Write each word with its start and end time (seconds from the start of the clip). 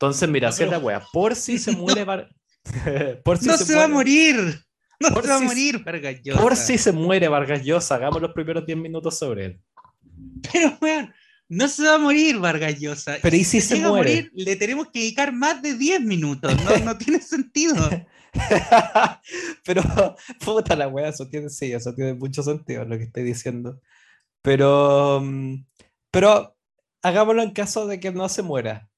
Entonces, 0.00 0.28
mira, 0.28 0.52
si 0.52 0.62
es 0.62 0.70
la 0.70 0.78
wea, 0.78 1.02
por 1.12 1.34
si 1.34 1.58
se 1.58 1.72
muere 1.76 2.04
Vargas 2.04 2.32
por 3.24 3.38
si 3.38 3.46
no 3.46 3.56
se, 3.56 3.74
va 3.74 3.84
a 3.84 3.88
morir. 3.88 4.36
No 5.00 5.08
se 5.22 5.28
va 5.28 5.36
a 5.36 5.40
morir 5.40 5.82
Vargas 5.84 6.20
Llosa. 6.22 6.40
Por 6.40 6.56
si 6.56 6.78
se 6.78 6.92
muere 6.92 7.28
Vargas 7.28 7.64
Llosa, 7.64 7.96
hagamos 7.96 8.20
los 8.20 8.32
primeros 8.32 8.66
10 8.66 8.78
minutos 8.78 9.18
sobre 9.18 9.44
él. 9.46 9.60
Pero, 10.52 10.76
weón, 10.80 11.12
no 11.48 11.68
se 11.68 11.84
va 11.84 11.94
a 11.94 11.98
morir 11.98 12.38
Vargas 12.38 12.78
Llosa. 12.78 13.16
Pero 13.22 13.36
¿y 13.36 13.44
si, 13.44 13.60
se 13.60 13.76
muere? 13.76 13.86
A 13.86 13.90
morir, 13.90 14.32
le 14.34 14.56
tenemos 14.56 14.88
que 14.90 15.00
dedicar 15.00 15.32
más 15.32 15.62
de 15.62 15.74
10 15.74 16.00
minutos. 16.02 16.54
No, 16.64 16.76
no 16.84 16.98
tiene 16.98 17.20
sentido. 17.20 17.88
Pero, 19.64 19.82
puta 20.44 20.76
la 20.76 20.88
wea, 20.88 21.08
eso 21.08 21.28
tiene, 21.28 21.48
sí, 21.48 21.72
eso 21.72 21.94
tiene 21.94 22.14
mucho 22.14 22.42
sentido 22.42 22.84
lo 22.84 22.98
que 22.98 23.04
estoy 23.04 23.22
diciendo. 23.22 23.80
Pero, 24.42 25.20
mm, 25.22 25.64
pero 26.10 26.56
hagámoslo 27.02 27.42
en 27.42 27.52
caso 27.52 27.86
de 27.86 28.00
que 28.00 28.12
no 28.12 28.28
se 28.28 28.42
muera. 28.42 28.88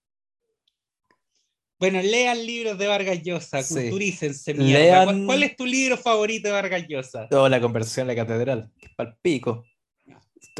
Bueno, 1.80 2.02
lean 2.02 2.44
libros 2.44 2.76
de 2.76 2.86
Vargas 2.86 3.22
Llosa, 3.22 3.66
culturícense, 3.66 4.52
mierda. 4.52 5.06
¿Cuál, 5.24 5.42
es 5.42 5.56
tu 5.56 5.64
libro 5.64 5.96
favorito 5.96 6.48
de 6.48 6.52
Vargas 6.52 6.84
Llosa? 6.86 7.26
Oh, 7.30 7.48
la 7.48 7.58
conversión 7.58 8.02
en 8.02 8.14
la 8.14 8.22
catedral, 8.22 8.70
que 8.78 8.86
es 8.86 8.94
palpico. 8.94 9.64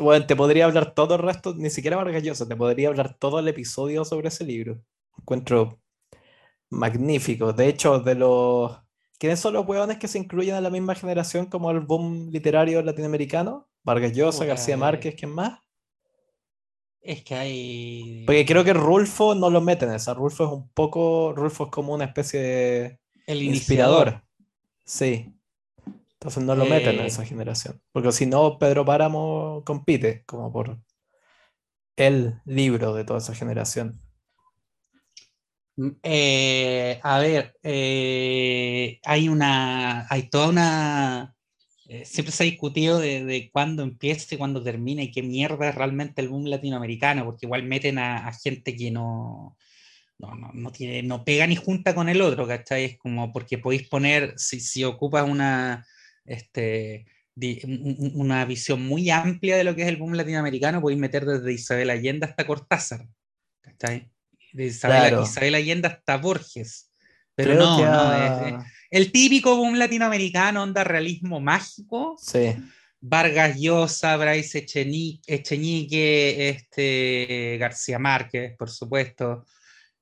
Bueno, 0.00 0.24
te 0.24 0.34
podría 0.34 0.64
hablar 0.64 0.94
todo 0.94 1.16
el 1.16 1.20
resto, 1.20 1.54
ni 1.54 1.68
siquiera 1.68 1.98
Vargas 1.98 2.22
Llosa, 2.22 2.48
te 2.48 2.56
podría 2.56 2.88
hablar 2.88 3.18
todo 3.18 3.38
el 3.38 3.48
episodio 3.48 4.02
sobre 4.06 4.28
ese 4.28 4.44
libro. 4.44 4.82
Encuentro 5.18 5.78
magnífico. 6.70 7.52
De 7.52 7.68
hecho, 7.68 8.00
de 8.00 8.14
los. 8.14 8.78
¿Quiénes 9.18 9.40
son 9.40 9.52
los 9.52 9.66
hueones 9.66 9.98
que 9.98 10.08
se 10.08 10.18
incluyen 10.18 10.56
en 10.56 10.62
la 10.62 10.70
misma 10.70 10.94
generación 10.94 11.44
como 11.46 11.70
el 11.70 11.80
boom 11.80 12.30
literario 12.30 12.80
latinoamericano? 12.80 13.68
Vargas 13.82 14.14
Llosa, 14.14 14.46
García 14.46 14.78
Márquez, 14.78 15.16
¿quién 15.16 15.32
más? 15.32 15.60
Es 17.02 17.22
que 17.24 17.34
hay. 17.34 18.24
Porque 18.26 18.44
creo 18.44 18.64
que 18.64 18.74
Rulfo 18.74 19.34
no 19.34 19.48
lo 19.50 19.60
mete 19.60 19.86
en 19.86 19.92
esa. 19.92 20.14
Rulfo 20.14 20.44
es 20.44 20.50
un 20.50 20.68
poco. 20.70 21.32
Rulfo 21.34 21.64
es 21.64 21.70
como 21.70 21.94
una 21.94 22.04
especie 22.04 22.40
de. 22.40 23.00
El 23.26 23.42
inspirador. 23.42 24.22
Sí. 24.84 25.34
Entonces 26.14 26.42
no 26.42 26.54
lo 26.54 26.66
meten 26.66 26.96
en 26.96 27.00
eh. 27.00 27.06
esa 27.06 27.24
generación. 27.24 27.80
Porque 27.92 28.12
si 28.12 28.26
no, 28.26 28.58
Pedro 28.58 28.84
Páramo 28.84 29.62
compite 29.64 30.24
como 30.26 30.52
por 30.52 30.78
el 31.96 32.40
libro 32.44 32.94
de 32.94 33.04
toda 33.04 33.20
esa 33.20 33.34
generación. 33.34 34.00
Eh, 36.02 37.00
a 37.02 37.18
ver, 37.20 37.56
eh, 37.62 39.00
hay 39.04 39.28
una. 39.30 40.06
Hay 40.10 40.28
toda 40.28 40.48
una 40.48 41.34
eh, 41.92 42.04
siempre 42.04 42.30
se 42.30 42.44
ha 42.44 42.46
discutido 42.46 43.00
de, 43.00 43.50
cuándo 43.52 43.82
empieza 43.82 44.32
y 44.32 44.38
cuándo 44.38 44.62
termina 44.62 45.02
y 45.02 45.10
qué 45.10 45.24
mierda 45.24 45.70
es 45.70 45.74
realmente 45.74 46.22
el 46.22 46.28
boom 46.28 46.44
latinoamericano, 46.44 47.24
porque 47.24 47.46
igual 47.46 47.64
meten 47.64 47.98
a, 47.98 48.32
gente 48.32 48.76
que 48.76 48.92
no, 48.92 49.56
no, 50.18 50.70
tiene, 50.70 51.02
no 51.02 51.24
pega 51.24 51.48
ni 51.48 51.56
junta 51.56 51.92
con 51.92 52.08
el 52.08 52.22
otro, 52.22 52.46
¿cachai? 52.46 52.84
Es 52.84 52.98
como 52.98 53.32
porque 53.32 53.58
podéis 53.58 53.88
poner, 53.88 54.34
si, 54.36 54.60
si 54.60 54.84
ocupas 54.84 55.28
una, 55.28 55.84
este, 56.24 57.06
una 57.34 58.44
visión 58.44 58.86
muy 58.86 59.10
amplia 59.10 59.56
de 59.56 59.64
lo 59.64 59.74
que 59.74 59.82
es 59.82 59.88
el 59.88 59.96
boom 59.96 60.12
latinoamericano, 60.12 60.80
podéis 60.80 61.00
meter 61.00 61.24
desde 61.24 61.52
Isabel 61.52 61.90
Allende 61.90 62.26
hasta 62.26 62.46
Cortázar, 62.46 63.08
¿cachai? 63.62 64.12
De 64.52 64.66
Isabel, 64.66 65.24
Isabel 65.24 65.56
Allende 65.56 65.88
hasta 65.88 66.18
Borges. 66.18 66.89
Pero 67.42 67.54
no, 67.54 67.78
no, 67.78 68.64
el 68.90 69.12
típico 69.12 69.56
boom 69.56 69.76
latinoamericano, 69.76 70.62
onda 70.62 70.82
realismo 70.82 71.40
mágico. 71.40 72.16
Sí. 72.18 72.56
Vargas 73.00 73.58
Llosa, 73.58 74.16
Bryce 74.16 74.66
Echeñique, 75.26 76.48
este, 76.50 77.56
García 77.58 77.98
Márquez, 77.98 78.56
por 78.58 78.68
supuesto, 78.68 79.46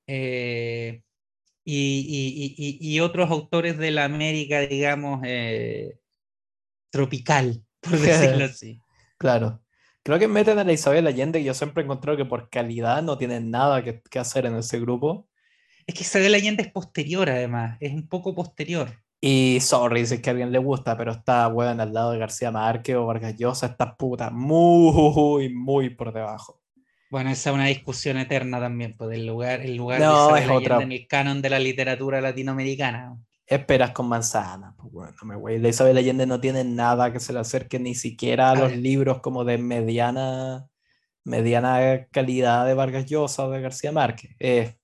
eh, 0.06 1.02
y, 1.64 2.98
otros 3.00 3.30
autores 3.30 3.78
de 3.78 3.90
la 3.90 4.04
América, 4.04 4.60
digamos, 4.60 5.20
eh, 5.24 5.98
tropical, 6.90 7.62
por 7.80 7.92
decirlo 7.98 8.46
así. 8.46 8.80
Claro. 9.18 9.62
Creo 10.02 10.18
que 10.18 10.26
meten 10.26 10.58
a 10.58 10.64
la 10.64 10.72
Isabel 10.72 11.06
Allende, 11.06 11.40
y 11.40 11.44
yo 11.44 11.54
siempre 11.54 11.82
he 11.82 11.84
encontrado 11.84 12.16
que 12.16 12.24
por 12.24 12.48
calidad 12.48 13.02
no 13.02 13.18
tienen 13.18 13.50
nada 13.50 13.84
que, 13.84 14.00
que 14.00 14.18
hacer 14.18 14.46
en 14.46 14.56
ese 14.56 14.80
grupo. 14.80 15.27
Es 15.88 15.94
que 15.94 16.02
Isabel 16.02 16.34
Allende 16.34 16.62
es 16.62 16.70
posterior, 16.70 17.30
además, 17.30 17.78
es 17.80 17.94
un 17.94 18.06
poco 18.06 18.34
posterior. 18.34 18.90
Y 19.22 19.58
sorry, 19.62 20.04
si 20.04 20.16
es 20.16 20.20
que 20.20 20.28
a 20.28 20.32
alguien 20.32 20.52
le 20.52 20.58
gusta, 20.58 20.98
pero 20.98 21.12
está 21.12 21.48
weón 21.48 21.80
al 21.80 21.94
lado 21.94 22.12
de 22.12 22.18
García 22.18 22.50
Márquez 22.50 22.94
o 22.96 23.06
Vargas 23.06 23.36
Llosa, 23.38 23.68
está 23.68 23.96
puta 23.96 24.28
muy, 24.28 25.48
muy 25.48 25.88
por 25.88 26.12
debajo. 26.12 26.60
Bueno, 27.10 27.30
esa 27.30 27.48
es 27.48 27.54
una 27.54 27.64
discusión 27.64 28.18
eterna 28.18 28.60
también, 28.60 28.96
pues 28.98 29.16
el 29.16 29.26
lugar, 29.26 29.62
el 29.62 29.76
lugar 29.76 29.98
de 29.98 30.04
Isabel 30.04 30.50
Allende 30.50 30.84
en 30.84 30.92
el 30.92 31.06
canon 31.08 31.40
de 31.40 31.48
la 31.48 31.58
literatura 31.58 32.20
latinoamericana. 32.20 33.16
Esperas 33.46 33.92
con 33.92 34.08
manzana, 34.08 34.74
pues 34.76 34.92
bueno, 34.92 35.16
me 35.22 35.36
güey. 35.36 35.58
La 35.58 35.70
Isabel 35.70 35.96
Allende 35.96 36.26
no 36.26 36.38
tiene 36.38 36.64
nada 36.64 37.14
que 37.14 37.18
se 37.18 37.32
le 37.32 37.38
acerque 37.38 37.78
ni 37.78 37.94
siquiera 37.94 38.50
a, 38.50 38.54
los 38.54 38.76
libros 38.76 39.20
como 39.20 39.42
de 39.46 39.56
mediana 39.56 40.68
mediana 41.28 42.06
calidad 42.10 42.66
de 42.66 42.74
Vargas 42.74 43.06
Llosa 43.06 43.46
o 43.46 43.50
de 43.50 43.60
García 43.60 43.92
Márquez. 43.92 44.34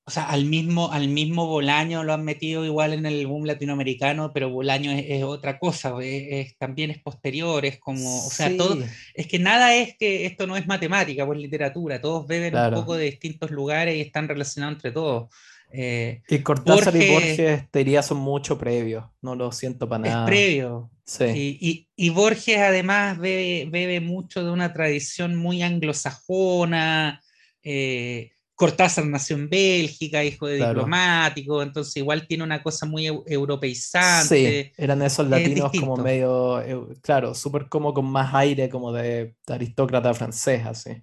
o 0.04 0.10
sea, 0.10 0.26
al 0.26 0.44
mismo, 0.44 0.92
al 0.92 1.08
mismo 1.08 1.46
Bolaño 1.46 2.04
lo 2.04 2.12
han 2.12 2.22
metido 2.22 2.64
igual 2.64 2.92
en 2.92 3.06
el 3.06 3.26
boom 3.26 3.46
latinoamericano, 3.46 4.32
pero 4.32 4.50
Bolaño 4.50 4.92
es, 4.92 5.24
otra 5.24 5.58
cosa, 5.58 5.94
es, 6.02 6.56
también 6.58 6.90
es 6.90 7.02
posterior, 7.02 7.64
es 7.64 7.80
como, 7.80 8.26
o 8.26 8.30
sea, 8.30 8.54
todo, 8.56 8.78
es 9.14 9.26
que 9.26 9.38
nada 9.38 9.74
es 9.74 9.96
que 9.96 10.26
esto 10.26 10.46
no 10.46 10.56
es 10.56 10.66
matemática, 10.66 11.24
pues 11.24 11.38
literatura, 11.38 12.00
todos 12.00 12.26
beben 12.26 12.54
un 12.54 12.74
poco 12.74 12.94
de 12.94 13.06
distintos 13.06 13.50
lugares 13.50 13.96
y 13.96 14.02
están 14.02 14.28
relacionados 14.28 14.76
entre 14.76 14.92
todos. 14.92 15.30
Eh, 15.76 16.22
y 16.28 16.38
Cortázar 16.38 16.94
y 16.94 17.10
Borges 17.10 17.68
te 17.68 17.78
diría 17.80 18.00
son 18.00 18.18
mucho 18.18 18.56
previos, 18.56 19.06
no 19.20 19.34
lo 19.34 19.50
siento 19.50 19.88
para 19.88 20.04
nada. 20.04 20.24
Es 20.24 20.30
previo. 20.30 20.90
Sí. 21.04 21.88
Y, 21.96 22.10
Borges 22.10 22.58
además 22.58 23.18
bebe, 23.18 24.00
mucho 24.00 24.44
de 24.44 24.52
una 24.52 24.72
tradición 24.72 25.34
muy 25.34 25.62
anglosajona. 25.62 27.20
Eh, 27.64 28.30
Cortázar 28.54 29.04
nació 29.06 29.34
en 29.34 29.48
Bélgica, 29.48 30.22
hijo 30.22 30.46
de 30.46 30.64
diplomático, 30.64 31.60
entonces 31.60 31.96
igual 31.96 32.28
tiene 32.28 32.44
una 32.44 32.62
cosa 32.62 32.86
muy 32.86 33.06
europeizante. 33.06 34.72
Sí, 34.72 34.72
eran 34.76 35.02
esos 35.02 35.28
latinos 35.28 35.72
como 35.72 35.96
medio, 35.96 36.62
claro, 37.02 37.34
súper 37.34 37.68
como 37.68 37.92
con 37.92 38.06
más 38.06 38.32
aire 38.32 38.68
como 38.68 38.92
de, 38.92 39.34
de 39.44 39.54
aristócrata 39.54 40.14
francés, 40.14 40.64
así. 40.64 41.02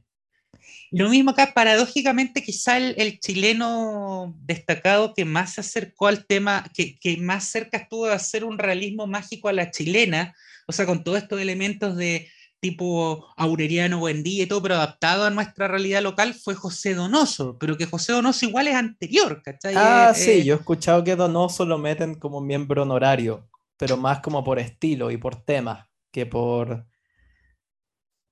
Lo 0.91 1.09
mismo 1.09 1.31
acá, 1.31 1.53
paradójicamente, 1.55 2.43
quizá 2.43 2.77
el, 2.77 3.19
chileno 3.21 4.35
destacado 4.41 5.13
que 5.13 5.23
más 5.23 5.53
se 5.53 5.61
acercó 5.61 6.07
al 6.07 6.25
tema, 6.25 6.65
que, 6.73 7.17
más 7.17 7.45
cerca 7.45 7.77
estuvo 7.77 8.07
de 8.07 8.13
hacer 8.13 8.43
un 8.43 8.59
realismo 8.59 9.07
mágico 9.07 9.47
a 9.47 9.53
la 9.53 9.71
chilena, 9.71 10.35
o 10.67 10.73
sea, 10.73 10.85
con 10.85 11.05
todos 11.05 11.19
estos 11.19 11.39
elementos 11.39 11.95
de 11.95 12.27
tipo 12.59 13.25
Aureliano 13.37 13.99
Buendía 13.99 14.43
y 14.43 14.47
todo, 14.47 14.61
pero 14.61 14.75
adaptado 14.75 15.23
a 15.23 15.29
nuestra 15.29 15.69
realidad 15.69 16.01
local, 16.01 16.33
fue 16.33 16.55
José 16.55 16.93
Donoso, 16.93 17.57
pero 17.57 17.77
que 17.77 17.85
José 17.85 18.11
Donoso 18.11 18.45
igual 18.45 18.67
es 18.67 18.75
anterior, 18.75 19.41
¿cachai? 19.41 19.73
Ah, 19.77 20.11
sí, 20.13 20.43
yo 20.43 20.55
he 20.55 20.57
escuchado 20.57 21.05
que 21.05 21.15
Donoso 21.15 21.65
lo 21.65 21.77
meten 21.77 22.15
como 22.15 22.41
miembro 22.41 22.83
honorario, 22.83 23.47
pero 23.77 23.95
más 23.95 24.19
como 24.19 24.43
por 24.43 24.59
estilo 24.59 25.09
y 25.09 25.15
por 25.15 25.37
temas 25.37 25.87
que 26.11 26.25
por 26.25 26.85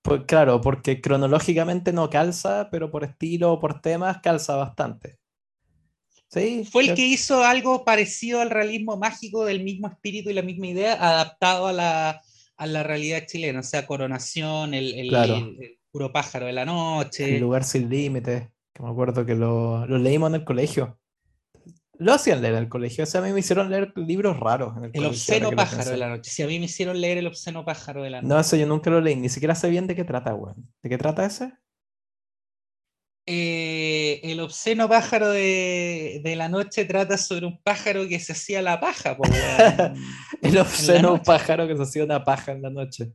pues 0.10 0.24
claro, 0.26 0.60
porque 0.60 1.02
cronológicamente 1.02 1.94
no 1.94 2.10
calza, 2.10 2.70
pero 2.72 2.90
por 2.90 3.04
estilo 3.04 3.54
o 3.54 3.60
por 3.60 3.80
temas 3.80 4.18
calza 4.24 4.56
bastante. 4.56 5.20
Sí, 6.28 6.64
Fue 6.70 6.84
el 6.84 6.96
que 6.96 7.06
hizo 7.06 7.44
algo 7.44 7.86
parecido 7.86 8.42
al 8.42 8.50
realismo 8.50 8.98
mágico 8.98 9.46
del 9.46 9.64
mismo 9.64 9.88
espíritu 9.88 10.30
y 10.30 10.34
la 10.34 10.42
misma 10.42 10.68
idea, 10.68 10.94
adaptado 10.94 11.68
a 11.68 11.74
la, 11.74 12.22
a 12.58 12.68
la 12.68 12.84
realidad 12.84 13.26
chilena, 13.28 13.60
o 13.60 13.64
sea, 13.64 13.86
Coronación, 13.86 14.74
el, 14.74 14.94
el, 14.94 15.80
puro 15.92 16.12
pájaro 16.12 16.48
de 16.48 16.54
la 16.54 16.66
noche. 16.66 17.36
El 17.36 17.42
lugar 17.42 17.64
sin 17.64 17.90
límites, 17.90 18.48
que 18.74 18.84
me 18.84 18.90
acuerdo 18.90 19.26
que 19.26 19.36
lo, 19.36 19.86
lo 19.86 19.98
leímos 20.00 20.30
en 20.30 20.36
el 20.36 20.44
colegio. 20.44 20.99
Lo 22.00 22.14
hacían 22.14 22.42
leer 22.42 22.54
en 22.54 22.64
el 22.64 22.70
colegio. 22.70 23.04
O 23.04 23.08
sea, 23.08 23.22
a 23.22 23.24
mí 23.26 23.34
me 23.34 23.42
hicieron 23.42 23.70
leer 23.70 23.92
libros 23.98 24.40
raros. 24.40 24.76
En 24.78 24.86
el, 24.86 24.92
el 24.94 25.06
obsceno 25.06 25.52
pájaro 25.52 25.92
de 25.92 25.98
la 25.98 26.10
noche. 26.10 26.32
Sí, 26.32 26.42
a 26.42 26.48
mí 26.48 26.58
me 26.58 26.66
hicieron 26.66 27.00
leer 27.00 27.18
el 27.18 27.28
obsceno 27.28 27.66
pájaro 27.66 28.04
de 28.04 28.10
la 28.10 28.22
noche. 28.22 28.34
No, 28.34 28.40
eso 28.40 28.56
yo 28.56 28.66
nunca 28.66 28.90
lo 28.90 29.02
leí. 29.02 29.18
Ni 29.18 29.28
siquiera 29.28 29.54
sé 29.54 29.70
bien 29.70 29.86
de 29.86 29.96
qué 29.96 30.06
trata, 30.06 30.34
weón. 30.34 30.56
¿De 30.82 30.90
qué 30.90 30.98
trata 30.98 31.26
ese? 31.26 31.52
Eh, 33.32 34.22
el 34.24 34.40
obsceno 34.40 34.90
pájaro 34.90 35.30
de, 35.30 36.34
la 36.36 36.50
noche 36.50 36.86
trata 36.86 37.16
sobre 37.16 37.46
un 37.46 37.62
pájaro 37.62 38.08
que 38.08 38.20
se 38.20 38.32
hacía 38.32 38.62
la 38.62 38.80
paja. 38.80 39.18
el 40.42 40.58
obsceno 40.58 41.22
pájaro 41.22 41.68
que 41.68 41.76
se 41.76 41.84
hacía 41.84 42.06
una 42.06 42.24
paja 42.24 42.54
en 42.54 42.64
la 42.64 42.72
noche. 42.72 43.12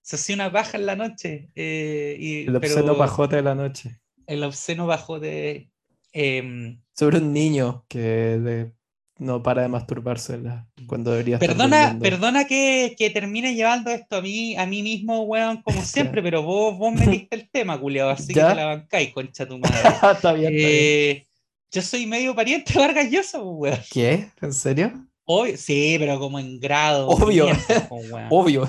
Se 0.00 0.16
hacía 0.16 0.36
una 0.36 0.50
paja 0.50 0.78
en 0.78 0.86
la 0.86 0.96
noche. 0.96 1.50
Eh, 1.54 2.16
y, 2.18 2.46
el 2.46 2.56
obsceno 2.56 2.96
pajote 2.96 3.36
de 3.36 3.42
la 3.42 3.54
noche. 3.54 4.00
El 4.26 4.44
obsceno 4.44 4.86
pajote. 4.86 5.70
Em, 6.12 6.80
sobre 6.94 7.18
un 7.18 7.32
niño 7.32 7.84
que 7.88 8.72
no 9.20 9.42
para 9.42 9.62
de 9.62 9.68
masturbarse 9.68 10.40
cuando 10.86 11.10
debería 11.10 11.38
Perdona, 11.38 11.98
perdona 12.00 12.46
que, 12.46 12.94
que, 12.98 13.10
termine 13.10 13.54
llevando 13.54 13.90
esto 13.90 14.16
a 14.16 14.22
mí, 14.22 14.56
a 14.56 14.66
mí 14.66 14.82
mismo, 14.82 15.22
weón, 15.22 15.62
como 15.62 15.82
siempre, 15.84 16.22
pero 16.22 16.42
vos, 16.42 16.76
vos 16.76 16.92
me 16.94 17.06
diste 17.06 17.36
el 17.36 17.50
tema, 17.50 17.78
culiado, 17.78 18.10
así 18.10 18.28
que 18.28 18.40
te 18.40 18.54
la 18.54 18.64
bancáis, 18.64 19.12
concha 19.12 19.46
tu 19.46 19.58
madre. 19.58 19.76
está 20.12 20.32
bien, 20.32 20.52
eh, 20.56 21.26
Yo 21.70 21.82
soy 21.82 22.06
medio 22.06 22.34
pariente 22.34 22.76
Vargas 22.78 23.10
Llosa, 23.10 23.38
pues, 23.40 23.56
weón. 23.56 23.78
¿Qué? 23.90 24.30
¿En 24.40 24.52
serio? 24.52 25.06
Obvio- 25.26 25.56
sí, 25.56 25.96
pero 25.98 26.18
como 26.18 26.38
en 26.40 26.58
grado. 26.58 27.08
Obvio. 27.08 27.46
500, 27.46 27.82
pues. 27.88 28.26
Obvio. 28.30 28.68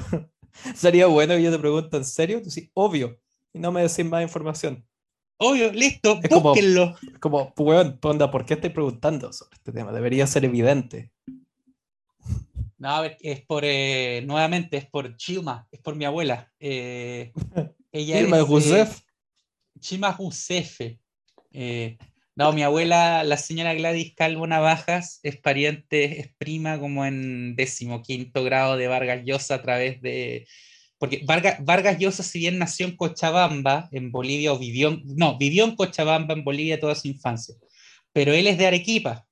Sería 0.76 1.08
bueno 1.08 1.34
que 1.36 1.42
yo 1.42 1.52
te 1.52 1.58
pregunto 1.58 1.98
en 1.98 2.06
serio. 2.06 2.42
Tú 2.44 2.52
sí, 2.52 2.70
obvio. 2.74 3.20
Y 3.54 3.60
no 3.60 3.72
me 3.72 3.82
decís 3.82 4.06
más 4.06 4.22
información. 4.22 4.86
Obvio, 5.44 5.72
listo, 5.72 6.20
Es 6.22 6.30
como- 6.30 6.50
búsquenlo. 6.50 6.96
Como, 7.20 7.52
weón, 7.58 7.98
onda, 8.04 8.30
¿por 8.30 8.46
qué 8.46 8.54
estoy 8.54 8.70
preguntando 8.70 9.34
sobre 9.34 9.56
este 9.56 9.72
tema? 9.72 9.92
Debería 9.92 10.28
ser 10.28 10.46
evidente. 10.46 11.12
No, 12.78 12.90
a 12.90 13.02
ver, 13.02 13.18
es 13.22 13.42
por, 13.42 13.64
eh, 13.66 14.22
nuevamente, 14.26 14.78
es 14.78 14.86
por 14.86 15.16
Chilma, 15.18 15.68
es 15.72 15.80
por 15.80 15.96
mi 15.96 16.06
abuela. 16.06 16.52
Eh, 16.60 17.32
ella 17.92 18.20
es, 18.20 18.28
eh, 18.32 18.46
Youssef. 18.48 19.02
Chima 19.80 20.14
Josefe. 20.14 21.00
Eh, 21.52 21.98
no, 22.36 22.54
mi 22.54 22.62
abuela, 22.64 23.24
la 23.24 23.38
señora 23.38 23.74
Gladys 23.74 24.14
Calvo 24.16 24.46
Navajas, 24.48 25.20
es 25.24 25.38
pariente, 25.38 26.20
es 26.22 26.30
prima 26.38 26.80
como 26.80 27.04
en 27.06 27.56
decimoquinto 27.56 28.44
grado 28.44 28.78
de 28.78 28.88
Vargas 28.88 29.24
Llosa 29.26 29.56
a 29.56 29.62
través 29.64 30.02
de... 30.02 30.48
Porque 31.02 31.24
Vargas, 31.26 31.58
Vargas 31.66 31.98
Llosa, 31.98 32.22
si 32.22 32.38
bien 32.38 32.60
nació 32.60 32.86
en 32.86 32.96
Cochabamba, 32.96 33.90
en 33.92 34.12
Bolivia, 34.12 34.54
o 34.54 34.60
vivió, 34.60 34.90
en- 34.90 35.02
no, 35.18 35.36
vivió 35.40 35.64
en 35.66 35.76
Cochabamba, 35.76 36.36
en 36.36 36.44
Bolivia, 36.44 36.80
toda 36.80 36.94
su 36.94 37.08
infancia, 37.08 37.56
pero 38.14 38.34
él 38.34 38.46
es 38.46 38.60
de 38.60 38.68
Arequipa. 38.68 39.26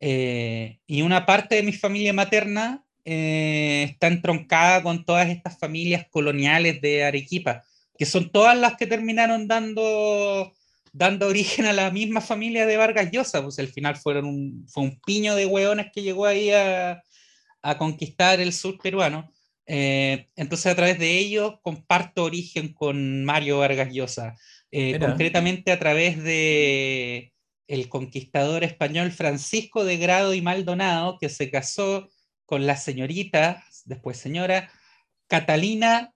Eh, 0.00 0.78
y 0.86 1.02
una 1.02 1.26
parte 1.26 1.56
de 1.56 1.62
mi 1.62 1.72
familia 1.72 2.12
materna 2.14 2.84
eh, 3.04 3.86
está 3.90 4.06
entroncada 4.06 4.82
con 4.82 5.04
todas 5.04 5.28
estas 5.28 5.58
familias 5.58 6.06
coloniales 6.10 6.80
de 6.80 7.04
Arequipa 7.04 7.64
que 7.98 8.06
son 8.06 8.30
todas 8.30 8.56
las 8.56 8.76
que 8.76 8.86
terminaron 8.86 9.48
dando, 9.48 10.54
dando 10.92 11.26
origen 11.26 11.66
a 11.66 11.72
la 11.72 11.90
misma 11.90 12.20
familia 12.22 12.64
de 12.64 12.76
Vargas 12.78 13.10
Llosa, 13.10 13.42
pues 13.42 13.58
al 13.58 13.68
final 13.68 13.96
fueron 13.96 14.24
un, 14.24 14.66
fue 14.68 14.84
un 14.84 15.00
piño 15.04 15.34
de 15.34 15.46
hueones 15.46 15.88
que 15.92 16.02
llegó 16.02 16.24
ahí 16.24 16.50
a, 16.50 17.02
a 17.60 17.76
conquistar 17.76 18.40
el 18.40 18.52
sur 18.52 18.78
peruano. 18.78 19.30
Eh, 19.70 20.28
entonces 20.34 20.72
a 20.72 20.74
través 20.74 20.98
de 20.98 21.18
ellos 21.18 21.56
comparto 21.60 22.24
origen 22.24 22.72
con 22.72 23.22
Mario 23.24 23.58
Vargas 23.58 23.92
Llosa, 23.92 24.34
eh, 24.70 24.92
concretamente 25.10 25.70
a 25.72 25.78
través 25.78 26.22
de 26.22 27.32
el 27.66 27.88
conquistador 27.90 28.64
español 28.64 29.12
Francisco 29.12 29.84
de 29.84 29.98
Grado 29.98 30.32
y 30.32 30.40
Maldonado, 30.40 31.18
que 31.20 31.28
se 31.28 31.50
casó 31.50 32.08
con 32.46 32.66
la 32.66 32.76
señorita, 32.78 33.62
después 33.84 34.16
señora, 34.16 34.70
Catalina 35.26 36.14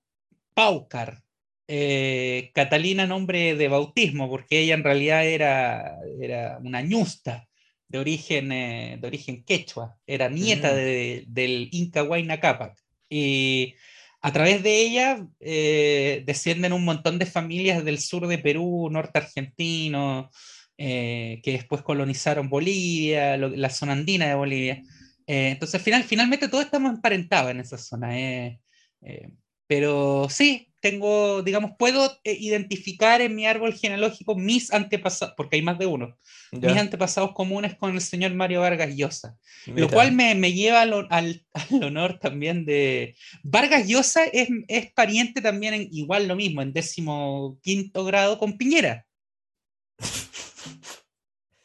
Paucar. 0.54 1.22
Eh, 1.68 2.50
Catalina 2.54 3.06
nombre 3.06 3.54
de 3.54 3.68
bautismo, 3.68 4.28
porque 4.28 4.60
ella 4.60 4.74
en 4.74 4.84
realidad 4.84 5.26
era, 5.26 5.98
era 6.20 6.58
una 6.62 6.80
ñusta 6.82 7.48
de 7.88 7.98
origen, 7.98 8.48
de 8.48 9.00
origen 9.02 9.44
quechua, 9.44 9.98
era 10.06 10.28
nieta 10.30 10.74
de- 10.74 11.24
del 11.28 11.68
Inca 11.72 12.02
Huayna 12.02 12.40
Cápac. 12.40 12.76
Y 13.12 13.74
a 14.22 14.32
través 14.32 14.62
de 14.62 14.80
ella 14.80 15.26
eh, 15.40 16.22
descienden 16.26 16.72
un 16.72 16.84
montón 16.84 17.18
de 17.18 17.26
familias 17.26 17.84
del 17.84 17.98
sur 17.98 18.26
de 18.28 18.38
Perú, 18.38 18.88
norte 18.90 19.18
argentino, 19.18 20.30
eh, 20.78 21.40
que 21.42 21.52
después 21.52 21.82
colonizaron 21.82 22.48
Bolivia, 22.48 23.36
lo- 23.36 23.48
la 23.50 23.70
zona 23.70 23.92
andina 23.92 24.26
de 24.28 24.34
Bolivia. 24.34 24.82
Eh, 25.26 25.50
entonces, 25.50 25.82
final, 25.82 26.04
finalmente 26.04 26.48
todos 26.48 26.64
estamos 26.64 26.92
emparentados 26.94 27.50
en 27.50 27.60
esa 27.60 27.78
zona. 27.78 28.18
eh, 28.18 28.60
eh, 29.02 29.28
pero 29.72 30.26
sí, 30.28 30.68
tengo, 30.80 31.42
digamos, 31.42 31.72
puedo 31.78 32.10
eh, 32.24 32.36
identificar 32.38 33.20
en 33.22 33.34
mi 33.34 33.46
árbol 33.46 33.72
genealógico 33.72 34.34
mis 34.36 34.70
antepasados, 34.72 35.32
porque 35.36 35.56
hay 35.56 35.62
más 35.62 35.78
de 35.78 35.86
uno, 35.86 36.18
mis 36.50 36.74
Ya, 36.74 36.80
antepasados 36.80 37.32
comunes 37.32 37.74
con 37.76 37.94
el 37.94 38.00
señor 38.02 38.34
Mario 38.34 38.60
Vargas 38.60 38.94
Llosa. 38.94 39.38
Lo 39.66 39.88
cual 39.88 40.12
me, 40.12 40.34
me 40.34 40.52
lleva 40.52 40.82
al, 40.82 41.06
al- 41.08 41.46
al 41.70 41.84
honor 41.84 42.18
también 42.18 42.66
de... 42.66 43.14
Vargas 43.42 43.86
Llosa 43.88 44.24
es, 44.24 44.48
es 44.68 44.92
pariente 44.92 45.40
también, 45.40 45.72
en, 45.74 45.88
igual 45.90 46.28
lo 46.28 46.36
mismo, 46.36 46.60
en 46.60 46.72
décimo 46.74 47.58
quinto 47.62 48.04
grado 48.04 48.38
con 48.38 48.58
Piñera. 48.58 49.06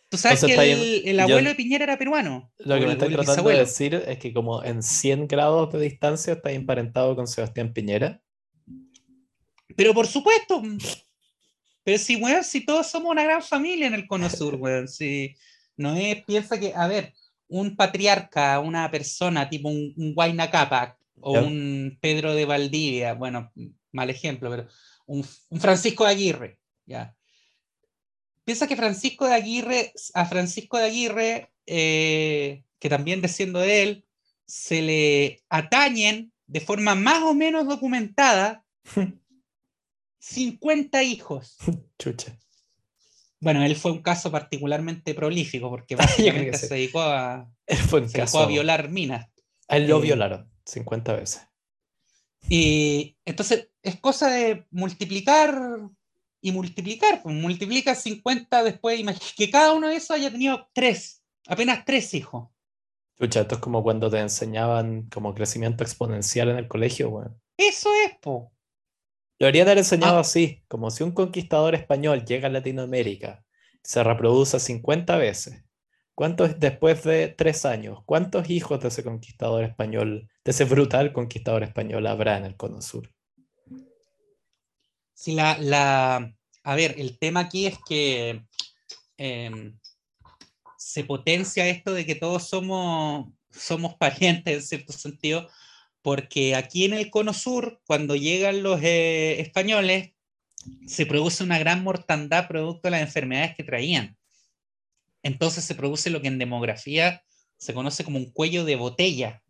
Tú 0.09 0.17
sabes 0.17 0.43
que 0.43 0.53
el, 1.09 1.17
Yo- 1.17 1.23
abuelo 1.23 1.49
de 1.49 1.55
Piñera 1.55 1.83
era 1.83 1.97
peruano. 1.97 2.51
Lo 2.59 2.79
que 2.79 2.85
me 2.85 2.93
estás 2.93 3.09
tratando 3.09 3.49
de 3.49 3.57
decir 3.57 3.93
es 3.95 4.17
que 4.19 4.33
como 4.33 4.63
en 4.63 4.81
100 4.81 5.27
grados 5.27 5.71
de 5.73 5.79
distancia 5.81 6.33
está 6.33 6.51
emparentado 6.51 7.15
con 7.15 7.27
Sebastián 7.27 7.73
Piñera. 7.73 8.21
Pero 9.75 9.93
por 9.93 10.07
supuesto. 10.07 10.61
Pero 11.83 11.97
si, 11.97 12.15
weón, 12.15 12.43
si 12.43 12.65
todos 12.65 12.87
somos 12.87 13.11
una 13.11 13.23
gran 13.23 13.41
familia 13.41 13.87
en 13.87 13.93
el 13.93 14.07
Cono 14.07 14.29
Sur, 14.29 14.55
weón. 14.55 14.87
Si 14.87 15.35
no 15.75 15.95
es, 15.95 16.23
piensa 16.25 16.59
que, 16.59 16.73
a 16.75 16.87
ver, 16.87 17.13
un 17.49 17.75
patriarca, 17.75 18.59
una 18.59 18.89
persona 18.89 19.49
tipo 19.49 19.69
un, 19.69 19.93
un 19.97 20.13
Huayna 20.15 20.49
Cápac 20.49 20.97
o 21.19 21.33
Ya. 21.35 21.41
un 21.43 21.97
Pedro 22.01 22.33
de 22.33 22.45
Valdivia, 22.45 23.13
bueno, 23.13 23.51
mal 23.91 24.09
ejemplo, 24.09 24.49
pero 24.49 24.67
un, 25.05 25.25
un 25.49 25.59
Francisco 25.59 26.03
de 26.05 26.11
Aguirre, 26.11 26.59
ya. 26.85 27.15
Piensa 28.47 28.65
que 28.65 28.77
Francisco 28.77 29.25
de 29.27 29.33
Aguirre, 29.33 29.91
a 30.13 30.25
Francisco 30.25 30.77
de 30.77 30.85
Aguirre, 30.85 31.51
eh, 31.65 32.63
que 32.79 32.87
también 32.87 33.19
desciendo 33.19 33.59
de 33.59 33.83
él, 33.83 34.05
se 34.45 34.81
le 34.81 35.43
atañen 35.49 36.31
de 36.45 36.61
forma 36.61 36.95
más 36.95 37.23
o 37.23 37.33
menos 37.33 37.67
documentada 37.67 38.63
50 40.19 41.03
hijos. 41.03 41.57
Chucha. 41.99 42.39
Bueno, 43.41 43.65
él 43.65 43.75
fue 43.75 43.91
un 43.91 44.01
caso 44.01 44.31
particularmente 44.31 45.13
prolífico 45.13 45.69
porque 45.69 45.95
básicamente 45.97 46.57
se 46.57 46.73
dedicó 46.73 47.01
a, 47.01 47.51
Fue 47.89 47.99
un 47.99 48.07
se 48.07 48.13
dedicó 48.19 48.37
caso. 48.37 48.39
a 48.43 48.47
violar 48.47 48.89
minas. 48.89 49.27
A 49.67 49.75
él 49.75 49.89
lo 49.89 49.97
eh, 49.97 50.03
violaron 50.03 50.49
50 50.63 51.13
veces. 51.17 51.41
Y 52.47 53.17
entonces 53.25 53.71
es 53.83 53.99
cosa 53.99 54.29
de 54.29 54.65
multiplicar 54.71 55.89
y 56.47 56.51
multiplicar. 56.51 57.21
Pues 57.21 57.35
multiplica 57.35 57.93
50 57.95 58.63
después, 58.63 58.99
imagínate 58.99 59.33
que 59.35 59.49
cada 59.51 59.73
uno 59.73 59.87
de 59.87 59.95
esos 59.95 60.11
haya 60.11 60.31
tenido 60.31 60.69
tres, 60.73 61.23
apenas 61.47 61.83
tres 61.85 62.13
hijos. 62.13 62.49
Chucha, 63.19 63.41
esto 63.41 63.55
es 63.55 63.61
como 63.61 63.81
cuando 63.83 64.09
te 64.09 64.19
enseñaban 64.19 65.09
como 65.09 65.33
crecimiento 65.33 65.83
exponencial 65.83 66.49
en 66.49 66.57
el 66.57 66.67
colegio, 66.67 67.09
weón. 67.09 67.41
Eso 67.57 67.89
es, 68.05 68.13
po. 68.21 68.51
Lo 69.39 69.45
deberían 69.45 69.67
haber 69.67 69.79
enseñado 69.79 70.17
Ah. 70.17 70.21
así, 70.21 70.63
como 70.67 70.89
si 70.91 71.03
un 71.03 71.11
conquistador 71.11 71.75
español 71.75 72.25
llega 72.25 72.47
a 72.47 72.51
Latinoamérica, 72.51 73.43
se 73.83 74.03
reproduce 74.03 74.59
50 74.59 75.15
veces. 75.17 75.63
¿Cuántos 76.15 76.59
después 76.59 77.03
de 77.03 77.27
tres 77.29 77.65
años? 77.65 77.99
¿Cuántos 78.05 78.49
hijos 78.49 78.79
de 78.81 78.87
ese 78.87 79.03
conquistador 79.03 79.63
español, 79.63 80.29
de 80.43 80.51
ese 80.51 80.65
brutal 80.65 81.13
conquistador 81.13 81.63
español 81.63 82.07
habrá 82.07 82.37
en 82.37 82.45
el 82.45 82.55
Cono 82.55 82.81
Sur? 82.81 83.11
Si 85.13 85.33
la, 85.33 85.57
la, 85.59 86.35
a 86.67 86.75
ver, 86.75 86.95
el 86.97 87.17
tema 87.17 87.39
aquí 87.39 87.65
es 87.65 87.77
que 87.87 88.43
em, 89.15 89.79
se 90.77 91.05
potencia 91.05 91.65
esto 91.65 91.93
de 91.93 92.05
que 92.05 92.13
todos 92.13 92.49
somos, 92.49 93.31
somos 93.49 93.95
parientes 93.95 94.53
en 94.53 94.61
cierto 94.61 94.91
sentido, 94.91 95.47
porque 96.01 96.55
aquí 96.55 96.83
en 96.83 96.91
el 96.91 97.09
Cono 97.09 97.31
Sur, 97.31 97.79
cuando 97.87 98.17
llegan 98.17 98.63
los 98.63 98.81
eh, 98.83 99.39
españoles, 99.39 100.11
se 100.85 101.05
produce 101.05 101.41
una 101.41 101.57
gran 101.57 101.85
mortandad 101.85 102.49
producto 102.49 102.87
de 102.87 102.91
las 102.91 103.01
enfermedades 103.01 103.55
que 103.55 103.63
traían. 103.63 104.17
Entonces 105.23 105.63
se 105.63 105.73
produce 105.73 106.09
lo 106.09 106.21
que 106.21 106.27
en 106.27 106.37
demografía 106.37 107.23
se 107.55 107.73
conoce 107.73 108.03
como 108.03 108.17
un 108.17 108.29
cuello 108.33 108.65
de 108.65 108.75
botella. 108.75 109.41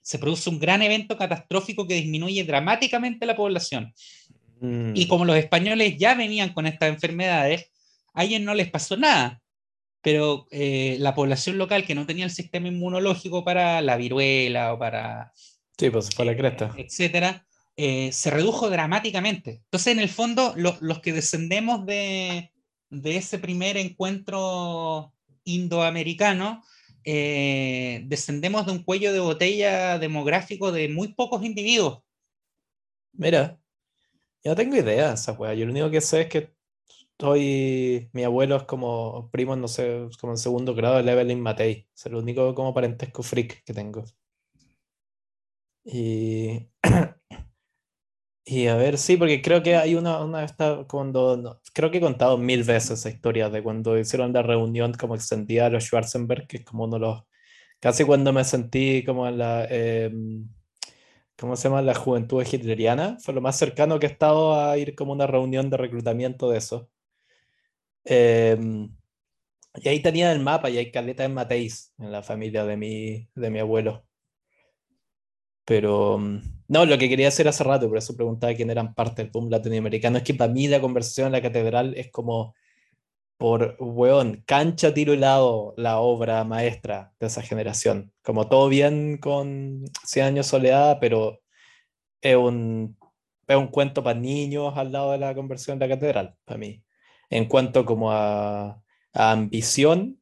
Se 0.00 0.20
produce 0.20 0.48
un 0.48 0.60
gran 0.60 0.80
evento 0.80 1.18
catastrófico 1.18 1.88
que 1.88 1.94
disminuye 1.94 2.44
dramáticamente 2.44 3.26
la 3.26 3.34
población. 3.34 3.92
Mm, 4.60 4.92
Y 4.94 5.08
como 5.08 5.24
los 5.24 5.36
españoles 5.36 5.96
ya 5.98 6.14
venían 6.14 6.52
con 6.52 6.66
estas 6.66 6.88
enfermedades, 6.90 7.70
a 8.14 8.24
ellos 8.24 8.40
no 8.40 8.54
les 8.54 8.70
pasó 8.70 8.96
nada. 8.96 9.42
Pero 10.02 10.46
eh, 10.50 10.96
la 11.00 11.14
población 11.14 11.58
local 11.58 11.84
que 11.86 11.94
no 11.94 12.06
tenía 12.06 12.24
el 12.24 12.30
sistema 12.30 12.68
inmunológico 12.68 13.44
para 13.44 13.82
la 13.82 13.96
viruela 13.96 14.72
o 14.74 14.78
para 14.78 15.32
sí, 15.78 15.90
pues 15.90 16.10
fue 16.14 16.24
la 16.24 16.36
cresta. 16.36 16.74
etcétera, 16.76 17.46
eh, 17.76 18.10
se 18.12 18.30
redujo 18.30 18.70
dramáticamente. 18.70 19.60
Entonces, 19.64 19.92
en 19.92 20.00
el 20.00 20.08
fondo, 20.08 20.54
lo- 20.56 20.76
los 20.80 21.00
que 21.00 21.12
descendemos 21.12 21.84
de, 21.86 22.50
de 22.90 23.16
ese 23.16 23.38
primer 23.38 23.76
encuentro 23.76 25.12
indoamericano, 25.44 26.62
eh, 27.04 28.02
descendemos 28.06 28.66
de 28.66 28.72
un 28.72 28.82
cuello 28.84 29.12
de 29.12 29.20
botella 29.20 29.98
demográfico 29.98 30.72
de 30.72 30.88
muy 30.88 31.08
pocos 31.14 31.44
individuos. 31.44 32.02
Mira, 33.12 33.59
yo 34.44 34.50
no 34.52 34.56
tengo 34.56 34.76
idea 34.76 35.08
de 35.08 35.14
esa 35.14 35.32
weá. 35.32 35.54
Yo 35.54 35.66
lo 35.66 35.72
único 35.72 35.90
que 35.90 36.00
sé 36.00 36.22
es 36.22 36.28
que 36.28 36.54
estoy. 37.12 38.10
Mi 38.12 38.24
abuelo 38.24 38.56
es 38.56 38.64
como 38.64 39.30
primo, 39.30 39.56
no 39.56 39.68
sé, 39.68 40.08
como 40.20 40.32
en 40.34 40.38
segundo 40.38 40.74
grado 40.74 41.02
de 41.02 41.12
Evelyn 41.12 41.40
Matei. 41.40 41.88
Es 41.94 42.06
el 42.06 42.14
único 42.16 42.54
como 42.54 42.74
parentesco 42.74 43.22
freak 43.22 43.64
que 43.64 43.74
tengo. 43.74 44.04
Y. 45.84 46.68
Y 48.44 48.66
a 48.66 48.74
ver, 48.74 48.98
sí, 48.98 49.16
porque 49.16 49.42
creo 49.42 49.62
que 49.62 49.76
hay 49.76 49.94
una, 49.94 50.24
una 50.24 50.42
esta, 50.44 50.84
cuando, 50.88 51.36
no, 51.36 51.60
creo 51.72 51.90
que 51.90 51.98
he 51.98 52.00
contado 52.00 52.36
mil 52.36 52.64
veces 52.64 52.98
esa 52.98 53.08
historia 53.10 53.48
de 53.48 53.62
cuando 53.62 53.96
hicieron 53.96 54.32
la 54.32 54.42
reunión 54.42 54.92
como 54.94 55.14
extendida 55.14 55.66
a 55.66 55.70
los 55.70 55.84
Schwarzenberg, 55.84 56.48
que 56.48 56.56
es 56.58 56.64
como 56.64 56.84
uno 56.84 56.94
de 56.94 57.00
los, 57.00 57.22
casi 57.80 58.04
cuando 58.04 58.32
me 58.32 58.42
sentí 58.44 59.04
como 59.04 59.28
en 59.28 59.38
la, 59.38 59.66
em, 59.66 60.48
¿cómo 61.40 61.56
se 61.56 61.68
llama? 61.68 61.82
La 61.82 61.94
juventud 61.94 62.44
hitleriana, 62.44 63.16
fue 63.20 63.34
lo 63.34 63.40
más 63.40 63.56
cercano 63.56 63.98
que 63.98 64.06
he 64.06 64.10
estado 64.10 64.60
a 64.60 64.76
ir 64.76 64.94
como 64.94 65.12
una 65.12 65.26
reunión 65.26 65.70
de 65.70 65.78
reclutamiento 65.78 66.50
de 66.50 66.58
eso. 66.58 66.90
Em, 68.04 68.94
y 69.76 69.88
ahí 69.88 70.00
tenía 70.02 70.32
el 70.32 70.40
mapa 70.40 70.70
y 70.70 70.78
hay 70.78 70.90
caleta 70.92 71.24
en 71.24 71.34
Mateis, 71.34 71.94
en 71.98 72.12
la 72.12 72.22
familia 72.22 72.64
de 72.64 72.76
mi, 72.76 73.28
de 73.34 73.50
mi 73.50 73.58
abuelo. 73.58 74.04
Pero 75.64 76.18
mm, 76.18 76.40
no, 76.68 76.84
lo 76.86 76.98
que 76.98 77.08
quería 77.08 77.28
hacer 77.28 77.48
hace 77.48 77.64
rato, 77.64 77.88
por 77.88 77.98
eso 77.98 78.16
preguntaba 78.16 78.54
quién 78.54 78.70
eran 78.70 78.94
parte 78.94 79.22
del 79.22 79.30
boom 79.30 79.48
latinoamericano, 79.50 80.18
es 80.18 80.24
que 80.24 80.34
para 80.34 80.52
mí 80.52 80.68
la 80.68 80.80
conversación 80.80 81.26
en 81.26 81.32
la 81.32 81.42
catedral 81.42 81.94
es 81.96 82.10
como 82.10 82.54
por, 83.40 83.76
weón, 83.80 84.42
cancha, 84.46 84.92
tiro 84.92 85.14
y 85.14 85.16
lado, 85.16 85.72
la 85.78 85.98
obra 85.98 86.44
maestra 86.44 87.14
de 87.18 87.28
esa 87.28 87.40
generación. 87.40 88.12
Como 88.22 88.48
todo 88.48 88.68
bien 88.68 89.16
con 89.16 89.86
100 90.04 90.26
años 90.26 90.46
soledad, 90.46 90.98
pero 91.00 91.40
es 92.20 92.36
un, 92.36 92.98
es 93.48 93.56
un 93.56 93.68
cuento 93.68 94.02
para 94.04 94.20
niños 94.20 94.74
al 94.76 94.92
lado 94.92 95.12
de 95.12 95.18
la 95.18 95.34
conversión 95.34 95.78
de 95.78 95.88
la 95.88 95.94
catedral, 95.94 96.36
para 96.44 96.58
mí. 96.58 96.84
En 97.30 97.46
cuanto 97.46 97.86
como 97.86 98.12
a, 98.12 98.82
ambición 99.14 100.20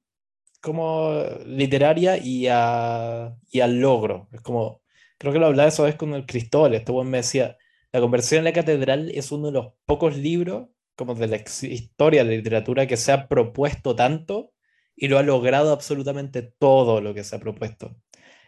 como 0.60 1.24
literaria 1.44 2.18
y, 2.18 2.46
a, 2.48 3.34
y 3.50 3.60
al 3.60 3.80
logro. 3.80 4.28
Es 4.32 4.42
como 4.42 4.82
creo 5.18 5.32
que 5.32 5.40
lo 5.40 5.46
hablaba 5.46 5.68
esa 5.68 5.82
vez 5.82 5.96
con 5.96 6.14
el 6.14 6.24
Cristóbal, 6.26 6.74
este 6.74 6.92
buen 6.92 7.10
me 7.10 7.18
decía, 7.18 7.56
La 7.92 8.00
conversión 8.00 8.38
en 8.40 8.44
la 8.44 8.52
catedral 8.52 9.10
es 9.10 9.32
uno 9.32 9.46
de 9.48 9.52
los 9.54 9.72
pocos 9.86 10.16
libros 10.16 10.68
como 10.98 11.14
de 11.14 11.28
la 11.28 11.36
historia 11.36 12.24
de 12.24 12.30
la 12.30 12.36
literatura 12.36 12.88
que 12.88 12.96
se 12.96 13.12
ha 13.12 13.28
propuesto 13.28 13.94
tanto 13.94 14.50
y 14.96 15.06
lo 15.06 15.18
ha 15.18 15.22
logrado 15.22 15.72
absolutamente 15.72 16.42
todo 16.42 17.00
lo 17.00 17.14
que 17.14 17.22
se 17.22 17.36
ha 17.36 17.38
propuesto. 17.38 17.94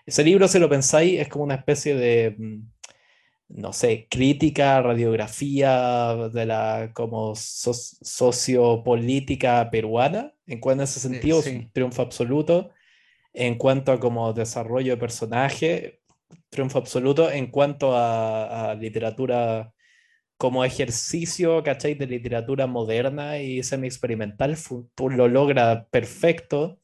Ese 0.04 0.24
libro, 0.24 0.48
si 0.48 0.58
lo 0.58 0.68
pensáis, 0.68 1.20
es 1.20 1.28
como 1.28 1.44
una 1.44 1.54
especie 1.54 1.94
de, 1.94 2.34
mm, 2.36 2.58
no 3.60 3.72
sé, 3.72 4.08
crítica, 4.10 4.82
radiografía 4.82 6.16
de 6.32 6.46
la 6.46 6.90
como 6.92 7.34
sociopolítica 7.36 9.70
peruana, 9.70 10.34
en 10.46 10.58
cuanto 10.58 10.80
a 10.82 10.84
ese 10.84 10.98
sentido 10.98 11.38
es 11.38 11.46
un 11.46 11.70
triunfo 11.70 12.02
absoluto. 12.02 12.70
En 13.32 13.58
cuanto 13.58 13.92
a 13.92 14.00
como 14.00 14.32
desarrollo 14.32 14.94
de 14.94 15.00
personaje, 15.00 16.00
triunfo 16.48 16.78
absoluto 16.78 17.30
en 17.30 17.46
cuanto 17.46 17.96
a, 17.96 18.74
literatura 18.74 19.72
como 20.40 20.64
ejercicio, 20.64 21.62
¿cachai? 21.62 21.94
De 21.94 22.06
literatura 22.06 22.66
moderna 22.66 23.38
y 23.40 23.62
semi-experimental, 23.62 24.56
lo 24.98 25.28
logra 25.28 25.86
perfecto. 25.90 26.80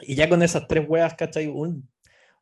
Y 0.00 0.16
ya 0.16 0.28
con 0.28 0.42
esas 0.42 0.66
tres 0.66 0.84
huevas, 0.88 1.14
¿cachai? 1.14 1.46
Un, 1.46 1.88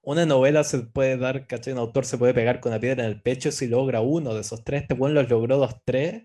una 0.00 0.25
novela 0.25 0.64
se 0.64 0.78
puede 0.80 1.18
dar, 1.18 1.47
¿cachai? 1.47 1.75
Un 1.75 1.80
autor 1.80 2.06
se 2.06 2.16
puede 2.16 2.32
pegar 2.32 2.61
con 2.61 2.73
la 2.73 2.80
piedra 2.80 3.04
en 3.04 3.11
el 3.11 3.20
pecho 3.20 3.52
si 3.52 3.66
logra 3.68 4.00
uno 4.00 4.35
de 4.35 4.40
esos 4.40 4.64
tres. 4.64 4.82
Este 4.82 4.94
buen 4.94 5.12
los 5.12 5.28
logró 5.28 5.59
dos, 5.59 5.76
tres. 5.85 6.25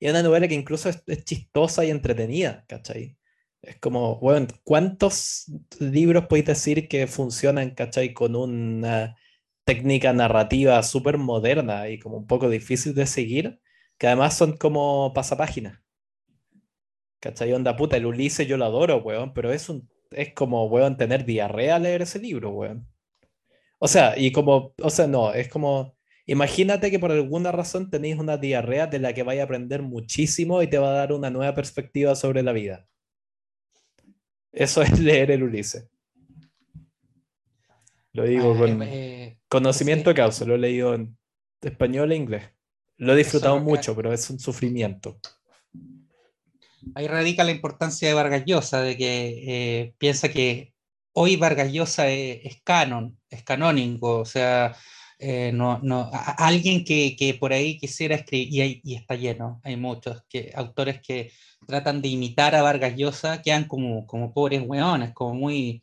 Y 0.00 0.08
una 0.08 0.22
novela 0.22 0.48
que 0.48 0.54
incluso 0.54 0.88
es, 0.88 1.04
chistosa 1.24 1.84
y 1.84 1.90
entretenida, 1.90 2.64
¿cachai? 2.66 3.18
Es 3.60 3.78
como, 3.78 4.20
bueno, 4.20 4.46
¿cuántos 4.64 5.52
libros 5.80 6.26
podéis 6.28 6.46
decir 6.46 6.88
que 6.88 7.06
funcionan, 7.06 7.72
¿cachai? 7.72 8.14
Con 8.14 8.36
una 8.36 9.16
técnica 9.64 10.12
narrativa 10.12 10.82
súper 10.82 11.18
moderna 11.18 11.88
y 11.88 11.98
como 11.98 12.18
un 12.18 12.26
poco 12.26 12.48
difícil 12.50 12.94
de 12.94 13.06
seguir, 13.06 13.60
que 13.98 14.06
además 14.06 14.36
son 14.36 14.56
como 14.56 15.12
pasapáginas. 15.14 15.80
¿Cachai? 17.20 17.52
Onda 17.52 17.76
puta, 17.76 17.96
el 17.96 18.06
Ulises 18.06 18.46
yo 18.46 18.56
lo 18.56 18.66
adoro, 18.66 18.98
weón, 18.98 19.32
pero 19.34 19.52
es, 19.52 19.68
un, 19.68 19.88
es 20.10 20.34
como, 20.34 20.66
weón, 20.66 20.96
tener 20.96 21.24
diarrea 21.24 21.78
leer 21.78 22.02
ese 22.02 22.18
libro, 22.18 22.50
weón. 22.50 22.86
O 23.78 23.88
sea, 23.88 24.18
y 24.18 24.32
como, 24.32 24.74
o 24.82 24.90
sea, 24.90 25.06
no, 25.06 25.32
es 25.32 25.48
como, 25.48 25.96
imagínate 26.26 26.90
que 26.90 26.98
por 26.98 27.12
alguna 27.12 27.52
razón 27.52 27.90
tenéis 27.90 28.18
una 28.18 28.36
diarrea 28.38 28.86
de 28.86 28.98
la 28.98 29.14
que 29.14 29.22
vais 29.22 29.40
a 29.40 29.44
aprender 29.44 29.82
muchísimo 29.82 30.62
y 30.62 30.68
te 30.68 30.78
va 30.78 30.90
a 30.90 30.92
dar 30.94 31.12
una 31.12 31.30
nueva 31.30 31.54
perspectiva 31.54 32.14
sobre 32.16 32.42
la 32.42 32.52
vida. 32.52 32.86
Eso 34.52 34.82
es 34.82 34.98
leer 35.00 35.30
el 35.30 35.42
Ulises. 35.42 35.88
Lo 38.14 38.24
digo 38.24 38.54
ah, 38.54 38.58
con 38.58 38.82
eh, 38.82 39.38
conocimiento 39.48 40.10
de 40.10 40.14
causa, 40.14 40.44
lo 40.44 40.54
he 40.54 40.58
leído 40.58 40.94
en 40.94 41.18
español 41.60 42.12
e 42.12 42.16
inglés. 42.16 42.44
Lo 42.96 43.12
he 43.12 43.16
disfrutado 43.16 43.58
mucho, 43.58 43.94
pero 43.96 44.12
es 44.12 44.30
un 44.30 44.38
sufrimiento. 44.38 45.18
Ahí 46.94 47.08
radica 47.08 47.42
la 47.42 47.50
importancia 47.50 48.06
de 48.06 48.14
Vargas 48.14 48.44
Llosa, 48.46 48.82
de 48.82 48.96
que 48.96 49.42
eh, 49.46 49.94
piensa 49.98 50.28
que 50.28 50.74
hoy 51.12 51.34
Vargas 51.34 51.72
Llosa 51.72 52.08
es, 52.08 52.62
canon, 52.62 53.18
es 53.28 53.42
canónico, 53.42 54.20
o 54.20 54.24
sea, 54.24 54.76
eh, 55.18 55.50
no, 55.52 55.80
no, 55.82 56.08
alguien 56.12 56.84
que, 56.84 57.16
que, 57.16 57.34
por 57.34 57.52
ahí 57.52 57.78
quisiera 57.78 58.14
escribir, 58.14 58.80
y, 58.84 58.94
está 58.94 59.16
lleno, 59.16 59.60
hay 59.64 59.76
muchos 59.76 60.22
que, 60.28 60.52
autores 60.54 61.00
que 61.00 61.32
tratan 61.66 62.00
de 62.00 62.08
imitar 62.08 62.54
a 62.54 62.62
Vargas 62.62 62.94
Llosa, 62.96 63.42
quedan 63.42 63.64
como, 63.64 64.06
como 64.06 64.32
pobres 64.32 64.62
weones, 64.64 65.12
como 65.14 65.34
muy, 65.34 65.82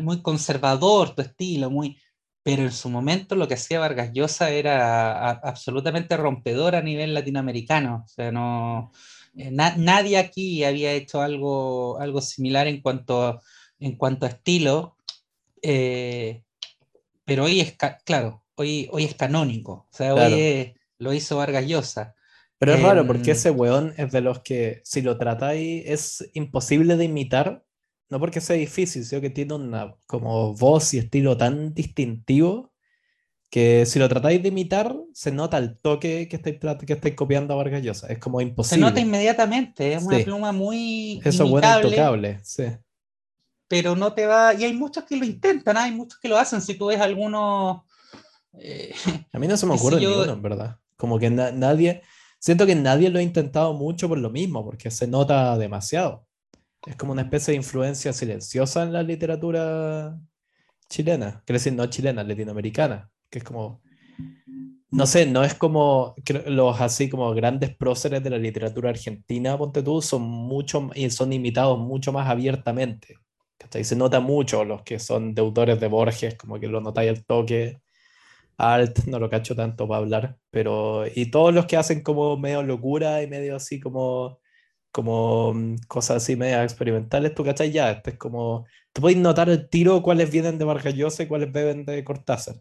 muy 0.00 0.22
conservador 0.22 1.14
tu 1.14 1.22
estilo, 1.22 1.70
muy... 1.70 1.98
Pero 2.42 2.62
en 2.62 2.72
su 2.72 2.88
momento 2.88 3.36
lo 3.36 3.46
que 3.46 3.54
hacía 3.54 3.80
Vargas 3.80 4.12
Llosa 4.14 4.48
era 4.50 5.30
absolutamente 5.30 6.16
rompedor 6.16 6.74
a 6.74 6.80
nivel 6.80 7.12
latinoamericano. 7.12 8.02
O 8.06 8.08
sea, 8.08 8.32
no, 8.32 8.92
eh, 9.36 9.50
nadie 9.50 10.16
aquí 10.16 10.64
había 10.64 10.92
hecho 10.92 11.20
algo, 11.20 12.00
algo 12.00 12.22
similar 12.22 12.66
en 12.66 12.80
cuanto, 12.80 13.42
en 13.78 13.96
cuanto 13.96 14.24
a 14.24 14.30
estilo. 14.30 14.96
Eh, 15.60 16.42
pero 17.26 17.44
hoy 17.44 17.60
es, 17.60 17.76
claro, 18.04 18.42
hoy, 18.54 18.88
hoy 18.90 19.04
es 19.04 19.14
canónico. 19.14 19.86
O 19.92 19.96
sea, 19.96 20.14
hoy 20.14 20.74
lo 20.98 21.12
hizo 21.12 21.36
Vargas 21.36 21.66
Llosa. 21.66 22.14
Pero 22.58 22.74
es 22.74 22.82
raro 22.82 23.06
porque 23.06 23.30
em, 23.30 23.36
ese 23.36 23.50
weón 23.50 23.94
es 23.96 24.12
de 24.12 24.20
los 24.20 24.40
que 24.40 24.82
si 24.84 25.00
lo 25.00 25.16
tratáis 25.16 25.82
es 25.86 26.30
imposible 26.34 26.96
de 26.96 27.04
imitar 27.06 27.64
no 28.10 28.18
porque 28.18 28.40
sea 28.40 28.56
difícil, 28.56 29.04
sino 29.04 29.20
que 29.20 29.30
tiene 29.30 29.54
una 29.54 29.94
como 30.06 30.52
voz 30.54 30.92
y 30.94 30.98
estilo 30.98 31.36
tan 31.36 31.72
distintivo 31.72 32.72
que 33.50 33.84
si 33.84 33.98
lo 33.98 34.08
tratáis 34.08 34.42
de 34.42 34.48
imitar, 34.48 34.96
se 35.12 35.32
nota 35.32 35.58
el 35.58 35.76
toque 35.76 36.28
que 36.28 36.36
estáis, 36.36 36.58
que 36.86 36.92
estáis 36.92 37.14
copiando 37.16 37.52
a 37.52 37.56
Vargas 37.56 37.82
Llosa. 37.82 38.06
Es 38.06 38.18
como 38.18 38.40
imposible. 38.40 38.76
Se 38.76 38.80
nota 38.80 39.00
inmediatamente, 39.00 39.92
es 39.92 40.04
una 40.04 40.18
pluma 40.18 40.52
muy. 40.52 41.20
Eso 41.24 41.44
es 41.44 41.50
bueno, 41.50 41.76
intocable, 41.76 42.38
sí. 42.44 42.64
Pero 43.66 43.96
no 43.96 44.12
te 44.12 44.26
va. 44.26 44.54
Y 44.54 44.64
hay 44.64 44.72
muchos 44.72 45.04
que 45.04 45.16
lo 45.16 45.24
intentan, 45.24 45.76
hay 45.76 45.90
muchos 45.90 46.18
que 46.20 46.28
lo 46.28 46.36
hacen. 46.36 46.60
Si 46.60 46.74
tú 46.74 46.86
ves 46.86 47.00
algunos. 47.00 47.82
Eh, 48.54 48.92
a 49.32 49.38
mí 49.38 49.48
no 49.48 49.56
se 49.56 49.66
me 49.66 49.74
ocurre 49.76 49.98
ninguno, 49.98 50.32
en 50.32 50.42
verdad. 50.42 50.78
Como 50.96 51.18
que 51.18 51.30
nadie. 51.30 52.02
Siento 52.38 52.66
que 52.66 52.74
nadie 52.74 53.10
lo 53.10 53.18
ha 53.18 53.22
intentado 53.22 53.74
mucho 53.74 54.08
por 54.08 54.18
lo 54.18 54.30
mismo, 54.30 54.64
porque 54.64 54.90
se 54.90 55.06
nota 55.08 55.58
demasiado. 55.58 56.24
Es 56.86 56.96
como 56.96 57.12
una 57.12 57.22
especie 57.22 57.52
de 57.52 57.56
influencia 57.56 58.12
silenciosa 58.12 58.82
en 58.82 58.92
la 58.92 59.02
literatura 59.02 60.18
chilena, 60.88 61.42
quiero 61.46 61.58
decir, 61.58 61.72
no 61.74 61.86
chilena, 61.86 62.24
latinoamericana, 62.24 63.10
que 63.30 63.38
es 63.38 63.44
como, 63.44 63.80
no 64.90 65.06
sé, 65.06 65.26
no 65.26 65.44
es 65.44 65.54
como 65.54 66.14
los 66.46 66.80
así 66.80 67.08
como 67.08 67.32
grandes 67.32 67.76
próceres 67.76 68.22
de 68.24 68.30
la 68.30 68.38
literatura 68.38 68.90
argentina, 68.90 69.56
ponte 69.56 69.82
tú, 69.82 70.02
son 70.02 70.22
mucho 70.22 70.90
y 70.94 71.08
son 71.10 71.32
imitados 71.32 71.78
mucho 71.78 72.12
más 72.12 72.28
abiertamente. 72.28 73.16
¿cachai? 73.58 73.84
Se 73.84 73.96
nota 73.96 74.20
mucho 74.20 74.64
los 74.64 74.82
que 74.82 74.98
son 74.98 75.34
deudores 75.34 75.78
de 75.80 75.88
Borges, 75.88 76.34
como 76.36 76.58
que 76.58 76.66
lo 76.68 76.80
notáis 76.80 77.10
al 77.10 77.24
toque. 77.24 77.80
Alt, 78.58 79.06
no 79.06 79.18
lo 79.18 79.30
cacho 79.30 79.56
tanto 79.56 79.88
para 79.88 80.00
hablar, 80.00 80.38
pero 80.50 81.04
y 81.14 81.30
todos 81.30 81.54
los 81.54 81.66
que 81.66 81.76
hacen 81.78 82.02
como 82.02 82.36
medio 82.36 82.62
locura 82.62 83.22
y 83.22 83.26
medio 83.28 83.56
así 83.56 83.80
como 83.80 84.38
como 84.92 85.54
mm, 85.54 85.76
cosas 85.88 86.18
así 86.18 86.36
medias 86.36 86.64
experimentales, 86.64 87.34
tú 87.34 87.44
cachai 87.44 87.70
ya, 87.70 87.90
este 87.90 88.10
es 88.10 88.16
como, 88.18 88.66
tú 88.92 89.02
puedes 89.02 89.18
notar 89.18 89.48
el 89.48 89.68
tiro 89.68 90.02
cuáles 90.02 90.30
vienen 90.30 90.58
de 90.58 90.64
Vargas 90.64 90.94
Llosa 90.94 91.22
y 91.22 91.26
cuáles 91.26 91.52
beben 91.52 91.84
de 91.84 92.02
Cortázar. 92.04 92.56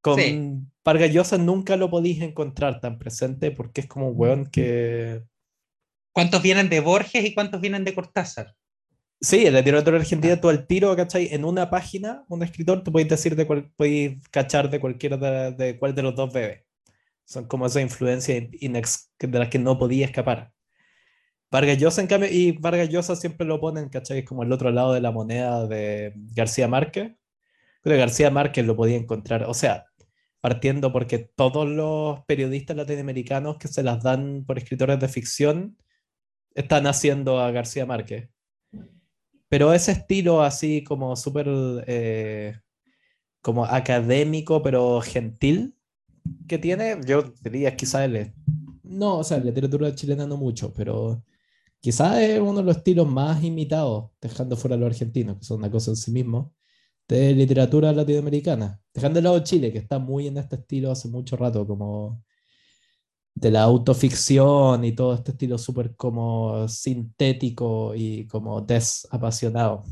Con 0.00 0.18
sí. 0.18 0.58
Vargas 0.84 1.38
nunca 1.38 1.76
lo 1.76 1.90
podéis 1.90 2.22
encontrar 2.22 2.80
tan 2.80 2.98
presente 2.98 3.52
porque 3.52 3.82
es 3.82 3.86
como 3.86 4.08
un 4.08 4.14
weón 4.16 4.46
que... 4.46 5.22
¿Cuántos 6.12 6.42
vienen 6.42 6.68
de 6.68 6.80
Borges 6.80 7.24
y 7.24 7.34
cuántos 7.34 7.60
vienen 7.60 7.84
de 7.84 7.94
Cortázar? 7.94 8.54
Sí, 9.20 9.46
el 9.46 9.54
literatura 9.54 9.98
argentina, 9.98 10.40
tú 10.40 10.48
al 10.48 10.66
tiro, 10.66 10.94
¿cachai? 10.96 11.28
En 11.32 11.44
una 11.44 11.70
página, 11.70 12.24
un 12.28 12.42
escritor, 12.42 12.82
tú 12.82 12.90
puedes 12.90 13.08
decir 13.08 13.36
de 13.36 13.46
puedes 13.76 14.28
cachar 14.30 14.68
de 14.68 14.80
cualquiera 14.80 15.16
de, 15.16 15.52
de 15.52 15.78
cuál 15.78 15.94
de 15.94 16.02
los 16.02 16.16
dos 16.16 16.32
bebe. 16.32 16.66
Son 17.24 17.46
como 17.46 17.66
esa 17.66 17.80
influencia 17.80 18.34
de 18.34 19.38
las 19.38 19.48
que 19.48 19.58
no 19.60 19.78
podía 19.78 20.06
escapar. 20.06 20.52
Vargas 21.52 21.76
Llosa, 21.76 22.00
en 22.00 22.06
cambio, 22.06 22.30
y 22.32 22.52
Vargas 22.52 22.88
Llosa 22.88 23.14
siempre 23.14 23.46
lo 23.46 23.60
ponen, 23.60 23.90
¿cachai? 23.90 24.24
Como 24.24 24.42
el 24.42 24.52
otro 24.52 24.70
lado 24.70 24.94
de 24.94 25.02
la 25.02 25.10
moneda 25.10 25.66
de 25.66 26.14
García 26.34 26.66
Márquez. 26.66 27.12
Creo 27.82 27.94
que 27.94 27.98
García 27.98 28.30
Márquez 28.30 28.64
lo 28.66 28.74
podía 28.74 28.96
encontrar. 28.96 29.44
O 29.44 29.52
sea, 29.52 29.84
partiendo 30.40 30.92
porque 30.94 31.18
todos 31.18 31.68
los 31.68 32.24
periodistas 32.24 32.74
latinoamericanos 32.74 33.58
que 33.58 33.68
se 33.68 33.82
las 33.82 34.02
dan 34.02 34.44
por 34.46 34.56
escritores 34.56 34.98
de 34.98 35.08
ficción 35.08 35.76
están 36.54 36.86
haciendo 36.86 37.38
a 37.38 37.50
García 37.50 37.84
Márquez. 37.84 38.30
Pero 39.50 39.74
ese 39.74 39.92
estilo 39.92 40.42
así 40.42 40.82
como 40.82 41.16
súper 41.16 41.48
eh, 41.86 42.56
como 43.42 43.66
académico, 43.66 44.62
pero 44.62 45.02
gentil 45.02 45.76
que 46.48 46.56
tiene, 46.56 46.98
yo 47.06 47.34
diría 47.42 47.76
quizás 47.76 48.06
él 48.06 48.32
No, 48.82 49.18
o 49.18 49.24
sea, 49.24 49.36
literatura 49.36 49.94
chilena 49.94 50.26
no 50.26 50.38
mucho, 50.38 50.72
pero 50.72 51.22
quizás 51.82 52.18
es 52.20 52.40
uno 52.40 52.60
de 52.60 52.62
los 52.62 52.76
estilos 52.78 53.08
más 53.08 53.42
imitados, 53.42 54.10
dejando 54.20 54.56
fuera 54.56 54.76
a 54.76 54.78
los 54.78 54.86
argentinos, 54.86 55.38
que 55.38 55.44
son 55.44 55.58
una 55.58 55.70
cosa 55.70 55.90
en 55.90 55.96
sí 55.96 56.12
mismo, 56.12 56.54
de 57.08 57.34
literatura 57.34 57.92
latinoamericana. 57.92 58.80
Dejando 58.94 59.18
de 59.18 59.22
lado 59.22 59.40
Chile, 59.40 59.72
que 59.72 59.78
está 59.78 59.98
muy 59.98 60.28
en 60.28 60.38
este 60.38 60.56
estilo 60.56 60.92
hace 60.92 61.08
mucho 61.08 61.36
rato, 61.36 61.66
como 61.66 62.22
de 63.34 63.50
la 63.50 63.62
autoficción 63.62 64.84
y 64.84 64.92
todo 64.92 65.14
este 65.14 65.32
estilo 65.32 65.58
súper 65.58 65.96
como 65.96 66.68
sintético 66.68 67.94
y 67.96 68.28
como 68.28 68.60
desapasionado. 68.60 69.82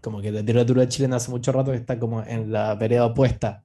Como 0.00 0.20
que 0.20 0.30
la 0.30 0.40
literatura 0.40 0.88
chilena 0.88 1.16
hace 1.16 1.30
mucho 1.32 1.50
rato 1.50 1.72
que 1.72 1.78
está 1.78 1.98
como 1.98 2.22
en 2.22 2.52
la 2.52 2.74
vereda 2.76 3.06
opuesta, 3.06 3.64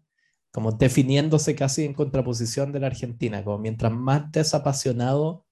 como 0.52 0.72
definiéndose 0.72 1.56
casi 1.56 1.86
en 1.86 1.94
contraposición 1.94 2.72
de 2.72 2.80
la 2.80 2.88
Argentina, 2.88 3.44
como 3.44 3.60
mientras 3.60 3.92
más 3.92 4.32
desapasionado 4.32 5.46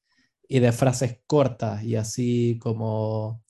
y 0.49 0.59
de 0.59 0.73
frases 0.73 1.19
cortas 1.27 1.83
y 1.83 1.95
así 1.95 2.59
como 2.59 3.41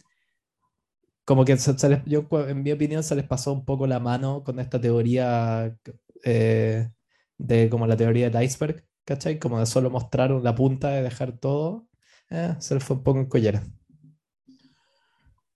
como 1.25 1.45
que 1.45 1.55
se, 1.57 1.89
les, 1.89 2.03
yo, 2.05 2.27
en 2.47 2.63
mi 2.63 2.71
opinión 2.71 3.03
se 3.03 3.15
les 3.15 3.25
pasó 3.25 3.53
un 3.53 3.63
poco 3.63 3.85
la 3.85 3.99
mano 3.99 4.43
con 4.43 4.59
esta 4.59 4.81
teoría 4.81 5.77
eh, 6.23 6.89
de 7.37 7.69
como 7.69 7.85
la 7.85 7.95
teoría 7.95 8.31
del 8.31 8.43
iceberg, 8.43 8.83
¿cachai? 9.05 9.37
Como 9.37 9.59
de 9.59 9.67
solo 9.67 9.91
mostrar 9.91 10.31
la 10.31 10.55
punta 10.55 10.89
de 10.89 11.03
dejar 11.03 11.37
todo, 11.37 11.87
eh, 12.31 12.55
se 12.57 12.73
les 12.73 12.83
fue 12.83 12.95
un 12.97 13.03
poco 13.03 13.19
en 13.19 13.27
collera. 13.27 13.63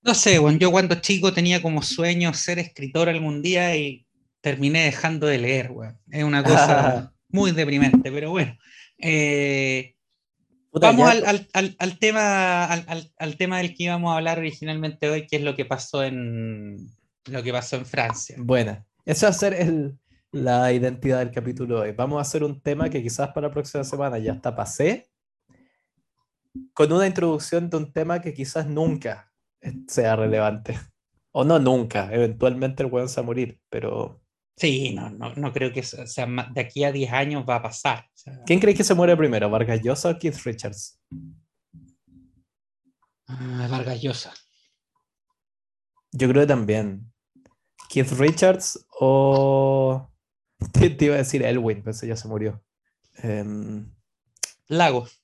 No 0.04 0.14
sé, 0.14 0.38
bueno, 0.38 0.60
yo 0.60 0.70
cuando 0.70 1.02
chico 1.02 1.34
tenía 1.34 1.60
como 1.62 1.82
sueño 1.82 2.36
ser 2.36 2.60
escritor 2.60 3.10
algún 3.10 3.42
día 3.42 3.76
y 3.76 4.06
terminé 4.42 4.84
dejando 4.84 5.26
de 5.26 5.40
leer, 5.40 5.72
weón. 5.72 5.98
Es 6.12 6.24
una 6.24 6.44
cosa 6.44 7.14
muy 7.30 7.52
deprimente, 7.52 8.12
pero 8.12 8.30
bueno. 8.30 8.56
Eh, 9.00 9.93
vamos 10.82 11.10
al, 11.10 12.00
tema, 12.00 12.66
al, 12.66 13.38
tema 13.38 13.58
del 13.60 13.76
que 13.76 13.84
íbamos 13.84 14.12
a 14.12 14.18
hablar 14.18 14.40
originalmente 14.40 15.10
hoy, 15.10 15.28
que 15.28 15.38
es 15.38 15.42
lo 15.44 15.56
que 15.56 15.66
pasó 15.66 16.04
en, 16.04 16.90
lo 17.26 17.44
que 17.44 17.52
pasó 17.52 17.76
en 17.76 17.86
Francia. 17.86 18.36
Bueno, 18.40 18.86
eso 19.06 19.26
va 19.26 19.30
a 19.30 19.34
ser 19.34 19.54
el, 19.54 19.98
la 20.32 20.74
identidad 20.74 21.20
del 21.20 21.32
capítulo 21.32 21.76
de 21.76 21.82
hoy. 21.90 21.96
Vamos 21.96 22.18
a 22.18 22.22
hacer 22.22 22.44
un 22.44 22.60
tema 22.60 22.90
que 22.90 23.02
quizás 23.02 23.30
para 23.30 23.48
la 23.48 23.54
próxima 23.54 23.84
semana 23.84 24.18
ya 24.18 24.34
está 24.34 24.56
pasé, 24.56 25.10
con 26.74 26.92
una 26.92 27.08
introducción 27.08 27.70
de 27.70 27.78
un 27.78 27.94
tema 27.94 28.20
que 28.20 28.34
quizás 28.34 28.68
nunca 28.68 29.32
sea 29.88 30.16
relevante. 30.16 30.78
O 31.32 31.44
no 31.44 31.58
nunca, 31.60 32.14
eventualmente 32.14 32.84
el 32.84 32.92
weón 32.92 33.10
se 33.10 33.22
va 33.22 33.24
a 33.24 33.26
morir, 33.26 33.60
pero... 33.70 34.23
Sí, 34.56 34.94
no, 34.94 35.10
no, 35.10 35.34
no 35.34 35.52
creo 35.52 35.74
que 35.74 35.82
sea, 35.82 36.28
de 36.52 36.62
aquí 36.62 36.84
a 36.84 36.92
10 36.92 37.12
años 37.12 37.46
va 37.48 37.56
a 37.56 37.62
pasar. 37.62 38.06
¿Quién 38.46 38.60
cree 38.60 38.76
que 38.76 38.84
se 38.84 38.94
muere 38.94 39.18
primero, 39.18 39.50
Vargas 39.50 39.82
Llosa 39.82 40.12
o 40.12 40.20
Keith 40.20 40.38
Richards? 40.46 41.00
Ah, 43.28 43.68
Vargas 43.70 44.02
Llosa. 44.02 44.34
Yo 46.12 46.30
creo 46.30 46.44
que 46.44 46.48
también. 46.48 47.12
Keith 47.90 48.12
Richards 48.12 48.88
o... 49.00 50.10
Te, 50.72 50.96
iba 51.00 51.16
a 51.16 51.20
decir 51.20 51.44
Elwin, 51.44 51.80
pero 51.80 51.92
ese 51.92 52.08
ya 52.08 52.16
se 52.16 52.28
murió. 52.28 52.64
Um... 53.24 53.92
Lagos. 54.68 55.20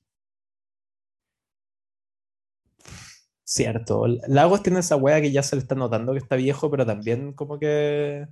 Cierto. 3.43 4.05
Lagos 4.27 4.63
tiene 4.63 4.79
esa 4.79 4.95
wea 4.95 5.21
que 5.21 5.31
ya 5.31 5.43
se 5.43 5.55
le 5.55 5.61
está 5.61 5.75
notando 5.75 6.11
que 6.13 6.19
está 6.19 6.35
viejo, 6.35 6.69
pero 6.69 6.85
también 6.85 7.33
como 7.33 7.57
que 7.57 8.27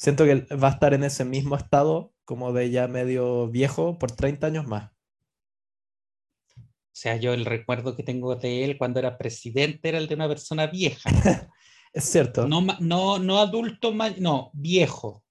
siento 0.00 0.24
que 0.24 0.46
va 0.56 0.68
a 0.68 0.70
estar 0.70 0.94
en 0.94 1.04
ese 1.04 1.26
mismo 1.26 1.56
estado, 1.56 2.14
como 2.24 2.54
de 2.54 2.70
ya 2.70 2.88
medio 2.88 3.48
viejo, 3.48 3.98
por 3.98 4.10
30 4.12 4.46
años 4.46 4.66
más. 4.66 4.90
O 6.56 6.96
sea, 7.00 7.16
yo 7.16 7.34
el 7.34 7.44
recuerdo 7.44 7.94
que 7.94 8.02
tengo 8.02 8.34
de 8.34 8.64
él 8.64 8.78
cuando 8.78 8.98
era 8.98 9.18
presidente 9.18 9.90
era 9.90 9.98
el 9.98 10.08
de 10.08 10.14
una 10.14 10.26
persona 10.26 10.66
vieja. 10.68 11.10
es 11.92 12.04
cierto. 12.04 12.48
No, 12.48 12.66
no, 12.80 13.18
no 13.18 13.38
adulto, 13.38 13.92
no, 14.18 14.50
viejo. 14.54 15.22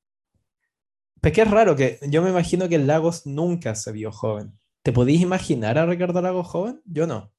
Pero 1.19 1.34
que 1.34 1.41
es 1.41 1.49
raro 1.49 1.75
que 1.75 1.97
yo 2.08 2.21
me 2.21 2.29
imagino 2.29 2.69
que 2.69 2.77
Lagos 2.77 3.25
nunca 3.25 3.73
se 3.73 3.91
vio 3.91 4.12
joven. 4.12 4.58
¿Te 4.84 4.93
podías 4.93 5.21
imaginar 5.21 5.79
a 5.79 5.88
Ricardo 5.88 6.21
Lagos 6.21 6.47
joven? 6.47 6.79
Yo 6.86 7.08
no. 7.08 7.34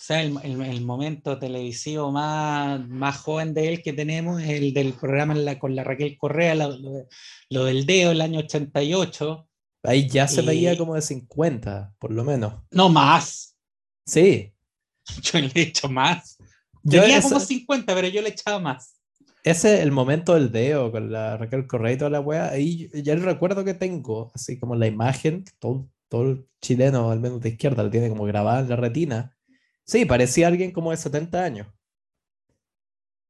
O 0.00 0.02
sea, 0.02 0.22
el, 0.22 0.80
momento 0.80 1.38
televisivo 1.38 2.10
más, 2.10 2.88
más 2.88 3.18
joven 3.18 3.52
de 3.52 3.68
él 3.68 3.82
que 3.82 3.92
tenemos 3.92 4.40
es 4.40 4.48
el 4.48 4.72
del 4.72 4.94
programa 4.94 5.34
con 5.58 5.76
la 5.76 5.84
Raquel 5.84 6.16
Correa, 6.16 6.54
lo, 6.54 7.64
del 7.66 7.84
Deo, 7.84 8.10
el 8.10 8.22
año 8.22 8.38
88. 8.38 9.46
Ahí 9.82 10.08
ya 10.08 10.26
se 10.26 10.40
veía 10.40 10.78
como 10.78 10.94
de 10.94 11.02
50, 11.02 11.92
por 11.98 12.12
lo 12.12 12.24
menos. 12.24 12.54
No 12.70 12.88
más. 12.88 13.58
Sí. 14.06 14.54
Yo 15.22 15.38
le 15.38 15.52
he 15.54 15.60
hecho 15.60 15.90
más. 15.90 16.38
Yo 16.82 17.02
Tenía 17.02 17.20
como 17.20 17.38
50, 17.38 17.94
pero 17.94 18.08
yo 18.08 18.22
le 18.22 18.30
echaba 18.30 18.58
más. 18.58 18.94
Ese, 19.44 19.82
el 19.82 19.92
momento 19.92 20.32
del 20.32 20.50
Deo 20.50 20.90
con 20.90 21.12
la 21.12 21.36
Raquel 21.36 21.66
Correa 21.66 21.92
y 21.92 21.98
toda 21.98 22.10
la 22.10 22.20
wea, 22.20 22.48
ahí 22.48 22.88
ya 22.94 23.12
el 23.12 23.22
recuerdo 23.22 23.66
que 23.66 23.74
tengo, 23.74 24.32
así 24.34 24.58
como 24.58 24.76
la 24.76 24.86
imagen, 24.86 25.44
todo, 25.58 25.90
todo 26.08 26.22
el 26.22 26.46
chileno, 26.62 27.10
al 27.10 27.20
menos 27.20 27.42
de 27.42 27.50
izquierda, 27.50 27.82
lo 27.82 27.90
tiene 27.90 28.08
como 28.08 28.24
grabada 28.24 28.60
en 28.60 28.70
la 28.70 28.76
retina 28.76 29.36
Sí, 29.90 30.04
parecía 30.04 30.46
alguien 30.46 30.70
como 30.70 30.92
de 30.92 30.96
70 30.96 31.42
años. 31.42 31.66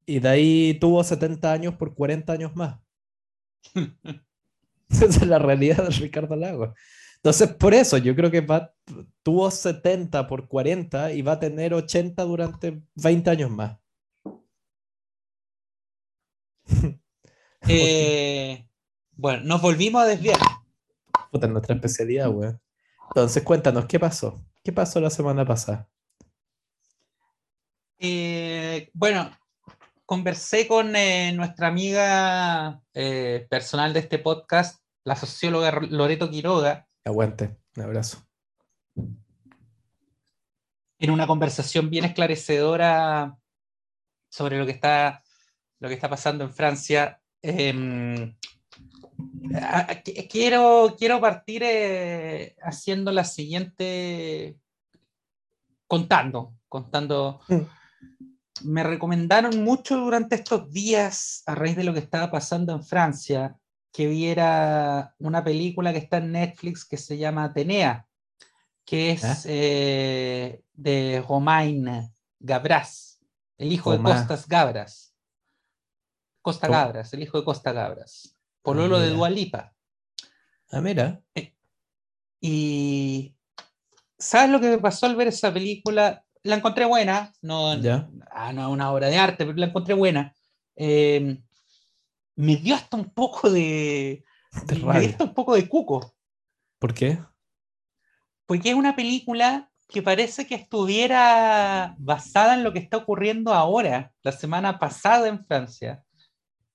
Y 0.04 0.20
de 0.20 0.28
ahí 0.28 0.78
tuvo 0.78 1.02
70 1.02 1.50
años 1.50 1.74
por 1.76 1.94
40 1.94 2.34
años 2.34 2.54
más. 2.54 2.78
Esa 4.90 5.06
es 5.06 5.26
la 5.26 5.38
realidad 5.38 5.84
de 5.84 5.88
Ricardo 5.88 6.36
Lago. 6.36 6.74
Entonces, 7.16 7.48
por 7.54 7.72
eso 7.72 7.96
yo 7.96 8.14
creo 8.14 8.30
que 8.30 8.42
va, 8.42 8.74
tuvo 9.22 9.50
70 9.50 10.26
por 10.26 10.48
40 10.48 11.14
y 11.14 11.22
va 11.22 11.32
a 11.32 11.40
tener 11.40 11.72
80 11.72 12.22
durante 12.24 12.82
20 12.94 13.30
años 13.30 13.50
más. 13.50 13.78
Eh, 17.68 18.66
bueno, 19.12 19.44
nos 19.44 19.62
volvimos 19.62 20.02
a 20.02 20.06
desviar. 20.06 20.38
Puta, 21.30 21.46
nuestra 21.46 21.74
especialidad, 21.74 22.28
weón. 22.30 22.60
Entonces, 23.08 23.42
cuéntanos, 23.44 23.84
¿qué 23.86 24.00
pasó? 24.00 24.42
¿Qué 24.64 24.72
pasó 24.72 24.98
la 24.98 25.10
semana 25.10 25.44
pasada? 25.44 25.88
Eh, 28.02 28.90
bueno, 28.94 29.30
conversé 30.06 30.66
con 30.66 30.96
eh, 30.96 31.32
nuestra 31.34 31.66
amiga 31.68 32.80
eh, 32.94 33.46
personal 33.50 33.92
de 33.92 34.00
este 34.00 34.18
podcast, 34.18 34.82
la 35.04 35.16
socióloga 35.16 35.70
Loreto 35.82 36.30
Quiroga. 36.30 36.88
Aguante, 37.04 37.58
un 37.76 37.82
abrazo. 37.82 38.26
En 40.98 41.10
una 41.10 41.26
conversación 41.26 41.90
bien 41.90 42.06
esclarecedora 42.06 43.36
sobre 44.30 44.58
lo 44.58 44.64
que 44.64 44.72
está, 44.72 45.22
lo 45.78 45.88
que 45.88 45.94
está 45.94 46.08
pasando 46.08 46.44
en 46.44 46.54
Francia. 46.54 47.20
Em, 47.42 48.34
quiero, 50.30 50.96
quiero 50.98 51.20
partir 51.20 51.64
haciendo 52.62 53.12
la 53.12 53.24
siguiente, 53.24 54.56
contando, 55.86 56.54
contando. 56.66 57.42
Mm 57.48 57.79
me 58.62 58.82
recomendaron 58.82 59.62
mucho 59.62 59.96
durante 59.96 60.36
estos 60.36 60.70
días, 60.70 61.42
a 61.46 61.54
raíz 61.54 61.76
de 61.76 61.84
lo 61.84 61.92
que 61.92 62.00
estaba 62.00 62.30
pasando 62.30 62.72
en 62.72 62.84
Francia, 62.84 63.56
que 63.92 64.06
viera 64.06 65.14
una 65.18 65.42
película 65.42 65.92
que 65.92 65.98
está 65.98 66.18
en 66.18 66.32
Netflix 66.32 66.84
que 66.84 66.96
se 66.96 67.18
llama 67.18 67.44
Atenea, 67.44 68.06
que 68.84 69.12
es 69.12 69.46
¿Eh? 69.46 69.48
Eh, 69.48 70.62
de 70.72 71.24
Romain 71.26 72.12
Gabras, 72.38 73.20
el 73.58 73.72
hijo 73.72 73.92
de 73.92 74.02
Costas 74.02 74.46
Gabras. 74.46 75.14
Costa 76.42 76.68
Gabras, 76.68 77.12
el 77.12 77.22
hijo 77.22 77.38
de 77.38 77.44
Costa 77.44 77.72
Gabras. 77.72 78.36
Pololo 78.62 78.96
ah, 78.96 79.00
de 79.00 79.10
Dualipa. 79.10 79.74
Ah, 80.70 80.80
mira. 80.80 81.20
Eh, 81.34 81.54
y 82.40 83.36
¿sabes 84.18 84.50
lo 84.50 84.60
que 84.60 84.70
me 84.70 84.78
pasó 84.78 85.06
al 85.06 85.16
ver 85.16 85.28
esa 85.28 85.52
película? 85.52 86.24
La 86.42 86.56
encontré 86.56 86.84
buena, 86.84 87.32
no, 87.42 87.72
ah, 88.30 88.52
no 88.52 88.70
una 88.70 88.92
obra 88.92 89.08
de 89.08 89.18
arte, 89.18 89.44
pero 89.44 89.58
la 89.58 89.66
encontré 89.66 89.94
buena. 89.94 90.34
Em, 90.76 91.42
me 92.36 92.56
dio 92.56 92.74
hasta 92.74 92.96
un 92.96 93.10
poco 93.12 93.50
de. 93.50 94.24
me 94.84 95.00
dio 95.00 95.10
hasta 95.10 95.24
un 95.24 95.34
poco 95.34 95.54
de 95.54 95.68
cuco. 95.68 96.14
¿Por 96.78 96.94
qué? 96.94 97.18
Porque 98.46 98.70
es 98.70 98.74
una 98.74 98.96
película 98.96 99.70
que 99.88 100.02
parece 100.02 100.46
que 100.46 100.54
estuviera 100.54 101.94
basada 101.98 102.54
en 102.54 102.64
lo 102.64 102.72
que 102.72 102.78
está 102.78 102.96
ocurriendo 102.96 103.52
ahora, 103.52 104.12
la 104.22 104.32
semana 104.32 104.78
pasada 104.78 105.28
en 105.28 105.44
Francia. 105.44 106.02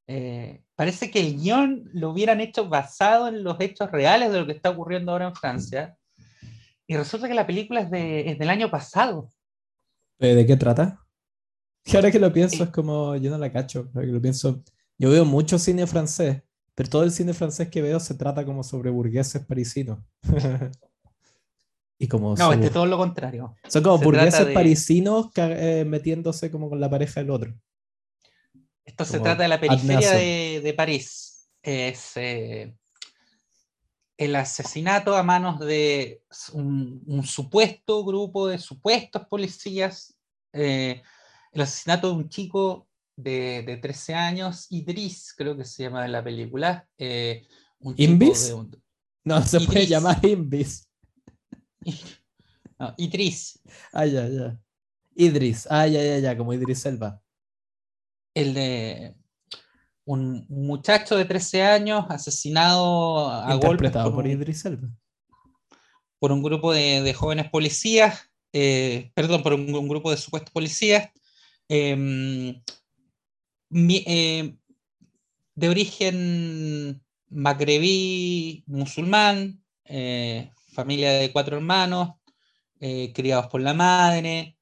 Eh, 0.08 0.62
parece 0.76 1.10
que 1.10 1.20
el 1.20 1.38
guion 1.38 1.90
lo 1.94 2.12
hubieran 2.12 2.42
hecho 2.42 2.70
basado 2.70 3.28
en 3.28 3.44
los 3.44 3.60
hechos 3.60 3.90
reales 3.90 4.32
de 4.32 4.40
lo 4.40 4.46
que 4.46 4.52
está 4.52 4.70
ocurriendo 4.70 5.12
ahora 5.12 5.28
en 5.28 5.36
Francia. 5.36 5.98
Y 6.86 6.96
resulta 6.96 7.28
que 7.28 7.34
la 7.34 7.48
película 7.48 7.82
es, 7.82 7.90
de, 7.90 8.30
es 8.30 8.38
del 8.38 8.50
año 8.50 8.70
pasado. 8.70 9.30
Eh, 10.20 10.36
¿De 10.36 10.46
qué 10.46 10.56
trata? 10.56 11.00
Que 11.84 11.98
ahora 11.98 12.12
que 12.12 12.20
lo 12.20 12.32
pienso 12.32 12.64
es 12.64 12.70
como, 12.70 13.16
yo 13.16 13.30
no 13.32 13.38
la 13.38 13.52
cacho, 13.52 13.90
ahora 13.94 14.08
que 14.08 14.14
lo 14.14 14.22
pienso, 14.22 14.64
yo 14.98 15.10
veo 15.10 15.26
mucho 15.26 15.60
cine 15.60 15.86
francés, 15.88 16.42
pero 16.74 16.90
todo 16.90 17.04
el 17.04 17.12
cine 17.12 17.34
francés 17.34 17.70
que 17.70 17.82
veo 17.82 18.00
se 18.00 18.16
trata 18.16 18.46
como 18.46 18.64
sobre 18.64 18.90
burgueses 18.90 19.46
parisinos. 19.46 20.00
y 22.00 22.08
como 22.08 22.36
No, 22.36 22.54
su- 22.54 22.60
es 22.60 22.72
todo 22.72 22.86
lo 22.86 22.98
contrario. 22.98 23.56
son 23.68 23.84
como 23.84 23.98
se 23.98 24.04
burgueses 24.06 24.46
de- 24.48 24.54
parisinos 24.54 25.30
eh, 25.38 25.86
metiéndose 25.88 26.52
como 26.52 26.70
con 26.70 26.80
la 26.80 26.90
pareja 26.90 27.22
del 27.22 27.30
otro. 27.30 27.54
Esto 28.84 29.04
se 29.06 29.20
trata 29.20 29.44
de 29.44 29.50
la 29.50 29.60
periferia 29.60 30.12
de, 30.12 30.62
de 30.64 30.74
París. 30.74 31.50
Es 31.64 32.12
eh, 32.18 32.76
el 34.18 34.36
asesinato 34.36 35.16
a 35.16 35.24
manos 35.24 35.60
de 35.60 36.22
un, 36.54 37.04
un 37.06 37.24
supuesto 37.26 38.04
grupo 38.06 38.48
de 38.48 38.58
supuestos 38.60 39.26
policías. 39.28 40.18
eh, 40.54 41.02
el 41.52 41.62
asesinato 41.62 42.10
de 42.10 42.14
un 42.16 42.30
chico 42.30 42.88
de, 43.18 43.64
de 43.64 43.78
13 43.78 44.14
años, 44.14 44.68
Idris, 44.70 45.34
creo 45.38 45.56
que 45.58 45.64
se 45.66 45.84
llama 45.84 46.06
en 46.06 46.12
la 46.12 46.24
película. 46.24 46.88
eh, 46.98 47.46
un 47.80 47.96
chico 47.96 48.12
¿Invis? 48.12 48.52
un- 48.52 48.82
No, 49.26 49.42
se 49.42 49.60
puede 49.62 49.88
llamar 49.88 50.24
Invis. 50.26 50.88
no, 52.80 52.94
Idris, 52.98 53.60
Ah, 53.92 54.06
ya, 54.06 54.28
ya. 54.28 54.60
Idris, 55.16 55.66
ah, 55.70 55.88
ya, 55.88 56.04
ya, 56.04 56.20
ya, 56.20 56.38
como 56.38 56.54
Idris 56.54 56.86
Elba. 56.86 57.22
el 58.34 58.54
de 58.54 59.16
un 60.06 60.46
muchacho 60.50 61.16
de 61.18 61.26
13 61.26 61.64
años 61.64 62.06
asesinado 62.10 63.30
a 63.30 63.54
golpes 63.68 63.92
por 64.16 64.28
Idris 64.28 64.66
Elba. 64.66 64.88
por 66.20 66.32
un 66.32 66.42
grupo 66.44 66.72
de, 66.74 67.02
de 67.02 67.14
jóvenes 67.14 67.50
policías, 67.50 68.30
eh, 68.54 69.12
perdón, 69.14 69.44
por 69.44 69.54
un, 69.54 69.74
un 69.74 69.88
grupo 69.88 70.12
de 70.12 70.18
supuestos 70.18 70.52
policías, 70.52 71.10
em, 71.68 72.62
mi- 73.70 74.04
eh, 74.08 74.56
de 75.56 75.70
origen 75.70 77.02
magrebí 77.30 78.64
musulmán, 78.68 79.62
eh, 79.86 80.52
familia 80.74 81.12
de 81.14 81.32
cuatro 81.32 81.56
hermanos, 81.58 82.12
eh, 82.80 83.12
criados 83.14 83.48
por 83.48 83.62
la 83.62 83.74
madre, 83.74 84.55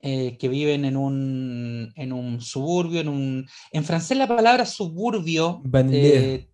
eh, 0.00 0.36
que 0.38 0.48
viven 0.48 0.84
en 0.84 0.96
un, 0.96 1.92
en 1.96 2.12
un 2.12 2.40
suburbio, 2.40 3.00
en 3.00 3.08
un... 3.08 3.46
En 3.72 3.84
francés 3.84 4.16
la 4.18 4.28
palabra 4.28 4.66
suburbio 4.66 5.62
eh, 5.90 6.48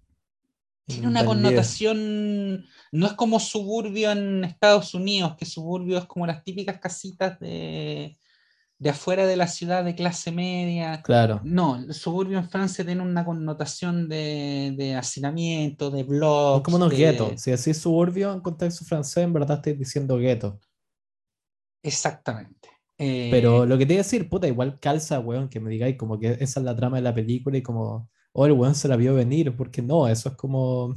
tiene 0.86 1.06
una 1.08 1.24
connotación, 1.24 2.64
no 2.92 3.06
es 3.06 3.12
como 3.14 3.40
suburbio 3.40 4.10
en 4.10 4.44
Estados 4.44 4.94
Unidos, 4.94 5.36
que 5.36 5.44
suburbio 5.44 5.98
es 5.98 6.04
como 6.06 6.26
las 6.26 6.42
típicas 6.44 6.78
casitas 6.80 7.38
de, 7.40 8.18
de 8.78 8.90
afuera 8.90 9.26
de 9.26 9.36
la 9.36 9.46
ciudad 9.46 9.84
de 9.84 9.94
clase 9.94 10.32
media. 10.32 11.00
Claro. 11.02 11.40
No, 11.44 11.76
el 11.76 11.94
suburbio 11.94 12.38
en 12.38 12.50
Francia 12.50 12.84
tiene 12.84 13.00
una 13.00 13.24
connotación 13.24 14.08
de, 14.08 14.74
de 14.76 14.96
hacinamiento, 14.96 15.90
de 15.90 16.02
blogs. 16.02 16.64
como 16.64 16.76
unos 16.78 16.90
de- 16.90 16.96
guetos. 16.96 17.40
Si 17.40 17.50
decís 17.50 17.78
suburbio 17.78 18.32
en 18.32 18.40
contexto 18.40 18.84
francés, 18.84 19.24
en 19.24 19.32
verdad 19.32 19.58
estáis 19.58 19.78
diciendo 19.78 20.16
gueto. 20.16 20.58
Exactamente. 21.82 22.68
Eh, 23.02 23.28
Pero 23.30 23.66
lo 23.66 23.76
que 23.78 23.86
te 23.86 23.94
iba 23.94 24.00
a 24.00 24.04
decir, 24.04 24.28
puta, 24.28 24.46
igual 24.46 24.78
calza, 24.80 25.18
weón, 25.20 25.48
que 25.48 25.60
me 25.60 25.70
digáis 25.70 25.96
como 25.96 26.18
que 26.20 26.32
esa 26.40 26.60
es 26.60 26.64
la 26.64 26.76
trama 26.76 26.96
de 26.98 27.02
la 27.02 27.14
película 27.14 27.58
y 27.58 27.62
como, 27.62 28.08
oh, 28.32 28.46
el 28.46 28.52
weón 28.52 28.74
se 28.74 28.88
la 28.88 28.96
vio 28.96 29.14
venir, 29.14 29.56
porque 29.56 29.82
no, 29.82 30.08
eso 30.08 30.28
es 30.30 30.36
como, 30.36 30.94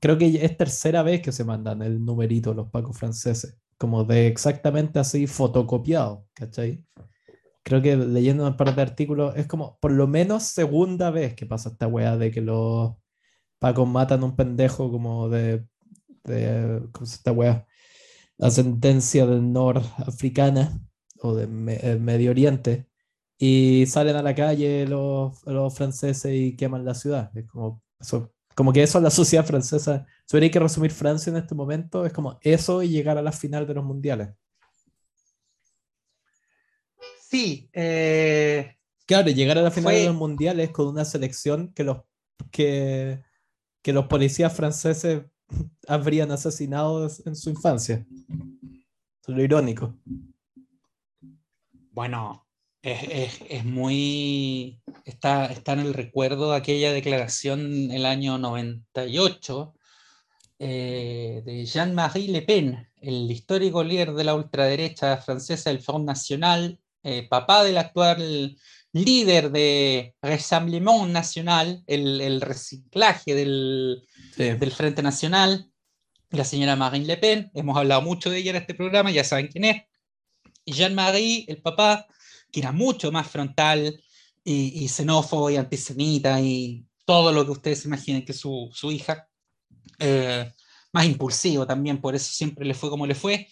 creo 0.00 0.18
que 0.18 0.44
es 0.44 0.56
tercera 0.56 1.02
vez 1.02 1.22
que 1.22 1.32
se 1.32 1.44
mandan 1.44 1.82
el 1.82 2.04
numerito 2.04 2.54
los 2.54 2.70
pacos 2.70 2.98
franceses, 2.98 3.58
como 3.78 4.04
de 4.04 4.26
exactamente 4.26 4.98
así 4.98 5.26
fotocopiado, 5.26 6.26
¿cachai? 6.34 6.84
Creo 7.62 7.82
que 7.82 7.96
leyendo 7.96 8.46
un 8.46 8.56
par 8.56 8.74
de 8.74 8.82
artículos 8.82 9.36
es 9.36 9.46
como 9.46 9.78
por 9.80 9.92
lo 9.92 10.06
menos 10.06 10.44
segunda 10.44 11.10
vez 11.10 11.34
que 11.34 11.46
pasa 11.46 11.70
esta 11.70 11.88
weá 11.88 12.16
de 12.16 12.30
que 12.30 12.40
los 12.40 12.94
pacos 13.58 13.88
matan 13.88 14.22
a 14.22 14.26
un 14.26 14.36
pendejo 14.36 14.90
como 14.90 15.28
de, 15.28 15.64
de 16.24 16.82
¿cómo 16.92 17.06
se 17.06 17.16
esta 17.16 17.32
weá? 17.32 17.66
Ascendencia 18.38 19.26
del 19.26 19.52
norafricana 19.52 20.80
o 21.26 21.34
de 21.34 21.46
Me- 21.46 21.96
Medio 21.98 22.30
Oriente 22.30 22.86
y 23.38 23.84
salen 23.86 24.16
a 24.16 24.22
la 24.22 24.34
calle 24.34 24.86
los, 24.86 25.44
los 25.46 25.74
franceses 25.76 26.32
y 26.34 26.56
queman 26.56 26.84
la 26.84 26.94
ciudad. 26.94 27.30
Es 27.36 27.46
como, 27.46 27.82
eso, 28.00 28.32
como 28.54 28.72
que 28.72 28.82
eso 28.82 28.98
es 28.98 29.04
la 29.04 29.10
sociedad 29.10 29.44
francesa. 29.46 30.06
Si 30.26 30.36
hubiera 30.36 30.52
que 30.52 30.60
resumir 30.60 30.90
Francia 30.90 31.30
en 31.30 31.36
este 31.36 31.54
momento, 31.54 32.06
es 32.06 32.12
como 32.12 32.38
eso 32.42 32.82
y 32.82 32.88
llegar 32.88 33.18
a 33.18 33.22
la 33.22 33.32
final 33.32 33.66
de 33.66 33.74
los 33.74 33.84
mundiales. 33.84 34.30
sí, 37.28 37.68
eh, 37.72 38.72
Claro, 39.06 39.28
llegar 39.30 39.58
a 39.58 39.62
la 39.62 39.70
final 39.70 39.92
de 39.94 40.06
los 40.06 40.14
mundiales 40.14 40.70
con 40.70 40.88
una 40.88 41.04
selección 41.04 41.72
que 41.74 41.84
los, 41.84 41.98
que, 42.50 43.22
que 43.82 43.92
los 43.92 44.06
policías 44.06 44.52
franceses 44.54 45.22
habrían 45.86 46.32
asesinado 46.32 47.08
en 47.24 47.36
su 47.36 47.50
infancia. 47.50 48.04
Es 49.22 49.28
lo 49.34 49.42
irónico. 49.42 49.94
Bueno, 51.96 52.46
es, 52.82 53.02
es- 53.04 53.40
es 53.48 53.64
muy. 53.64 54.82
Está, 55.06 55.46
está 55.46 55.72
en 55.72 55.80
el 55.80 55.94
recuerdo 55.94 56.52
aquella 56.52 56.92
declaración 56.92 57.90
el 57.90 58.04
año 58.04 58.36
98 58.36 59.74
eh, 60.58 61.40
de 61.42 61.64
Jean-Marie 61.64 62.28
Le 62.28 62.42
Pen, 62.42 62.86
el 63.00 63.30
histórico 63.30 63.82
líder 63.82 64.12
de 64.12 64.24
la 64.24 64.34
ultraderecha 64.34 65.16
francesa 65.16 65.70
del 65.70 65.80
Front 65.80 66.04
National, 66.04 66.78
eh, 67.02 67.26
papá 67.30 67.64
del 67.64 67.78
actual 67.78 68.58
líder 68.92 69.50
de 69.50 70.14
Rassemblement 70.20 71.08
National, 71.10 71.82
el, 71.86 72.20
el 72.20 72.42
reciclaje 72.42 73.34
del, 73.34 74.02
Sí. 74.36 74.50
del 74.50 74.70
Frente 74.70 75.02
Nacional, 75.02 75.70
la 76.28 76.44
señora 76.44 76.76
Marine 76.76 77.06
Le 77.06 77.16
Pen, 77.16 77.50
hemos 77.54 77.74
hablado 77.78 78.02
mucho 78.02 78.28
de 78.28 78.36
ella 78.36 78.50
en 78.50 78.56
este 78.58 78.74
programa, 78.74 79.10
ya 79.10 79.24
saben 79.24 79.48
quién 79.48 79.64
es, 79.64 79.82
y 80.66 80.72
Jean-Marie, 80.72 81.46
el 81.48 81.62
papá, 81.62 82.06
que 82.52 82.60
era 82.60 82.72
mucho 82.72 83.10
más 83.10 83.26
frontal 83.28 83.98
y, 84.44 84.86
xenófobo 84.88 85.48
y 85.50 85.56
antisemita 85.56 86.40
y 86.40 86.84
todo 87.06 87.32
lo 87.32 87.44
que 87.44 87.52
ustedes 87.52 87.84
imaginen 87.86 88.24
que 88.24 88.32
su, 88.34 88.68
su 88.72 88.92
hija, 88.92 89.28
eh, 89.98 90.52
más 90.92 91.06
impulsivo 91.06 91.66
también, 91.66 92.00
por 92.00 92.14
eso 92.14 92.30
siempre 92.32 92.64
le 92.66 92.74
fue 92.74 92.90
como 92.90 93.06
le 93.06 93.14
fue, 93.14 93.48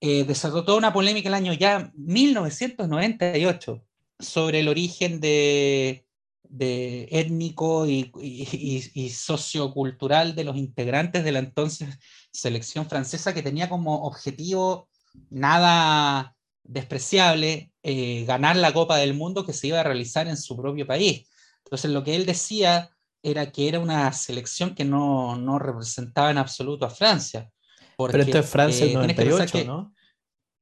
eh, 0.00 0.24
desató 0.24 0.64
toda 0.64 0.78
una 0.78 0.92
polémica 0.92 1.28
el 1.28 1.34
año 1.34 1.52
ya 1.52 1.92
1998 1.96 3.84
sobre 4.18 4.60
el 4.60 4.68
origen 4.68 5.20
de, 5.20 6.06
de 6.44 7.08
étnico 7.10 7.86
y- 7.86 8.10
y- 8.20 8.90
y 8.94 9.10
sociocultural 9.10 10.34
de 10.34 10.44
los 10.44 10.56
integrantes 10.56 11.24
de 11.24 11.32
la 11.32 11.40
entonces 11.40 11.88
selección 12.32 12.88
francesa 12.88 13.34
que 13.34 13.42
tenía 13.42 13.68
como 13.68 14.04
objetivo 14.06 14.88
nada 15.30 16.36
despreciable 16.68 17.72
eh, 17.82 18.24
ganar 18.26 18.56
la 18.56 18.72
Copa 18.72 18.98
del 18.98 19.14
Mundo 19.14 19.44
que 19.44 19.52
se 19.52 19.68
iba 19.68 19.80
a 19.80 19.82
realizar 19.82 20.28
en 20.28 20.36
su 20.36 20.56
propio 20.56 20.86
país. 20.86 21.28
Entonces 21.64 21.90
lo 21.90 22.04
que 22.04 22.14
él 22.14 22.26
decía 22.26 22.90
era 23.22 23.50
que 23.50 23.68
era 23.68 23.80
una 23.80 24.12
selección 24.12 24.74
que 24.74 24.84
no, 24.84 25.36
no 25.36 25.58
representaba 25.58 26.30
en 26.30 26.38
absoluto 26.38 26.86
a 26.86 26.90
Francia. 26.90 27.50
Pero 27.96 28.22
esto 28.22 28.38
es 28.38 28.48
Francia 28.48 28.86
eh, 28.86 28.92
el 28.92 28.98
tienes 28.98 29.16
que 29.16 29.24
pensar 29.24 29.48
98, 29.48 29.58
que 29.58 29.64
¿no? 29.64 29.94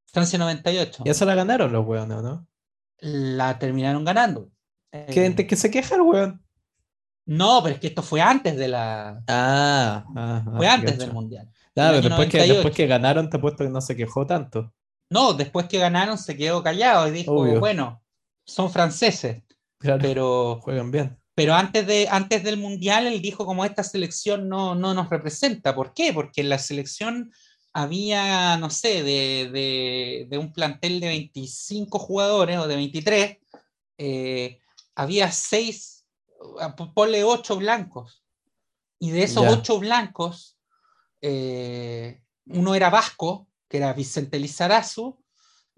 Francia 0.07 0.39
98. 0.39 1.03
Y 1.05 1.11
eso 1.11 1.25
la 1.27 1.35
ganaron 1.35 1.73
los 1.73 1.85
weones, 1.85 2.23
¿no? 2.23 2.47
La 2.99 3.59
terminaron 3.59 4.05
ganando. 4.05 4.51
¿Qué 4.91 5.27
Eh, 5.27 5.47
que 5.47 5.57
se 5.57 5.71
queja 5.71 5.97
el 5.97 6.03
weón? 6.03 6.43
No, 7.27 7.61
pero 7.63 7.75
es 7.75 7.81
que 7.81 7.89
esto 7.89 8.03
fue 8.03 8.21
antes 8.21 8.57
de 8.57 8.69
la. 8.69 9.23
Ah, 9.27 10.05
ah, 10.17 10.45
ah, 10.47 10.53
Fue 10.57 10.69
antes 10.69 10.97
del 10.97 11.13
Mundial. 11.13 11.51
Claro, 11.75 12.01
después 12.01 12.29
que, 12.29 12.39
98. 12.39 12.55
después 12.55 12.75
que 12.75 12.87
ganaron, 12.87 13.29
te 13.29 13.37
apuesto 13.37 13.65
que 13.65 13.71
no 13.71 13.81
se 13.81 13.97
quejó 13.97 14.25
tanto. 14.25 14.73
No, 15.11 15.35
después 15.35 15.67
que 15.69 15.79
ganaron 15.79 16.19
se 16.19 16.37
quedó 16.37 16.63
callado 16.63 17.09
y 17.09 17.13
dijo, 17.13 17.33
Obvio. 17.33 17.61
bueno, 17.61 18.03
son 18.45 18.71
franceses, 18.71 19.43
Claro, 19.79 20.01
pero, 20.03 20.61
juegan 20.63 20.91
bien. 20.91 21.19
pero 21.35 21.55
antes, 21.55 21.87
de, 21.87 22.09
antes 22.11 22.43
del 22.43 22.57
Mundial 22.57 23.07
él 23.07 23.21
dijo 23.23 23.45
como 23.47 23.65
esta 23.65 23.83
selección 23.85 24.49
no, 24.49 24.75
no 24.75 24.95
nos 24.95 25.09
representa. 25.11 25.75
¿Por 25.75 25.93
qué? 25.95 26.13
Porque 26.13 26.41
en 26.41 26.49
la 26.49 26.59
selección 26.59 27.31
había, 27.73 28.57
no 28.57 28.71
sé, 28.71 29.03
de, 29.03 29.51
de- 29.53 30.27
de 30.31 30.39
un 30.39 30.53
plantel 30.53 30.99
de 30.99 31.09
25 31.09 31.99
jugadores 31.99 32.59
o 32.59 32.67
de 32.67 32.75
23, 32.77 33.37
eh, 33.99 34.59
había 34.95 35.31
6, 35.31 36.07
ponle 36.95 37.23
8 37.23 37.57
blancos. 37.59 38.25
Y 38.99 39.11
de 39.11 39.25
esos. 39.25 39.45
8 39.47 39.79
blancos, 39.79 40.57
eh, 41.21 42.23
uno 42.47 42.75
era 42.75 42.89
vasco, 42.89 43.47
que 43.69 43.79
era 43.79 43.93
Vicente 43.93 44.39
Lizarazu, 44.39 45.19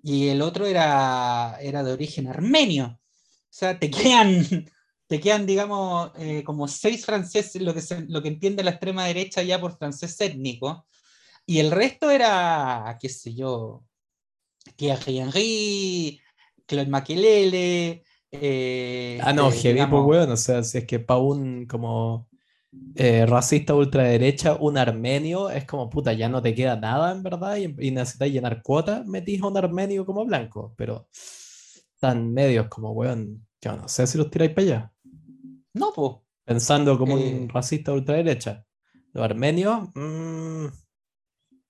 y 0.02 0.28
el 0.28 0.42
otro 0.42 0.66
era, 0.66 1.58
era 1.60 1.82
de 1.82 1.92
origen 1.92 2.28
armenio. 2.28 2.86
O 2.86 3.50
sea, 3.50 3.78
te 3.78 3.90
quedan 3.90 4.68
te 5.08 5.20
quedan, 5.20 5.46
digamos, 5.46 6.12
eh, 6.18 6.44
como 6.44 6.68
seis 6.68 7.04
franceses, 7.04 7.62
lo 7.62 7.74
que, 7.74 7.82
lo 8.08 8.22
que 8.22 8.28
entiende 8.28 8.62
la 8.62 8.72
extrema 8.72 9.06
derecha 9.06 9.42
ya 9.42 9.58
por 9.58 9.76
francés 9.76 10.20
étnico, 10.20 10.86
y 11.46 11.60
el 11.60 11.70
resto 11.70 12.10
era, 12.10 12.98
qué 13.00 13.08
sé 13.08 13.34
yo, 13.34 13.84
Thierry 14.76 15.18
Henry, 15.18 16.20
Claude 16.66 16.90
Makelele. 16.90 18.04
Eh, 18.30 19.18
ah, 19.22 19.32
no, 19.32 19.50
heavy, 19.50 19.86
pues, 19.86 20.02
weón, 20.04 20.30
o 20.30 20.36
sea, 20.36 20.62
si 20.62 20.76
es 20.76 20.84
que 20.84 20.98
para 20.98 21.20
un 21.20 21.64
como 21.64 22.27
eh, 22.94 23.26
racista 23.26 23.74
ultraderecha, 23.74 24.56
un 24.56 24.76
armenio, 24.76 25.50
es 25.50 25.64
como, 25.64 25.88
puta, 25.88 26.12
ya 26.12 26.28
no 26.28 26.42
te 26.42 26.54
queda 26.54 26.76
nada, 26.76 27.12
en 27.12 27.22
verdad, 27.22 27.56
y, 27.56 27.90
necesitas 27.90 28.28
llenar 28.28 28.62
cuotas, 28.62 29.06
metís 29.06 29.40
a 29.42 29.46
un 29.46 29.56
armenio 29.56 30.04
como 30.04 30.24
blanco, 30.24 30.74
pero 30.76 31.08
tan 32.00 32.32
medios 32.32 32.68
como, 32.68 32.92
weón, 32.92 33.46
yo 33.60 33.76
no 33.76 33.88
sé 33.88 34.06
si 34.06 34.18
los 34.18 34.30
tiráis 34.30 34.52
para 34.52 34.66
allá. 34.66 34.92
No, 35.74 35.92
pues. 35.94 36.16
Pensando 36.44 36.98
como 36.98 37.14
un 37.14 37.20
eh. 37.20 37.48
racista 37.52 37.92
ultraderecha. 37.92 38.64
Los 39.12 39.24
armenios 39.24 39.90
mmm, 39.94 40.66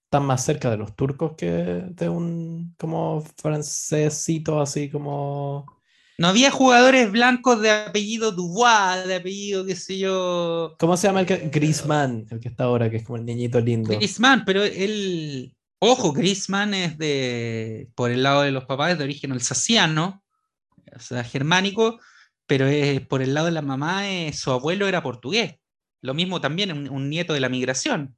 están 0.05 0.25
más 0.25 0.45
cerca 0.45 0.71
de 0.71 0.77
los 0.77 0.95
turcos 0.97 1.33
que 1.37 1.53
de 1.53 2.09
un 2.09 2.75
como 2.79 3.23
francesito 3.37 4.61
así 4.61 4.89
como... 4.91 5.67
No 6.19 6.27
había 6.27 6.51
jugadores 6.51 7.13
blancos 7.13 7.61
de 7.61 7.71
apellido 7.71 8.33
Dubois, 8.33 9.07
de 9.07 9.15
apellido, 9.15 9.65
qué 9.65 9.77
sé 9.77 9.99
yo. 9.99 10.75
¿Cómo 10.81 10.97
se 10.97 11.07
llama 11.07 11.21
el 11.21 11.27
que? 11.27 11.35
Eh, 11.35 11.51
Grisman, 11.53 12.27
el 12.31 12.41
que 12.41 12.49
está 12.49 12.65
ahora, 12.65 12.91
que 12.91 12.97
es 12.97 13.05
como 13.05 13.19
el 13.19 13.25
niñito 13.25 13.61
lindo. 13.61 13.97
Grisman, 13.97 14.45
pero 14.45 14.65
él. 14.65 15.55
Ojo, 15.79 16.13
Grisman 16.13 16.75
es 16.75 16.99
de. 16.99 17.89
por 17.95 18.11
el 18.11 18.25
lado 18.25 18.43
de 18.43 18.51
los 18.51 18.65
papás, 18.65 18.99
de 18.99 19.05
origen 19.05 19.31
alsaciano, 19.31 20.25
o 20.93 20.99
sea, 20.99 21.23
germánico, 21.23 22.01
pero 22.49 22.67
es, 22.67 23.01
por 23.01 23.23
el 23.23 23.33
lado 23.33 23.47
de 23.47 23.53
la 23.53 23.63
mamá, 23.63 24.03
su 24.33 24.51
abuelo 24.51 24.89
era 24.89 25.05
portugués. 25.05 25.55
Lo 26.01 26.15
mismo 26.15 26.41
también, 26.41 26.89
un, 26.91 27.11
nieto 27.11 27.33
de 27.33 27.41
la 27.41 27.49
migración. 27.49 28.17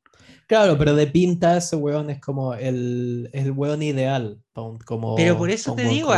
Claro, 0.51 0.77
pero 0.77 0.97
de 0.97 1.07
pinta 1.07 1.57
ese 1.57 1.77
weón 1.77 2.11
es 2.11 2.21
como 2.21 2.55
el, 2.55 3.31
el 3.33 3.53
weón 3.53 3.85
ideal. 3.85 4.43
Como, 4.85 5.15
pero 5.15 5.39
por 5.39 5.49
eso 5.49 5.77
te 5.77 5.85
digo, 5.85 6.13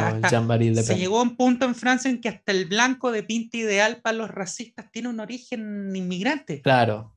se 0.83 0.97
llegó 0.97 1.19
a 1.19 1.23
un 1.23 1.37
punto 1.37 1.67
en 1.67 1.75
Francia 1.75 2.11
en 2.11 2.19
que 2.19 2.31
hasta 2.31 2.51
el 2.51 2.65
blanco 2.65 3.13
de 3.13 3.25
pinta 3.25 3.59
ideal 3.59 4.01
para 4.01 4.17
los 4.17 4.31
racistas 4.31 4.91
tiene 4.91 5.11
un 5.11 5.21
origen 5.21 5.95
inmigrante. 5.95 6.63
Claro. 6.63 7.15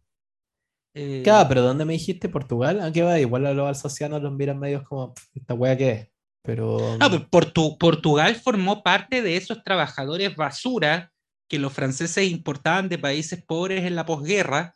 Eh, 0.94 1.22
claro, 1.24 1.48
pero 1.48 1.62
¿dónde 1.62 1.86
me 1.86 1.94
dijiste? 1.94 2.28
¿Portugal? 2.28 2.82
¿A 2.82 2.92
qué 2.92 3.02
va? 3.02 3.18
Igual 3.18 3.46
a 3.46 3.54
los 3.54 3.70
alsacianos 3.70 4.22
los 4.22 4.34
miran 4.34 4.60
medios 4.60 4.84
como, 4.84 5.14
¿esta 5.34 5.54
wea 5.54 5.78
qué 5.78 5.92
es? 5.92 6.10
Pero... 6.42 6.98
No, 6.98 7.30
Portugal 7.30 8.36
formó 8.36 8.84
parte 8.84 9.22
de 9.22 9.38
esos 9.38 9.64
trabajadores 9.64 10.36
basura 10.36 11.14
que 11.48 11.60
los 11.60 11.72
franceses 11.72 12.30
importaban 12.30 12.90
de 12.90 12.98
países 12.98 13.42
pobres 13.42 13.86
en 13.86 13.96
la 13.96 14.06
posguerra 14.06 14.75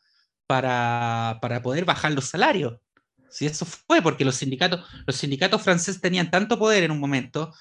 para, 0.49 1.37
para 1.43 1.61
poder 1.61 1.85
bajar 1.85 2.11
los 2.11 2.25
salarios. 2.25 2.79
Si 3.29 3.45
eso 3.45 3.67
fue 3.67 4.01
porque 4.01 4.25
los 4.25 4.35
sindicatos, 4.35 4.83
los 5.05 5.15
sindicatos 5.15 5.61
franceses 5.61 6.01
tenían 6.01 6.31
tanto 6.31 6.57
poder 6.57 6.81
en 6.81 6.89
un 6.89 6.99
momento 6.99 7.53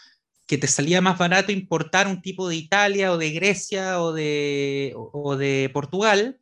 que 0.46 0.57
te 0.57 0.66
salía 0.66 1.03
más 1.03 1.18
barato 1.18 1.53
importar 1.53 2.07
un 2.07 2.22
tipo 2.22 2.48
de 2.48 2.57
Italia 2.57 3.12
o 3.12 3.18
de 3.18 3.31
Grecia 3.33 4.01
o 4.01 4.14
de, 4.14 4.94
o, 4.96 5.37
de 5.37 5.70
Portugal 5.74 6.40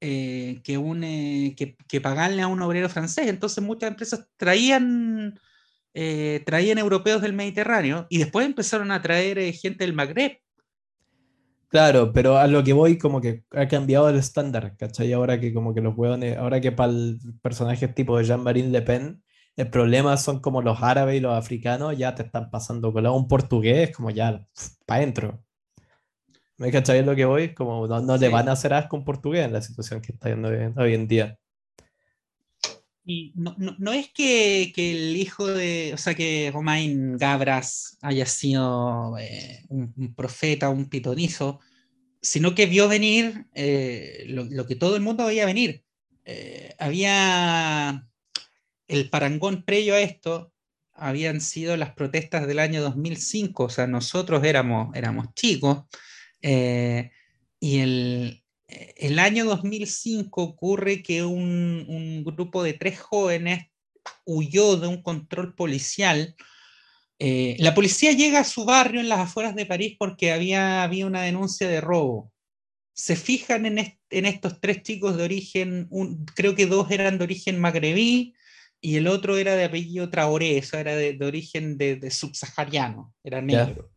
eh, 0.00 0.60
que, 0.62 0.78
un, 0.78 1.02
eh, 1.02 1.56
que, 1.56 1.76
que, 1.88 2.00
pagarle 2.00 2.42
a 2.42 2.46
un 2.46 2.62
obrero 2.62 2.88
francés. 2.88 3.26
Entonces 3.26 3.64
muchas 3.64 3.90
empresas 3.90 4.28
traían 4.36 5.40
eh, 5.92 6.44
traían 6.46 6.78
europeos 6.78 7.20
del 7.20 7.32
Mediterráneo 7.32 8.06
y 8.08 8.18
después 8.18 8.46
empezaron 8.46 8.92
a 8.92 9.02
traer 9.02 9.52
gente 9.54 9.82
del 9.82 9.94
Magreb. 9.94 10.38
Claro, 11.70 12.12
pero 12.12 12.36
a 12.36 12.48
lo 12.48 12.64
que 12.64 12.72
voy 12.72 12.98
como 12.98 13.20
que 13.20 13.44
ha 13.52 13.68
cambiado 13.68 14.08
el 14.08 14.16
estándar, 14.16 14.76
¿cachai? 14.76 15.12
Ahora 15.12 15.38
que 15.38 15.54
como 15.54 15.72
que 15.72 15.80
los 15.80 15.96
hueones, 15.96 16.36
ahora 16.36 16.60
que 16.60 16.72
para 16.72 16.90
el 16.90 17.20
personaje 17.42 17.86
tipo 17.86 18.18
de 18.18 18.24
Jean-Marie 18.24 18.66
Le 18.68 18.82
Pen, 18.82 19.22
el 19.54 19.70
problema 19.70 20.16
son 20.16 20.40
como 20.40 20.62
los 20.62 20.82
árabes 20.82 21.16
y 21.16 21.20
los 21.20 21.32
africanos, 21.32 21.96
ya 21.96 22.14
te 22.16 22.24
están 22.24 22.50
pasando 22.50 22.92
con 22.92 23.06
un 23.06 23.28
portugués, 23.28 23.92
como 23.96 24.10
ya, 24.10 24.44
para 24.84 24.98
adentro. 25.02 25.44
¿Me 26.58 26.70
cachai 26.70 27.04
lo 27.04 27.16
que 27.16 27.24
voy? 27.24 27.54
Como 27.54 27.86
no, 27.88 28.00
no 28.00 28.16
le 28.16 28.28
van 28.28 28.48
a 28.48 28.52
hacer 28.52 28.72
asco 28.74 28.96
un 28.96 29.04
portugués 29.04 29.44
en 29.46 29.52
la 29.52 29.62
situación 29.62 30.00
que 30.00 30.12
está 30.12 30.28
yendo 30.28 30.48
hoy 30.76 30.94
en 30.94 31.08
día. 31.08 31.38
Y 33.04 33.32
no, 33.34 33.56
no, 33.56 33.92
es 33.92 34.10
que, 34.12 34.72
que, 34.74 34.90
el 34.92 35.16
hijo 35.16 35.46
de, 35.46 35.92
o 35.94 35.96
sea, 35.96 36.14
que 36.14 36.50
Romain 36.52 37.16
Gabras 37.16 37.98
haya 38.02 38.26
sido 38.26 39.16
eh, 39.18 39.64
un, 39.68 40.14
profeta, 40.14 40.68
un 40.68 40.88
pitonizo, 40.88 41.60
sino 42.20 42.54
que 42.54 42.66
vio 42.66 42.88
venir 42.88 43.46
eh, 43.54 44.24
lo, 44.28 44.44
lo, 44.44 44.66
que 44.66 44.76
todo 44.76 44.96
el 44.96 45.02
mundo 45.02 45.26
veía 45.26 45.46
venir. 45.46 45.82
Eh, 46.26 46.74
había 46.78 48.06
el 48.86 49.08
parangón 49.08 49.64
previo 49.64 49.94
a 49.94 50.00
esto, 50.00 50.52
habían 50.92 51.40
sido 51.40 51.76
las 51.78 51.94
protestas 51.94 52.46
del 52.46 52.58
año 52.58 52.82
2005, 52.82 53.64
o 53.64 53.70
sea, 53.70 53.86
nosotros 53.86 54.44
éramos, 54.44 54.94
éramos 54.94 55.32
chicos, 55.34 55.84
y 56.42 57.78
el, 57.78 58.39
el 58.96 59.18
año 59.18 59.44
2005 59.44 60.42
ocurre 60.42 61.02
que 61.02 61.24
un, 61.24 62.22
grupo 62.24 62.62
de 62.62 62.74
tres 62.74 63.00
jóvenes 63.00 63.66
huyó 64.24 64.76
de 64.76 64.86
un 64.88 65.02
control 65.02 65.54
policial. 65.54 66.34
Eh, 67.18 67.56
la 67.58 67.74
policía 67.74 68.12
llega 68.12 68.40
a 68.40 68.44
su 68.44 68.64
barrio 68.64 69.00
en 69.00 69.08
las 69.08 69.20
afueras 69.20 69.54
de 69.54 69.66
París 69.66 69.96
porque 69.98 70.32
había, 70.32 70.82
había 70.82 71.06
una 71.06 71.22
denuncia 71.22 71.68
de 71.68 71.80
robo. 71.80 72.32
Se 72.94 73.16
fijan 73.16 73.66
en, 73.66 73.96
estos 74.10 74.60
tres 74.60 74.82
chicos 74.82 75.16
de 75.16 75.24
origen, 75.24 75.88
creo 76.34 76.54
que 76.54 76.66
dos 76.66 76.90
eran 76.90 77.18
de 77.18 77.24
origen 77.24 77.58
magrebí 77.58 78.34
y 78.80 78.96
el 78.96 79.06
otro 79.06 79.36
era 79.36 79.56
de 79.56 79.64
apellido 79.64 80.10
Traoré, 80.10 80.58
eso 80.58 80.78
era 80.78 80.94
de, 80.96 81.18
origen 81.22 81.78
de, 81.78 82.10
subsahariano, 82.10 83.14
era 83.22 83.40
negro. 83.40 83.90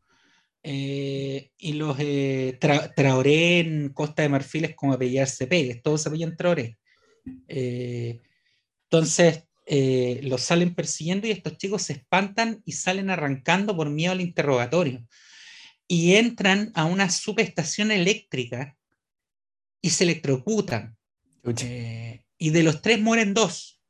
Eh, 0.65 1.51
y 1.57 1.73
los 1.73 1.97
eh, 1.99 2.57
Traoré 2.95 3.59
en 3.59 3.89
Costa 3.89 4.21
de 4.21 4.29
Marfil 4.29 4.63
es 4.63 4.75
como 4.75 4.93
apellidarse 4.93 5.45
Pérez, 5.45 5.81
todos 5.83 6.01
se 6.01 6.09
apellan 6.09 6.37
Traoré. 6.37 6.77
Eh, 7.47 8.21
entonces 8.85 9.43
los 10.23 10.41
salen 10.41 10.75
persiguiendo 10.75 11.27
y 11.27 11.31
estos 11.31 11.57
chicos 11.57 11.83
se 11.83 11.93
espantan 11.93 12.61
y 12.65 12.73
salen 12.73 13.09
arrancando 13.09 13.75
por 13.75 13.89
miedo 13.89 14.11
al 14.13 14.21
interrogatorio. 14.21 15.05
Y 15.87 16.15
entran 16.15 16.71
a 16.75 16.85
una 16.85 17.09
subestación 17.09 17.91
eléctrica 17.91 18.77
y 19.81 19.89
se 19.89 20.05
electrocutan. 20.05 20.97
y 22.37 22.49
de 22.49 22.63
los 22.63 22.81
tres 22.81 23.01
mueren 23.01 23.33
dos. 23.33 23.81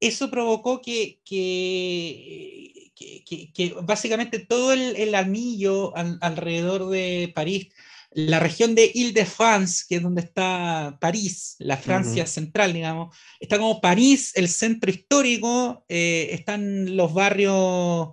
Eso 0.00 0.30
provocó 0.30 0.80
que, 0.80 1.20
que 1.24 2.59
que, 3.00 3.74
básicamente 3.82 4.38
todo 4.38 4.72
el, 4.72 5.14
anillo 5.14 5.94
alrededor 5.96 6.90
de 6.90 7.32
París, 7.34 7.68
la 8.12 8.40
región 8.40 8.74
de 8.74 8.90
Ile-de-France, 8.92 9.84
que 9.88 9.96
es 9.96 10.02
donde 10.02 10.20
está 10.22 10.98
París, 11.00 11.56
la 11.58 11.76
Francia 11.76 12.26
central, 12.26 12.72
digamos, 12.72 13.16
está 13.38 13.56
como 13.56 13.80
París, 13.80 14.32
el 14.34 14.48
centro 14.48 14.90
histórico, 14.90 15.84
eh, 15.88 16.28
están 16.32 16.96
los 16.96 17.14
barrios 17.14 18.10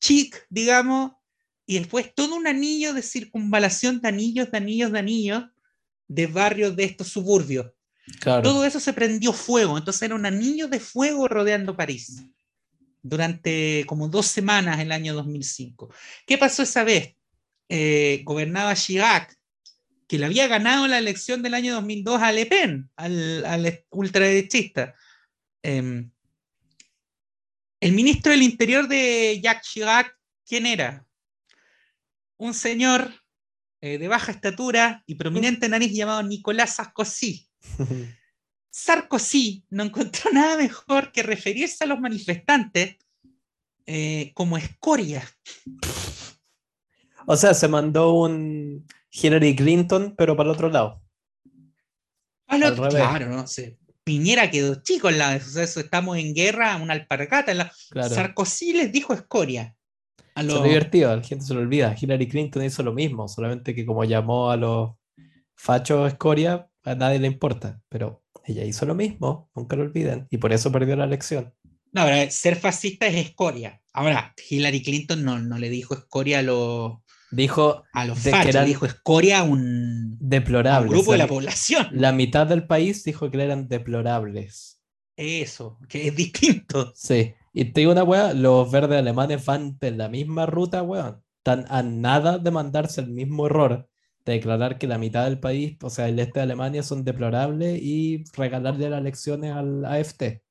chic, 0.00 0.46
digamos, 0.48 1.12
y 1.66 1.78
después 1.78 2.14
todo 2.14 2.36
un 2.36 2.46
anillo 2.46 2.94
de 2.94 3.02
circunvalación 3.02 4.00
de 4.00 4.08
anillos, 4.08 4.50
de 4.50 4.58
anillos, 4.58 4.92
de 4.92 4.98
anillos, 4.98 5.44
de 6.08 6.26
barrios 6.26 6.74
de 6.76 6.84
estos 6.84 7.08
suburbios. 7.08 7.66
Todo 8.24 8.64
eso 8.64 8.80
se 8.80 8.92
prendió 8.92 9.32
fuego, 9.32 9.78
entonces 9.78 10.02
era 10.02 10.14
un 10.14 10.26
anillo 10.26 10.68
de 10.68 10.80
fuego 10.80 11.28
rodeando 11.28 11.76
París 11.76 12.22
durante 13.02 13.84
como 13.86 14.08
dos 14.08 14.26
semanas 14.26 14.76
en 14.76 14.86
el 14.86 14.92
año 14.92 15.14
2005. 15.14 15.92
¿Qué 16.26 16.38
pasó 16.38 16.62
esa 16.62 16.84
vez? 16.84 17.16
Eh, 17.68 18.22
gobernaba 18.24 18.74
Chirac, 18.74 19.36
que 20.06 20.18
le 20.18 20.26
había 20.26 20.46
ganado 20.46 20.86
la 20.86 20.98
elección 20.98 21.42
del 21.42 21.54
año 21.54 21.74
2002 21.74 22.22
a 22.22 22.32
Le 22.32 22.46
Pen, 22.46 22.90
al, 22.96 23.84
ultraderechista. 23.90 24.94
Em, 25.62 26.10
el 27.80 27.92
ministro 27.92 28.32
del 28.32 28.42
Interior 28.42 28.88
de 28.88 29.40
Jacques 29.42 29.68
Chirac, 29.68 30.16
¿quién 30.46 30.66
era? 30.66 31.06
Un 32.36 32.54
señor 32.54 33.12
eh, 33.80 33.98
de 33.98 34.08
baja 34.08 34.32
estatura 34.32 35.02
y 35.06 35.16
prominente 35.16 35.68
nariz 35.68 35.92
llamado 35.92 36.22
Nicolás 36.22 36.76
Sarkozy. 36.76 37.48
Sarkozy 38.72 39.64
no 39.70 39.84
encontró 39.84 40.30
nada 40.32 40.56
mejor 40.56 41.12
que 41.12 41.22
referirse 41.22 41.84
a 41.84 41.86
los 41.86 42.00
manifestantes 42.00 42.96
eh, 43.86 44.32
como 44.34 44.56
escoria. 44.56 45.22
O 47.26 47.36
sea, 47.36 47.54
se 47.54 47.68
mandó 47.68 48.14
un 48.14 48.86
Hillary 49.10 49.54
Clinton, 49.54 50.14
pero 50.16 50.36
para 50.36 50.48
el 50.50 50.54
otro 50.54 50.70
lado. 50.70 51.02
claro, 52.48 53.28
no 53.28 53.46
sé. 53.46 53.78
Piñera 54.04 54.50
quedó 54.50 54.82
chico 54.82 55.08
en 55.08 55.18
la. 55.18 55.36
O 55.36 55.40
sea, 55.40 55.62
eso, 55.62 55.78
estamos 55.80 56.18
en 56.18 56.34
guerra, 56.34 56.76
una 56.76 56.94
alpargata. 56.94 57.52
En 57.52 57.58
la, 57.58 57.72
Sarkozy 58.08 58.72
les 58.72 58.90
dijo 58.90 59.14
escoria. 59.14 59.76
A 60.34 60.40
Eso 60.40 60.48
lo- 60.50 60.56
es 60.64 60.70
divertido, 60.70 61.14
la 61.14 61.22
gente 61.22 61.44
se 61.44 61.54
lo 61.54 61.60
olvida. 61.60 61.94
Hillary 62.00 62.28
Clinton 62.28 62.64
hizo 62.64 62.82
lo 62.82 62.92
mismo, 62.92 63.28
solamente 63.28 63.74
que 63.74 63.86
como 63.86 64.02
llamó 64.04 64.50
a 64.50 64.56
los 64.56 64.90
fachos 65.54 66.10
escoria, 66.10 66.68
a 66.82 66.94
nadie 66.94 67.20
le 67.20 67.28
importa. 67.28 67.80
Pero 67.88 68.21
ella 68.44 68.64
hizo 68.64 68.86
lo 68.86 68.94
mismo, 68.94 69.50
nunca 69.54 69.76
lo 69.76 69.82
olviden, 69.82 70.26
y 70.30 70.38
por 70.38 70.52
eso 70.52 70.72
perdió 70.72 70.96
la 70.96 71.04
elección. 71.04 71.54
No, 71.92 72.04
pero 72.04 72.30
ser 72.30 72.56
fascista 72.56 73.06
es 73.06 73.16
escoria. 73.16 73.80
Ahora, 73.92 74.34
Hillary 74.48 74.82
Clinton 74.82 75.24
no, 75.24 75.38
no 75.38 75.58
le 75.58 75.68
dijo 75.68 75.94
escoria 75.94 76.38
a 76.38 76.42
los, 76.42 76.94
Dijo 77.32 77.84
a 77.94 78.04
los 78.04 78.22
De 78.24 78.30
que 78.30 78.36
fachos, 78.36 78.54
eran 78.54 78.66
dijo 78.66 78.84
escoria 78.84 79.40
a 79.40 79.42
un, 79.42 79.50
a 79.52 79.54
un 79.54 80.18
deplorables. 80.20 80.90
grupo 80.90 81.12
de 81.12 81.18
la 81.18 81.24
la, 81.24 81.28
población. 81.28 81.88
la 81.92 82.12
mitad 82.12 82.46
del 82.46 82.66
país 82.66 83.04
dijo 83.04 83.30
que 83.30 83.42
eran 83.42 83.68
deplorables. 83.68 84.80
Eso, 85.16 85.78
que 85.88 86.08
es 86.08 86.16
distinto. 86.16 86.92
Sí, 86.94 87.34
y 87.54 87.66
te 87.66 87.80
digo 87.80 87.92
una 87.92 88.04
weá, 88.04 88.34
los 88.34 88.70
verdes 88.70 88.98
alemanes 88.98 89.44
van 89.46 89.78
en 89.80 89.98
la 89.98 90.08
misma 90.08 90.44
ruta, 90.46 90.82
weón. 90.82 91.22
Están 91.38 91.64
a 91.70 91.82
nada 91.82 92.38
de 92.38 92.50
mandarse 92.50 93.00
el 93.00 93.08
mismo 93.08 93.46
error 93.46 93.88
de 94.24 94.32
declarar 94.34 94.78
que 94.78 94.86
la 94.86 94.98
mitad 94.98 95.24
del 95.24 95.38
país, 95.40 95.76
o 95.82 95.90
sea, 95.90 96.08
el 96.08 96.18
este 96.18 96.40
de 96.40 96.44
Alemania, 96.44 96.82
son 96.82 97.04
deplorables 97.04 97.80
y 97.82 98.24
regalarle 98.34 98.88
las 98.90 99.00
elecciones 99.00 99.52
al 99.52 99.84
AFT. 99.84 100.22
Ese 100.22 100.42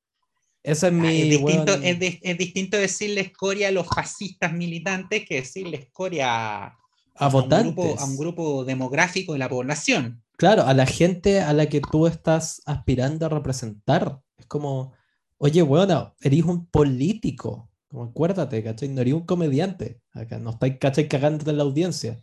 es 0.64 0.84
Ah, 0.84 0.90
mi 0.90 1.22
es, 1.22 1.30
distinto, 1.30 1.72
weón, 1.72 1.84
es, 1.84 1.98
di- 1.98 2.18
es 2.22 2.38
distinto 2.38 2.76
decirle 2.76 3.20
escoria 3.22 3.68
a 3.68 3.72
los 3.72 3.86
fascistas 3.86 4.52
militantes 4.52 5.24
que 5.26 5.36
decirle 5.36 5.76
escoria 5.78 6.64
a, 6.64 6.66
a 6.66 6.76
a 7.16 7.26
un, 7.26 7.32
votantes. 7.32 7.74
grupo, 7.74 8.00
a 8.00 8.04
un 8.04 8.16
grupo 8.16 8.64
demográfico 8.64 9.32
de 9.32 9.38
la 9.40 9.48
población. 9.48 10.22
Claro, 10.36 10.64
a 10.64 10.74
la 10.74 10.86
gente 10.86 11.40
a 11.40 11.52
la 11.52 11.66
que 11.66 11.80
tú 11.80 12.06
estás 12.06 12.62
aspirando 12.66 13.26
a 13.26 13.28
representar. 13.28 14.20
Es 14.38 14.46
como, 14.46 14.92
oye, 15.38 15.62
weón, 15.62 15.90
eres 16.20 16.44
un 16.44 16.66
político. 16.66 17.68
Como 17.88 18.04
acuérdate, 18.04 18.62
¿cachai? 18.62 18.88
No 18.88 19.00
eres 19.02 19.14
un 19.14 19.26
comediante. 19.26 20.00
Acá 20.12 20.38
no 20.38 20.50
estáis, 20.50 20.78
¿cachai? 20.78 21.08
Cagándote 21.08 21.50
en 21.50 21.56
la 21.58 21.62
audiencia. 21.64 22.18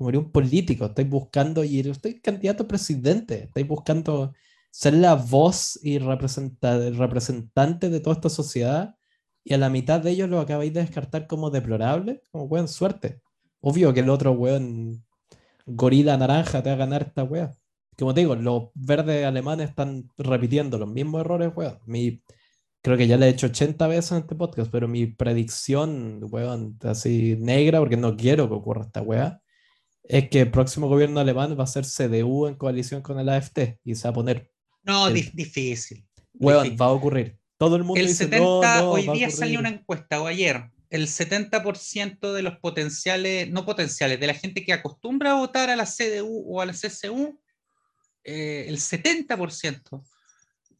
Como 0.00 0.08
eres 0.08 0.22
un 0.22 0.32
político, 0.32 0.86
estáis 0.86 1.10
buscando 1.10 1.62
y 1.62 1.78
estoy 1.80 2.22
candidato 2.22 2.62
a 2.62 2.68
presidente. 2.68 3.44
Estáis 3.44 3.68
buscando 3.68 4.32
ser 4.70 4.94
la 4.94 5.14
voz 5.14 5.78
y 5.82 5.98
representa- 5.98 6.88
representante 6.96 7.90
de 7.90 8.00
toda 8.00 8.16
esta 8.16 8.30
sociedad. 8.30 8.94
Y 9.44 9.52
a 9.52 9.58
la 9.58 9.68
mitad 9.68 10.00
de 10.00 10.12
ellos 10.12 10.30
lo 10.30 10.40
acabáis 10.40 10.72
de 10.72 10.80
descartar 10.80 11.26
como 11.26 11.50
deplorable. 11.50 12.22
Como, 12.32 12.44
weón, 12.44 12.66
suerte. 12.66 13.20
Obvio 13.60 13.92
que 13.92 14.00
el 14.00 14.08
otro 14.08 14.32
weón 14.32 15.04
gorila 15.66 16.16
naranja 16.16 16.62
te 16.62 16.70
va 16.70 16.76
a 16.76 16.78
ganar 16.78 17.02
esta 17.02 17.22
wea. 17.24 17.52
Como 17.98 18.14
te 18.14 18.20
digo, 18.20 18.36
los 18.36 18.70
verdes 18.72 19.26
alemanes 19.26 19.68
están 19.68 20.08
repitiendo 20.16 20.78
los 20.78 20.88
mismos 20.88 21.20
errores, 21.20 21.52
weón. 21.54 21.78
Mi, 21.84 22.22
creo 22.80 22.96
que 22.96 23.06
ya 23.06 23.18
le 23.18 23.26
he 23.26 23.28
hecho 23.28 23.48
80 23.48 23.86
veces 23.86 24.12
en 24.12 24.18
este 24.20 24.34
podcast, 24.34 24.72
pero 24.72 24.88
mi 24.88 25.08
predicción, 25.08 26.20
weón, 26.30 26.78
así 26.84 27.36
negra, 27.38 27.80
porque 27.80 27.98
no 27.98 28.16
quiero 28.16 28.48
que 28.48 28.54
ocurra 28.54 28.84
esta 28.86 29.02
wea, 29.02 29.42
es 30.10 30.28
que 30.28 30.40
el 30.40 30.50
próximo 30.50 30.88
gobierno 30.88 31.20
alemán 31.20 31.56
va 31.58 31.64
a 31.64 31.66
ser 31.66 31.84
CDU 31.84 32.46
en 32.46 32.54
coalición 32.56 33.02
con 33.02 33.18
el 33.20 33.28
AFT 33.28 33.78
y 33.84 33.94
se 33.94 34.04
va 34.04 34.10
a 34.10 34.14
poner, 34.14 34.50
No, 34.82 35.08
El- 35.08 35.14
dif- 35.14 35.32
difícil. 35.32 36.06
weón, 36.34 36.64
Difícil. 36.64 36.80
va 36.82 36.86
a 36.86 36.90
ocurrir. 36.92 37.38
Todo 37.58 37.76
el 37.76 37.84
mundo 37.84 38.00
El 38.00 38.06
dice, 38.08 38.24
70, 38.24 38.38
no, 38.78 38.82
no, 38.84 38.90
hoy 38.92 39.02
día 39.02 39.10
ocurrir". 39.12 39.30
salió 39.32 39.60
una 39.60 39.68
encuesta, 39.68 40.20
o 40.22 40.26
ayer, 40.26 40.70
el 40.88 41.06
70% 41.06 42.32
de 42.32 42.42
los 42.42 42.58
potenciales, 42.58 43.50
no 43.50 43.64
potenciales, 43.66 44.18
de 44.18 44.26
la 44.26 44.34
gente 44.34 44.64
que 44.64 44.72
acostumbra 44.72 45.32
a 45.32 45.34
votar 45.34 45.70
a 45.70 45.76
la 45.76 45.84
CDU 45.86 46.44
o 46.46 46.60
a 46.60 46.66
la 46.66 46.72
CSU, 46.72 47.38
eh, 48.24 48.64
el 48.68 48.78
70% 48.78 50.02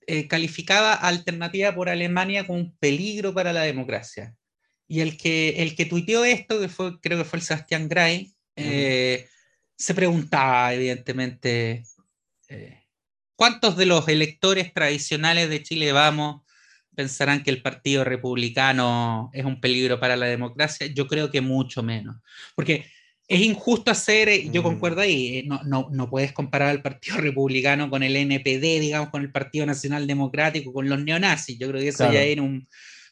eh, 0.06 0.26
calificaba 0.26 0.94
alternativa 0.94 1.74
por 1.74 1.88
Alemania 1.88 2.46
como 2.46 2.58
un 2.58 2.76
peligro 2.78 3.32
para 3.34 3.52
la 3.52 3.62
democracia. 3.62 4.34
Y 4.88 5.00
el 5.00 5.16
que, 5.16 5.62
el 5.62 5.76
que 5.76 5.84
tuiteó 5.86 6.24
esto, 6.24 6.58
que 6.60 6.68
fue, 6.68 6.98
creo 7.00 7.18
que 7.18 7.24
fue 7.24 7.38
el 7.38 7.44
Sebastián 7.44 7.88
Gray, 7.88 8.32
eh, 8.60 9.28
se 9.76 9.94
preguntaba, 9.94 10.72
evidentemente, 10.74 11.84
eh, 12.48 12.84
¿cuántos 13.36 13.76
de 13.76 13.86
los 13.86 14.06
electores 14.08 14.72
tradicionales 14.74 15.48
de 15.48 15.62
Chile 15.62 15.92
Vamos 15.92 16.42
pensarán 16.94 17.42
que 17.42 17.50
el 17.50 17.62
Partido 17.62 18.04
Republicano 18.04 19.30
es 19.32 19.44
un 19.44 19.60
peligro 19.60 19.98
para 19.98 20.16
la 20.16 20.26
democracia? 20.26 20.86
Yo 20.88 21.06
creo 21.06 21.30
que 21.30 21.40
mucho 21.40 21.82
menos. 21.82 22.16
Porque 22.54 22.84
es 23.26 23.40
injusto 23.40 23.90
hacer, 23.92 24.28
eh, 24.28 24.50
yo 24.50 24.60
Mm. 24.60 24.64
concuerdo 24.64 25.00
ahí, 25.00 25.44
no, 25.46 25.62
no, 25.62 25.88
no 25.92 26.10
puedes 26.10 26.32
comparar 26.32 26.68
al 26.68 26.82
Partido 26.82 27.16
Republicano 27.20 27.88
con 27.88 28.02
el 28.02 28.16
NPD, 28.16 28.80
digamos, 28.80 29.10
con 29.10 29.22
el 29.22 29.30
Partido 29.32 29.64
Nacional 29.66 30.06
Democrático, 30.06 30.72
con 30.72 30.88
los 30.88 31.00
neonazis. 31.02 31.58
Yo 31.58 31.68
creo 31.68 31.80
que 31.80 31.88
eso 31.88 31.98
Claro. 31.98 32.12
ya 32.14 32.22
era 32.22 32.42
un... 32.42 32.68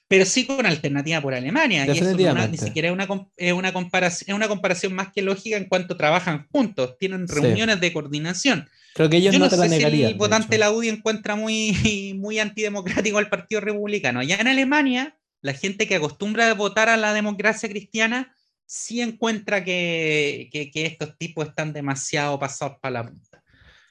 Pero 0.09 0.25
sí 0.25 0.47
con 0.47 0.65
alternativa 0.65 1.21
por 1.21 1.35
Alemania. 1.35 1.87
Y 1.87 1.91
eso 1.91 2.05
no 2.35 2.49
ni 2.49 2.57
siquiera 2.57 2.89
es 2.89 2.95
una, 2.95 3.07
es 3.37 3.53
una, 3.53 3.73
comparación, 3.75 4.31
es 4.31 4.35
una 4.35 4.49
comparación 4.49 4.95
más 4.95 5.13
que 5.13 5.21
lógica 5.23 5.57
en 5.59 5.67
cuanto 5.67 5.97
trabajan 5.99 6.47
juntos, 6.51 6.97
tienen 6.99 7.29
Sí. 7.29 7.35
reuniones 7.35 7.79
de 7.81 7.93
coordinación. 7.93 8.69
Creo 8.95 9.11
que 9.11 9.19
ellos 9.19 9.33
Yo 9.35 9.39
no, 9.39 9.45
no, 9.45 9.51
te 9.51 9.57
la 9.59 9.65
sé 9.65 9.69
si 9.69 9.77
negarían. 9.77 10.07
el 10.09 10.13
de 10.15 10.19
votante 10.19 10.49
de 10.53 10.59
la 10.59 10.73
UDI 10.73 10.89
encuentra 10.89 11.37
muy, 11.37 11.73
muy 12.19 12.39
antidemocrático 12.39 13.19
al 13.19 13.29
Partido 13.29 13.61
Republicano. 13.61 14.23
Ya 14.23 14.37
en 14.37 14.49
Alemania, 14.49 15.17
la 15.43 15.53
gente 15.53 15.87
que 15.87 15.97
acostumbra 15.97 16.51
a 16.51 16.55
votar 16.55 16.89
a 16.89 16.97
la 16.97 17.13
democracia 17.13 17.69
cristiana 17.69 18.35
sí 18.65 19.01
encuentra 19.03 19.63
que, 19.63 20.49
que- 20.51 20.71
que 20.71 20.87
estos 20.87 21.17
tipos 21.19 21.49
están 21.49 21.73
demasiado 21.75 22.39
pasados 22.39 22.79
para 22.81 22.93
la 23.03 23.09
punta. 23.09 23.43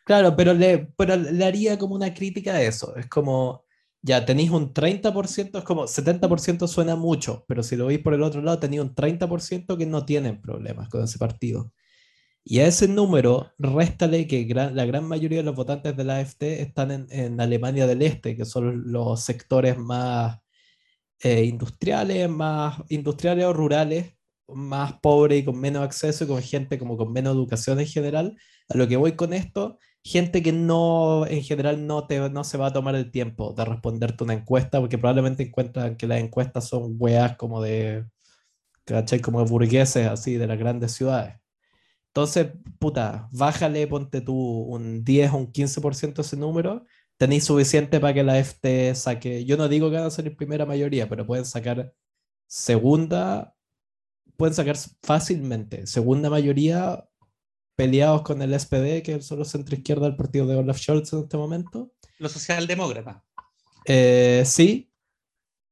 Claro, 0.04 0.36
pero 0.36 0.54
le, 0.54 0.88
pero 0.98 1.16
le 1.16 1.46
haría 1.46 1.78
como 1.78 1.94
una 1.96 2.14
crítica 2.14 2.54
a 2.56 2.62
eso. 2.62 2.96
Es 2.96 3.08
como, 3.08 3.66
ya 4.02 4.26
tenéis 4.26 4.52
un 4.52 4.74
30%, 4.74 5.60
es 5.60 5.64
como 5.66 5.88
70% 5.88 6.68
suena 6.68 6.96
mucho, 6.96 7.46
pero 7.48 7.64
si 7.64 7.76
lo 7.76 7.88
veis 7.88 8.00
por 8.00 8.14
el 8.14 8.24
otro 8.24 8.42
lado, 8.42 8.60
tenéis 8.60 8.82
un 8.84 8.96
30% 8.96 9.78
que 9.78 9.86
no 9.86 10.06
tienen 10.06 10.42
problemas 10.42 10.90
con 10.90 11.04
ese 11.04 11.18
partido. 11.20 11.72
Y 12.44 12.60
a 12.60 12.68
ese 12.68 12.88
número, 12.88 13.52
réstale 13.60 14.28
que 14.28 14.44
gran- 14.46 14.76
la 14.76 14.86
gran 14.86 15.06
mayoría 15.08 15.40
de 15.40 15.44
los 15.44 15.56
votantes 15.56 15.96
de 15.98 16.04
la 16.06 16.18
AfD 16.20 16.62
están 16.62 16.92
en, 16.92 17.08
en 17.12 17.42
Alemania 17.42 17.88
del 17.88 18.02
Este, 18.02 18.38
que 18.38 18.46
son 18.46 18.92
los 18.92 19.22
sectores 19.24 19.78
más 19.78 20.40
eh, 21.24 21.44
industriales, 21.46 22.30
más 22.30 22.82
industriales 22.90 23.46
o 23.46 23.54
rurales, 23.54 24.14
más 24.48 24.94
pobres 25.02 25.42
y 25.42 25.46
con 25.46 25.60
menos 25.60 25.84
acceso 25.84 26.24
y 26.24 26.28
con 26.28 26.42
gente 26.42 26.78
como 26.80 26.96
con 26.98 27.12
menos 27.12 27.34
educación 27.36 27.80
en 27.80 27.88
general. 27.88 28.38
A 28.70 28.78
lo 28.78 28.88
que 28.88 28.98
voy 28.98 29.14
con 29.14 29.34
esto, 29.34 29.80
gente 30.08 30.42
que 30.42 30.54
no, 30.54 31.28
en 31.28 31.44
general, 31.44 31.86
no, 31.86 32.08
te, 32.08 32.30
no 32.30 32.44
se 32.44 32.58
va 32.58 32.68
a 32.68 32.74
tomar 32.74 32.96
el 32.96 33.12
tiempo 33.12 33.54
de 33.54 33.66
responderte 33.66 34.24
una 34.24 34.34
encuesta, 34.34 34.80
porque 34.80 34.98
probablemente 34.98 35.44
encuentran 35.44 35.98
que 35.98 36.08
las 36.08 36.20
encuestas 36.22 36.68
son 36.68 36.96
weas 36.98 37.36
como 37.38 37.62
de, 37.62 38.06
¿cachai? 38.86 39.20
Como 39.22 39.44
de 39.44 39.50
burgueses 39.50 40.08
así, 40.08 40.36
de 40.36 40.48
las 40.48 40.58
grandes 40.58 40.94
ciudades. 40.94 41.36
Entonces, 42.08 42.48
puta, 42.80 43.30
bájale, 43.32 43.88
ponte 43.88 44.22
tú 44.22 44.34
un 44.36 45.04
10 45.04 45.34
o 45.34 45.38
un 45.38 45.54
15% 45.54 46.22
ese 46.22 46.38
número, 46.38 46.86
tenéis 47.18 47.46
suficiente 47.46 48.00
para 48.00 48.14
que 48.14 48.24
la 48.24 48.40
FT 48.40 48.96
saque, 48.96 49.46
yo 49.46 49.58
no 49.58 49.68
digo 49.68 49.90
que 49.90 49.98
van 49.98 50.06
a 50.06 50.10
salir 50.12 50.38
primera 50.38 50.66
mayoría, 50.66 51.10
pero 51.10 51.28
pueden 51.28 51.46
sacar 51.46 51.94
segunda, 52.48 53.56
pueden 54.38 54.56
sacar 54.56 54.78
fácilmente 55.04 55.88
segunda 55.88 56.30
mayoría 56.30 57.08
peleados 57.78 58.24
con 58.24 58.42
el 58.42 58.54
SPD, 58.60 59.02
que 59.04 59.22
son 59.22 59.40
los 59.40 59.48
centro 59.50 59.76
izquierda 59.76 60.08
del 60.08 60.18
partido 60.18 60.46
de 60.48 60.56
Olaf 60.58 60.78
Scholz 60.80 61.14
en 61.14 61.20
este 61.20 61.38
momento. 61.38 61.92
Los 62.20 62.34
socialdemócratas. 62.34 63.18
Eh, 63.86 64.44
sí, 64.46 64.92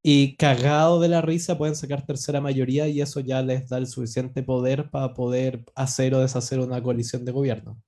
y 0.02 0.36
cagado 0.38 1.00
de 1.02 1.10
la 1.10 1.22
risa 1.22 1.58
pueden 1.58 1.76
sacar 1.76 2.06
tercera 2.06 2.39
mayoría 2.39 2.88
y 2.88 3.02
eso 3.02 3.20
ya 3.20 3.41
les 3.41 3.68
da 3.68 3.78
el 3.80 3.88
suficiente 3.88 4.44
poder 4.44 4.89
para 4.91 5.13
poder 5.15 5.65
hacer 5.76 6.13
o 6.13 6.22
deshacer 6.22 6.60
una 6.60 6.82
coalición 6.82 7.26
de 7.26 7.32
gobierno. 7.32 7.82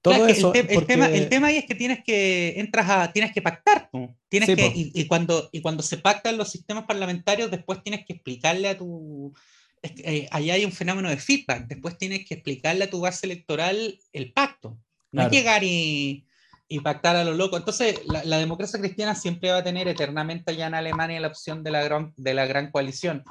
Todo 0.00 0.14
Claro, 0.14 0.28
es 0.28 0.38
eso 0.38 0.52
el, 0.54 0.66
te- 0.66 0.72
el 0.72 0.78
porque- 0.80 0.86
tema, 0.94 1.06
el 1.08 1.28
tema 1.28 1.46
ahí 1.48 1.56
es 1.56 1.64
que 1.66 1.74
tienes 1.74 2.04
que 2.04 2.60
entras 2.60 2.88
a 2.88 3.12
tienes 3.12 3.32
que 3.32 3.42
pactar 3.42 3.88
tú. 3.90 4.14
tienes 4.28 4.48
Sí, 4.50 4.54
que 4.54 4.66
y, 4.66 4.92
y 4.94 5.06
cuando 5.06 5.48
y 5.50 5.60
cuando 5.60 5.82
se 5.82 5.96
pactan 5.96 6.36
los 6.36 6.50
sistemas 6.50 6.84
parlamentarios 6.84 7.50
después 7.50 7.82
tienes 7.82 8.04
que 8.06 8.12
explicarle 8.12 8.68
a 8.68 8.76
tu 8.78 9.32
es 9.34 9.53
eh, 9.84 10.28
ahí 10.30 10.50
hay 10.50 10.64
un 10.64 10.72
fenómeno 10.72 11.08
de 11.10 11.16
feedback. 11.16 11.66
Después 11.66 11.98
tienes 11.98 12.26
que 12.26 12.34
explicarle 12.34 12.84
a 12.84 12.90
tu 12.90 13.00
base 13.00 13.26
electoral 13.26 13.98
el 14.12 14.32
pacto. 14.32 14.70
No 15.12 15.20
Claro. 15.22 15.26
es 15.30 15.32
llegar 15.36 15.62
y, 15.64 16.26
y 16.68 16.80
pactar 16.80 17.16
a 17.16 17.24
lo 17.24 17.34
loco. 17.34 17.56
Entonces 17.56 18.00
la, 18.06 18.24
la 18.24 18.38
democracia 18.38 18.80
cristiana 18.80 19.14
siempre 19.14 19.50
va 19.50 19.58
a 19.58 19.64
tener 19.64 19.86
eternamente 19.86 20.50
allá 20.52 20.66
en 20.66 20.74
Alemania 20.74 21.20
la 21.20 21.28
opción 21.28 21.62
de 21.62 21.70
la 21.70 21.84
gran 21.84 22.12
de 22.16 22.34
la 22.34 22.46
gran 22.46 22.70
coalición. 22.70 23.22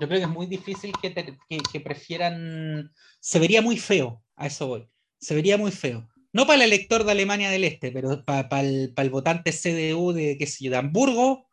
Yo 0.00 0.06
creo 0.08 0.18
que 0.20 0.24
es 0.26 0.30
muy 0.30 0.46
difícil 0.46 0.92
que, 1.00 1.10
te- 1.10 1.38
que, 1.48 1.58
que 1.72 1.80
prefieran 1.80 2.92
se 3.20 3.38
vería 3.38 3.62
muy 3.62 3.78
feo 3.78 4.22
a 4.36 4.46
eso 4.46 4.66
voy. 4.66 4.88
Se 5.20 5.34
vería 5.34 5.56
muy 5.56 5.70
feo. 5.70 6.08
No 6.32 6.46
para 6.46 6.56
el 6.56 6.72
elector 6.72 7.04
de 7.04 7.12
Alemania 7.12 7.48
del 7.48 7.64
Este, 7.64 7.92
pero 7.92 8.24
para 8.24 8.60
el, 8.60 8.92
pa 8.94 9.02
el 9.02 9.10
votante 9.10 9.52
CDU 9.52 10.12
de, 10.12 10.36
qué 10.36 10.46
sé 10.46 10.64
yo, 10.64 10.70
de 10.72 10.76
Hamburgo, 10.78 11.46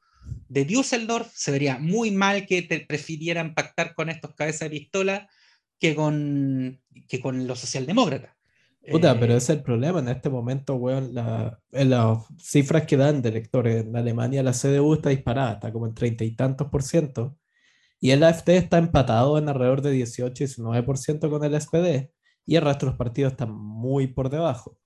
de 0.48 0.66
Düsseldorf, 0.66 1.32
se 1.34 1.52
vería 1.52 1.78
muy 1.80 2.12
mal 2.12 2.46
que 2.46 2.62
te 2.64 2.82
prefirieran 2.82 3.54
pactar 3.54 3.94
con 3.96 4.10
estos 4.10 4.34
cabezas 4.36 4.70
de 4.70 4.78
pistola 4.80 5.30
que 5.80 5.96
con, 5.96 6.82
que 7.08 7.20
con 7.20 7.48
los 7.48 7.60
socialdemócratas. 7.60 8.32
Puta, 8.90 9.12
Eh, 9.12 9.18
pero 9.20 9.34
ese 9.36 9.54
es 9.54 9.58
el 9.60 9.64
problema. 9.64 10.00
En 10.00 10.10
este 10.10 10.30
momento, 10.30 10.76
weón, 10.76 11.14
la- 11.14 11.60
en 11.72 11.90
las 11.92 12.26
cifras 12.40 12.86
que 12.86 12.98
dan 12.98 13.22
de 13.22 13.30
electores 13.30 13.86
en 13.86 13.96
Alemania, 13.96 14.44
la 14.44 14.54
CDU 14.54 14.94
está 14.96 15.10
disparada, 15.10 15.54
está 15.54 15.72
como 15.72 15.88
en 15.88 15.94
treinta 15.94 16.24
y 16.24 16.36
tantos 16.36 16.68
por 16.70 16.84
ciento. 16.84 17.38
Y 18.00 18.12
el 18.12 18.24
AFD 18.24 18.58
está 18.58 18.78
empatado 18.80 19.38
en 19.38 19.50
alrededor 19.50 19.82
de 19.82 19.92
18-19% 19.94 21.30
con 21.30 21.44
el 21.46 21.56
SPD 21.56 22.12
y 22.46 22.56
el 22.56 22.64
resto 22.64 22.86
de 22.88 22.92
los 22.92 22.98
partidos 22.98 23.34
están 23.34 23.54
muy 23.54 24.08
por 24.08 24.30
debajo. 24.30 24.78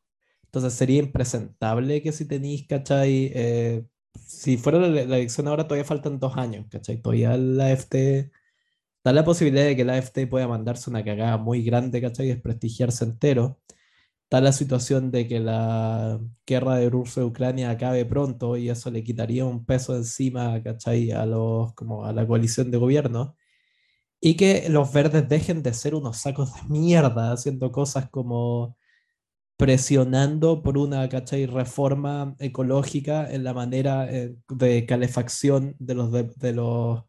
Entonces 0.45 0.73
sería 0.73 0.99
impresentable 0.99 2.01
que 2.01 2.11
si 2.11 2.27
tenéis, 2.27 2.67
¿cachai? 2.67 3.31
Eh, 3.36 3.86
si 4.26 4.57
fuera 4.57 4.80
la, 4.80 5.01
elección 5.01 5.47
ahora 5.47 5.65
todavía 5.65 5.86
faltan 5.86 6.19
dos 6.19 6.36
años, 6.38 6.65
¿cachai? 6.69 7.01
Todavía 7.01 7.36
el 7.36 7.59
AFD 7.61 8.32
da 9.03 9.13
la 9.13 9.23
posibilidad 9.23 9.65
de 9.65 9.76
que 9.76 9.84
el 9.84 9.89
AFD 9.91 10.28
pueda 10.28 10.47
mandarse 10.47 10.89
una 10.89 11.03
cagada 11.03 11.38
muy 11.38 11.63
grande, 11.63 12.01
¿cachai? 12.01 12.28
Y 12.28 12.30
desprestigiarse 12.30 13.05
entero. 13.05 13.59
Está 14.23 14.41
la 14.41 14.51
situación 14.51 15.11
de 15.11 15.28
que 15.28 15.39
la 15.39 16.19
guerra 16.47 16.78
de 16.78 16.89
Rusia 16.89 17.21
y 17.23 17.26
Ucrania 17.26 17.69
acabe 17.69 18.05
pronto 18.05 18.57
y 18.57 18.69
eso 18.69 18.89
le 18.91 19.03
quitaría 19.03 19.45
un 19.45 19.65
peso 19.65 19.95
encima, 19.95 20.61
¿cachai? 20.63 21.11
A, 21.11 21.26
los, 21.26 21.73
como 21.76 22.05
a 22.05 22.13
la 22.13 22.28
coalición 22.28 22.71
de 22.71 22.78
gobierno. 22.80 23.36
Y 24.21 24.36
que 24.38 24.69
los 24.69 24.91
verdes 24.93 25.30
dejen 25.30 25.63
de 25.63 25.73
ser 25.73 25.95
unos 25.95 26.17
sacos 26.17 26.53
de 26.55 26.61
mierda 26.69 27.32
haciendo 27.34 27.71
cosas 27.71 28.09
como 28.09 28.78
presionando 29.58 30.62
por 30.64 30.78
una 30.78 31.08
¿cachai? 31.10 31.45
reforma 31.45 32.36
ecológica 32.39 33.32
en 33.32 33.43
la 33.43 33.53
manera 33.53 34.12
eh, 34.12 34.36
de 34.49 34.86
calefacción 34.86 35.76
de, 35.80 35.95
los, 35.95 36.12
de, 36.12 36.53
los, 36.53 37.03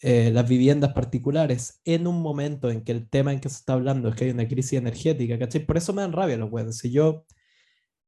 eh, 0.00 0.30
las 0.32 0.48
viviendas 0.48 0.92
particulares 0.94 1.80
en 1.84 2.06
un 2.06 2.22
momento 2.22 2.70
en 2.70 2.84
que 2.84 2.92
el 2.92 3.08
tema 3.08 3.32
en 3.32 3.40
que 3.40 3.48
se 3.48 3.56
está 3.56 3.74
hablando 3.74 4.08
es 4.08 4.16
que 4.16 4.26
hay 4.26 4.30
una 4.30 4.48
crisis 4.48 4.74
energética, 4.74 5.38
¿cachai? 5.38 5.66
Por 5.66 5.76
eso 5.76 5.92
me 5.92 6.02
dan 6.02 6.12
rabia 6.12 6.36
los 6.36 6.50
buenos. 6.50 6.78
Si 6.78 6.92
yo, 6.92 7.26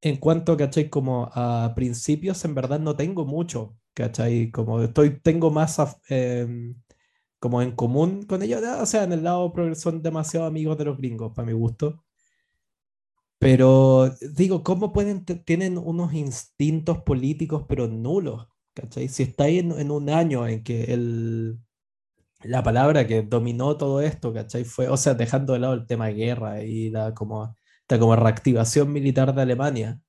en 0.00 0.16
cuanto, 0.18 0.56
¿cachai? 0.56 0.90
Como 0.90 1.30
a 1.34 1.72
principios, 1.76 2.44
en 2.44 2.54
verdad 2.54 2.80
no 2.80 2.96
tengo 2.96 3.26
mucho, 3.26 3.76
¿cachai? 3.94 4.50
Como 4.52 4.82
estoy, 4.82 5.20
tengo 5.20 5.50
más 5.50 5.78
em, 6.08 6.76
como 7.38 7.62
en 7.62 7.72
común 7.72 8.24
con 8.24 8.42
ellos, 8.42 8.62
o 8.80 8.86
sea, 8.86 9.04
en 9.04 9.12
el 9.12 9.24
lado 9.24 9.52
son 9.74 10.02
demasiado 10.02 10.46
amigos 10.46 10.78
de 10.78 10.86
los 10.86 10.98
gringos, 10.98 11.32
para 11.34 11.46
mi 11.46 11.52
gusto. 11.52 12.05
Pero 13.38 14.10
digo, 14.34 14.62
¿cómo 14.62 14.92
pueden, 14.92 15.24
tienen 15.24 15.78
unos 15.78 16.14
instintos 16.14 17.02
políticos 17.02 17.64
pero 17.68 17.86
nulos? 17.88 18.48
¿Cachai? 18.74 19.08
Si 19.08 19.22
está 19.24 19.44
ahí 19.44 19.58
en, 19.58 19.90
un 19.90 20.10
año 20.10 20.46
en 20.46 20.62
que 20.62 20.84
el, 20.84 21.58
la 22.42 22.62
palabra 22.62 23.06
que 23.06 23.22
dominó 23.22 23.76
todo 23.76 24.00
esto, 24.02 24.32
¿cachai? 24.32 24.64
Fue, 24.64 24.88
o 24.88 24.96
sea, 24.96 25.14
dejando 25.14 25.52
de 25.54 25.60
lado 25.60 25.74
el 25.74 25.86
tema 25.86 26.06
de 26.08 26.14
guerra 26.14 26.62
y 26.64 26.90
la 26.90 27.14
como, 27.14 27.56
la 27.88 27.98
como 27.98 28.16
reactivación 28.16 28.92
militar 28.92 29.34
de 29.34 29.42
Alemania, 29.42 30.00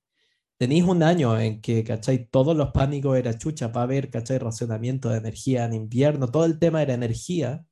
tenéis 0.58 0.84
un 0.84 1.02
año 1.02 1.38
en 1.40 1.60
que, 1.60 1.84
¿cachai? 1.84 2.28
Todos 2.30 2.56
los 2.56 2.72
pánicos 2.72 3.16
era 3.18 3.38
chucha 3.38 3.72
para 3.72 3.86
ver, 3.86 4.10
¿cachai? 4.10 4.38
Racionamiento 4.38 5.10
de 5.10 5.18
energía 5.18 5.64
en 5.64 5.74
invierno, 5.74 6.28
todo 6.28 6.44
el 6.46 6.58
tema 6.58 6.82
era 6.82 6.94
energía. 6.94 7.64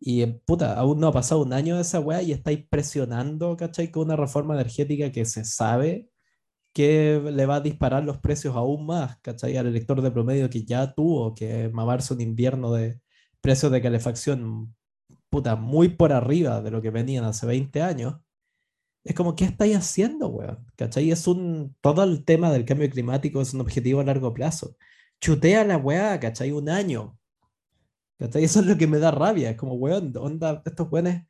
Y 0.00 0.26
puta, 0.26 0.74
aún 0.78 0.98
no 1.00 1.08
ha 1.08 1.12
pasado 1.12 1.42
un 1.42 1.52
año 1.52 1.76
de 1.76 1.82
esa 1.82 2.00
weá 2.00 2.22
y 2.22 2.32
estáis 2.32 2.66
presionando, 2.68 3.56
¿cachai? 3.56 3.90
Con 3.90 4.04
una 4.04 4.16
reforma 4.16 4.54
energética 4.54 5.12
que 5.12 5.26
se 5.26 5.44
sabe 5.44 6.08
que 6.72 7.20
le 7.32 7.46
va 7.46 7.56
a 7.56 7.60
disparar 7.60 8.04
los 8.04 8.18
precios 8.18 8.56
aún 8.56 8.86
más, 8.86 9.18
¿cachai? 9.20 9.56
Al 9.56 9.66
elector 9.66 10.02
de 10.02 10.10
promedio 10.10 10.50
que 10.50 10.64
ya 10.64 10.94
tuvo 10.94 11.34
que 11.34 11.68
mamarse 11.70 12.14
un 12.14 12.20
invierno 12.20 12.72
de 12.72 13.00
precios 13.40 13.72
de 13.72 13.82
calefacción, 13.82 14.74
puta, 15.30 15.56
muy 15.56 15.90
por 15.90 16.12
arriba 16.12 16.62
de 16.62 16.70
lo 16.70 16.82
que 16.82 16.90
venían 16.90 17.24
hace 17.24 17.46
20 17.46 17.82
años. 17.82 18.16
Es 19.04 19.14
como, 19.14 19.34
¿qué 19.36 19.44
estáis 19.46 19.76
haciendo, 19.76 20.28
weón? 20.28 20.66
¿Cachai? 20.76 21.10
Es 21.10 21.26
un, 21.26 21.76
todo 21.80 22.04
el 22.04 22.24
tema 22.24 22.52
del 22.52 22.64
cambio 22.64 22.90
climático 22.90 23.40
es 23.40 23.54
un 23.54 23.60
objetivo 23.62 24.00
a 24.00 24.04
largo 24.04 24.34
plazo. 24.34 24.76
Chutea 25.20 25.64
la 25.64 25.76
weá, 25.78 26.20
¿cachai? 26.20 26.52
Un 26.52 26.68
año, 26.68 27.18
eso 28.20 28.60
es 28.60 28.66
lo 28.66 28.76
que 28.76 28.86
me 28.86 28.98
da 28.98 29.10
rabia. 29.10 29.50
Es 29.50 29.56
como, 29.56 29.74
weón, 29.74 30.12
onda, 30.16 30.62
estos 30.64 30.90
weones 30.90 31.24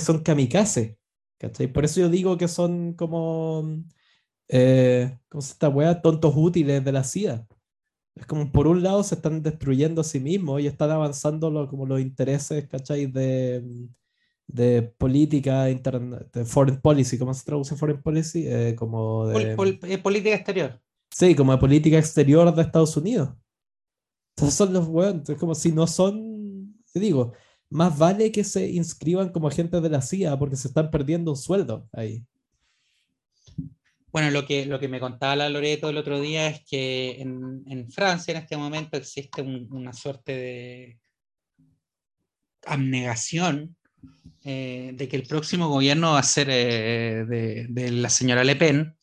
son 0.00 0.22
kamikaze. 0.22 0.98
¿Cachai? 1.38 1.66
Por 1.66 1.84
eso 1.84 2.00
yo 2.00 2.08
digo 2.08 2.38
que 2.38 2.48
son 2.48 2.94
como. 2.94 3.82
Eh, 4.48 5.18
¿Cómo 5.28 5.42
se 5.42 5.52
esta? 5.52 6.02
Tontos 6.02 6.34
útiles 6.36 6.84
de 6.84 6.92
la 6.92 7.04
CIA. 7.04 7.46
Es 8.14 8.26
como, 8.26 8.52
por 8.52 8.66
un 8.66 8.82
lado, 8.82 9.02
se 9.02 9.14
están 9.14 9.42
destruyendo 9.42 10.02
a 10.02 10.04
sí 10.04 10.20
mismos 10.20 10.60
y 10.60 10.66
están 10.66 10.90
avanzando 10.90 11.66
como 11.68 11.86
los 11.86 12.00
intereses, 12.00 12.68
¿cachai? 12.68 13.06
De, 13.06 13.88
de 14.46 14.82
política 14.82 15.70
interna, 15.70 16.20
de 16.32 16.44
foreign 16.44 16.80
policy, 16.80 17.18
¿cómo 17.18 17.32
se 17.32 17.44
traduce 17.44 17.74
foreign 17.74 18.02
policy? 18.02 18.44
Eh, 18.46 18.74
como 18.76 19.26
de... 19.26 19.52
Eh, 19.52 19.98
política 19.98 20.36
exterior. 20.36 20.80
Sí, 21.10 21.34
como 21.34 21.52
de 21.52 21.58
política 21.58 21.98
exterior 21.98 22.54
de 22.54 22.62
Estados 22.62 22.96
Unidos. 22.96 23.30
Son 24.36 24.72
los 24.72 24.88
weones, 24.88 25.28
es 25.28 25.38
como 25.38 25.54
si 25.54 25.72
no 25.72 25.86
son, 25.86 26.74
te 26.92 27.00
digo, 27.00 27.32
más 27.70 27.96
vale 27.96 28.32
que 28.32 28.44
se 28.44 28.68
inscriban 28.70 29.30
como 29.30 29.48
agentes 29.48 29.82
de 29.82 29.90
la 29.90 30.02
CIA 30.02 30.38
porque 30.38 30.56
se 30.56 30.68
están 30.68 30.90
perdiendo 30.90 31.30
un 31.30 31.36
sueldo 31.36 31.88
ahí. 31.92 32.24
Bueno, 34.12 34.30
lo 34.30 34.46
que, 34.46 34.66
lo 34.66 34.78
que 34.78 34.88
me 34.88 35.00
contaba 35.00 35.36
la 35.36 35.48
Loreto 35.48 35.88
el 35.88 35.96
otro 35.96 36.20
día 36.20 36.48
es 36.48 36.62
que 36.68 37.20
en, 37.20 37.62
en 37.66 37.90
Francia 37.90 38.32
en 38.32 38.42
este 38.42 38.58
momento 38.58 38.96
existe 38.98 39.40
una 39.40 39.94
suerte 39.94 40.32
de 40.32 40.98
abnegación 42.66 43.74
eh, 44.44 44.92
de 44.94 45.08
que 45.08 45.16
el 45.16 45.22
próximo 45.22 45.68
gobierno 45.68 46.12
va 46.12 46.18
a 46.18 46.24
ser 46.24 46.48
eh, 46.50 47.24
de, 47.26 47.66
de, 47.68 47.90
la 47.92 48.10
señora 48.10 48.44
Le 48.44 48.56
Pen. 48.56 48.96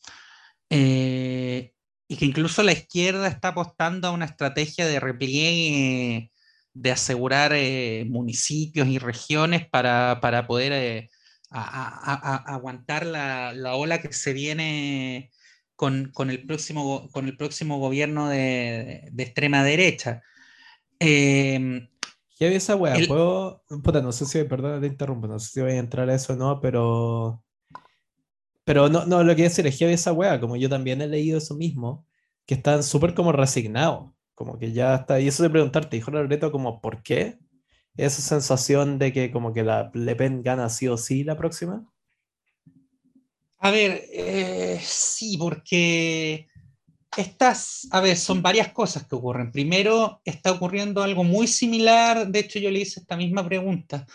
Eh, 0.68 1.69
y 2.10 2.16
que 2.16 2.26
incluso 2.26 2.64
la 2.64 2.72
izquierda 2.72 3.28
está 3.28 3.48
apostando 3.48 4.08
a 4.08 4.10
una 4.10 4.24
estrategia 4.24 4.84
de 4.84 4.98
repliegue, 4.98 6.32
de 6.74 6.90
asegurar 6.90 7.52
eh, 7.54 8.04
municipios 8.08 8.88
y 8.88 8.98
regiones 8.98 9.68
para, 9.70 10.18
para 10.20 10.48
poder 10.48 10.72
eh, 10.72 11.08
aguantar 11.50 13.06
la, 13.06 13.52
la, 13.52 13.76
ola 13.76 14.00
que 14.02 14.12
se 14.12 14.32
viene 14.32 15.30
con, 15.76 16.10
con, 16.12 16.30
el, 16.30 16.44
próximo, 16.44 17.08
con 17.12 17.28
el 17.28 17.36
próximo 17.36 17.78
gobierno 17.78 18.28
de, 18.28 19.08
de 19.12 19.22
extrema 19.22 19.62
derecha. 19.62 20.20
Eh, 20.98 21.88
¿Qué 22.36 22.56
esa 22.56 22.74
weá? 22.74 22.96
¿Puedo? 23.06 23.62
Puta, 23.84 24.02
no 24.02 24.10
sé 24.10 24.26
si, 24.26 24.42
perdón, 24.42 24.80
te 24.80 24.88
interrumpo, 24.88 25.28
no 25.28 25.38
sé 25.38 25.50
si 25.50 25.60
voy 25.60 25.72
a 25.72 25.78
entrar 25.78 26.10
a 26.10 26.14
eso 26.16 26.32
o 26.32 26.36
no, 26.36 26.60
pero 26.60 27.44
pero 28.70 28.88
no, 28.88 29.04
no, 29.04 29.24
lo 29.24 29.34
que 29.34 29.46
es 29.46 29.56
que 29.56 29.92
esa 29.92 30.12
wea, 30.12 30.38
como 30.38 30.54
yo 30.54 30.68
también 30.68 31.02
he 31.02 31.08
leído 31.08 31.38
eso 31.38 31.56
mismo, 31.56 32.06
que 32.46 32.54
están 32.54 32.84
súper 32.84 33.14
como 33.14 33.32
resignados, 33.32 34.12
como 34.32 34.60
que 34.60 34.70
ya 34.70 34.94
está, 34.94 35.18
y 35.18 35.26
eso 35.26 35.42
de 35.42 35.50
preguntarte, 35.50 35.96
dijo 35.96 36.12
Loreto 36.12 36.52
como, 36.52 36.80
¿por 36.80 37.02
qué? 37.02 37.40
Esa 37.96 38.22
sensación 38.22 39.00
de 39.00 39.12
que 39.12 39.32
como 39.32 39.52
que 39.52 39.64
la 39.64 39.90
Le 39.92 40.14
Pen 40.14 40.44
gana 40.44 40.68
sí 40.68 40.86
o 40.86 40.96
sí 40.96 41.24
la 41.24 41.36
próxima. 41.36 41.84
A 43.58 43.72
ver, 43.72 44.04
eh, 44.12 44.78
sí, 44.80 45.36
porque 45.36 46.46
estas, 47.16 47.88
a 47.90 48.00
ver, 48.00 48.16
son 48.16 48.40
varias 48.40 48.68
cosas 48.68 49.04
que 49.04 49.16
ocurren. 49.16 49.50
Primero, 49.50 50.22
está 50.24 50.52
ocurriendo 50.52 51.02
algo 51.02 51.24
muy 51.24 51.48
similar, 51.48 52.28
de 52.28 52.38
hecho 52.38 52.60
yo 52.60 52.70
le 52.70 52.82
hice 52.82 53.00
esta 53.00 53.16
misma 53.16 53.44
pregunta 53.44 54.06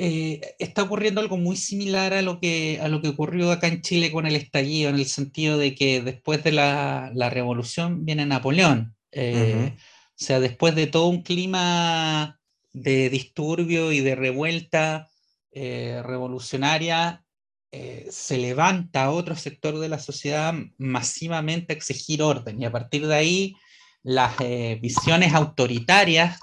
eh, 0.00 0.54
está 0.60 0.84
ocurriendo 0.84 1.20
algo 1.20 1.36
muy 1.36 1.56
similar 1.56 2.14
a 2.14 2.22
lo, 2.22 2.38
que, 2.38 2.78
a 2.80 2.86
lo 2.86 3.02
que 3.02 3.08
ocurrió 3.08 3.50
acá 3.50 3.66
en 3.66 3.82
Chile 3.82 4.12
con 4.12 4.26
el 4.26 4.36
estallido, 4.36 4.90
en 4.90 4.94
el 4.94 5.06
sentido 5.06 5.58
de 5.58 5.74
que 5.74 6.00
después 6.00 6.44
de 6.44 6.52
la, 6.52 7.10
la 7.14 7.30
revolución 7.30 8.04
viene 8.04 8.24
Napoleón. 8.24 8.94
Eh, 9.10 9.74
o 9.76 10.14
sea, 10.14 10.38
después 10.38 10.76
de 10.76 10.86
todo 10.86 11.08
un 11.08 11.22
clima 11.22 12.38
de 12.72 13.10
disturbio 13.10 13.90
y 13.90 13.98
de 13.98 14.14
revuelta 14.14 15.08
eh, 15.50 16.00
revolucionaria, 16.04 17.24
se 17.70 18.38
levanta 18.38 19.10
otro 19.10 19.36
sector 19.36 19.78
de 19.78 19.90
la 19.90 19.98
sociedad 19.98 20.54
masivamente 20.78 21.72
a 21.72 21.76
exigir 21.76 22.22
orden. 22.22 22.62
Y 22.62 22.64
a 22.64 22.72
partir 22.72 23.06
de 23.06 23.14
ahí 23.14 23.56
las 24.02 24.38
visiones 24.80 25.34
autoritarias 25.34 26.40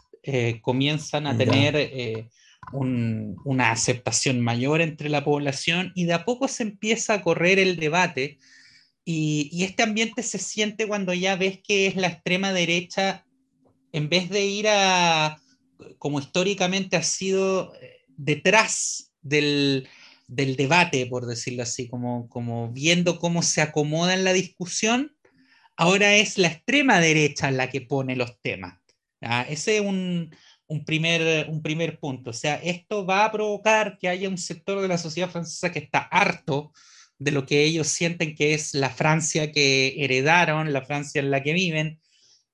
comienzan 0.62 1.26
a 1.26 1.36
tener 1.36 2.30
una 2.72 3.72
aceptación 3.72 4.41
mayor 4.41 4.82
entre 4.82 5.09
la 5.09 5.24
población 5.24 5.91
y 5.95 6.05
de 6.05 6.13
a 6.13 6.26
poco 6.26 6.47
se 6.47 6.63
empieza 6.63 7.13
a 7.13 7.22
correr 7.22 7.59
el 7.59 7.78
debate 7.78 8.38
y, 9.05 9.63
este 9.63 9.84
ambiente 9.84 10.24
se 10.24 10.39
siente 10.39 10.88
cuando 10.88 11.13
ya 11.13 11.36
ves 11.36 11.59
que 11.63 11.86
es 11.86 11.95
la 11.95 12.07
extrema 12.07 12.51
derecha, 12.51 13.24
en 13.91 14.09
vez 14.09 14.30
de 14.30 14.45
ir 14.45 14.68
a, 14.68 15.39
como 15.99 16.20
históricamente 16.20 16.97
ha 16.97 17.03
sido, 17.03 17.76
eh, 17.76 18.01
detrás 18.18 19.13
del, 19.22 19.88
debate, 20.28 21.05
por 21.05 21.28
decirlo 21.28 21.61
así, 21.61 21.88
como, 21.88 22.28
como 22.30 22.72
viendo 22.72 23.20
cómo 23.20 23.43
se 23.43 23.61
acomoda 23.61 24.16
en 24.16 24.24
la 24.24 24.34
discusión, 24.34 25.16
ahora 25.78 26.16
es 26.16 26.39
la 26.39 26.47
extrema 26.47 26.99
derecha 26.99 27.51
la 27.51 27.70
que 27.70 27.82
pone 27.82 28.16
los 28.16 28.41
temas. 28.41 28.80
Ese 29.47 29.78
es 29.78 29.82
un, 29.82 30.36
un 30.68 30.86
primer, 30.86 31.49
un 31.49 31.61
primer 31.61 31.99
punto. 31.99 32.32
O 32.32 32.34
sea, 32.34 32.55
esto 32.55 33.05
va 33.05 33.26
a 33.26 33.32
provocar 33.32 33.97
que 33.99 34.09
haya 34.09 34.30
un 34.30 34.38
sector 34.38 34.82
de 34.82 34.88
la 34.88 34.97
sociedad 34.97 35.30
francesa 35.30 35.72
que 35.72 35.80
está 35.80 35.99
harto 35.99 36.72
de 37.18 37.32
lo 37.32 37.45
que 37.45 37.63
ellos 37.63 37.88
sienten 37.88 38.36
que 38.36 38.53
es 38.53 38.74
la 38.74 38.89
Francia 38.89 39.51
que 39.51 39.95
heredaron, 40.03 40.74
la 40.74 40.82
Francia 40.82 41.20
en 41.20 41.32
la 41.32 41.43
que 41.43 41.53
viven, 41.53 41.99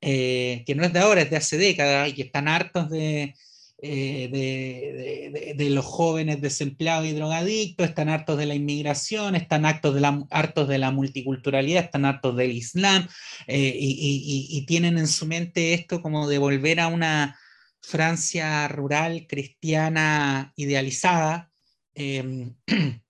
eh, 0.01 0.63
que 0.65 0.75
no 0.75 0.83
es 0.83 0.93
de 0.93 0.99
ahora, 0.99 1.21
es 1.21 1.29
de 1.31 1.37
hace 1.37 1.57
décadas, 1.57 2.09
y 2.09 2.13
que 2.13 2.23
están 2.23 2.47
hartos 2.47 2.89
de, 2.89 3.33
de, 3.81 5.53
de, 5.55 5.69
los 5.71 5.85
jóvenes 5.85 6.41
desempleados 6.41 7.07
y 7.07 7.13
drogadictos, 7.13 7.87
están 7.87 8.09
hartos 8.09 8.37
de 8.37 8.45
la 8.45 8.55
inmigración, 8.55 9.35
están 9.35 9.65
hartos 9.65 9.95
de 9.95 10.01
la, 10.01 10.23
hartos 10.29 10.67
de 10.67 10.77
la 10.77 10.91
multiculturalidad, 10.91 11.85
están 11.85 12.05
hartos 12.05 12.35
del 12.35 12.51
Islam, 12.51 13.07
y, 13.47 14.47
y, 14.49 14.65
tienen 14.67 14.99
en 14.99 15.07
su 15.07 15.25
mente 15.25 15.73
esto 15.73 16.01
como 16.01 16.27
de 16.27 16.37
volver 16.37 16.79
a 16.79 16.87
una 16.87 17.39
Francia 17.81 18.67
rural, 18.67 19.25
cristiana, 19.27 20.53
idealizada. 20.55 21.51
Em, 21.93 22.55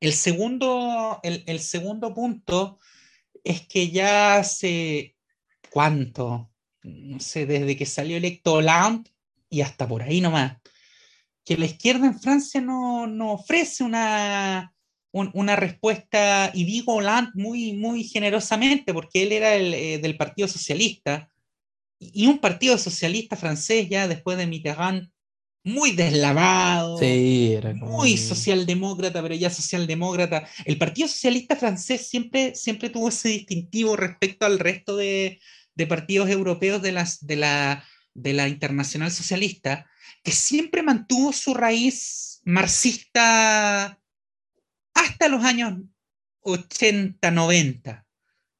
el, 0.00 0.12
segundo, 0.12 1.20
el, 1.22 1.60
segundo 1.60 2.14
punto 2.14 2.78
es 3.42 3.66
que 3.66 3.90
ya 3.90 4.36
hace, 4.36 5.16
¿cuánto? 5.70 6.50
No 6.82 7.18
desde 7.18 7.76
que 7.76 7.86
salió 7.86 8.16
electo 8.16 8.54
Hollande 8.54 9.10
y 9.48 9.60
hasta 9.60 9.88
por 9.88 10.02
ahí 10.02 10.20
nomás, 10.20 10.58
que 11.44 11.56
la 11.56 11.66
izquierda 11.66 12.06
en 12.06 12.20
Francia 12.20 12.60
no, 12.60 13.32
ofrece 13.32 13.84
una, 13.84 14.74
una 15.12 15.56
respuesta, 15.56 16.50
y 16.52 16.64
digo 16.64 16.94
Hollande 16.94 17.30
muy, 17.34 17.72
muy 17.74 18.04
generosamente, 18.04 18.92
porque 18.92 19.22
él 19.22 19.32
era 19.32 19.54
el, 19.54 19.72
eh, 19.72 19.98
del 19.98 20.16
Partido 20.16 20.48
Socialista, 20.48 21.30
y 21.98 22.26
un 22.26 22.38
partido 22.38 22.76
socialista 22.78 23.36
francés 23.36 23.88
ya 23.88 24.08
después 24.08 24.36
de 24.36 24.46
Mitterrand 24.46 25.08
muy 25.64 25.92
deslavado, 25.92 26.98
muy 27.80 28.18
socialdemócrata, 28.18 29.22
pero 29.22 29.34
ya 29.34 29.48
socialdemócrata. 29.48 30.46
El 30.66 30.76
Partido 30.76 31.08
Socialista 31.08 31.56
francés 31.56 32.06
siempre, 32.06 32.54
siempre 32.54 32.90
tuvo 32.90 33.08
ese 33.08 33.30
distintivo 33.30 33.96
respecto 33.96 34.44
al 34.44 34.58
resto 34.58 34.94
de, 34.94 35.40
de 35.74 35.86
partidos 35.86 36.28
europeos 36.28 36.82
de, 36.82 36.92
las, 36.92 37.26
de, 37.26 37.36
la, 37.36 37.84
de 38.12 38.34
la 38.34 38.46
Internacional 38.48 39.10
Socialista, 39.10 39.88
que 40.22 40.32
siempre 40.32 40.82
mantuvo 40.82 41.32
su 41.32 41.54
raíz 41.54 42.42
marxista 42.44 43.98
hasta 44.92 45.28
los 45.28 45.44
años 45.44 45.80
80, 46.40 47.30
90. 47.30 48.06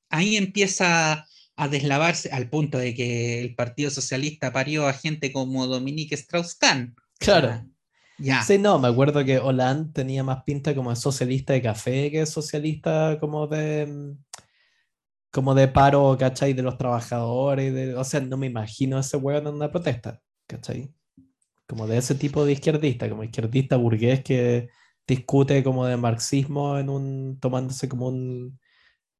Ahí 0.08 0.38
empieza 0.38 1.26
a 1.56 1.68
deslavarse 1.68 2.30
al 2.30 2.48
punto 2.48 2.78
de 2.78 2.94
que 2.94 3.40
el 3.40 3.54
Partido 3.54 3.90
Socialista 3.90 4.52
parió 4.52 4.86
a 4.86 4.92
gente 4.92 5.32
como 5.32 5.66
Dominique 5.66 6.14
Strauss-Kahn. 6.14 6.94
Claro. 7.18 7.64
ya. 8.18 8.42
Sí, 8.42 8.58
no, 8.58 8.78
me 8.78 8.88
acuerdo 8.88 9.24
que 9.24 9.38
Hollande 9.38 9.92
tenía 9.92 10.24
más 10.24 10.42
pinta 10.44 10.74
como 10.74 10.90
de 10.90 10.96
socialista 10.96 11.52
de 11.52 11.62
café 11.62 12.10
que 12.10 12.26
socialista 12.26 13.18
como 13.20 13.46
de 13.46 13.86
mm, 13.86 14.24
como 15.34 15.54
de 15.54 15.66
paro, 15.66 16.16
¿cachai? 16.16 16.52
De 16.52 16.62
los 16.62 16.78
trabajadores, 16.78 17.74
de, 17.74 17.96
o 17.96 18.04
sea, 18.04 18.20
no 18.20 18.36
me 18.36 18.46
imagino 18.46 19.00
ese 19.00 19.16
hueón 19.16 19.48
en 19.48 19.54
una 19.54 19.70
protesta, 19.70 20.22
¿cachai? 20.46 20.94
Como 21.66 21.88
de 21.88 21.98
ese 21.98 22.14
tipo 22.14 22.44
de 22.44 22.52
izquierdista, 22.52 23.08
como 23.08 23.24
izquierdista 23.24 23.76
burgués 23.76 24.22
que 24.22 24.68
discute 25.06 25.64
como 25.64 25.86
de 25.86 25.96
marxismo 25.96 26.78
en 26.78 26.88
un, 26.88 27.40
tomándose 27.40 27.88
como 27.88 28.08
un, 28.08 28.60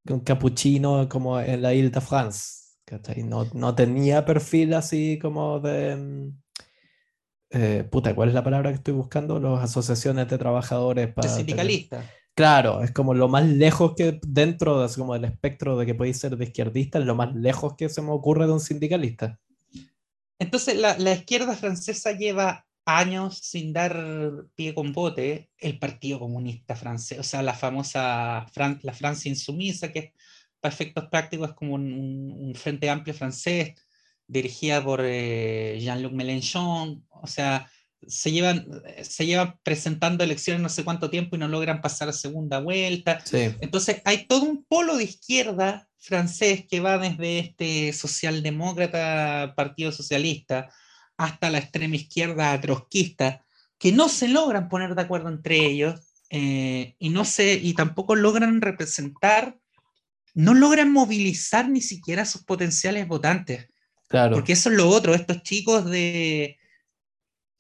un 0.09 0.21
capuchino 0.21 1.09
como 1.09 1.41
en 1.41 1.63
la 1.63 1.75
Ile 1.75 1.91
de 1.91 2.01
France. 2.01 2.65
No, 3.25 3.47
no, 3.55 3.75
tenía 3.75 4.25
perfil 4.25 4.75
así 4.75 5.19
como 5.21 5.61
de... 5.61 5.97
Mm, 5.97 6.43
eh, 7.51 7.85
puta, 7.91 8.15
¿cuál 8.15 8.29
es 8.29 8.35
la 8.35 8.45
palabra 8.45 8.71
que 8.71 8.77
estoy 8.77 8.95
buscando? 8.95 9.39
Las 9.39 9.65
asociaciones 9.65 10.29
de 10.29 10.39
trabajadores. 10.39 11.13
Para 11.13 11.29
de 11.29 11.37
sindicalista. 11.37 12.11
Claro, 12.35 12.83
es 12.83 12.91
como 12.91 13.15
lo 13.15 13.29
más 13.29 13.47
lejos 13.47 13.95
que 13.97 14.19
dentro 14.27 14.83
de, 14.83 14.93
como 14.95 15.15
del 15.15 15.25
espectro 15.25 15.77
de 15.77 15.87
que 15.87 15.95
podéis 15.95 16.19
ser 16.19 16.37
de 16.37 16.45
izquierdista, 16.45 16.99
es 16.99 17.05
lo 17.05 17.15
más 17.15 17.33
lejos 17.35 17.75
que 17.77 17.89
se 17.89 18.03
me 18.03 18.11
ocurre 18.11 18.47
de 18.47 18.53
un 18.53 18.61
sindicalista. 18.61 19.39
Entonces, 20.41 20.77
la, 20.77 20.99
la 20.99 21.13
izquierda 21.13 21.55
francesa 21.55 22.11
lleva 22.11 22.67
años 22.87 23.39
sin 23.39 23.73
dar 23.73 23.97
pie 24.55 24.75
con 24.75 24.93
bote 24.93 25.51
el 25.59 25.79
Partido 25.79 26.19
Comunista 26.19 26.77
francés, 26.77 27.19
o 27.19 27.23
sea, 27.23 27.43
la 27.43 27.55
famosa 27.55 28.47
la 28.83 28.93
Francia 28.93 29.29
insumisa, 29.29 29.93
que 29.93 30.13
para 30.61 30.75
efectos 30.75 31.07
prácticos 31.11 31.51
es 31.51 31.55
como 31.55 31.75
un, 31.75 32.53
frente 32.57 32.89
amplio 32.91 33.15
francés, 33.15 33.75
dirigida 34.27 34.83
por 34.83 35.03
eh, 35.05 35.79
Jean-Luc 35.81 36.13
Mélenchon, 36.13 37.07
o 37.11 37.27
sea, 37.27 37.71
se 38.07 38.33
llevan, 38.33 38.67
se 39.03 39.27
llevan 39.27 39.59
presentando 39.63 40.25
elecciones 40.25 40.63
no 40.63 40.69
sé 40.69 40.85
cuánto 40.85 41.11
tiempo 41.11 41.37
y 41.37 41.39
no 41.39 41.49
logran 41.49 41.81
pasar 41.81 42.09
a 42.09 42.13
segunda 42.13 42.61
vuelta. 42.61 43.23
Entonces, 43.61 44.03
hay 44.05 44.27
todo 44.27 44.43
un 44.43 44.65
polo 44.65 44.97
de 44.97 45.05
izquierda 45.05 45.89
francés 45.99 46.67
que 46.69 46.81
va 46.81 46.99
desde 46.99 47.39
este 47.39 47.93
socialdemócrata, 47.93 49.55
Partido 49.57 49.91
Socialista, 49.91 50.71
hasta 51.17 51.51
la 51.51 51.59
extrema 51.59 51.97
izquierda 51.97 52.61
trotskista, 52.61 53.45
que 53.79 53.93
no 53.93 54.09
se 54.09 54.29
logran 54.29 54.69
poner 54.69 54.95
de 54.95 55.03
acuerdo 55.03 55.29
entre 55.29 55.57
ellos 55.57 56.01
eh, 56.31 56.97
y, 56.99 57.11
no 57.11 57.25
se, 57.25 57.55
y 57.55 57.75
tampoco 57.75 58.17
logran 58.17 58.61
representar, 58.61 59.59
no 60.35 60.55
logran 60.55 60.93
movilizar 60.93 61.69
ni 61.69 61.81
siquiera 61.81 62.25
sus 62.25 62.45
potenciales 62.45 63.07
votantes. 63.07 63.69
Claro. 64.09 64.35
Porque 64.35 64.55
eso 64.55 64.71
es 64.71 64.77
lo 64.77 64.89
otro, 64.89 65.15
estos 65.15 65.43
chicos 65.43 65.89
de... 65.91 66.59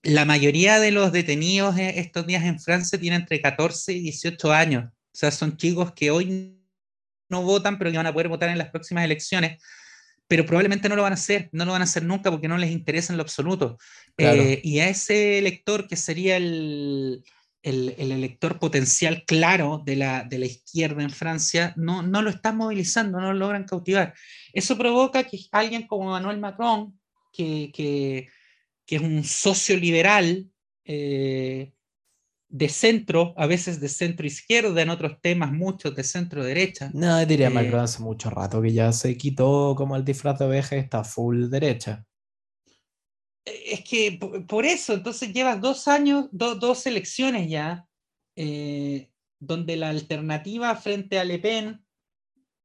La 0.03 0.27
mayoría 0.27 0.81
de 0.81 0.91
los 0.91 1.13
detenidos 1.13 1.79
e, 1.79 1.99
estos 1.99 2.27
días 2.27 2.45
en 2.45 2.61
Francia 2.61 3.01
tienen 3.01 3.23
entre 3.23 3.41
14 3.41 3.93
y 3.95 4.01
18 4.01 4.53
años. 4.53 4.85
O 4.85 5.17
sea, 5.17 5.31
son 5.31 5.57
chicos 5.57 5.93
que 5.93 6.11
hoy 6.11 6.61
no 7.31 7.43
votan, 7.43 7.79
pero 7.79 7.91
que 7.91 7.97
van 7.97 8.07
a 8.07 8.13
poder 8.13 8.29
votar 8.29 8.51
en 8.51 8.59
las 8.59 8.69
próximas 8.69 9.05
elecciones 9.05 9.63
pero 10.27 10.47
probablemente 10.47 10.89
no 10.89 10.97
lo 10.97 11.03
van 11.03 11.12
a 11.12 11.14
hacer, 11.14 11.49
no 11.53 11.64
lo 11.64 11.72
van 11.72 11.83
a 11.83 11.85
hacer 11.85 12.03
nunca 12.05 12.31
porque 12.31 12.49
no 12.49 12.57
les 12.57 12.70
interesa 12.70 13.12
en 13.12 13.18
lo 13.18 13.22
absoluto. 13.22 13.77
Eh, 14.16 14.61
y 14.62 14.81
a 14.81 14.89
ese 14.89 15.39
elector 15.39 15.87
que 15.87 15.97
sería 15.97 16.37
el, 16.37 17.22
el, 17.64 18.12
elector 18.12 18.59
potencial 18.59 19.25
claro 19.27 19.83
de 19.85 19.97
la, 19.97 20.25
de 20.25 20.39
la 20.39 20.47
izquierda 20.47 21.03
en 21.03 21.11
Francia, 21.11 21.72
no, 21.77 22.03
no 22.03 22.20
lo 22.20 22.31
están 22.31 22.57
movilizando, 22.57 23.20
no 23.20 23.33
lo 23.33 23.39
logran 23.39 23.64
cautivar. 23.64 24.14
Eso 24.53 24.77
provoca 24.77 25.25
que 25.25 25.39
alguien 25.51 25.87
como 25.87 26.05
Emmanuel 26.05 26.41
Macron, 26.41 26.99
que, 27.33 27.70
que, 27.75 28.29
que 28.87 28.97
es 28.97 29.03
un 29.03 29.25
socio 29.25 29.77
liberal, 29.77 30.47
eh, 30.85 31.72
de 32.55 32.69
centro, 32.69 33.35
a 33.37 33.49
veces 33.49 33.81
de 33.81 33.89
centro 33.89 34.25
izquierda, 34.25 34.81
en 34.81 34.89
otros 34.89 35.21
temas 35.21 35.51
muchos 35.51 35.93
de 35.97 36.05
centro 36.05 36.45
derecha. 36.45 36.89
No, 36.95 37.27
diría 37.27 37.51
Macron 37.51 37.81
eh, 37.81 37.83
hace 37.83 38.01
mucho 38.01 38.31
rato 38.31 38.63
que 38.63 38.73
ya 38.73 38.93
se 38.93 39.17
quitó 39.17 39.75
como 39.77 39.97
el 39.97 40.05
disfraz 40.05 40.39
de 40.39 40.45
oveja 40.45 40.77
y 40.77 40.79
está 40.79 41.03
full 41.03 41.49
derecha. 41.49 42.07
Es 43.45 43.83
que 43.83 44.21
por 44.47 44.65
eso, 44.67 44.95
entonces 44.95 45.33
llevas 45.33 45.61
dos 45.61 45.89
años, 45.89 46.29
dos 46.31 46.87
elecciones 46.87 47.51
ya, 47.51 47.89
eh, 48.37 49.11
donde 49.41 49.77
la 49.77 49.89
alternativa 49.89 50.77
frente 50.77 51.19
a 51.19 51.25
Le 51.25 51.41
Pen 51.41 51.85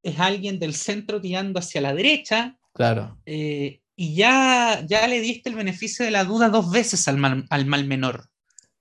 es 0.04 0.20
alguien 0.20 0.60
del 0.60 0.76
centro 0.76 1.20
tirando 1.20 1.58
hacia 1.58 1.82
la 1.82 1.96
derecha. 1.96 2.60
Claro. 2.76 3.20
Eh, 3.26 3.82
y 3.96 4.14
ya, 4.14 4.86
ya 4.88 5.08
le 5.08 5.20
diste 5.20 5.50
el 5.50 5.56
beneficio 5.56 6.06
de 6.06 6.12
la 6.12 6.26
duda 6.26 6.50
dos 6.50 6.70
veces 6.70 7.08
al 7.08 7.48
al 7.50 7.66
mal 7.66 7.88
menor. 7.88 8.30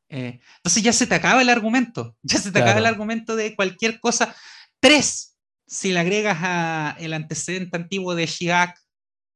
Eh, 0.08 0.40
entonces 0.56 0.82
ya 0.82 0.92
se 0.92 1.06
te 1.06 1.14
acaba 1.14 1.42
el 1.42 1.50
argumento, 1.50 2.16
ya 2.22 2.38
se 2.38 2.50
te 2.50 2.60
acaba 2.60 2.78
el 2.78 2.86
argumento 2.86 3.36
de 3.36 3.54
cualquier 3.54 4.00
cosa. 4.00 4.34
Tres, 4.80 5.36
si 5.66 5.92
le 5.92 6.00
agregas 6.00 6.38
a 6.40 6.96
el 6.98 7.12
antecedente 7.12 7.76
antiguo 7.76 8.14
de 8.14 8.26
Chirac, 8.26 8.78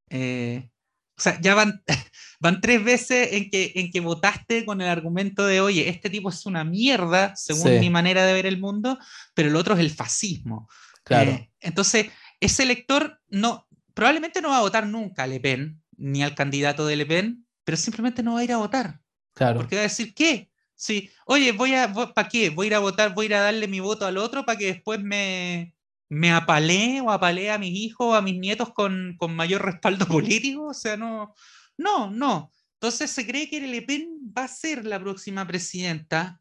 eh, 0.09 0.69
o 1.17 1.21
sea, 1.21 1.39
ya 1.41 1.53
van, 1.53 1.83
van 2.39 2.61
tres 2.61 2.83
veces 2.83 3.33
en 3.33 3.49
que, 3.49 3.71
en 3.75 3.91
que 3.91 3.99
votaste 3.99 4.65
con 4.65 4.81
el 4.81 4.87
argumento 4.87 5.45
de, 5.45 5.61
oye, 5.61 5.89
este 5.89 6.09
tipo 6.09 6.29
es 6.29 6.45
una 6.45 6.63
mierda, 6.63 7.35
según 7.35 7.79
mi 7.79 7.89
manera 7.89 8.25
de 8.25 8.33
ver 8.33 8.45
el 8.45 8.59
mundo, 8.59 8.97
pero 9.33 9.49
el 9.49 9.55
otro 9.55 9.75
es 9.75 9.79
el 9.79 9.91
fascismo. 9.91 10.67
Claro. 11.03 11.31
Eh, 11.31 11.51
entonces, 11.59 12.07
ese 12.39 12.63
elector 12.63 13.21
no, 13.29 13.67
probablemente 13.93 14.41
no 14.41 14.49
va 14.49 14.57
a 14.57 14.61
votar 14.61 14.87
nunca 14.87 15.23
a 15.23 15.27
Le 15.27 15.39
Pen, 15.39 15.81
ni 15.97 16.23
al 16.23 16.35
candidato 16.35 16.85
de 16.87 16.95
Le 16.95 17.05
Pen, 17.05 17.45
pero 17.63 17.77
simplemente 17.77 18.23
no 18.23 18.33
va 18.33 18.39
a 18.39 18.43
ir 18.43 18.51
a 18.51 18.57
votar. 18.57 18.99
Claro. 19.33 19.59
Porque 19.59 19.75
va 19.75 19.81
a 19.81 19.83
decir, 19.83 20.13
¿qué? 20.13 20.51
Sí, 20.75 21.09
oye, 21.25 21.51
voy 21.51 21.73
a, 21.75 21.93
¿para 21.93 22.27
qué? 22.27 22.49
Voy 22.49 22.65
a 22.65 22.67
ir 22.67 22.75
a 22.75 22.79
votar, 22.79 23.13
voy 23.13 23.25
a 23.25 23.27
ir 23.27 23.35
a 23.35 23.41
darle 23.41 23.67
mi 23.67 23.79
voto 23.79 24.05
al 24.05 24.17
otro 24.17 24.45
para 24.45 24.57
que 24.57 24.65
después 24.65 25.01
me, 25.01 25.73
me 26.09 26.31
apalee 26.31 27.01
o 27.01 27.11
apalee 27.11 27.49
a 27.49 27.57
mis 27.57 27.75
hijos 27.75 28.07
o 28.07 28.15
a 28.15 28.21
mis 28.21 28.39
nietos 28.39 28.73
con, 28.73 29.17
mayor 29.29 29.65
respaldo 29.65 30.05
político. 30.07 30.67
O 30.67 30.73
sea, 30.73 30.97
no, 30.97 31.33
no, 31.77 32.09
no. 32.11 32.51
Entonces 32.75 33.11
se 33.11 33.25
cree 33.25 33.49
que 33.49 33.61
Le 33.61 33.81
Pen 33.81 34.19
va 34.37 34.43
a 34.45 34.47
ser 34.47 34.85
la 34.85 34.99
próxima 34.99 35.47
presidenta. 35.47 36.39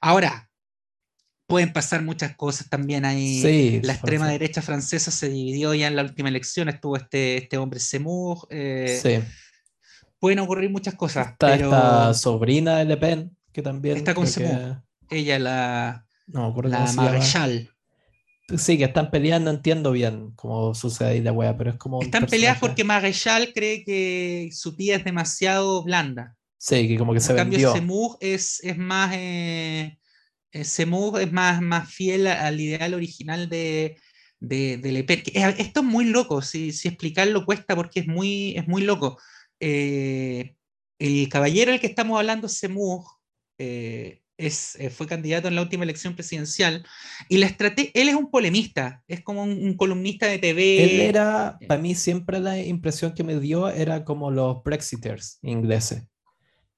Ahora, 0.00 0.50
pueden 1.46 1.72
pasar 1.72 2.02
muchas 2.02 2.36
cosas 2.36 2.68
también 2.68 3.04
ahí. 3.04 3.80
la 3.82 3.92
extrema 3.92 4.28
derecha 4.28 4.62
francesa 4.62 5.10
se 5.10 5.28
dividió 5.28 5.74
ya 5.74 5.86
en 5.86 5.96
la 5.96 6.02
última 6.02 6.28
elección, 6.28 6.68
estuvo 6.68 6.96
este, 6.96 7.36
este 7.38 7.56
hombre 7.56 7.80
Semur. 7.80 8.46
Eh, 8.50 8.98
sí. 9.00 9.24
Pueden 10.18 10.40
ocurrir 10.40 10.70
muchas 10.70 10.94
cosas. 10.94 11.28
Está 11.28 11.54
esta 11.54 12.14
sobrina 12.14 12.78
de 12.78 12.84
Le 12.86 12.96
Pen, 12.96 13.35
también... 13.62 13.96
Está 13.96 14.14
con 14.14 14.26
Ella, 15.10 15.38
la, 15.38 16.06
no, 16.26 16.54
la 16.62 16.92
Marechal. 16.92 17.70
Sí, 18.56 18.78
que 18.78 18.84
están 18.84 19.10
peleando, 19.10 19.50
entiendo 19.50 19.90
bien 19.90 20.30
cómo 20.36 20.72
sucede 20.74 21.08
ahí 21.10 21.20
la 21.20 21.32
wea, 21.32 21.56
pero 21.56 21.70
es 21.70 21.76
como. 21.76 22.00
Están 22.00 22.26
peleadas 22.26 22.60
porque 22.60 22.84
Maréchal 22.84 23.52
cree 23.52 23.84
que 23.84 24.50
su 24.52 24.76
tía 24.76 24.96
es 24.96 25.04
demasiado 25.04 25.82
blanda. 25.82 26.36
Sí, 26.56 26.86
que 26.86 26.96
como 26.96 27.12
que 27.12 27.18
se 27.18 27.32
en 27.32 27.36
vendió. 27.38 27.72
cambio, 27.72 27.74
Semug 27.74 28.18
es, 28.20 28.60
es 28.62 28.78
más. 28.78 29.12
Eh, 29.16 29.98
eh, 30.52 30.64
Semug 30.64 31.18
es 31.18 31.32
más, 31.32 31.60
más 31.60 31.92
fiel 31.92 32.28
al 32.28 32.60
ideal 32.60 32.94
original 32.94 33.48
de, 33.48 33.96
de, 34.38 34.76
de. 34.76 35.04
Que, 35.04 35.32
Esto 35.58 35.80
es 35.80 35.86
muy 35.86 36.04
loco, 36.04 36.40
si, 36.40 36.70
si 36.70 36.86
explicarlo 36.86 37.44
cuesta 37.44 37.74
porque 37.74 38.00
es 38.00 38.06
muy, 38.06 38.54
es 38.56 38.68
muy 38.68 38.82
loco. 38.82 39.18
Eh, 39.58 40.54
el 41.00 41.28
caballero 41.28 41.72
del 41.72 41.80
que 41.80 41.88
estamos 41.88 42.16
hablando, 42.16 42.48
Semug, 42.48 43.15
eh, 43.58 44.22
es, 44.38 44.76
eh, 44.76 44.90
fue 44.90 45.06
candidato 45.06 45.48
en 45.48 45.54
la 45.54 45.62
última 45.62 45.84
elección 45.84 46.14
presidencial 46.14 46.84
y 47.28 47.38
la 47.38 47.46
él 47.48 48.08
es 48.08 48.14
un 48.14 48.30
polemista, 48.30 49.02
es 49.08 49.22
como 49.22 49.42
un, 49.42 49.50
un 49.50 49.76
columnista 49.76 50.26
de 50.26 50.38
TV. 50.38 50.84
Él 50.84 51.00
era, 51.00 51.56
eh, 51.60 51.66
para 51.66 51.80
mí 51.80 51.94
siempre 51.94 52.38
la 52.38 52.58
impresión 52.58 53.14
que 53.14 53.24
me 53.24 53.38
dio 53.40 53.68
era 53.68 54.04
como 54.04 54.30
los 54.30 54.62
Brexiters 54.62 55.38
ingleses. 55.42 56.02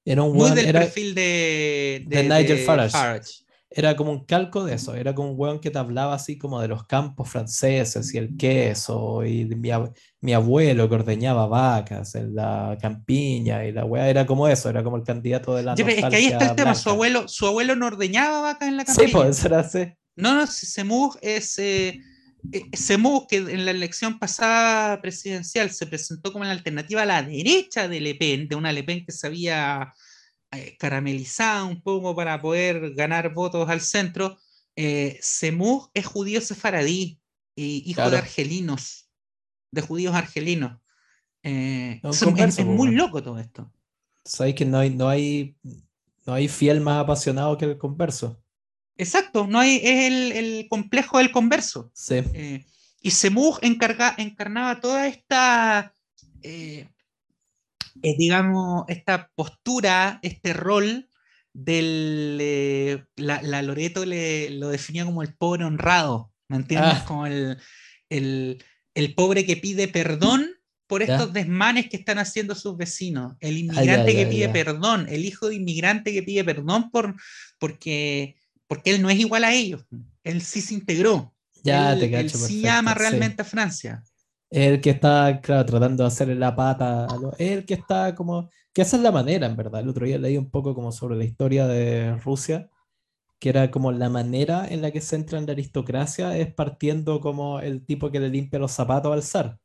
Era 0.04 0.22
un 0.22 0.34
muy 0.34 0.44
weón, 0.44 0.54
del 0.54 0.66
era, 0.66 0.80
perfil 0.80 1.14
de, 1.14 2.04
de 2.06 2.22
Nigel 2.22 2.46
de 2.46 2.64
Farage. 2.64 3.44
Era 3.70 3.96
como 3.96 4.12
un 4.12 4.24
calco 4.24 4.64
de 4.64 4.74
eso, 4.74 4.94
era 4.94 5.14
como 5.14 5.32
un 5.32 5.38
weón 5.38 5.60
que 5.60 5.70
te 5.70 5.78
hablaba 5.78 6.14
así 6.14 6.38
como 6.38 6.60
de 6.60 6.68
los 6.68 6.86
campos 6.86 7.28
franceses 7.28 8.14
y 8.14 8.18
el 8.18 8.36
queso, 8.36 9.24
y 9.24 9.44
mi, 9.44 9.68
ab- 9.68 9.92
mi 10.22 10.32
abuelo 10.32 10.88
que 10.88 10.94
ordeñaba 10.94 11.46
vacas 11.46 12.14
en 12.14 12.34
la 12.34 12.78
campiña, 12.80 13.66
y 13.66 13.72
la 13.72 13.84
weá 13.84 14.08
era 14.08 14.24
como 14.24 14.48
eso, 14.48 14.70
era 14.70 14.82
como 14.82 14.96
el 14.96 15.02
candidato 15.04 15.54
de 15.54 15.62
la 15.62 15.74
pero 15.74 15.88
es 15.88 15.96
que 15.96 16.16
ahí 16.16 16.26
está 16.26 16.50
el 16.50 16.56
tema, 16.56 16.74
su 16.74 16.90
abuelo, 16.90 17.28
su 17.28 17.46
abuelo 17.46 17.76
no 17.76 17.86
ordeñaba 17.86 18.40
vacas 18.40 18.68
en 18.68 18.76
la 18.78 18.84
Sí, 18.86 18.96
campiña. 18.96 19.12
pues 19.12 19.38
eso 19.38 19.46
era 19.48 19.60
así. 19.60 19.86
No, 20.16 20.34
no, 20.34 20.46
Semug 20.46 21.16
es. 21.22 21.58
Eh, 21.58 22.00
eh, 22.52 22.62
que 23.28 23.36
en 23.36 23.64
la 23.64 23.70
elección 23.72 24.18
pasada 24.18 25.00
presidencial 25.02 25.70
se 25.70 25.86
presentó 25.86 26.32
como 26.32 26.44
la 26.44 26.52
alternativa 26.52 27.02
a 27.02 27.06
la 27.06 27.22
derecha 27.22 27.88
de 27.88 28.00
Le 28.00 28.14
Pen, 28.14 28.48
de 28.48 28.56
una 28.56 28.72
Le 28.72 28.84
Pen 28.84 29.04
que 29.04 29.12
se 29.12 29.26
había 29.26 29.92
eh, 30.52 30.76
caramelizado 30.78 31.66
un 31.66 31.82
poco 31.82 32.14
para 32.14 32.40
poder 32.40 32.94
ganar 32.94 33.32
votos 33.34 33.68
al 33.68 33.80
centro. 33.80 34.38
Eh, 34.76 35.18
es 35.20 36.06
judío 36.06 36.40
sefaradí, 36.40 37.20
y 37.54 37.90
hijo 37.90 38.08
de 38.08 38.18
argelinos, 38.18 39.08
de 39.72 39.82
judíos 39.82 40.14
argelinos. 40.14 40.78
Eh, 41.42 42.00
es, 42.02 42.22
converso, 42.22 42.60
es 42.60 42.66
muy 42.66 42.94
loco 42.94 43.22
todo 43.22 43.38
esto. 43.38 43.72
Sabes 44.24 44.54
que 44.54 44.64
no 44.64 44.78
hay, 44.78 44.90
no 44.90 45.08
hay, 45.08 45.56
no 46.24 46.34
hay 46.34 46.46
fiel 46.46 46.80
más 46.80 47.02
apasionado 47.02 47.58
que 47.58 47.64
el 47.64 47.78
converso. 47.78 48.40
Exacto, 48.96 49.46
no 49.46 49.58
hay, 49.58 49.76
es 49.76 50.12
el, 50.12 50.32
el 50.32 50.68
complejo 50.68 51.18
del 51.18 51.32
converso. 51.32 51.90
Sí. 51.94 52.16
Eh, 52.32 52.64
y 53.00 53.10
Semug 53.10 53.58
encarga, 53.62 54.14
encarnaba 54.18 54.80
toda 54.80 55.06
esta, 55.06 55.94
eh, 56.42 56.88
eh, 58.02 58.16
digamos, 58.18 58.84
esta 58.88 59.30
postura, 59.34 60.18
este 60.22 60.52
rol 60.52 61.08
del... 61.52 62.38
eh, 62.40 63.04
la, 63.16 63.42
la 63.42 63.62
Loreto 63.62 64.04
le, 64.04 64.50
lo 64.50 64.68
definía 64.68 65.04
como 65.04 65.22
el 65.22 65.34
pobre 65.34 65.64
honrado, 65.64 66.32
¿me 66.48 66.56
entiendes? 66.56 66.94
Ah. 66.98 67.04
Como 67.06 67.26
el, 67.26 67.58
el, 68.10 68.62
el 68.94 69.14
pobre 69.14 69.44
que 69.46 69.56
pide 69.56 69.88
perdón 69.88 70.48
por 70.86 71.04
Ya. 71.06 71.14
estos 71.16 71.32
desmanes 71.34 71.88
que 71.90 71.98
están 71.98 72.18
haciendo 72.18 72.54
sus 72.54 72.76
vecinos, 72.78 73.34
el 73.40 73.58
inmigrante 73.58 74.12
ya, 74.12 74.18
que 74.18 74.24
ya, 74.24 74.30
pide 74.30 74.46
ya. 74.46 74.52
perdón, 74.52 75.06
el 75.10 75.24
hijo 75.26 75.48
de 75.48 75.56
inmigrante 75.56 76.12
que 76.14 76.22
pide 76.22 76.44
perdón 76.44 76.90
por, 76.90 77.14
porque, 77.58 78.36
porque 78.66 78.90
él 78.94 79.02
no 79.02 79.10
es 79.10 79.18
igual 79.18 79.44
a 79.44 79.52
ellos, 79.52 79.84
él 80.24 80.40
sí 80.40 80.62
se 80.62 80.72
integró, 80.72 81.34
Ya 81.62 81.92
él, 81.92 81.98
te 82.00 82.06
él 82.06 82.12
cacho 82.12 82.38
sí 82.38 82.62
perfecto, 82.62 82.70
ama 82.78 82.92
sí. 82.94 82.98
realmente 83.00 83.42
a 83.42 83.44
Francia. 83.44 84.02
El 84.50 84.80
que 84.80 84.90
está, 84.90 85.40
claro, 85.42 85.66
tratando 85.66 86.02
de 86.04 86.08
hacerle 86.08 86.34
la 86.34 86.56
pata. 86.56 87.06
El 87.38 87.66
que 87.66 87.74
está 87.74 88.14
como. 88.14 88.50
Que 88.72 88.82
esa 88.82 88.96
es 88.96 89.02
la 89.02 89.12
manera, 89.12 89.46
en 89.46 89.56
verdad. 89.56 89.80
El 89.80 89.88
otro 89.88 90.06
día 90.06 90.18
leí 90.18 90.36
un 90.36 90.50
poco 90.50 90.74
como 90.74 90.92
sobre 90.92 91.16
la 91.16 91.24
historia 91.24 91.66
de 91.66 92.16
Rusia, 92.18 92.70
que 93.38 93.50
era 93.50 93.70
como 93.70 93.92
la 93.92 94.08
manera 94.10 94.66
en 94.68 94.82
la 94.82 94.90
que 94.90 95.00
se 95.00 95.16
entra 95.16 95.38
en 95.38 95.46
la 95.46 95.52
aristocracia 95.52 96.36
es 96.38 96.52
partiendo 96.54 97.20
como 97.20 97.60
el 97.60 97.84
tipo 97.86 98.10
que 98.10 98.20
le 98.20 98.30
limpia 98.30 98.58
los 98.58 98.72
zapatos 98.72 99.12
al 99.12 99.22
zar. 99.22 99.58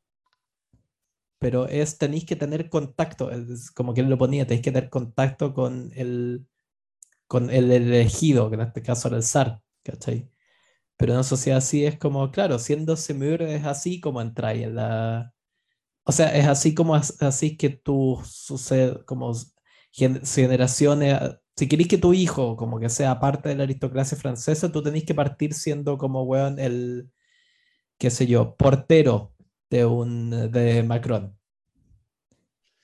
Pero 1.38 1.66
es, 1.68 1.98
tenéis 1.98 2.24
que 2.24 2.36
tener 2.36 2.68
contacto, 2.70 3.30
es 3.30 3.70
como 3.70 3.92
que 3.94 4.00
él 4.00 4.08
lo 4.08 4.18
ponía, 4.18 4.46
tenéis 4.46 4.64
que 4.64 4.72
tener 4.72 4.90
contacto 4.90 5.52
con 5.52 5.90
el, 5.94 6.46
con 7.26 7.50
el 7.50 7.70
elegido, 7.72 8.48
que 8.50 8.56
en 8.56 8.62
este 8.62 8.82
caso 8.82 9.08
era 9.08 9.18
el 9.18 9.22
zar, 9.24 9.60
¿cachai? 9.82 10.30
Pero 10.96 11.12
en 11.12 11.16
una 11.18 11.24
sociedad 11.24 11.58
así 11.58 11.84
es 11.86 11.98
como, 11.98 12.30
claro, 12.30 12.58
siendo 12.58 12.96
Semur 12.96 13.42
es 13.42 13.64
así 13.64 14.00
como 14.00 14.20
entráis 14.22 14.64
en 14.64 14.76
la... 14.76 15.32
O 16.04 16.12
sea, 16.12 16.34
es 16.36 16.46
así 16.46 16.74
como 16.74 16.94
as- 16.94 17.20
así 17.22 17.56
que 17.56 17.70
tú 17.70 18.20
sucede, 18.26 19.04
como 19.06 19.32
gen- 19.92 20.24
generaciones, 20.24 21.18
si 21.56 21.68
queréis 21.68 21.88
que 21.88 21.98
tu 21.98 22.14
hijo 22.14 22.56
como 22.56 22.78
que 22.80 22.88
sea 22.90 23.20
parte 23.20 23.50
de 23.50 23.56
la 23.56 23.64
aristocracia 23.64 24.16
francesa, 24.18 24.72
tú 24.72 24.82
tenés 24.82 25.04
que 25.04 25.14
partir 25.14 25.54
siendo 25.54 25.98
como, 25.98 26.22
weón, 26.24 26.58
el, 26.58 27.10
qué 27.98 28.10
sé 28.10 28.26
yo, 28.26 28.56
portero 28.56 29.34
de 29.70 29.86
un, 29.86 30.30
de 30.52 30.82
Macron. 30.84 31.38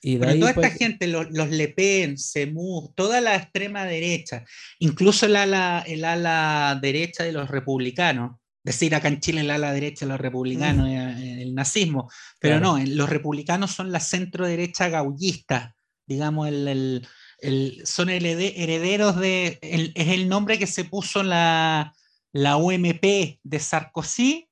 Y 0.03 0.17
Pero 0.17 0.33
toda 0.39 0.53
pues, 0.55 0.65
esta 0.67 0.77
gente, 0.79 1.07
los, 1.07 1.27
los 1.31 1.49
Le 1.49 1.67
Pen, 1.69 2.17
Semur, 2.17 2.91
toda 2.95 3.21
la 3.21 3.35
extrema 3.35 3.85
derecha, 3.85 4.43
incluso 4.79 5.27
el 5.27 5.35
ala, 5.35 5.83
el 5.85 6.03
ala 6.05 6.79
derecha 6.81 7.23
de 7.23 7.31
los 7.31 7.49
republicanos, 7.49 8.37
decir 8.63 8.95
acá 8.95 9.07
en 9.09 9.19
Chile 9.19 9.41
el 9.41 9.51
ala 9.51 9.71
derecha 9.73 10.05
de 10.05 10.11
los 10.11 10.19
republicanos, 10.19 10.87
eh, 10.89 11.41
el 11.43 11.53
nazismo, 11.53 12.09
pero 12.39 12.57
Claro. 12.59 12.77
no, 12.79 12.85
los 12.85 13.09
republicanos 13.09 13.71
son 13.71 13.91
la 13.91 13.99
centro 13.99 14.47
derecha 14.47 14.89
gaullista, 14.89 15.75
digamos, 16.07 16.47
el, 16.47 16.67
el- 16.67 17.07
el- 17.39 17.81
son 17.85 18.09
herede- 18.09 18.53
herederos 18.57 19.17
de, 19.19 19.59
el- 19.61 19.91
es 19.95 20.07
el 20.09 20.27
nombre 20.29 20.57
que 20.59 20.67
se 20.67 20.83
puso 20.85 21.21
la, 21.23 21.93
la 22.33 22.57
UMP 22.57 23.39
de 23.43 23.59
Sarkozy 23.59 24.47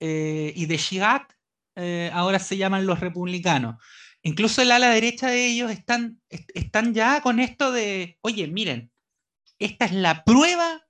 eh, 0.00 0.52
y 0.56 0.66
de 0.66 0.76
Chirac, 0.78 1.36
eh, 1.76 2.10
ahora 2.12 2.38
se 2.40 2.56
llaman 2.56 2.86
los 2.86 2.98
republicanos 3.00 3.76
incluso 4.22 4.62
el 4.62 4.70
ala 4.72 4.90
derecha 4.90 5.28
de 5.28 5.46
ellos 5.46 5.70
están, 5.70 6.20
est- 6.28 6.50
están 6.54 6.94
ya 6.94 7.20
con 7.20 7.40
esto 7.40 7.72
de, 7.72 8.18
oye, 8.20 8.46
miren, 8.48 8.90
esta 9.58 9.84
es 9.86 9.92
la 9.92 10.24
prueba 10.24 10.84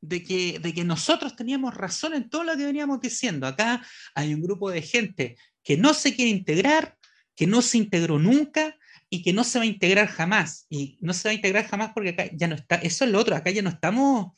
de 0.00 0.22
que, 0.22 0.58
de 0.58 0.74
que 0.74 0.84
nosotros 0.84 1.36
teníamos 1.36 1.74
razón 1.74 2.14
en 2.14 2.28
todo 2.28 2.44
lo 2.44 2.56
que 2.56 2.64
veníamos 2.64 3.00
diciendo. 3.00 3.46
Acá 3.46 3.84
hay 4.14 4.34
un 4.34 4.42
grupo 4.42 4.70
de 4.70 4.82
gente 4.82 5.36
que 5.62 5.76
no 5.76 5.94
se 5.94 6.14
quiere 6.14 6.30
integrar, 6.30 6.96
que 7.36 7.46
no 7.46 7.62
se 7.62 7.78
integró 7.78 8.18
nunca 8.18 8.76
y 9.10 9.22
que 9.22 9.32
no 9.32 9.44
se 9.44 9.58
va 9.58 9.64
a 9.64 9.66
integrar 9.66 10.08
jamás. 10.08 10.66
Y 10.68 10.98
no 11.00 11.12
se 11.14 11.28
va 11.28 11.32
a 11.32 11.34
integrar 11.34 11.66
jamás 11.66 11.92
porque 11.94 12.10
acá 12.10 12.30
ya 12.32 12.48
no 12.48 12.54
está, 12.54 12.76
eso 12.76 13.04
es 13.04 13.10
lo 13.10 13.18
otro, 13.18 13.34
acá 13.34 13.50
ya 13.50 13.62
no 13.62 13.70
estamos 13.70 14.32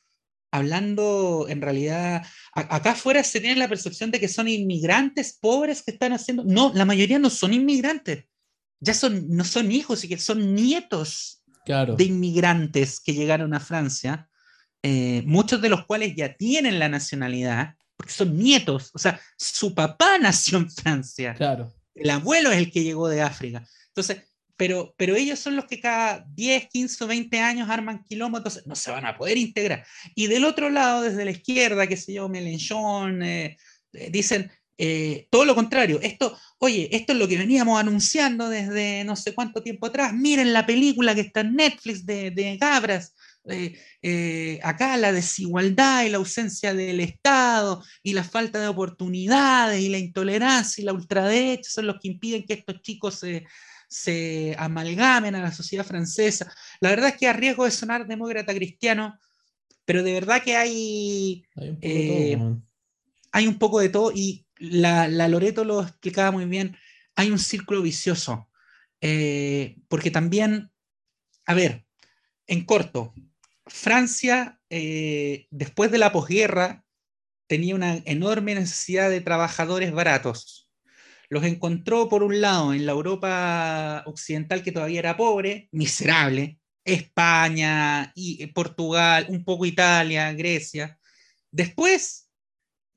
hablando 0.52 1.46
en 1.48 1.60
realidad, 1.60 2.24
acá 2.52 2.92
afuera 2.92 3.22
se 3.24 3.40
tiene 3.40 3.56
la 3.56 3.68
percepción 3.68 4.10
de 4.10 4.20
que 4.20 4.28
son 4.28 4.48
inmigrantes 4.48 5.36
pobres 5.38 5.82
que 5.82 5.90
están 5.90 6.12
haciendo, 6.12 6.44
no, 6.44 6.72
la 6.74 6.84
mayoría 6.84 7.18
no 7.18 7.28
son 7.30 7.52
inmigrantes, 7.52 8.24
ya 8.80 8.94
son, 8.94 9.28
no 9.28 9.44
son 9.44 9.72
hijos, 9.72 10.04
y 10.04 10.08
que 10.08 10.18
son 10.18 10.54
nietos 10.54 11.42
claro, 11.64 11.96
de 11.96 12.04
inmigrantes 12.04 13.00
que 13.00 13.14
llegaron 13.14 13.54
a 13.54 13.60
Francia, 13.60 14.28
eh, 14.82 15.22
muchos 15.26 15.60
de 15.60 15.68
los 15.68 15.84
cuales 15.86 16.14
ya 16.14 16.36
tienen 16.36 16.78
la 16.78 16.88
nacionalidad, 16.88 17.74
porque 17.96 18.12
son 18.12 18.36
nietos, 18.36 18.90
o 18.94 18.98
sea, 18.98 19.20
su 19.36 19.74
papá 19.74 20.18
nació 20.20 20.58
en 20.58 20.70
Francia, 20.70 21.34
claro. 21.34 21.72
el 21.94 22.10
abuelo 22.10 22.50
es 22.50 22.58
el 22.58 22.70
que 22.70 22.84
llegó 22.84 23.08
de 23.08 23.22
África. 23.22 23.66
Entonces, 23.88 24.22
pero, 24.56 24.94
pero 24.96 25.16
ellos 25.16 25.38
son 25.38 25.54
los 25.54 25.66
que 25.66 25.80
cada 25.80 26.24
10, 26.34 26.68
15 26.68 27.04
o 27.04 27.06
20 27.06 27.40
años 27.40 27.68
arman 27.68 28.02
kilómetros, 28.04 28.62
no 28.66 28.74
se 28.74 28.90
van 28.90 29.04
a 29.04 29.16
poder 29.16 29.36
integrar. 29.36 29.84
Y 30.14 30.28
del 30.28 30.44
otro 30.44 30.70
lado, 30.70 31.02
desde 31.02 31.24
la 31.24 31.30
izquierda, 31.30 31.86
qué 31.86 31.96
sé 31.96 32.14
yo, 32.14 32.28
Mélenchon, 32.28 33.22
eh, 33.22 33.58
eh, 33.92 34.10
dicen 34.10 34.50
eh, 34.78 35.28
todo 35.30 35.44
lo 35.44 35.54
contrario. 35.54 35.98
Esto, 36.02 36.36
oye, 36.58 36.88
esto 36.94 37.12
es 37.12 37.18
lo 37.18 37.28
que 37.28 37.38
veníamos 37.38 37.78
anunciando 37.78 38.48
desde 38.48 39.04
no 39.04 39.16
sé 39.16 39.34
cuánto 39.34 39.62
tiempo 39.62 39.86
atrás. 39.86 40.12
Miren 40.12 40.52
la 40.52 40.66
película 40.66 41.14
que 41.14 41.22
está 41.22 41.40
en 41.40 41.54
Netflix 41.54 42.04
de, 42.04 42.30
de 42.30 42.56
Gabras. 42.56 43.14
Eh, 43.48 43.78
eh, 44.02 44.58
acá 44.62 44.96
la 44.96 45.12
desigualdad 45.12 46.04
y 46.04 46.08
la 46.08 46.16
ausencia 46.16 46.74
del 46.74 46.98
Estado 47.00 47.82
y 48.02 48.12
la 48.12 48.24
falta 48.24 48.60
de 48.60 48.66
oportunidades 48.66 49.80
y 49.80 49.88
la 49.88 49.98
intolerancia 49.98 50.82
y 50.82 50.84
la 50.84 50.92
ultraderecha 50.92 51.70
son 51.70 51.86
los 51.86 51.96
que 52.00 52.08
impiden 52.08 52.44
que 52.44 52.54
estos 52.54 52.82
chicos 52.82 53.20
se, 53.20 53.44
se 53.88 54.56
amalgamen 54.58 55.34
a 55.36 55.42
la 55.42 55.52
sociedad 55.52 55.86
francesa. 55.86 56.52
La 56.80 56.90
verdad 56.90 57.10
es 57.10 57.16
que 57.16 57.28
a 57.28 57.32
riesgo 57.32 57.64
de 57.64 57.70
sonar 57.70 58.06
demócrata 58.06 58.52
cristiano, 58.54 59.18
pero 59.84 60.02
de 60.02 60.12
verdad 60.14 60.42
que 60.42 60.56
hay, 60.56 61.44
Hay 61.54 61.68
un 61.68 61.78
poco 61.78 62.18
de 62.18 62.26
eh, 62.32 62.36
todo, 62.36 62.44
weón. 62.44 62.68
hay 63.32 63.46
un 63.46 63.58
poco 63.58 63.80
de 63.80 63.88
todo 63.88 64.12
y 64.12 64.45
la, 64.58 65.28
Loreto 65.28 65.64
lo 65.64 65.82
explicaba 65.82 66.30
muy 66.30 66.44
bien, 66.46 66.76
hay 67.14 67.30
un 67.30 67.38
círculo 67.38 67.82
vicioso, 67.82 68.48
eh, 69.00 69.76
porque 69.88 70.10
también, 70.10 70.70
a 71.46 71.54
ver, 71.54 71.86
en 72.46 72.64
corto, 72.64 73.14
Francia, 73.66 74.60
eh, 74.70 75.46
después 75.50 75.90
de 75.90 75.98
la 75.98 76.12
posguerra, 76.12 76.84
tenía 77.46 77.74
una 77.74 78.02
enorme 78.04 78.54
necesidad 78.54 79.10
de 79.10 79.20
trabajadores 79.20 79.92
baratos. 79.92 80.70
Los 81.28 81.44
encontró, 81.44 82.08
por 82.08 82.22
un 82.22 82.40
lado, 82.40 82.72
en 82.72 82.86
la 82.86 82.92
Europa 82.92 84.02
occidental, 84.06 84.62
que 84.62 84.72
todavía 84.72 85.00
era 85.00 85.16
pobre, 85.16 85.68
miserable, 85.72 86.58
España, 86.84 88.12
y 88.14 88.42
eh, 88.42 88.52
Portugal, 88.52 89.26
un 89.28 89.44
poco 89.44 89.66
Italia, 89.66 90.32
Grecia. 90.32 90.98
Después 91.50 92.25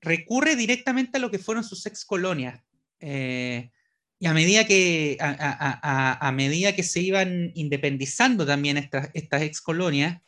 recurre 0.02 0.56
directamente 0.56 1.18
a 1.18 1.22
lo 1.22 1.32
que 1.32 1.40
fueron 1.40 1.64
sus 1.64 1.86
ex 1.86 2.06
colonias. 2.06 2.62
Eh, 3.00 3.72
y 4.20 4.28
a 4.28 4.34
medida 4.34 4.66
que, 4.66 5.18
a, 5.22 6.32
medida 6.34 6.76
que 6.76 6.84
se 6.84 7.00
iban 7.00 7.52
independizando 7.56 8.46
también 8.46 8.78
estas, 8.78 9.10
estas 9.14 9.44
ex 9.44 9.62
colonias, 9.62 10.22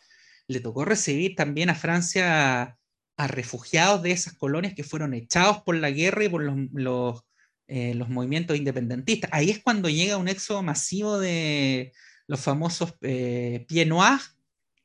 le 0.47 0.61
tocó 0.61 0.85
recibir 0.85 1.35
también 1.35 1.69
a 1.69 1.75
Francia 1.75 2.77
a 3.17 3.27
refugiados 3.27 4.01
de 4.01 4.11
esas 4.11 4.33
colonias 4.33 4.73
que 4.73 4.83
fueron 4.83 5.13
echados 5.13 5.61
por 5.61 5.75
la 5.75 5.91
guerra 5.91 6.23
y 6.23 6.29
por 6.29 6.41
los, 6.41 6.55
los, 6.73 7.23
eh, 7.67 7.95
movimientos 8.07 8.57
independentistas. 8.57 9.29
Ahí 9.33 9.49
es 9.49 9.59
cuando 9.59 9.89
llega 9.89 10.17
un 10.17 10.27
éxodo 10.27 10.63
masivo 10.63 11.19
de 11.19 11.93
los 12.27 12.39
famosos 12.39 12.95
eh, 13.01 13.65
Noirs, 13.87 14.37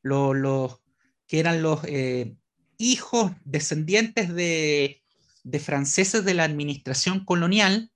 los, 0.02 0.80
que 1.26 1.40
eran 1.40 1.62
los 1.62 1.80
eh, 1.84 2.36
hijos 2.78 3.32
descendientes 3.44 4.34
de, 4.34 5.02
de 5.44 5.58
franceses 5.60 6.24
de 6.24 6.34
la 6.34 6.44
administración 6.44 7.24
colonial, 7.24 7.90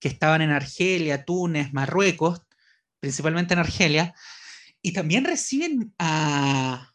que 0.00 0.08
estaban 0.08 0.42
en 0.42 0.50
Argelia, 0.50 1.24
Túnez, 1.24 1.72
Marruecos, 1.72 2.42
principalmente 3.00 3.54
en 3.54 3.60
Argelia, 3.60 4.14
y 4.82 4.92
también 4.92 5.24
reciben 5.24 5.94
a, 5.98 6.92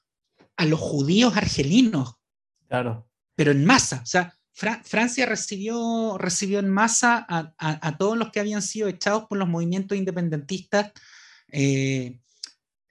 a 0.56 0.66
los 0.66 0.80
judíos 0.80 1.36
argelinos. 1.36 2.16
Claro. 2.68 3.10
Pero 3.36 3.51
en 3.51 3.66
masa. 3.66 4.01
O 4.04 4.06
sea, 4.06 4.38
Francia 4.54 5.26
recibió, 5.26 6.18
recibió 6.18 6.60
en 6.60 6.70
masa 6.70 7.26
a, 7.28 7.54
a, 7.58 7.97
todos 7.97 8.18
los 8.18 8.32
que 8.32 8.39
habían 8.39 8.62
sido 8.62 8.88
echados 8.88 9.26
por 9.28 9.39
los 9.39 9.47
movimientos 9.47 9.97
independentistas 9.97 10.91
eh, 11.47 12.20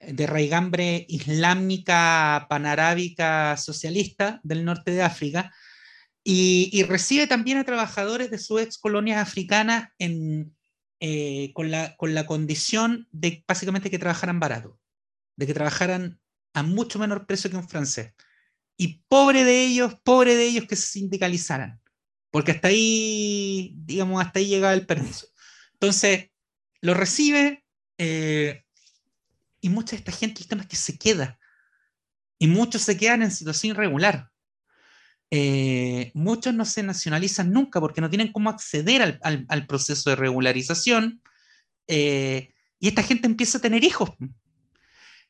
de 0.07 0.27
raigambre 0.27 1.05
islámica, 1.09 2.47
panarábica, 2.49 3.57
socialista 3.57 4.39
del 4.43 4.65
norte 4.65 4.91
de 4.91 5.01
África. 5.01 5.53
Y, 6.23 6.83
recibe 6.83 7.27
también 7.27 7.57
a 7.57 7.65
trabajadores 7.65 8.31
de 8.31 8.37
sus 8.37 8.61
ex 8.61 8.77
colonias 8.77 9.21
africanas 9.21 9.89
eh, 9.99 11.51
con, 11.53 11.69
la, 11.69 11.97
con 11.97 12.13
la 12.13 12.25
condición 12.25 13.07
de 13.11 13.43
básicamente 13.45 13.91
que 13.91 13.99
trabajaran 13.99 14.39
barato, 14.39 14.79
de 15.35 15.47
que 15.47 15.53
trabajaran 15.53 16.21
a 16.53 16.63
mucho 16.63 16.99
menor 16.99 17.25
precio 17.25 17.49
que 17.49 17.57
un 17.57 17.67
francés. 17.67 18.13
Y 18.77 19.03
pobre 19.07 19.43
de 19.43 19.65
ellos, 19.65 19.95
pobre 20.03 20.35
de 20.35 20.45
ellos 20.45 20.65
que 20.65 20.75
se 20.75 20.87
sindicalizaran, 20.87 21.81
porque 22.31 22.51
hasta 22.51 22.69
ahí, 22.69 23.73
digamos, 23.75 24.23
hasta 24.23 24.39
ahí 24.39 24.47
llegaba 24.47 24.73
el 24.73 24.85
permiso. 24.85 25.27
Entonces, 25.73 26.29
lo 26.81 26.93
recibe 26.93 27.65
eh, 27.97 28.62
y 29.63 29.69
mucha 29.69 29.91
de 29.91 29.99
esta 29.99 30.11
gente, 30.11 30.41
el 30.41 30.47
tema 30.49 30.63
es 30.63 30.67
que 30.67 30.75
se 30.75 30.97
queda. 30.97 31.39
Y 32.37 32.47
muchos 32.47 32.81
se 32.81 32.97
quedan 32.97 33.21
en 33.21 33.31
situación 33.31 33.71
irregular. 33.71 34.29
Eh, 35.31 36.11
muchos 36.13 36.53
no 36.53 36.65
se 36.65 36.83
nacionalizan 36.83 37.49
nunca 37.53 37.79
porque 37.79 38.01
no 38.01 38.09
tienen 38.09 38.33
cómo 38.33 38.49
acceder 38.49 39.19
al, 39.23 39.65
proceso 39.65 40.09
de 40.09 40.17
regularización. 40.17 41.21
Eh, 41.87 42.53
y 42.77 42.89
esta 42.89 43.03
gente 43.03 43.25
empieza 43.25 43.57
a 43.57 43.61
tener 43.61 43.85
hijos. 43.85 44.09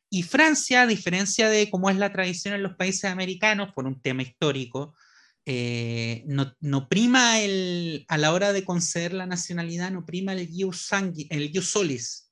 Y 0.10 0.24
Francia, 0.24 0.82
a 0.82 0.88
diferencia 0.88 1.48
de 1.48 1.70
cómo 1.70 1.92
es 1.92 1.98
la 1.98 2.12
tradición 2.12 2.56
en 2.56 2.64
los 2.64 2.76
países 2.76 3.06
americanos, 3.06 3.72
por 3.76 3.86
un 3.86 4.02
tema 4.02 4.24
histórico, 4.24 4.96
eh, 5.46 6.24
no, 6.26 6.90
prima 6.90 7.40
el, 7.40 8.06
a 8.08 8.18
la 8.18 8.34
hora 8.34 8.52
de 8.52 8.66
conceder 8.66 9.14
la 9.14 9.28
nacionalidad, 9.28 9.92
no 9.92 10.08
prima 10.08 10.34
el 10.34 10.50
jus, 10.52 10.90
el 11.30 11.62
solis. 11.62 12.23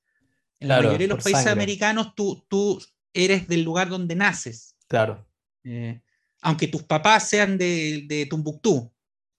En 0.62 0.68
la 0.68 0.76
mayoría 0.78 1.08
de 1.08 1.14
los 1.14 1.22
países 1.22 1.46
americanos 1.46 2.14
tú, 2.14 2.44
tú 2.48 2.82
eres 3.12 3.48
del 3.48 3.62
lugar 3.62 3.88
donde 3.88 4.14
naces. 4.14 4.76
Claro. 4.88 5.26
Eh, 5.64 6.00
aunque 6.40 6.68
tus 6.68 6.82
papás 6.82 7.28
sean 7.28 7.58
de, 7.58 8.04
de 8.06 8.26
Tumbuctú. 8.26 8.92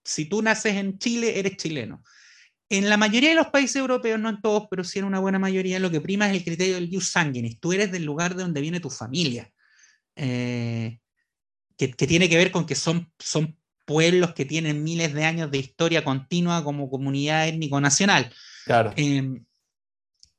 Si 0.03 0.25
tú 0.25 0.41
naces 0.41 0.75
en 0.75 0.99
Chile, 0.99 1.39
eres 1.39 1.57
chileno. 1.57 2.03
En 2.69 2.89
la 2.89 2.97
mayoría 2.97 3.29
de 3.29 3.35
los 3.35 3.47
países 3.47 3.75
europeos, 3.75 4.19
no 4.19 4.29
en 4.29 4.41
todos, 4.41 4.67
pero 4.69 4.83
sí 4.83 4.99
en 4.99 5.05
una 5.05 5.19
buena 5.19 5.39
mayoría, 5.39 5.79
lo 5.79 5.91
que 5.91 6.01
prima 6.01 6.27
es 6.27 6.35
el 6.35 6.43
criterio 6.43 6.75
del 6.75 6.89
jus 6.91 7.09
sanguinis. 7.09 7.59
Tú 7.59 7.71
eres 7.71 7.91
del 7.91 8.03
lugar 8.03 8.35
de 8.35 8.43
donde 8.43 8.61
viene 8.61 8.79
tu 8.79 8.89
familia. 8.89 9.51
Eh, 10.15 10.99
que, 11.77 11.87
tiene 11.87 12.29
que 12.29 12.37
ver 12.37 12.51
con 12.51 12.65
que 12.65 12.75
son, 12.75 13.11
son 13.19 13.57
pueblos 13.85 14.33
que 14.33 14.45
tienen 14.45 14.83
miles 14.83 15.13
de 15.13 15.25
años 15.25 15.51
de 15.51 15.57
historia 15.57 16.03
continua 16.03 16.63
como 16.63 16.89
comunidad 16.89 17.47
étnico-nacional. 17.47 18.31
Claro. 18.65 18.93
Em, 18.95 19.43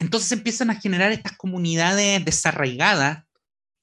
entonces 0.05 0.32
empiezan 0.32 0.68
a 0.70 0.80
generar 0.80 1.12
estas 1.12 1.36
comunidades 1.36 2.22
desarraigadas, 2.24 3.24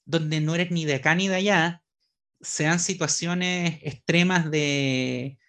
donde 0.06 0.40
no 0.40 0.54
eres 0.54 0.70
ni 0.70 0.86
de 0.86 0.96
acá 0.96 1.16
ni 1.16 1.28
de 1.28 1.36
allá, 1.36 1.82
sean 2.42 2.80
situaciones 2.80 3.80
extremas 3.82 4.52
de, 4.52 5.40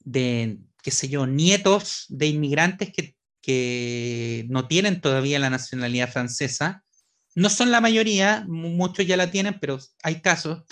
de, 0.00 0.58
qué 0.82 0.90
sé 0.90 1.08
yo, 1.08 1.26
nietos 1.26 2.04
de 2.08 2.26
inmigrantes 2.26 2.90
que, 2.92 3.14
no 4.50 4.68
tienen 4.68 5.00
todavía 5.00 5.38
la 5.38 5.48
nacionalidad 5.48 6.12
francesa. 6.12 6.84
No 7.34 7.48
son 7.48 7.70
la 7.70 7.80
mayoría, 7.80 8.44
muchos 8.46 9.06
ya 9.06 9.16
la 9.16 9.30
tienen, 9.30 9.58
pero 9.58 9.78
hay 10.02 10.20
casos. 10.20 10.64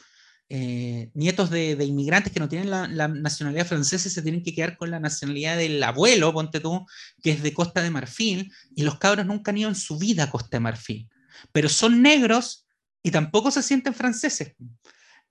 Eh, 0.49 1.11
nietos 1.14 1.51
de, 1.51 1.72
inmigrantes 1.84 2.32
que 2.32 2.38
no 2.38 2.49
tienen 2.49 2.70
la, 2.70 3.09
nacionalidad 3.09 3.66
francesa 3.66 4.07
y 4.07 4.12
se 4.12 4.22
tienen 4.22 4.44
que 4.44 4.55
quedar 4.55 4.76
con 4.76 4.90
la 4.90 5.01
nacionalidad 5.01 5.57
del 5.57 5.82
abuelo, 5.82 6.32
ponte 6.32 6.61
tú, 6.61 6.86
que 7.22 7.32
es 7.32 7.42
de 7.42 7.53
Costa 7.53 7.82
de 7.82 7.90
Marfil, 7.90 8.53
y 8.74 8.82
los 8.82 8.99
cabros 8.99 9.26
nunca 9.26 9.51
han 9.51 9.59
ido 9.59 9.68
en 9.68 9.74
su 9.74 9.99
vida 9.99 10.24
a 10.24 10.30
Costa 10.30 10.57
de 10.57 10.61
Marfil, 10.61 11.09
pero 11.51 11.68
son 11.68 12.01
negros 12.01 12.66
y 13.03 13.11
tampoco 13.11 13.51
se 13.51 13.62
sienten 13.62 13.94
franceses. 13.94 14.55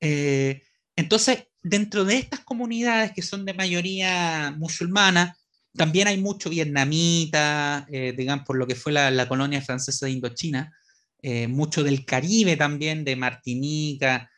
Eh, 0.01 0.61
entonces, 0.97 1.47
dentro 1.63 2.03
de 2.03 2.17
estas 2.17 2.41
comunidades 2.41 3.11
que 3.13 3.21
son 3.21 3.45
de 3.45 3.53
mayoría 3.53 4.53
musulmana, 4.57 5.37
también 5.75 6.07
hay 6.07 6.17
mucho 6.17 6.49
vietnamita, 6.49 7.85
eh, 7.89 8.13
digamos, 8.17 8.45
por 8.45 8.57
lo 8.57 8.67
que 8.67 8.75
fue 8.75 8.91
la, 8.91 9.27
colonia 9.27 9.61
francesa 9.61 10.05
de 10.05 10.13
Indochina, 10.13 10.73
eh, 11.21 11.47
mucho 11.47 11.83
del 11.83 12.05
Caribe 12.05 12.55
también, 12.55 13.03
de 13.03 13.15
Martinica, 13.15 14.29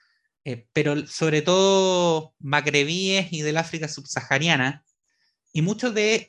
eh, 0.47 0.65
pero 0.71 1.05
sobre 1.07 1.41
todo 1.41 2.33
magrebíes 2.39 3.33
y 3.33 3.41
del 3.41 3.57
África 3.57 3.89
subsahariana, 3.89 4.85
y 5.51 5.61
muchos 5.61 5.93
de, 5.93 6.25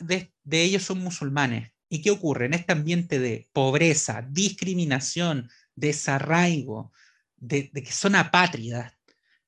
ellos 0.51 0.83
son 0.83 0.99
musulmanes. 0.99 1.71
¿Y 1.89 2.03
qué 2.03 2.11
ocurre? 2.11 2.47
En 2.47 2.55
este 2.55 2.73
ambiente 2.73 3.21
de 3.21 3.49
pobreza, 3.53 4.27
discriminación, 4.29 5.49
desarraigo, 5.77 6.93
de, 7.37 7.71
de 7.73 7.83
que 7.85 7.93
son 7.93 8.17
apátridas, 8.17 8.93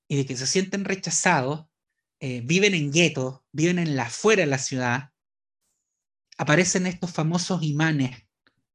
y 0.07 0.18
de 0.18 0.27
que 0.27 0.37
se 0.37 0.47
sienten 0.47 0.85
rechazados, 0.85 1.66
eh, 2.21 2.41
viven 2.45 2.75
en 2.75 2.93
guetos, 2.93 3.41
viven 3.51 3.81
en 3.81 3.97
la 3.97 4.05
afuera 4.05 4.43
de 4.43 4.47
la 4.47 4.59
ciudad, 4.59 5.11
aparecen 6.39 6.87
estos 6.87 7.11
famosos 7.11 7.64
imanes, 7.64 8.25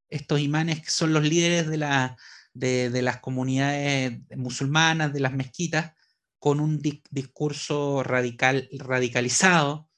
estos 0.10 0.41
imanes 0.41 0.82
que 0.82 0.89
son 0.89 1.14
los 1.14 1.24
líderes 1.24 1.70
de, 1.70 1.78
la, 1.78 2.18
de, 2.56 3.01
las 3.01 3.20
comunidades 3.20 4.20
musulmanas, 4.36 5.14
de 5.14 5.20
las 5.20 5.34
mezquitas, 5.34 5.93
con 6.39 6.60
un 6.60 6.82
discurso 7.12 8.03
radical, 8.03 8.70
radicalizado 8.72 9.89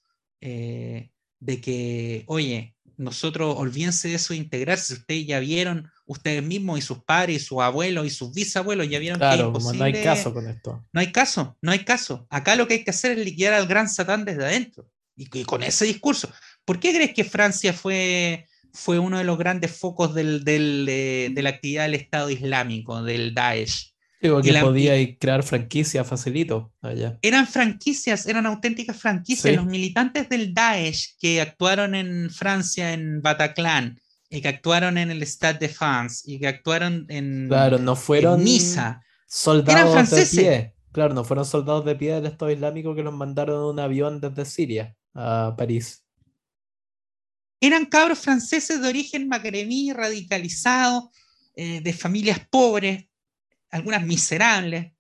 eh, 0.41 1.12
de 1.39 1.62
que, 1.62 2.24
oye, 2.28 2.76
nosotros 2.97 3.55
olvídense 3.58 4.10
de 4.10 4.16
eso 4.16 4.34
de 4.34 4.39
integrarse, 4.39 4.95
ustedes 4.95 5.28
ya 5.28 5.39
vieron 5.39 5.91
ustedes 6.05 6.41
mismos 6.41 6.80
y 6.80 6.82
sus 6.82 7.03
padres 7.03 7.43
y 7.43 7.45
sus 7.45 7.60
abuelos 7.60 8.08
y 8.08 8.10
sus 8.10 8.34
bisabuelos 8.34 8.89
ya 8.89 8.97
vieron 8.97 9.20
que 9.20 9.34
es 9.34 9.39
imposible. 9.39 9.78
no 9.78 9.86
hay 9.86 10.03
caso 10.03 10.34
con 10.34 10.47
esto. 10.47 10.86
No 10.91 11.01
hay 11.01 11.12
caso, 11.12 11.58
no 11.62 11.72
hay 11.72 11.86
caso. 11.86 12.28
Acá 12.30 12.55
lo 12.55 12.68
que 12.68 12.76
hay 12.76 12.84
que 12.84 12.89
hacer 12.89 13.20
es 13.20 13.26
liquidar 13.26 13.53
al 13.53 13.68
gran 13.68 13.88
Satán 13.88 14.26
desde 14.26 14.45
adentro. 14.45 14.89
Y, 15.16 15.43
con 15.43 15.64
ese 15.64 15.86
discurso. 15.86 16.32
¿Por 16.64 16.80
qué 16.80 16.93
crees 16.93 17.14
que 17.14 17.24
Francia 17.24 17.74
fue, 17.74 18.47
fue 18.78 18.99
uno 18.99 19.17
de 19.17 19.23
los 19.23 19.38
grandes 19.38 19.75
focos 19.75 20.13
del, 20.13 20.43
de, 20.43 21.34
la 21.36 21.49
actividad 21.49 21.84
del 21.84 21.95
Estado 21.95 22.30
Islámico, 22.30 23.03
del 23.03 23.34
Daesh? 23.34 23.93
Digo 24.21 24.41
que 24.41 24.53
podía 24.53 24.93
crear 25.17 25.43
franquicias 25.43 26.07
facilito 26.07 26.71
allá. 26.82 27.19
Eran 27.21 27.47
franquicias, 27.47 28.25
eran 28.25 28.45
auténticas 28.45 28.97
franquicias. 28.97 29.55
Los 29.55 29.65
militantes 29.65 30.30
del 30.30 30.53
Daesh 30.53 31.17
que 31.19 31.41
actuaron 31.41 31.93
en 31.95 32.30
Francia, 32.30 32.93
en 32.93 33.21
Bataclan, 33.21 33.99
y 34.30 34.41
que 34.41 34.47
actuaron 34.47 34.97
en 34.97 35.11
el 35.11 35.25
Stade 35.25 35.59
de 35.59 35.69
France 35.69 36.23
y 36.25 36.39
que 36.39 36.47
actuaron 36.47 37.05
en, 37.09 37.47
claro, 37.47 37.80
no 37.80 37.95
fueron 37.95 38.43
Niza. 38.43 39.01
Soldados 39.28 40.09
de 40.09 40.25
pie. 40.25 40.73
Claro, 40.91 41.13
no 41.13 41.23
fueron 41.23 41.45
soldados 41.45 41.86
de 41.86 41.95
pie 41.95 42.13
del 42.13 42.25
Estado 42.25 42.51
Islámico 42.51 42.95
que 42.95 43.03
los 43.03 43.13
mandaron 43.13 43.55
en 43.55 43.61
un 43.63 43.80
avión 43.80 44.19
desde 44.19 44.45
Siria 44.45 44.95
a 45.13 45.55
París. 45.57 46.07
Eran 47.60 47.86
cabros 47.86 48.20
franceses 48.20 48.82
de 48.82 48.88
origen 48.88 49.28
magrebí, 49.28 49.91
radicalizados, 49.91 51.05
eh, 51.55 51.82
de 51.82 51.93
familias 51.93 52.39
pobres, 52.49 53.05
algunas 53.72 54.05
miserables, 54.05 54.93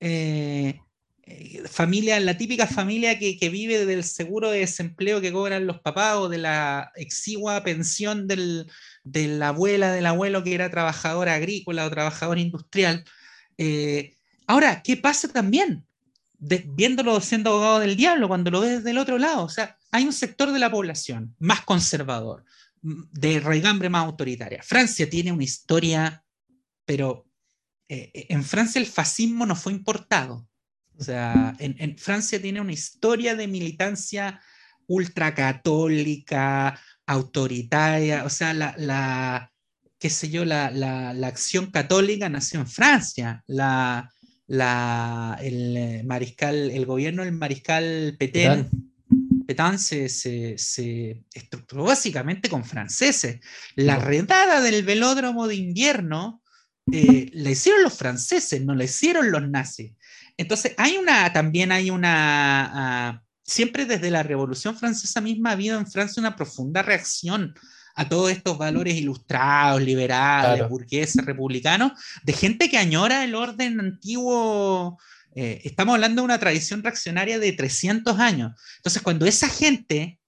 eh, 0.00 0.80
eh, 1.24 1.62
familia, 1.68 2.18
la 2.18 2.38
típica 2.38 2.66
familia 2.66 3.18
que, 3.18 3.48
vive 3.50 3.84
del 3.84 4.04
seguro 4.04 4.50
de 4.50 4.60
desempleo 4.60 5.20
que 5.20 5.32
cobran 5.32 5.66
los 5.66 5.80
papás 5.80 6.16
o 6.16 6.30
de 6.30 6.38
la 6.38 6.92
exigua 6.96 7.62
pensión 7.62 8.26
del, 8.26 8.70
de 9.04 9.28
la 9.28 9.48
abuela 9.48 9.92
del 9.92 10.06
abuelo 10.06 10.42
que 10.42 10.54
era 10.54 10.70
trabajadora 10.70 11.34
agrícola 11.34 11.84
o 11.84 11.90
trabajador 11.90 12.38
industrial. 12.38 13.04
Ahora, 14.46 14.82
¿qué 14.82 14.96
pasa 14.96 15.28
también? 15.28 15.84
viéndolo 16.38 17.20
siendo 17.20 17.50
abogado 17.50 17.80
del 17.80 17.96
diablo, 17.96 18.28
cuando 18.28 18.50
lo 18.50 18.60
ves 18.60 18.84
del 18.84 18.98
otro 18.98 19.18
lado, 19.18 19.42
o 19.44 19.48
sea, 19.48 19.77
hay 19.90 20.04
un 20.04 20.12
sector 20.12 20.52
de 20.52 20.58
la 20.58 20.70
población 20.70 21.34
más 21.38 21.62
conservador, 21.62 22.44
de 22.82 23.40
raigambre 23.40 23.88
más 23.88 24.04
autoritaria. 24.04 24.62
Francia 24.62 25.08
tiene 25.08 25.32
una 25.32 25.44
historia, 25.44 26.24
pero 26.84 27.26
eh, 27.88 28.26
en 28.28 28.44
Francia 28.44 28.80
el 28.80 28.86
fascismo 28.86 29.46
no 29.46 29.56
fue 29.56 29.72
importado. 29.72 30.46
O 30.96 31.02
sea, 31.04 31.54
en, 31.58 31.96
Francia 31.96 32.42
tiene 32.42 32.60
una 32.60 32.72
historia 32.72 33.36
de 33.36 33.46
militancia 33.46 34.40
ultracatólica, 34.88 36.80
autoritaria, 37.06 38.24
o 38.24 38.30
sea, 38.30 38.52
la, 38.52 39.52
qué 39.98 40.10
sé 40.10 40.28
yo, 40.28 40.44
la, 40.44 41.10
acción 41.24 41.70
católica 41.70 42.28
nació 42.28 42.60
en 42.60 42.66
Francia. 42.66 43.44
La, 43.46 44.10
el 44.48 46.04
mariscal, 46.04 46.70
el 46.70 46.84
gobierno 46.84 47.22
del 47.22 47.32
mariscal 47.32 48.16
Petén, 48.18 48.87
Petén 49.48 49.78
se, 49.78 50.10
se, 50.10 51.24
estructuró 51.32 51.84
básicamente 51.84 52.50
con 52.50 52.66
franceses. 52.66 53.40
La 53.76 53.96
redada 53.96 54.60
del 54.60 54.82
velódromo 54.82 55.48
de 55.48 55.54
invierno 55.54 56.42
eh, 56.92 57.30
la 57.32 57.48
hicieron 57.48 57.82
los 57.82 57.94
franceses, 57.94 58.62
no 58.62 58.74
la 58.74 58.84
hicieron 58.84 59.30
los 59.30 59.48
nazis. 59.48 59.94
Entonces, 60.36 60.74
hay 60.76 60.98
una, 60.98 61.32
también 61.32 61.72
hay 61.72 61.88
una, 61.88 62.72
ah, 62.74 63.22
siempre 63.42 63.86
desde 63.86 64.10
la 64.10 64.22
Revolución 64.22 64.76
Francesa 64.76 65.22
misma 65.22 65.48
ha 65.48 65.52
habido 65.54 65.78
en 65.78 65.90
Francia 65.90 66.20
una 66.20 66.36
profunda 66.36 66.82
reacción 66.82 67.54
a 67.94 68.06
todos 68.06 68.30
estos 68.30 68.58
valores 68.58 68.96
ilustrados, 68.96 69.80
liberales, 69.80 70.68
burgueses, 70.68 71.24
republicanos, 71.24 71.92
de 72.22 72.34
gente 72.34 72.68
que 72.68 72.76
añora 72.76 73.24
el 73.24 73.34
orden 73.34 73.80
antiguo. 73.80 74.98
Eh, 75.40 75.60
estamos 75.62 75.94
hablando 75.94 76.20
de 76.20 76.24
una 76.24 76.40
tradición 76.40 76.82
reaccionaria 76.82 77.38
de 77.38 77.52
300 77.52 78.18
años. 78.18 78.60
Entonces, 78.78 79.00
cuando 79.02 79.24
esa 79.24 79.48
gente, 79.48 80.18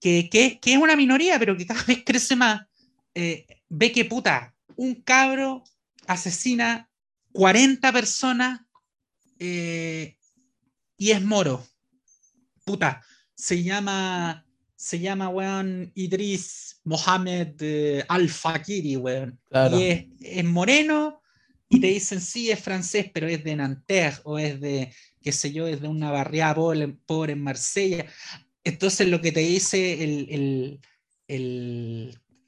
que, 0.00 0.28
que, 0.28 0.58
es 0.60 0.78
una 0.78 0.96
minoría, 0.96 1.38
pero 1.38 1.56
que 1.56 1.64
cada 1.64 1.84
vez 1.84 2.02
crece 2.04 2.34
más, 2.34 2.66
eh, 3.14 3.46
ve 3.68 3.92
que 3.92 4.04
puta, 4.04 4.52
un 4.74 4.96
cabro 4.96 5.62
asesina 6.08 6.90
40 7.30 7.92
personas 7.92 8.62
eh, 9.38 10.16
y 10.96 11.12
es 11.12 11.22
moro. 11.22 11.64
Puta, 12.64 13.00
se 13.36 13.62
llama, 13.62 14.44
se 14.74 14.98
llama, 14.98 15.28
weón, 15.28 15.92
Idris 15.94 16.80
Mohamed 16.82 18.02
Al-Fakiri, 18.08 18.96
weón. 18.96 19.38
Y 19.78 20.10
es, 20.18 20.44
moreno 20.44 21.21
y 21.72 21.80
te 21.80 21.86
dicen, 21.86 22.20
sí, 22.20 22.50
es 22.50 22.60
francés, 22.60 23.10
pero 23.14 23.26
es 23.26 23.42
de 23.42 23.56
Nanterre 23.56 24.18
o 24.24 24.38
es 24.38 24.60
de, 24.60 24.92
qué 25.22 25.32
sé 25.32 25.52
yo, 25.54 25.66
es 25.66 25.80
de 25.80 25.88
una 25.88 26.10
barriada 26.10 26.54
pobre, 26.54 27.32
en 27.32 27.42
Marsella. 27.42 28.04
Entonces 28.62 29.08
lo 29.08 29.22
que 29.22 29.32
te 29.32 29.40
dice 29.40 30.04
el, 30.04 30.78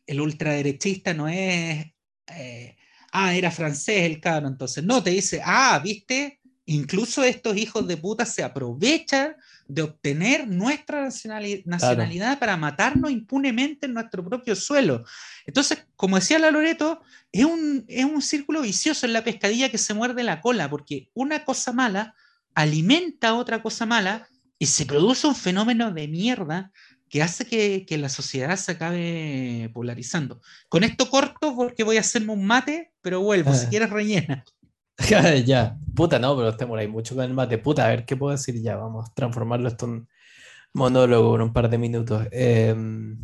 el, 0.07 0.21
ultraderechista 0.21 1.15
no 1.15 1.27
es, 1.27 1.87
eh, 2.35 2.77
ah, 3.13 3.35
era 3.35 3.51
francés 3.51 4.03
el 4.03 4.21
cabrón, 4.21 4.53
entonces 4.53 4.85
no, 4.85 5.03
te 5.03 5.11
dice, 5.11 5.41
ah, 5.43 5.81
viste, 5.83 6.41
incluso 6.67 7.23
estos 7.23 7.57
hijos 7.57 7.87
de 7.87 7.97
puta 7.97 8.25
se 8.25 8.43
aprovechan 8.43 9.37
de 9.67 9.83
obtener 9.83 10.49
nuestra 10.49 11.03
nacionalidad 11.03 12.39
para 12.39 12.57
matarnos 12.57 13.11
impunemente 13.11 13.87
en 13.87 13.95
nuestro 13.95 14.25
propio 14.25 14.55
suelo. 14.57 15.05
Entonces, 15.47 15.87
como 15.97 16.17
decía 16.17 16.39
la 16.39 16.51
Loreto, 16.51 17.03
es 17.33 17.45
un, 17.45 17.85
es 17.89 18.05
un 18.05 18.23
círculo 18.23 18.63
vicioso 18.63 19.07
en 19.07 19.13
la 19.13 19.25
pescadilla 19.25 19.71
que 19.71 19.79
se 19.79 19.95
muerde 19.95 20.23
la 20.23 20.41
cola, 20.41 20.71
porque 20.71 21.11
una 21.15 21.45
cosa 21.45 21.73
mala 21.73 22.15
alimenta 22.55 23.29
a 23.29 23.35
otra 23.35 23.63
cosa 23.63 23.85
mala 23.87 24.29
y 24.59 24.67
se 24.67 24.87
produce 24.87 25.27
un 25.27 25.35
fenómeno 25.35 25.93
de 25.93 26.09
mierda 26.09 26.73
que 27.09 27.23
hace 27.23 27.47
que, 27.47 27.85
que, 27.87 27.99
la 27.99 28.09
sociedad 28.09 28.57
se 28.57 28.73
acabe 28.73 29.71
polarizando. 29.73 30.41
Con 30.69 30.83
esto 30.83 31.11
corto 31.11 31.55
porque 31.55 31.85
voy 31.85 31.97
a 31.97 32.01
hacerme 32.01 32.33
un 32.33 32.45
mate, 32.45 32.93
pero 33.03 33.21
vuelvo, 33.21 33.55
si 33.55 33.67
ah. 33.67 33.69
quieres 33.69 33.91
rellena. 33.91 34.45
ya, 35.47 35.79
puta, 35.95 36.19
no, 36.19 36.37
pero 36.37 36.57
te 36.57 36.65
ahí 36.65 36.89
mucho 36.89 37.15
con 37.15 37.25
el 37.25 37.35
mate. 37.35 37.59
Puta, 37.59 37.87
a 37.87 37.89
ver 37.89 38.05
qué 38.05 38.17
puedo 38.17 38.33
decir 38.33 38.61
ya. 38.63 38.77
Vamos 38.77 39.11
a 39.11 39.15
transformarlo 39.15 39.69
esto 39.69 39.87
en 39.87 40.09
monólogo 40.75 41.37
en 41.37 41.43
un 41.43 41.53
par 41.53 41.71
de 41.71 41.79
minutos. 41.79 42.27
Em, 42.33 43.19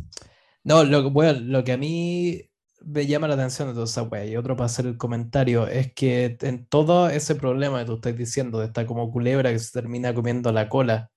no, 0.63 0.83
lo, 0.83 1.11
bueno, 1.11 1.39
lo 1.41 1.63
que 1.63 1.73
a 1.73 1.77
mí 1.77 2.49
me 2.81 3.05
llama 3.07 3.27
la 3.27 3.35
atención 3.35 3.67
de 3.69 3.73
toda 3.75 3.85
esa 3.85 4.03
wea, 4.03 4.25
y 4.25 4.35
otro 4.37 4.55
para 4.55 4.65
hacer 4.67 4.85
el 4.87 4.97
comentario, 4.97 5.67
es 5.67 5.93
que 5.93 6.37
en 6.41 6.65
todo 6.67 7.09
ese 7.09 7.35
problema 7.35 7.79
que 7.79 7.85
tú 7.85 7.95
estás 7.95 8.17
diciendo, 8.17 8.59
de 8.59 8.67
esta 8.67 8.85
como 8.87 9.11
culebra 9.11 9.51
que 9.51 9.59
se 9.59 9.71
termina 9.71 10.13
comiendo 10.13 10.51
la 10.51 10.69
cola, 10.69 11.11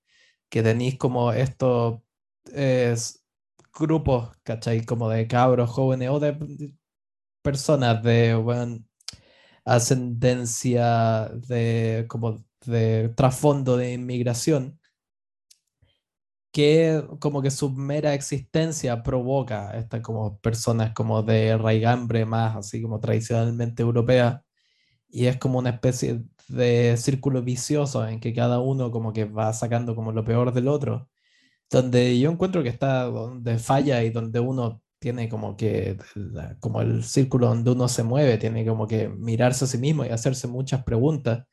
que 0.51 0.63
tenéis 0.63 0.99
como 0.99 1.33
estos 1.33 2.01
grupos, 3.79 4.31
¿cachai? 4.43 4.85
Como 4.85 5.09
de 5.11 5.27
cabros 5.29 5.71
jóvenes 5.71 6.11
o 6.11 6.21
de 6.21 6.37
personas 7.43 8.03
de, 8.03 8.35
bueno, 8.35 8.81
ascendencia 9.65 11.29
de, 11.49 12.07
como 12.09 12.45
de 12.67 13.11
trasfondo 13.11 13.77
de 13.77 13.93
inmigración, 13.95 14.79
que 16.55 17.05
como 17.19 17.43
que 17.43 17.51
su 17.51 17.71
mera 17.71 18.15
existencia 18.15 19.03
provoca 19.03 19.77
estas 19.77 20.03
como 20.03 20.39
personas 20.39 20.93
como 20.95 21.23
de 21.25 21.59
raigambre 21.59 22.25
más 22.27 22.55
así 22.57 22.81
como 22.81 23.01
tradicionalmente 23.01 23.83
europea 23.83 24.45
y 25.09 25.27
es 25.27 25.39
como 25.39 25.59
una 25.59 25.71
especie 25.71 26.23
de 26.49 26.97
círculo 26.97 27.43
vicioso 27.43 28.07
en 28.07 28.21
que 28.21 28.33
cada 28.35 28.61
uno 28.61 28.93
como 28.93 29.13
que 29.13 29.25
va 29.25 29.53
sacando 29.53 29.97
como 29.97 30.13
lo 30.13 30.25
peor 30.25 30.53
del 30.55 30.69
otro 30.69 31.11
donde 31.71 32.19
yo 32.21 32.31
encuentro 32.31 32.63
que 32.63 32.69
está 32.71 33.05
donde 33.05 33.59
falla 33.59 34.05
y 34.05 34.11
donde 34.11 34.41
uno 34.41 34.84
tiene 35.05 35.29
como 35.29 35.55
que, 35.55 35.99
como 36.61 36.81
el 36.81 37.05
círculo 37.05 37.49
donde 37.49 37.73
uno 37.73 37.89
se 37.89 38.03
mueve, 38.03 38.39
tiene 38.39 38.65
como 38.65 38.87
que 38.87 39.07
mirarse 39.11 39.67
a 39.67 39.69
sí 39.69 39.77
mismo 39.77 40.03
y 40.03 40.09
hacerse 40.09 40.49
muchas 40.49 40.83
preguntas. 40.83 41.45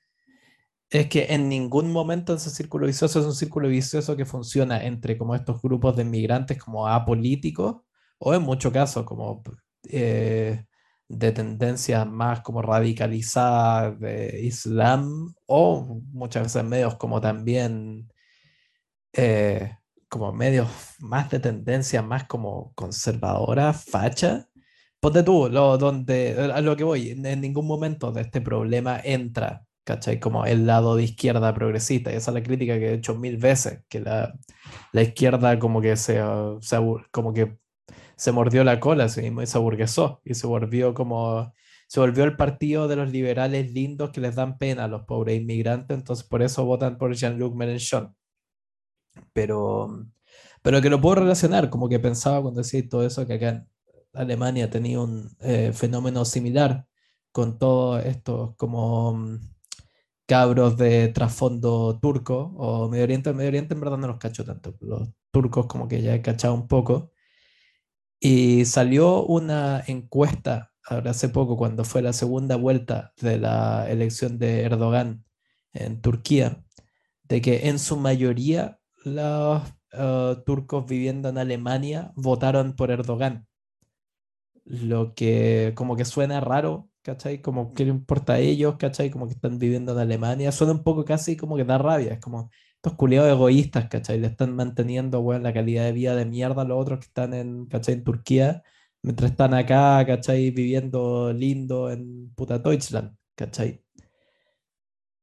Es 0.89 1.07
que 1.07 1.25
en 1.31 1.49
ningún 1.49 1.91
momento 1.91 2.33
ese 2.33 2.49
círculo 2.49 2.87
vicioso 2.87 3.19
es 3.19 3.25
un 3.25 3.35
círculo 3.35 3.67
vicioso 3.67 4.15
que 4.15 4.23
funciona 4.23 4.85
entre 4.85 5.17
como 5.17 5.35
estos 5.35 5.61
grupos 5.61 5.97
de 5.97 6.03
inmigrantes 6.03 6.63
como 6.63 6.87
apolíticos 6.87 7.81
o 8.19 8.33
en 8.33 8.41
muchos 8.41 8.71
casos 8.71 9.03
como 9.05 9.43
eh, 9.89 10.65
de 11.09 11.31
tendencias 11.33 12.07
más 12.07 12.39
como 12.39 12.61
radicalizadas 12.61 13.99
de 13.99 14.39
Islam 14.43 15.33
o 15.45 15.99
muchas 16.13 16.43
veces 16.43 16.63
medios 16.63 16.95
como 16.95 17.19
también 17.19 18.09
eh, 19.11 19.75
como 20.11 20.33
medios 20.33 20.67
más 20.99 21.29
de 21.31 21.39
tendencia, 21.39 22.01
más 22.01 22.25
como 22.25 22.73
conservadora, 22.75 23.71
facha. 23.73 24.49
Ponte 24.99 25.23
tú, 25.23 25.49
lo, 25.49 25.77
donde, 25.77 26.51
a 26.53 26.59
lo 26.61 26.75
que 26.75 26.83
voy, 26.83 27.11
en 27.11 27.41
ningún 27.41 27.65
momento 27.65 28.11
de 28.11 28.21
este 28.23 28.41
problema 28.41 28.99
entra, 29.01 29.65
¿cachai? 29.85 30.19
Como 30.19 30.45
el 30.45 30.67
lado 30.67 30.97
de 30.97 31.03
izquierda 31.03 31.53
progresista, 31.53 32.11
y 32.11 32.17
esa 32.17 32.31
es 32.31 32.35
la 32.35 32.43
crítica 32.43 32.77
que 32.77 32.89
he 32.89 32.93
hecho 32.95 33.15
mil 33.15 33.37
veces, 33.37 33.83
que 33.87 34.01
la, 34.01 34.33
la 34.91 35.01
izquierda 35.01 35.57
como 35.59 35.81
que 35.81 35.95
se, 35.95 36.21
se, 36.59 36.77
como 37.11 37.33
que 37.33 37.57
se 38.17 38.31
mordió 38.33 38.65
la 38.65 38.81
cola 38.81 39.07
sí 39.07 39.21
mismo 39.21 39.41
y 39.41 39.47
se 39.47 39.57
aburguesó, 39.57 40.21
y 40.25 40.33
se 40.35 40.45
volvió 40.45 40.93
como, 40.93 41.53
se 41.87 42.01
volvió 42.01 42.25
el 42.25 42.35
partido 42.35 42.89
de 42.89 42.97
los 42.97 43.11
liberales 43.11 43.71
lindos 43.71 44.11
que 44.11 44.21
les 44.21 44.35
dan 44.35 44.57
pena 44.57 44.85
a 44.85 44.87
los 44.89 45.03
pobres 45.03 45.39
inmigrantes, 45.39 45.97
entonces 45.97 46.27
por 46.27 46.41
eso 46.41 46.65
votan 46.65 46.97
por 46.97 47.15
Jean-Luc 47.15 47.55
Mélenchon 47.55 48.13
pero, 49.33 50.07
pero 50.61 50.81
que 50.81 50.89
lo 50.89 51.01
puedo 51.01 51.15
relacionar, 51.15 51.69
como 51.69 51.89
que 51.89 51.99
pensaba 51.99 52.41
cuando 52.41 52.61
decía 52.61 52.87
todo 52.89 53.05
eso, 53.05 53.25
que 53.27 53.33
acá 53.35 53.49
en 53.49 53.67
Alemania 54.13 54.69
tenía 54.69 54.99
un 54.99 55.35
eh, 55.39 55.71
fenómeno 55.73 56.25
similar 56.25 56.87
con 57.31 57.57
todos 57.57 58.05
estos 58.05 58.55
como 58.57 59.13
mm, 59.13 59.39
cabros 60.25 60.77
de 60.77 61.09
trasfondo 61.09 61.99
turco 62.01 62.53
o 62.57 62.89
Medio 62.89 63.03
Oriente. 63.05 63.33
Medio 63.33 63.49
Oriente 63.49 63.73
en 63.73 63.81
verdad 63.81 63.97
no 63.97 64.07
los 64.07 64.17
cacho 64.17 64.45
tanto, 64.45 64.75
los 64.81 65.09
turcos 65.31 65.67
como 65.67 65.87
que 65.87 66.01
ya 66.01 66.15
he 66.15 66.21
cachado 66.21 66.53
un 66.53 66.67
poco. 66.67 67.11
Y 68.19 68.65
salió 68.65 69.23
una 69.25 69.83
encuesta 69.87 70.71
ahora 70.85 71.11
hace 71.11 71.29
poco, 71.29 71.57
cuando 71.57 71.83
fue 71.83 72.01
la 72.01 72.13
segunda 72.13 72.55
vuelta 72.55 73.13
de 73.21 73.37
la 73.39 73.89
elección 73.89 74.37
de 74.39 74.63
Erdogan 74.63 75.25
en 75.73 76.01
Turquía, 76.01 76.63
de 77.23 77.41
que 77.41 77.69
en 77.69 77.79
su 77.79 77.97
mayoría 77.97 78.80
los 79.03 79.63
eh, 79.91 80.35
turcos 80.45 80.85
viviendo 80.85 81.29
en 81.29 81.37
Alemania 81.37 82.11
votaron 82.15 82.75
por 82.75 82.91
Erdogan. 82.91 83.47
Lo 84.65 85.13
que 85.15 85.73
como 85.75 85.95
que 85.95 86.05
suena 86.05 86.39
raro 86.39 86.91
¿cachai? 87.01 87.41
Como 87.41 87.73
que 87.73 87.85
le 87.85 87.91
importa 87.91 88.33
a 88.33 88.39
ellos, 88.39 88.75
¿cachai? 88.77 89.09
Como 89.09 89.27
que 89.27 89.33
están 89.33 89.57
viviendo 89.59 89.91
en 89.93 89.99
Alemania. 89.99 90.51
Suena 90.51 90.73
un 90.73 90.83
poco 90.83 91.05
casi 91.05 91.35
como 91.37 91.55
que 91.57 91.63
da 91.63 91.77
rabia. 91.77 92.13
Es 92.13 92.19
como 92.19 92.49
estos 92.75 92.93
culiados 92.95 93.31
egoístas, 93.31 93.87
¿cachai? 93.89 94.19
Le 94.19 94.27
están 94.27 94.55
manteniendo, 94.55 95.19
weón, 95.21 95.43
la 95.43 95.53
calidad 95.53 95.85
de 95.85 95.91
vida 95.93 96.15
de 96.15 96.25
mierda 96.25 96.63
a 96.63 96.65
los 96.65 96.79
otros 96.81 96.99
que 96.99 97.05
están 97.05 97.33
en, 97.33 97.65
¿cachai? 97.67 97.95
En 97.95 98.03
Turquía, 98.03 98.63
mientras 99.01 99.31
están 99.31 99.53
acá, 99.53 100.03
¿cachai? 100.05 100.51
Viviendo 100.51 101.33
lindo 101.33 101.91
en 101.91 102.33
puta 102.35 102.59
Deutschland, 102.59 103.15
¿cachai? 103.35 103.83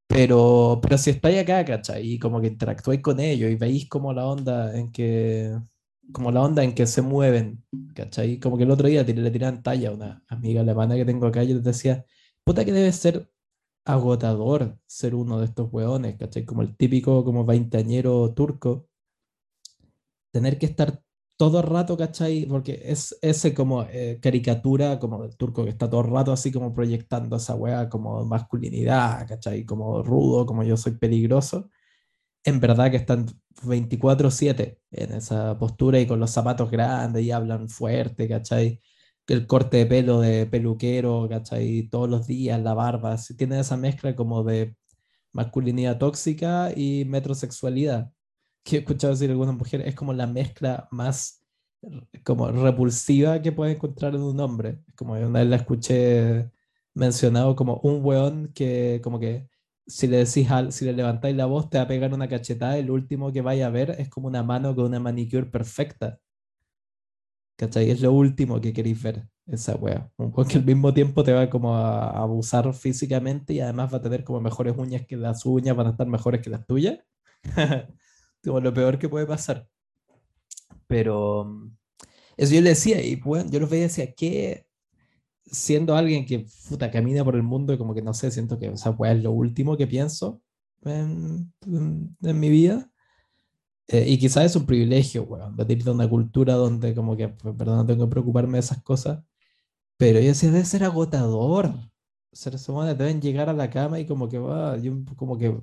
Pero, 0.09 0.81
pero 0.83 0.97
si 0.99 1.11
estáis 1.11 1.39
acá, 1.41 1.65
¿cachai? 1.65 2.15
Y 2.15 2.19
como 2.19 2.41
que 2.41 2.47
interactuáis 2.49 3.03
con 3.03 3.21
ellos 3.21 3.51
y 3.51 3.57
veis 3.57 3.89
como 3.89 4.13
la 4.15 4.27
onda 4.27 4.77
en 4.77 4.91
que, 4.91 5.55
como 6.13 6.33
la 6.33 6.43
onda 6.43 6.65
en 6.65 6.75
que 6.75 6.87
se 6.87 7.03
mueven, 7.03 7.63
¿cachai? 7.95 8.41
Como 8.41 8.57
que 8.57 8.65
el 8.65 8.71
otro 8.71 8.89
día 8.89 9.03
le 9.05 9.31
tiraban 9.31 9.63
talla 9.63 9.91
a 9.91 9.93
una 9.93 10.25
amiga 10.29 10.63
alemana 10.63 10.97
que 10.97 11.05
tengo 11.05 11.27
acá 11.27 11.45
y 11.45 11.53
les 11.55 11.63
decía, 11.65 12.07
puta 12.45 12.65
que 12.65 12.73
debe 12.73 12.93
ser 12.93 13.31
agotador 13.85 14.79
ser 14.87 15.15
uno 15.15 15.41
de 15.41 15.47
estos 15.47 15.69
hueones, 15.73 16.17
¿cachai? 16.19 16.45
Como 16.47 16.63
el 16.63 16.77
típico 16.77 17.25
como 17.25 17.45
veinteañero 17.45 18.33
turco, 18.35 18.89
tener 20.33 20.59
que 20.59 20.67
estar 20.67 21.03
todo 21.39 21.61
el 21.61 21.67
rato, 21.69 21.97
¿cachai? 21.97 22.47
Porque 22.47 22.83
es 22.85 23.17
ese 23.23 23.55
como 23.55 23.85
eh, 23.85 24.19
caricatura 24.21 24.99
como 24.99 25.23
del 25.23 25.37
turco 25.37 25.65
que 25.65 25.71
está 25.71 25.89
todo 25.89 26.03
el 26.03 26.11
rato 26.11 26.33
así 26.33 26.53
como 26.53 26.75
proyectando 26.75 27.37
esa 27.37 27.55
wea 27.55 27.89
como 27.89 28.25
masculinidad, 28.27 29.27
¿cachai? 29.29 29.65
Como 29.65 30.03
rudo, 30.03 30.47
como 30.47 30.65
yo 30.65 30.77
soy 30.77 30.95
peligroso. 30.99 31.71
En 32.45 32.61
verdad 32.61 32.91
que 32.91 32.99
están 32.99 33.27
24/7 33.65 34.81
en 34.93 35.13
esa 35.15 35.59
postura 35.59 36.01
y 36.01 36.07
con 36.07 36.21
los 36.21 36.31
zapatos 36.31 36.71
grandes 36.71 37.25
y 37.25 37.31
hablan 37.33 37.69
fuerte, 37.69 38.29
¿cachai? 38.29 38.81
El 39.29 39.47
corte 39.47 39.79
de 39.79 39.87
pelo 39.87 40.21
de 40.21 40.47
peluquero, 40.47 41.29
¿cachai? 41.29 41.89
Todos 41.91 42.09
los 42.11 42.27
días, 42.27 42.61
la 42.63 42.75
barba, 42.75 43.17
tiene 43.37 43.61
esa 43.61 43.77
mezcla 43.77 44.17
como 44.17 44.45
de 44.45 44.77
masculinidad 45.33 45.99
tóxica 45.99 46.73
y 46.77 47.05
metrosexualidad 47.07 48.13
que 48.69 48.77
he 48.77 48.79
escuchado 48.81 49.13
decir 49.15 49.31
algunas 49.31 49.57
mujeres, 49.57 49.87
es 49.87 49.95
como 49.95 50.13
la 50.13 50.27
mezcla 50.27 50.89
más 50.91 51.43
como 52.25 52.51
repulsiva 52.51 53.41
que 53.41 53.53
puede 53.53 53.73
encontrar 53.73 54.15
en 54.15 54.23
un 54.23 54.39
hombre. 54.41 54.81
Como 54.97 55.15
una 55.15 55.41
vez 55.41 55.49
la 55.49 55.57
escuché 55.57 56.51
mencionado 56.95 57.57
como 57.57 57.77
un 57.83 58.05
weón 58.05 58.53
que 58.55 59.01
como 59.03 59.21
que 59.21 59.49
si 59.87 60.07
le 60.09 60.19
decís 60.19 60.51
al, 60.51 60.73
si 60.73 60.85
le 60.85 60.93
levantáis 60.93 61.37
la 61.37 61.47
voz 61.47 61.71
te 61.71 61.79
va 61.79 61.85
a 61.85 61.89
pegar 61.89 62.13
una 62.13 62.29
cachetada 62.29 62.81
lo 62.83 62.95
último 62.95 63.33
que 63.33 63.41
vaya 63.43 63.69
a 63.69 63.71
ver 63.71 63.93
es 63.99 64.09
como 64.09 64.27
una 64.29 64.43
mano 64.43 64.75
con 64.75 64.87
una 64.87 65.01
manicure 65.01 65.47
perfecta. 65.47 66.21
¿Cachai? 67.57 67.91
Es 67.91 68.01
lo 68.01 68.13
último 68.13 68.61
que 68.61 68.73
queréis 68.73 69.03
ver, 69.03 69.29
esa 69.47 69.75
wea. 69.77 70.11
Un 70.17 70.33
weón 70.35 70.49
que 70.49 70.59
al 70.59 70.65
mismo 70.65 70.93
tiempo 70.95 71.25
te 71.25 71.33
va 71.33 71.51
como 71.51 71.75
a 71.77 72.11
abusar 72.11 72.73
físicamente 72.75 73.55
y 73.55 73.61
además 73.61 73.93
va 73.93 73.99
a 73.99 74.03
tener 74.03 74.25
como 74.25 74.41
mejores 74.41 74.77
uñas 74.77 75.07
que 75.07 75.17
las 75.17 75.45
uñas 75.47 75.77
van 75.77 75.89
a 75.89 75.91
estar 75.91 76.07
mejores 76.07 76.41
que 76.43 76.51
las 76.51 76.67
tuyas. 76.67 76.99
como 78.45 78.61
lo 78.61 78.73
peor 78.75 78.99
que 78.99 79.09
puede 79.09 79.27
pasar. 79.27 79.69
Pero 80.87 81.45
mm, 81.45 81.77
eso 82.37 82.55
yo 82.55 82.61
le 82.61 82.71
decía, 82.71 83.03
y 83.03 83.17
bueno, 83.17 83.51
yo 83.51 83.61
los 83.61 83.71
veía 83.71 83.85
y 83.85 83.89
decía, 83.89 84.15
que 84.15 84.67
siendo 85.51 85.97
alguien 85.97 86.27
que 86.27 86.47
puta, 86.69 86.91
camina 86.91 87.25
por 87.25 87.37
el 87.37 87.43
mundo 87.43 87.73
y 87.73 87.79
como 87.79 87.95
que 87.95 88.03
no 88.03 88.15
sé, 88.15 88.31
siento 88.31 88.59
que 88.59 88.69
o 88.71 88.77
sea, 88.77 88.97
pues, 88.97 89.17
es 89.17 89.23
lo 89.23 89.33
último 89.33 89.77
que 89.77 89.87
pienso 89.87 90.43
en, 90.85 91.53
en, 91.67 92.41
mi 92.41 92.49
vida. 92.51 92.91
Eh, 93.89 94.05
y 94.09 94.19
quizás 94.19 94.45
es 94.45 94.57
un 94.57 94.67
privilegio, 94.67 95.25
weón, 95.25 95.57
venir 95.57 95.83
de 95.83 95.91
una 95.91 96.09
cultura 96.09 96.55
donde 96.55 96.95
como 96.95 97.17
que, 97.17 97.29
pues, 97.29 97.55
perdón, 97.57 97.79
no 97.79 97.87
tengo 97.87 98.07
que 98.07 98.11
preocuparme 98.11 98.55
de 98.55 98.61
esas 98.61 98.83
cosas. 98.83 99.25
Pero 99.99 100.21
yo 100.21 100.29
decía, 100.29 100.51
debe 100.51 100.65
ser 100.65 100.85
agotador. 100.85 101.75
Seres 102.33 102.69
humanos 102.69 102.99
deben 102.99 103.21
llegar 103.23 103.49
a 103.51 103.53
la 103.55 103.71
cama 103.71 104.01
y 104.01 104.07
como 104.07 104.29
que 104.29 104.39
va, 104.39 104.77
yo 104.79 104.93
como 105.17 105.39
que 105.39 105.61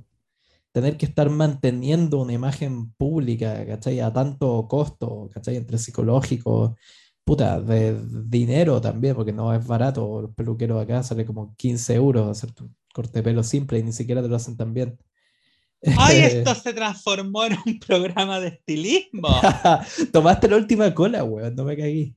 tener 0.75 0.97
que 0.97 1.05
estar 1.05 1.29
manteniendo 1.29 2.19
una 2.19 2.33
imagen 2.33 2.91
pública, 2.95 3.65
¿cachai? 3.65 4.01
A 4.01 4.11
tanto 4.11 4.67
costo, 4.67 5.29
¿cachai? 5.33 5.55
Entre 5.55 5.77
psicológico, 5.77 6.75
puta, 7.23 7.61
de 7.61 7.97
dinero 8.25 8.81
también, 8.81 9.15
porque 9.15 9.31
no 9.31 9.53
es 9.53 9.65
barato. 9.65 10.23
Los 10.23 10.35
peluqueros 10.35 10.83
acá 10.83 11.01
sale 11.01 11.25
como 11.25 11.55
15 11.55 11.93
euros 11.95 12.27
hacer 12.27 12.51
tu 12.51 12.69
corte 12.93 13.19
de 13.19 13.23
pelo 13.23 13.41
simple 13.41 13.79
y 13.79 13.83
ni 13.83 13.93
siquiera 13.93 14.21
te 14.21 14.27
lo 14.27 14.35
hacen 14.35 14.57
tan 14.57 14.73
bien. 14.73 14.99
¡Ay, 15.97 16.17
esto 16.23 16.53
se 16.53 16.73
transformó 16.73 17.45
en 17.45 17.55
un 17.65 17.79
programa 17.79 18.41
de 18.41 18.49
estilismo! 18.49 19.29
Tomaste 20.11 20.49
la 20.49 20.57
última 20.57 20.93
cola, 20.93 21.23
weón, 21.23 21.55
no 21.55 21.63
me 21.63 21.77
caí. 21.77 22.13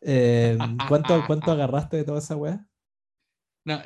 Eh, 0.00 0.58
¿cuánto, 0.88 1.22
¿Cuánto 1.28 1.52
agarraste 1.52 1.98
de 1.98 2.04
toda 2.04 2.18
esa 2.18 2.34
weá? 2.34 2.66
No, 3.64 3.80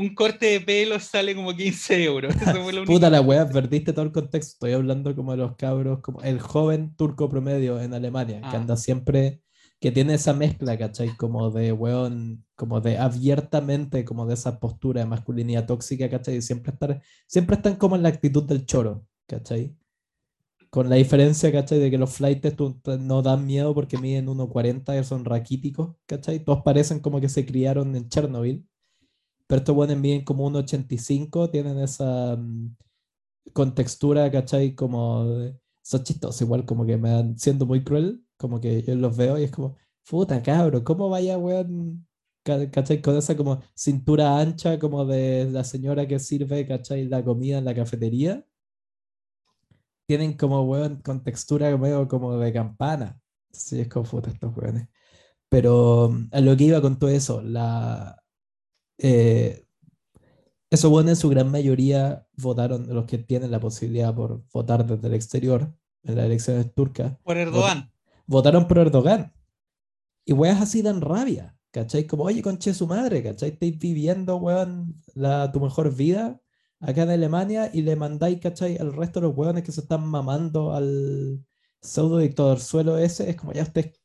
un 0.00 0.14
corte 0.14 0.46
de 0.46 0.60
pelo 0.60 0.98
sale 0.98 1.34
como 1.34 1.54
15 1.54 2.04
euros. 2.04 2.34
Puta 2.86 3.10
la 3.10 3.20
wea, 3.20 3.46
perdiste 3.46 3.92
todo 3.92 4.06
el 4.06 4.12
contexto. 4.12 4.54
Estoy 4.54 4.72
hablando 4.72 5.14
como 5.14 5.32
de 5.32 5.36
los 5.36 5.56
cabros, 5.56 6.00
como 6.00 6.22
el 6.22 6.40
joven 6.40 6.94
turco 6.96 7.28
promedio 7.28 7.80
en 7.80 7.92
Alemania, 7.92 8.40
que 8.40 8.56
ah. 8.56 8.60
anda 8.60 8.78
siempre, 8.78 9.42
que 9.78 9.92
tiene 9.92 10.14
esa 10.14 10.32
mezcla, 10.32 10.78
¿cachai? 10.78 11.14
Como 11.16 11.50
de 11.50 11.72
weón, 11.72 12.46
como 12.54 12.80
de 12.80 12.96
abiertamente, 12.96 14.06
como 14.06 14.26
de 14.26 14.34
esa 14.34 14.58
postura 14.58 15.02
de 15.02 15.06
masculinidad 15.06 15.66
tóxica, 15.66 16.08
¿cachai? 16.08 16.36
Y 16.36 16.42
siempre, 16.42 16.72
estar, 16.72 17.02
siempre 17.26 17.56
están 17.56 17.76
como 17.76 17.94
en 17.94 18.02
la 18.02 18.08
actitud 18.08 18.44
del 18.44 18.64
choro, 18.64 19.04
¿cachai? 19.26 19.76
Con 20.70 20.88
la 20.88 20.96
diferencia, 20.96 21.52
¿cachai? 21.52 21.78
De 21.78 21.90
que 21.90 21.98
los 21.98 22.10
flights 22.10 22.54
no 23.00 23.20
dan 23.20 23.44
miedo 23.44 23.74
porque 23.74 23.98
miden 23.98 24.28
1,40 24.28 24.98
y 24.98 25.04
son 25.04 25.26
raquíticos, 25.26 25.94
¿cachai? 26.06 26.42
Todos 26.42 26.62
parecen 26.62 27.00
como 27.00 27.20
que 27.20 27.28
se 27.28 27.44
criaron 27.44 27.94
en 27.96 28.08
Chernobyl 28.08 28.69
pero 29.50 29.58
estos 29.58 29.74
buenos 29.74 30.00
bien 30.00 30.24
como 30.24 30.46
un 30.46 30.54
85, 30.54 31.50
tienen 31.50 31.80
esa 31.80 32.36
mm, 32.36 32.76
contextura, 33.52 34.30
¿cachai? 34.30 34.76
Como, 34.76 35.26
son 35.82 36.04
chistosos, 36.04 36.40
igual 36.42 36.64
como 36.64 36.86
que 36.86 36.96
me 36.96 37.10
dan, 37.10 37.36
siendo 37.36 37.66
muy 37.66 37.82
cruel, 37.82 38.24
como 38.36 38.60
que 38.60 38.82
yo 38.82 38.94
los 38.94 39.16
veo 39.16 39.38
y 39.40 39.44
es 39.44 39.50
como, 39.50 39.76
puta 40.08 40.40
cabro, 40.40 40.84
¿cómo 40.84 41.08
vaya, 41.08 41.36
weón? 41.36 42.06
¿Cachai? 42.44 43.02
Con 43.02 43.16
esa 43.16 43.36
como 43.36 43.60
cintura 43.74 44.38
ancha 44.38 44.78
como 44.78 45.04
de 45.04 45.50
la 45.50 45.64
señora 45.64 46.06
que 46.06 46.20
sirve, 46.20 46.64
¿cachai? 46.66 47.08
La 47.08 47.24
comida 47.24 47.58
en 47.58 47.64
la 47.64 47.74
cafetería. 47.74 48.46
Tienen 50.06 50.34
como, 50.36 50.62
weón, 50.62 51.00
con 51.02 51.24
textura 51.24 51.76
medio 51.76 52.06
como 52.06 52.36
de 52.38 52.52
campana. 52.52 53.20
Sí, 53.52 53.80
es 53.80 53.88
como 53.88 54.04
puta 54.08 54.30
estos 54.30 54.56
weones. 54.56 54.88
Pero 55.48 56.10
mm, 56.10 56.28
a 56.32 56.40
lo 56.40 56.56
que 56.56 56.64
iba 56.64 56.80
con 56.80 56.98
todo 56.98 57.10
eso, 57.10 57.42
la, 57.42 58.20
eh, 59.02 59.66
eso 60.70 60.90
bueno, 60.90 61.10
en 61.10 61.16
su 61.16 61.28
gran 61.28 61.50
mayoría 61.50 62.26
votaron, 62.36 62.94
los 62.94 63.06
que 63.06 63.18
tienen 63.18 63.50
la 63.50 63.58
posibilidad 63.58 64.14
por 64.14 64.44
votar 64.52 64.86
desde 64.86 65.08
el 65.08 65.14
exterior 65.14 65.74
en 66.04 66.16
las 66.16 66.26
elecciones 66.26 66.72
turcas. 66.72 67.16
Por 67.24 67.36
Erdogan. 67.36 67.92
Votaron 68.26 68.68
por 68.68 68.78
Erdogan. 68.78 69.32
Y 70.24 70.32
weas 70.32 70.60
así 70.60 70.82
dan 70.82 71.00
rabia, 71.00 71.56
¿cachai? 71.72 72.06
Como, 72.06 72.24
oye, 72.24 72.42
conche 72.42 72.72
su 72.72 72.86
madre, 72.86 73.22
¿cachai? 73.22 73.50
Estáis 73.50 73.78
viviendo, 73.78 74.36
weón, 74.36 74.94
la, 75.14 75.50
tu 75.50 75.60
mejor 75.60 75.94
vida 75.94 76.40
acá 76.78 77.02
en 77.02 77.10
Alemania 77.10 77.70
y 77.72 77.82
le 77.82 77.96
mandáis, 77.96 78.38
¿cachai? 78.38 78.76
Al 78.78 78.92
resto 78.92 79.20
de 79.20 79.26
los 79.26 79.36
weones 79.36 79.64
que 79.64 79.72
se 79.72 79.80
están 79.80 80.06
mamando 80.06 80.72
al 80.72 81.44
pseudo 81.80 82.18
dictador 82.18 82.60
suelo 82.60 82.98
ese, 82.98 83.30
es 83.30 83.36
como 83.36 83.52
ya 83.52 83.62
ustedes 83.62 83.98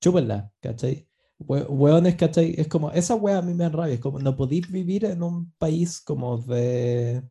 chúpenla, 0.00 0.52
¿cachai? 0.60 1.08
Hueones, 1.46 2.16
¿cachai? 2.16 2.54
Es 2.56 2.68
como, 2.68 2.90
esa 2.90 3.14
wea 3.14 3.38
a 3.38 3.42
mí 3.42 3.54
me 3.54 3.64
da 3.64 3.70
rabia. 3.70 3.94
Es 3.94 4.00
como, 4.00 4.18
no 4.18 4.36
podéis 4.36 4.70
vivir 4.70 5.04
en 5.04 5.22
un 5.22 5.52
país 5.58 6.00
como 6.00 6.38
de 6.38 7.22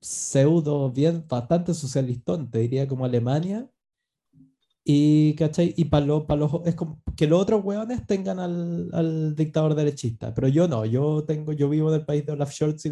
pseudo, 0.00 0.90
bien, 0.90 1.24
bastante 1.28 1.74
socialistón, 1.74 2.50
te 2.50 2.60
diría 2.60 2.88
como 2.88 3.04
Alemania. 3.04 3.70
Y, 4.84 5.34
¿cachai? 5.34 5.74
Y 5.76 5.84
para 5.86 6.06
los, 6.06 6.24
es 6.64 6.74
como 6.74 7.02
que 7.16 7.26
los 7.26 7.40
otros 7.40 7.64
hueones 7.64 8.06
tengan 8.06 8.38
al, 8.40 8.90
al, 8.92 9.36
dictador 9.36 9.74
derechista, 9.74 10.34
pero 10.34 10.48
yo 10.48 10.66
no, 10.68 10.84
yo 10.86 11.24
tengo, 11.24 11.52
yo 11.52 11.68
vivo 11.68 11.90
en 11.90 12.00
el 12.00 12.06
país 12.06 12.24
de 12.26 12.32
Olaf 12.32 12.52
Scholz 12.52 12.86
y, 12.86 12.90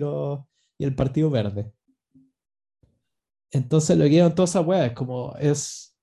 y 0.78 0.84
el 0.84 0.94
Partido 0.94 1.30
Verde. 1.30 1.72
Entonces 3.50 3.96
lo 3.96 4.04
que 4.04 4.30
toda 4.30 4.44
esa 4.44 4.60
wea 4.60 4.86
es 4.86 4.92
como, 4.92 5.34
es, 5.38 5.97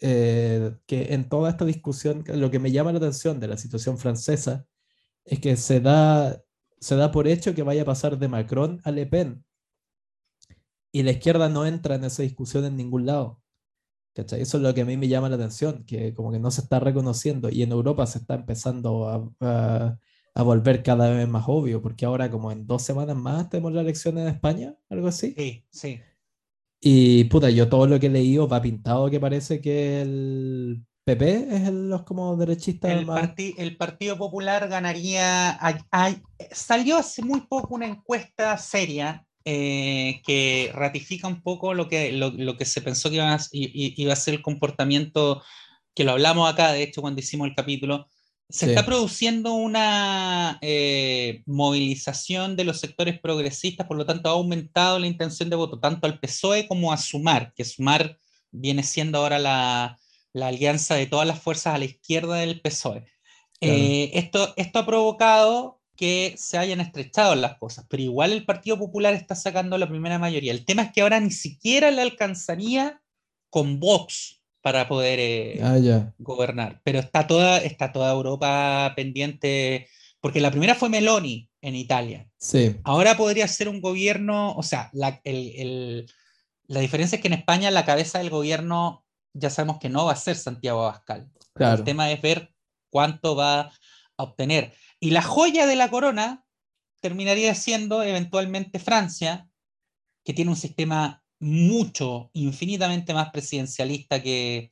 eh, 0.00 0.76
que 0.86 1.14
en 1.14 1.28
toda 1.28 1.50
esta 1.50 1.64
discusión, 1.64 2.24
lo 2.26 2.50
que 2.50 2.58
me 2.58 2.70
llama 2.70 2.92
la 2.92 2.98
atención 2.98 3.40
de 3.40 3.48
la 3.48 3.56
situación 3.56 3.98
francesa 3.98 4.66
es 5.24 5.40
que 5.40 5.56
se 5.56 5.80
da, 5.80 6.42
se 6.80 6.96
da 6.96 7.10
por 7.10 7.28
hecho 7.28 7.54
que 7.54 7.62
vaya 7.62 7.82
a 7.82 7.86
pasar 7.86 8.18
de 8.18 8.28
Macron 8.28 8.80
a 8.84 8.90
Le 8.90 9.06
Pen. 9.06 9.44
Y 10.92 11.02
la 11.02 11.10
izquierda 11.12 11.48
no 11.48 11.66
entra 11.66 11.96
en 11.96 12.04
esa 12.04 12.22
discusión 12.22 12.64
en 12.64 12.76
ningún 12.76 13.06
lado. 13.06 13.42
¿Cachai? 14.14 14.40
Eso 14.40 14.56
es 14.56 14.62
lo 14.62 14.74
que 14.74 14.80
a 14.80 14.84
mí 14.84 14.96
me 14.96 15.08
llama 15.08 15.28
la 15.28 15.36
atención, 15.36 15.84
que 15.84 16.14
como 16.14 16.32
que 16.32 16.40
no 16.40 16.50
se 16.50 16.62
está 16.62 16.80
reconociendo 16.80 17.50
y 17.50 17.62
en 17.62 17.70
Europa 17.72 18.06
se 18.06 18.18
está 18.18 18.34
empezando 18.34 19.08
a, 19.08 19.98
a, 20.34 20.42
volver 20.42 20.82
cada 20.82 21.10
vez 21.10 21.28
más 21.28 21.44
obvio, 21.46 21.82
porque 21.82 22.04
ahora 22.04 22.30
como 22.30 22.50
en 22.50 22.66
dos 22.66 22.82
semanas 22.82 23.16
más 23.16 23.48
tenemos 23.48 23.72
la 23.72 23.82
elección 23.82 24.18
en 24.18 24.28
España, 24.28 24.76
algo 24.88 25.08
así. 25.08 25.34
Sí, 25.36 25.64
sí. 25.70 26.00
Y 26.80 27.24
puta, 27.24 27.50
yo 27.50 27.68
todo 27.68 27.86
lo 27.86 27.98
que 28.00 28.06
he 28.06 28.10
leído 28.10 28.48
va 28.48 28.62
pintado 28.62 29.10
que 29.10 29.20
parece 29.20 29.60
que 29.60 30.00
el 30.02 30.84
PP 31.04 31.56
es 31.56 31.68
el, 31.68 31.88
los 31.90 32.02
como 32.04 32.36
derechistas 32.36 33.00
El, 33.00 33.02
más... 33.02 33.32
parti- 33.36 33.54
el 33.58 33.76
Partido 33.76 34.16
Popular 34.16 34.68
ganaría. 34.68 35.58
ay- 35.64 35.80
ay, 35.90 36.22
salió 36.52 36.96
hace 36.98 37.22
muy 37.22 37.42
poco 37.42 37.74
una 37.74 37.86
encuesta 37.86 38.56
seria 38.58 39.26
eh, 39.44 40.20
que 40.26 40.70
ratifica 40.74 41.26
un 41.28 41.42
poco 41.42 41.74
lo 41.74 41.88
que, 41.88 42.12
lo, 42.12 42.30
lo 42.30 42.56
que 42.56 42.64
se 42.64 42.80
pensó 42.82 43.08
que 43.10 43.16
iba 43.16 43.34
a, 43.34 43.38
iba 43.52 44.12
a 44.12 44.16
ser 44.16 44.34
el 44.34 44.42
comportamiento, 44.42 45.42
que 45.94 46.04
lo 46.04 46.12
hablamos 46.12 46.50
acá, 46.52 46.72
de 46.72 46.82
hecho, 46.84 47.00
cuando 47.02 47.20
hicimos 47.20 47.48
el 47.48 47.54
capítulo. 47.54 48.06
Se 48.50 48.64
Sí. 48.64 48.70
está 48.70 48.86
produciendo 48.86 49.52
una 49.52 50.58
eh, 50.62 51.42
movilización 51.44 52.56
de 52.56 52.64
los 52.64 52.80
sectores 52.80 53.20
progresistas, 53.20 53.86
por 53.86 53.98
lo 53.98 54.06
tanto 54.06 54.30
ha 54.30 54.32
aumentado 54.32 54.98
la 54.98 55.06
intención 55.06 55.50
de 55.50 55.56
voto 55.56 55.78
tanto 55.80 56.06
al 56.06 56.18
PSOE 56.18 56.66
como 56.66 56.92
a 56.92 56.96
Sumar, 56.96 57.52
que 57.54 57.64
Sumar 57.66 58.18
viene 58.50 58.82
siendo 58.82 59.18
ahora 59.18 59.38
la, 59.38 59.98
la 60.32 60.46
alianza 60.48 60.94
de 60.94 61.06
todas 61.06 61.26
las 61.26 61.40
fuerzas 61.40 61.74
a 61.74 61.78
la 61.78 61.84
izquierda 61.84 62.36
del 62.36 62.62
PSOE. 62.62 63.00
Claro. 63.60 63.76
Eh, 63.76 64.10
esto, 64.14 64.54
esto 64.56 64.78
ha 64.78 64.86
provocado 64.86 65.82
que 65.94 66.34
se 66.38 66.56
hayan 66.56 66.80
estrechado 66.80 67.34
las 67.34 67.58
cosas, 67.58 67.84
pero 67.90 68.02
igual 68.02 68.32
el 68.32 68.46
Partido 68.46 68.78
Popular 68.78 69.12
está 69.14 69.34
sacando 69.34 69.76
la 69.76 69.88
primera 69.88 70.18
mayoría. 70.18 70.52
El 70.52 70.64
tema 70.64 70.82
es 70.84 70.92
que 70.92 71.02
ahora 71.02 71.20
ni 71.20 71.32
siquiera 71.32 71.90
le 71.90 72.00
alcanzaría 72.02 73.02
con 73.50 73.78
Vox 73.80 74.37
para 74.60 74.88
poder 74.88 75.18
eh, 75.20 75.60
Ah, 75.62 76.12
gobernar, 76.18 76.80
pero 76.84 76.98
está 76.98 77.26
toda, 77.26 77.58
está 77.58 77.92
toda 77.92 78.12
Europa 78.12 78.92
pendiente, 78.96 79.88
porque 80.20 80.40
la 80.40 80.50
primera 80.50 80.74
fue 80.74 80.88
Meloni 80.88 81.48
en 81.60 81.74
Italia. 81.76 82.28
Sí, 82.38 82.76
Ahora 82.84 83.16
podría 83.16 83.46
ser 83.48 83.68
un 83.68 83.80
gobierno, 83.80 84.52
o 84.54 84.62
sea, 84.62 84.90
la, 84.92 85.20
el- 85.24 85.52
el- 85.56 86.12
la 86.66 86.80
diferencia 86.80 87.16
es 87.16 87.22
que 87.22 87.28
en 87.28 87.34
España 87.34 87.70
la 87.70 87.84
cabeza 87.84 88.18
del 88.18 88.30
gobierno 88.30 89.04
ya 89.32 89.48
sabemos 89.50 89.78
que 89.78 89.88
no 89.88 90.04
va 90.06 90.12
a 90.12 90.16
ser 90.16 90.36
Santiago 90.36 90.82
Abascal. 90.82 91.30
claro. 91.54 91.78
El 91.78 91.84
tema 91.84 92.10
es 92.10 92.20
ver 92.20 92.52
cuánto 92.90 93.36
va 93.36 93.60
a 93.60 94.22
obtener. 94.22 94.74
Y 95.00 95.10
la 95.12 95.22
joya 95.22 95.66
de 95.66 95.76
la 95.76 95.90
corona 95.90 96.44
terminaría 97.00 97.54
siendo 97.54 98.02
eventualmente 98.02 98.78
Francia, 98.80 99.48
que 100.24 100.34
tiene 100.34 100.50
un 100.50 100.56
sistema 100.56 101.22
mucho, 101.40 102.30
infinitamente 102.32 103.14
más 103.14 103.30
presidencialista 103.30 104.22
que, 104.22 104.70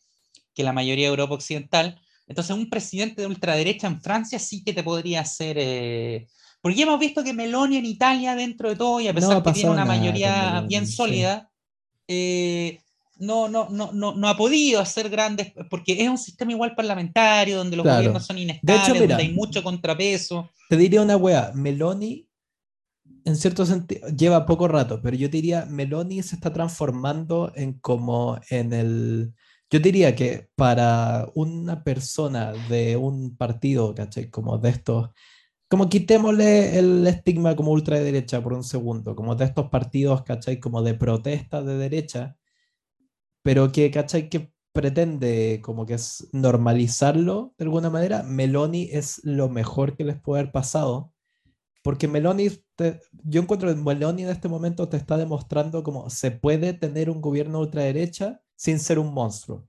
que 0.54 0.62
la 0.64 0.72
mayoría 0.72 1.06
de 1.06 1.10
Europa 1.10 1.34
Occidental. 1.34 2.00
Entonces, 2.26 2.56
un 2.56 2.68
presidente 2.68 3.20
de 3.22 3.28
ultraderecha 3.28 3.86
en 3.86 4.00
Francia 4.00 4.38
sí 4.38 4.64
que 4.64 4.72
te 4.72 4.82
podría 4.82 5.20
hacer... 5.20 5.56
eh, 5.60 6.26
porque 6.60 6.78
ya 6.78 6.84
hemos 6.84 6.98
visto 6.98 7.22
que 7.22 7.32
Meloni 7.32 7.76
en 7.76 7.86
Italia, 7.86 8.34
dentro 8.34 8.68
de 8.68 8.76
todo, 8.76 9.00
y 9.00 9.06
a 9.06 9.12
No 9.12 9.20
pesar 9.20 9.36
ha 9.36 9.42
que 9.42 9.52
tiene 9.52 9.70
una 9.70 9.84
nada 9.84 9.96
mayoría 9.98 10.46
Meloni, 10.46 10.68
bien 10.68 10.86
sí. 10.86 10.92
sólida, 10.94 11.50
eh, 12.08 12.80
no, 13.18 13.48
no, 13.48 13.68
no, 13.70 13.92
no, 13.92 14.14
no 14.14 14.28
ha 14.28 14.36
podido 14.36 14.80
hacer 14.80 15.08
grandes, 15.08 15.52
porque 15.70 16.02
es 16.02 16.08
un 16.08 16.18
sistema 16.18 16.50
igual 16.50 16.74
parlamentario, 16.74 17.58
donde 17.58 17.76
los 17.76 17.84
Claro. 17.84 17.98
gobiernos 17.98 18.26
son 18.26 18.38
inestables, 18.38 19.00
mira, 19.00 19.14
donde 19.16 19.22
hay 19.22 19.32
mucho 19.32 19.62
contrapeso. 19.62 20.50
Te 20.68 20.76
diría 20.76 21.02
una 21.02 21.16
wea, 21.16 21.52
Meloni, 21.54 22.25
en 23.26 23.36
cierto 23.36 23.66
sentido, 23.66 24.08
lleva 24.10 24.46
poco 24.46 24.68
rato, 24.68 25.00
pero 25.02 25.16
yo 25.16 25.28
diría, 25.28 25.66
Meloni 25.66 26.22
se 26.22 26.36
está 26.36 26.52
transformando 26.52 27.52
en 27.56 27.74
como 27.80 28.38
en 28.50 28.72
el... 28.72 29.34
Yo 29.68 29.80
diría 29.80 30.14
que 30.14 30.48
para 30.54 31.28
una 31.34 31.82
persona 31.82 32.52
de 32.70 32.96
un 32.96 33.36
partido, 33.36 33.94
¿cachai? 33.96 34.30
Como 34.30 34.58
de 34.58 34.70
estos, 34.70 35.10
como 35.68 35.88
quitémosle 35.88 36.78
el 36.78 37.06
estigma 37.06 37.56
como 37.56 37.72
ultraderecha 37.72 38.42
por 38.42 38.52
un 38.52 38.64
segundo, 38.64 39.16
como 39.16 39.34
de 39.34 39.46
estos 39.46 39.70
partidos, 39.70 40.22
¿cachai? 40.22 40.60
Como 40.60 40.82
de 40.82 40.94
protesta 40.94 41.62
de 41.62 41.76
derecha, 41.78 42.36
pero 43.42 43.72
que, 43.72 43.90
¿cachai? 43.90 44.28
Que 44.28 44.52
pretende 44.72 45.60
como 45.64 45.86
que 45.86 45.94
es 45.94 46.28
normalizarlo 46.32 47.54
de 47.58 47.64
alguna 47.64 47.90
manera, 47.90 48.22
Meloni 48.22 48.88
es 48.92 49.20
lo 49.24 49.48
mejor 49.48 49.96
que 49.96 50.04
les 50.04 50.20
puede 50.20 50.42
haber 50.42 50.52
pasado. 50.52 51.12
Porque 51.86 52.08
Meloni, 52.08 52.50
te- 52.74 53.00
yo 53.22 53.40
encuentro 53.40 53.72
que 53.72 53.80
Meloni 53.80 54.24
en 54.24 54.30
este 54.30 54.48
momento 54.48 54.88
te 54.88 54.96
está 54.96 55.16
demostrando 55.16 55.84
cómo 55.84 56.10
se 56.10 56.32
puede 56.32 56.72
tener 56.72 57.08
un 57.08 57.20
gobierno 57.20 57.60
ultraderecha 57.60 58.40
sin 58.56 58.80
ser 58.80 58.98
un 58.98 59.14
monstruo. 59.14 59.68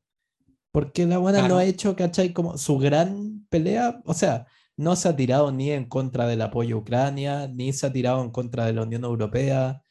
Porque 0.71 1.05
la 1.05 1.19
buena 1.19 1.47
no 1.47 1.57
ha 1.57 1.63
hecho, 1.65 1.95
¿cachai? 1.95 2.33
Como 2.33 2.57
su 2.57 2.79
gran 2.79 3.45
pelea, 3.49 4.01
o 4.03 4.15
sea, 4.15 4.47
no 4.75 4.95
se 4.95 5.09
ha 5.09 5.15
tirado 5.15 5.51
ni 5.51 5.69
en 5.69 5.85
contra 5.85 6.25
del 6.25 6.41
apoyo 6.41 6.77
a 6.77 6.79
Ucrania, 6.79 7.47
ni 7.47 7.71
se 7.71 7.85
ha 7.85 7.93
tirado 7.93 8.23
en 8.23 8.31
contra 8.31 8.65
de 8.65 8.73
la 8.73 8.81
Unión 8.81 9.03
Europea. 9.03 9.83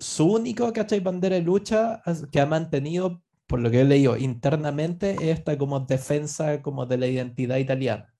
Su 0.00 0.26
único, 0.32 0.72
¿cachai? 0.72 0.98
Bandera 0.98 1.36
de 1.36 1.42
lucha 1.42 2.02
que 2.32 2.40
ha 2.40 2.46
mantenido, 2.46 3.22
por 3.46 3.60
lo 3.60 3.70
que 3.70 3.82
he 3.82 3.84
leído 3.84 4.16
internamente, 4.16 5.12
es 5.14 5.38
esta 5.38 5.56
como 5.56 5.78
defensa 5.78 6.62
como 6.62 6.86
de 6.86 6.98
la 6.98 7.06
identidad 7.06 7.58
italiana. 7.58 8.13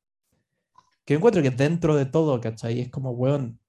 Que 1.04 1.14
encuentro 1.14 1.42
que 1.42 1.50
dentro 1.50 1.96
de 1.96 2.06
todo, 2.06 2.40
¿cachai? 2.40 2.80
Es 2.80 2.90
como, 2.90 3.10
weón, 3.12 3.60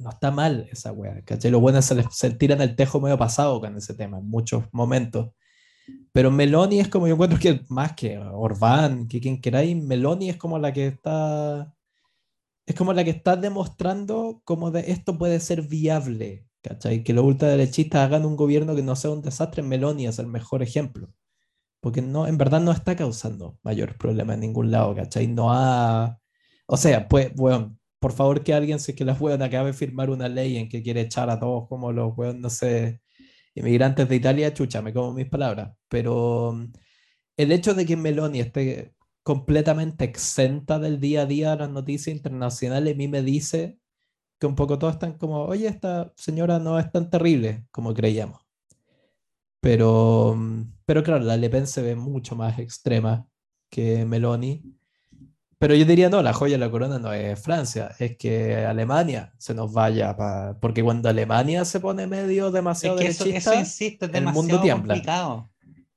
no 0.00 0.10
está 0.10 0.30
mal 0.30 0.68
esa 0.72 0.92
weá, 0.92 1.22
¿cachai? 1.24 1.50
Los 1.50 1.60
buenos 1.60 1.84
se, 1.84 1.94
les, 1.94 2.06
se 2.10 2.30
tiran 2.30 2.60
el 2.62 2.76
tejo 2.76 3.00
medio 3.00 3.18
pasado 3.18 3.60
con 3.60 3.76
ese 3.76 3.94
tema 3.94 4.18
en 4.18 4.28
muchos 4.28 4.64
momentos. 4.72 5.30
Pero 6.12 6.30
Meloni 6.30 6.80
es 6.80 6.88
como, 6.88 7.06
yo 7.06 7.14
encuentro 7.14 7.38
que 7.38 7.62
más 7.68 7.92
que 7.94 8.18
Orbán, 8.18 9.08
que 9.08 9.20
quien 9.20 9.40
queráis, 9.40 9.76
Meloni 9.76 10.30
es 10.30 10.36
como 10.36 10.58
la 10.58 10.72
que 10.72 10.86
está, 10.88 11.74
es 12.66 12.74
como 12.74 12.92
la 12.92 13.04
que 13.04 13.10
está 13.10 13.36
demostrando 13.36 14.42
cómo 14.44 14.70
de 14.70 14.90
esto 14.92 15.18
puede 15.18 15.40
ser 15.40 15.62
viable, 15.62 16.46
¿cachai? 16.62 17.04
Que 17.04 17.12
los 17.12 17.24
ultraderechistas 17.24 18.02
hagan 18.06 18.24
un 18.26 18.36
gobierno 18.36 18.74
que 18.76 18.82
no 18.82 18.96
sea 18.96 19.10
un 19.10 19.22
desastre, 19.22 19.62
Meloni 19.62 20.06
es 20.06 20.18
el 20.18 20.26
mejor 20.26 20.62
ejemplo. 20.62 21.10
Porque 21.80 22.02
no, 22.02 22.26
en 22.26 22.38
verdad 22.38 22.60
no 22.60 22.72
está 22.72 22.96
causando 22.96 23.58
mayor 23.62 23.96
problema 23.98 24.34
en 24.34 24.40
ningún 24.40 24.70
lado, 24.70 24.94
¿cachai? 24.94 25.28
No 25.28 25.52
ha... 25.52 26.19
O 26.72 26.76
sea, 26.76 27.08
pues, 27.08 27.34
bueno, 27.34 27.76
por 27.98 28.12
favor 28.12 28.44
que 28.44 28.54
alguien, 28.54 28.78
si 28.78 28.92
es 28.92 28.96
que 28.96 29.04
las 29.04 29.20
weón 29.20 29.42
acabe 29.42 29.68
de 29.68 29.72
firmar 29.72 30.08
una 30.08 30.28
ley 30.28 30.56
en 30.56 30.68
que 30.68 30.82
quiere 30.82 31.00
echar 31.02 31.28
a 31.28 31.40
todos 31.40 31.68
como 31.68 31.92
los 31.92 32.16
weón, 32.16 32.40
no 32.40 32.48
sé, 32.50 33.00
inmigrantes 33.54 34.08
de 34.08 34.16
Italia, 34.16 34.54
chucha, 34.54 34.82
me 34.82 34.92
como 34.94 35.12
mis 35.12 35.28
palabras. 35.28 35.72
Pero 35.88 36.52
mm, 36.54 36.72
el 37.38 37.52
hecho 37.52 37.74
de 37.74 37.86
que 37.86 37.96
Meloni 37.96 38.40
esté 38.40 38.94
completamente 39.24 40.04
exenta 40.04 40.78
del 40.78 41.00
día 41.00 41.22
a 41.22 41.26
día 41.26 41.50
de 41.52 41.56
las 41.58 41.70
noticias 41.70 42.14
internacionales, 42.16 42.94
a 42.94 42.96
mí 42.96 43.08
me 43.08 43.22
dice 43.22 43.78
que 44.38 44.46
un 44.46 44.56
poco 44.56 44.78
todos 44.78 44.94
están 44.94 45.18
como, 45.18 45.44
oye, 45.46 45.68
esta 45.68 46.12
señora 46.16 46.58
no 46.60 46.78
es 46.78 46.90
tan 46.92 47.10
terrible 47.10 47.66
como 47.72 47.94
creíamos. 47.94 48.40
Pero, 49.60 50.34
mm, 50.36 50.62
pero 50.86 51.02
claro, 51.02 51.24
la 51.24 51.36
Le 51.36 51.50
Pen 51.50 51.66
se 51.66 51.82
ve 51.82 51.96
mucho 51.96 52.36
más 52.36 52.58
extrema 52.58 53.26
que 53.70 54.04
Meloni. 54.06 54.79
Pero 55.60 55.74
yo 55.74 55.84
diría, 55.84 56.08
no, 56.08 56.22
la 56.22 56.32
joya 56.32 56.54
de 56.54 56.58
la 56.58 56.70
corona 56.70 56.98
no 56.98 57.12
es 57.12 57.38
Francia, 57.38 57.94
es 57.98 58.16
que 58.16 58.56
Alemania 58.64 59.34
se 59.36 59.52
nos 59.52 59.70
vaya, 59.74 60.16
pa- 60.16 60.56
porque 60.58 60.82
cuando 60.82 61.10
Alemania 61.10 61.66
se 61.66 61.80
pone 61.80 62.06
medio 62.06 62.46
Es 62.46 62.52
demasiado 62.54 62.96
que 62.96 63.08
eso, 63.08 63.24
derechista, 63.24 63.52
eso, 63.52 63.60
insisto, 63.60 64.06
es 64.06 64.14
el 64.14 64.24
mundo 64.24 64.58
tiembla. 64.62 64.94
complicado. 64.94 65.50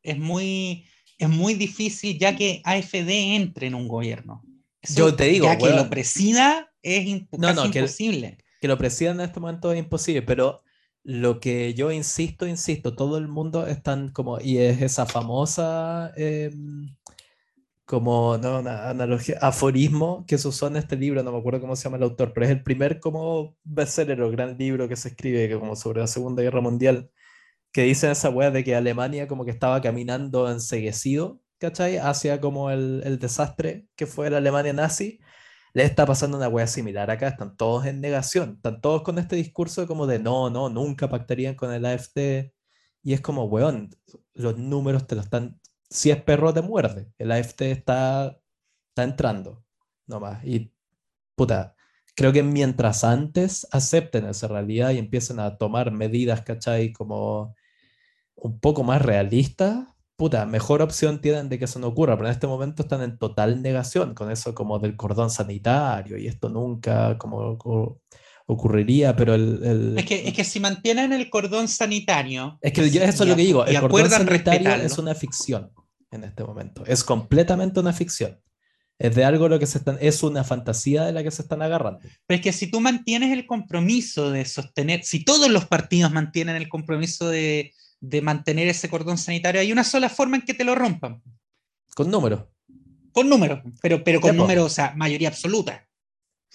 Es 0.04 0.20
muy, 0.20 0.86
es 1.18 1.30
muy 1.30 1.54
difícil 1.54 2.20
ya 2.20 2.36
que 2.36 2.62
AFD 2.66 3.36
entre 3.38 3.68
en 3.68 3.76
un 3.76 3.88
gobierno. 3.88 4.44
Eso, 4.82 4.96
Yo 4.96 5.16
te 5.16 5.26
digo, 5.30 5.46
ya 5.46 5.58
que 5.58 5.70
lo 5.72 5.90
presida 5.90 6.70
es 6.82 7.06
imp- 7.08 7.30
No, 7.38 7.54
no, 7.54 7.72
que- 7.72 7.80
imposible. 7.80 8.38
que 8.60 8.68
lo 8.68 8.78
presidan 8.78 9.22
en 9.22 9.28
este 9.28 9.40
momento 9.40 9.72
es 9.72 9.80
imposible, 9.80 10.24
pero 10.24 10.62
lo 11.06 11.40
que 11.40 11.74
yo 11.74 11.90
insisto, 11.94 12.46
insisto, 12.48 12.96
todo 12.98 13.18
el 13.18 13.30
mundo 13.30 13.66
están 13.66 14.10
como, 14.10 14.42
y 14.42 14.58
es 14.58 14.82
esa 14.82 15.06
famosa, 15.06 16.12
em, 16.18 16.96
como, 17.86 18.38
no, 18.38 18.60
una 18.60 18.90
analogía, 18.90 19.38
aforismo 19.42 20.26
que 20.28 20.38
se 20.38 20.48
usó 20.48 20.68
en 20.68 20.78
este 20.78 20.96
libro, 20.96 21.24
no 21.24 21.32
me 21.32 21.40
acuerdo 21.40 21.62
cómo 21.62 21.76
se 21.76 21.84
llama 21.84 21.98
el 21.98 22.04
autor, 22.04 22.34
pero 22.34 22.46
es 22.46 22.52
el 22.52 22.64
primer 22.64 23.00
como 23.00 23.58
bestseller 23.64 24.22
o 24.22 24.32
gran 24.32 24.58
libro 24.58 24.88
que 24.88 24.96
se 24.96 25.10
escribe 25.10 25.50
que 25.50 25.60
como 25.60 25.76
sobre 25.76 26.02
la 26.02 26.08
Segunda 26.08 26.44
Guerra 26.44 26.62
Mundial, 26.62 27.12
que 27.72 27.84
dice 27.84 28.12
esa 28.12 28.30
wea 28.30 28.52
de 28.52 28.64
que 28.64 28.76
Alemania 28.76 29.28
como 29.28 29.46
que 29.46 29.52
estaba 29.52 29.82
caminando 29.82 30.50
enseguecido, 30.52 31.42
¿cachai? 31.60 31.98
Hacia 31.98 32.42
como 32.42 32.72
el, 32.72 33.02
el 33.06 33.20
desastre 33.20 33.88
que 33.96 34.06
fue 34.08 34.30
la 34.30 34.38
Alemania 34.38 34.74
nazi 34.74 35.20
le 35.74 35.84
está 35.84 36.06
pasando 36.06 36.38
una 36.38 36.48
wea 36.48 36.68
similar 36.68 37.10
acá, 37.12 37.28
están 37.28 37.58
todos 37.58 37.86
en 37.86 38.00
negación, 38.02 38.54
están 38.58 38.80
todos 38.82 39.02
con 39.04 39.18
este 39.20 39.36
discurso 39.36 39.88
como 39.88 40.06
de 40.08 40.20
no, 40.20 40.50
no, 40.50 40.70
nunca 40.70 41.10
pactarían 41.10 41.56
con 41.56 41.74
el 41.74 41.86
AFD. 41.86 42.54
Y 43.04 43.14
es 43.14 43.22
como, 43.22 43.46
weón, 43.46 43.90
los 44.34 44.58
números 44.58 45.08
te 45.08 45.16
lo 45.16 45.22
están, 45.22 45.60
si 45.94 46.10
es 46.12 46.22
perro 46.24 46.54
te 46.54 46.62
muerde, 46.62 47.12
el 47.18 47.32
AFD 47.32 47.72
está, 47.72 48.40
está 48.90 49.04
entrando, 49.04 49.64
nomás. 50.08 50.44
Y 50.44 50.72
puta, 51.36 51.76
creo 52.16 52.32
que 52.34 52.42
mientras 52.44 53.04
antes 53.04 53.68
acepten 53.72 54.26
esa 54.26 54.48
realidad 54.48 54.92
y 54.92 54.98
empiecen 54.98 55.40
a 55.40 55.58
tomar 55.58 55.92
medidas, 55.92 56.42
¿cachai? 56.42 56.92
Como 56.94 57.56
un 58.36 58.60
poco 58.60 58.84
más 58.84 59.02
realistas, 59.02 59.86
puta, 60.16 60.46
mejor 60.46 60.82
opción 60.82 61.22
tienen 61.22 61.48
de 61.50 61.60
que 61.60 61.66
eso 61.66 61.80
no 61.80 61.88
ocurra, 61.88 62.16
pero 62.18 62.28
en 62.28 62.34
este 62.34 62.48
momento 62.48 62.84
están 62.84 63.02
en 63.04 63.18
total 63.18 63.62
negación 63.62 64.14
con 64.16 64.32
eso 64.32 64.54
como 64.56 64.80
del 64.80 64.96
cordón 64.96 65.30
sanitario 65.30 66.18
y 66.18 66.28
esto 66.28 66.50
nunca 66.50 67.18
como 67.18 67.58
ocu- 67.58 68.00
ocurriría, 68.48 69.16
pero 69.16 69.34
el... 69.36 69.64
el- 69.64 69.98
Es 69.98 70.06
que, 70.06 70.28
es 70.28 70.34
que 70.34 70.44
si 70.44 70.60
mantienen 70.60 71.14
el 71.14 71.30
cordón 71.30 71.68
sanitario 71.68 72.58
es 72.62 72.74
que 72.74 72.90
yo- 72.90 73.02
eso 73.04 73.24
es 73.24 73.30
lo 73.30 73.36
que 73.36 73.42
digo, 73.44 73.66
el 73.66 73.74
cordón 73.82 74.10
sanitario 74.10 74.60
respetarlo, 74.60 74.86
es 74.86 74.98
una 74.98 75.16
ficción. 75.16 75.72
En 76.14 76.24
este 76.24 76.44
momento. 76.44 76.84
Es 76.86 77.04
completamente 77.04 77.80
una 77.80 77.94
ficción. 77.94 78.40
Es 79.00 79.16
de 79.16 79.26
algo 79.26 79.50
lo 79.50 79.60
que 79.60 79.66
se 79.66 79.80
están, 79.80 79.98
es 80.00 80.22
una 80.24 80.44
fantasía 80.44 81.04
de 81.04 81.12
la 81.12 81.24
que 81.24 81.32
se 81.32 81.42
están 81.42 81.62
agarrando. 81.62 82.00
Pero 82.28 82.38
es 82.38 82.42
que 82.42 82.54
si 82.54 82.70
tú 82.70 82.80
mantienes 82.80 83.34
el 83.34 83.46
compromiso 83.46 84.32
de 84.32 84.46
sostener, 84.46 85.04
si 85.04 85.26
todos 85.26 85.50
los 85.50 85.66
partidos 85.66 86.12
mantienen 86.12 86.56
el 86.56 86.70
compromiso 86.70 87.28
de, 87.28 87.74
de 88.00 88.22
mantener 88.22 88.68
ese 88.68 88.90
cordón 88.90 89.18
sanitario, 89.18 89.62
hay 89.62 89.72
una 89.72 89.84
sola 89.84 90.10
forma 90.10 90.38
en 90.38 90.44
que 90.44 90.54
te 90.54 90.64
lo 90.64 90.76
rompan. 90.76 91.22
Con 91.96 92.12
números. 92.12 92.46
Con 93.12 93.30
números, 93.30 93.62
pero, 93.82 94.04
pero 94.04 94.20
con 94.20 94.36
números, 94.36 94.66
o 94.66 94.70
sea, 94.70 94.94
mayoría 94.96 95.28
absoluta. 95.28 95.88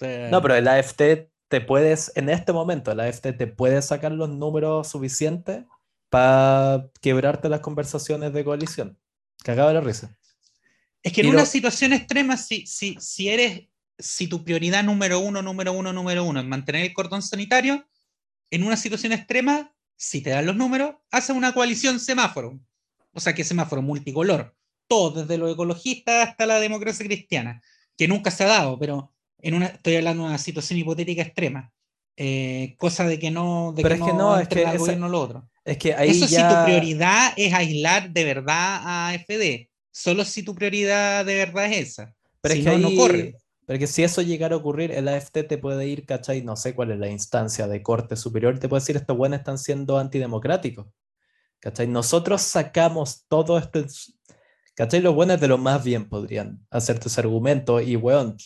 no, 0.01 0.41
pero 0.41 0.55
el 0.55 0.67
AFT 0.67 1.01
te 1.47 1.61
puedes, 1.61 2.11
en 2.15 2.29
este 2.29 2.53
momento, 2.53 2.91
el 2.91 2.99
AFT 2.99 3.37
te 3.37 3.47
puede 3.47 3.81
sacar 3.81 4.11
los 4.11 4.29
números 4.29 4.87
suficientes 4.89 5.63
para 6.09 6.89
quebrarte 7.01 7.49
las 7.49 7.61
conversaciones 7.61 8.33
de 8.33 8.43
coalición. 8.43 8.97
Cagaba 9.43 9.73
la 9.73 9.81
risa. 9.81 10.17
Es 11.01 11.13
que 11.13 11.21
en 11.21 11.29
una 11.29 11.45
situación 11.45 11.93
extrema, 11.93 12.35
si, 12.37 12.65
si, 12.65 12.97
si 12.99 13.29
eres, 13.29 13.67
si 13.97 14.27
tu 14.27 14.43
prioridad 14.43 14.83
número 14.83 15.19
uno, 15.19 15.41
número 15.41 15.71
uno, 15.73 15.93
número 15.93 16.23
uno 16.23 16.41
es 16.41 16.45
mantener 16.45 16.85
el 16.85 16.93
cordón 16.93 17.21
sanitario, 17.21 17.87
en 18.51 18.63
una 18.63 18.75
situación 18.75 19.13
extrema, 19.13 19.73
si 19.95 20.21
te 20.21 20.31
dan 20.31 20.45
los 20.45 20.55
números, 20.55 20.95
haces 21.11 21.35
una 21.35 21.53
coalición 21.53 21.99
semáforo. 21.99 22.59
O 23.13 23.19
sea, 23.19 23.33
que 23.33 23.43
semáforo 23.43 23.81
multicolor. 23.81 24.55
Todo, 24.87 25.21
desde 25.21 25.37
los 25.37 25.53
ecologistas 25.53 26.29
hasta 26.29 26.45
la 26.45 26.59
democracia 26.59 27.05
cristiana, 27.05 27.61
que 27.95 28.07
nunca 28.07 28.31
se 28.31 28.43
ha 28.43 28.47
dado, 28.47 28.79
pero 28.79 29.13
en 29.37 29.53
una, 29.53 29.67
estoy 29.67 29.95
hablando 29.95 30.23
de 30.23 30.29
una 30.29 30.37
situación 30.37 30.79
hipotética 30.79 31.21
extrema. 31.21 31.71
Eh, 32.17 32.75
cosa 32.77 33.05
de 33.05 33.19
que 33.19 33.31
no, 33.31 33.71
de 33.73 33.83
pero 33.83 33.95
es 33.95 34.01
que 34.01 34.13
no, 34.13 34.37
es 34.37 34.47
que 34.47 34.65
lo 34.97 35.21
otro. 35.21 35.48
Es 35.65 35.77
que 35.77 35.93
ahí 35.93 36.09
Eso 36.09 36.27
si 36.27 36.35
tu 36.35 36.65
prioridad 36.65 37.33
es 37.35 37.53
aislar 37.53 38.11
de 38.11 38.23
verdad 38.23 38.81
a 38.83 39.13
FD. 39.13 39.69
Solo 39.91 40.25
si 40.25 40.43
tu 40.43 40.55
prioridad 40.55 41.25
de 41.25 41.35
verdad 41.35 41.71
es 41.71 41.89
esa. 41.89 42.15
Pero 42.41 42.55
es 42.55 42.63
que 42.63 42.77
no, 42.77 42.89
no 42.89 42.95
corre. 42.95 43.35
Pero 43.69 43.77
que 43.77 43.85
si 43.85 44.01
eso 44.03 44.23
llegara 44.23 44.55
a 44.55 44.57
ocurrir, 44.57 44.91
el 44.91 45.07
AFT 45.07 45.47
te 45.47 45.59
puede 45.59 45.85
ir, 45.87 46.03
¿cachai? 46.07 46.41
No 46.41 46.55
sé 46.55 46.73
cuál 46.73 46.89
es 46.89 46.97
la 46.97 47.07
instancia 47.07 47.67
de 47.67 47.83
corte 47.83 48.15
superior, 48.15 48.57
te 48.57 48.67
puede 48.67 48.81
decir, 48.81 48.95
estos 48.95 49.15
buenos 49.15 49.39
están 49.39 49.59
siendo 49.59 49.99
antidemocráticos. 49.99 50.87
¿Cachai? 51.59 51.87
Nosotros 51.87 52.41
sacamos 52.41 53.25
todo 53.27 53.59
esto, 53.59 53.85
¿cachai? 54.73 55.01
Los 55.01 55.13
buenos 55.13 55.39
de 55.39 55.47
lo 55.49 55.59
más 55.59 55.83
bien 55.83 56.09
podrían 56.09 56.65
hacerte 56.71 57.09
ese 57.09 57.21
argumento 57.21 57.79
y, 57.79 57.95
weón, 57.95 58.37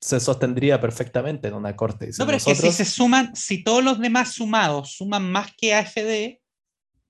se 0.00 0.18
sostendría 0.18 0.80
perfectamente 0.80 1.48
en 1.48 1.54
una 1.54 1.76
corte. 1.76 2.10
no, 2.18 2.24
pero 2.24 2.38
es 2.38 2.44
que 2.44 2.54
si 2.54 2.72
se 2.72 2.84
suman, 2.84 3.36
si 3.36 3.62
todos 3.62 3.84
los 3.84 3.98
demás 4.00 4.32
sumados 4.32 4.92
suman 4.92 5.30
más 5.30 5.52
que 5.56 5.74
AFD, 5.74 6.40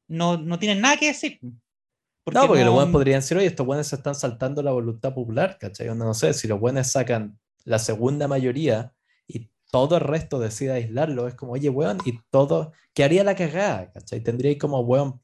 no, 0.09 0.37
no 0.37 0.59
tienen 0.59 0.81
nada 0.81 0.97
que 0.97 1.07
decir. 1.07 1.39
no, 1.41 2.47
porque 2.47 2.65
los 2.65 2.75
buenos 2.75 2.93
podrían 2.93 3.21
decir, 3.21 3.37
oye, 3.37 3.47
estos 3.47 3.65
buenos 3.65 3.87
se 3.87 3.97
están 3.97 4.17
saltando 4.17 4.61
la 4.63 4.73
voluntad 4.73 5.15
popular, 5.15 5.57
¿cachai? 5.61 5.87
No, 5.89 5.95
no 5.95 6.15
sé, 6.15 6.35
si 6.35 6.49
los 6.49 6.59
buenos 6.59 6.89
sacan 6.89 7.39
la 7.65 7.79
segunda 7.79 8.27
mayoría 8.27 8.93
y 9.29 9.51
todo 9.71 9.97
el 9.97 10.03
resto 10.03 10.41
decide 10.41 10.73
aislarlo, 10.73 11.29
es 11.29 11.37
como, 11.37 11.53
oye, 11.53 11.69
weón, 11.69 11.99
y 12.05 12.19
todo, 12.31 12.73
¿qué 12.93 13.05
haría 13.05 13.23
la 13.23 13.37
cagada? 13.37 13.93
¿cachai? 13.93 14.21
Tendría 14.21 14.59
como, 14.59 14.81
weón, 14.81 15.21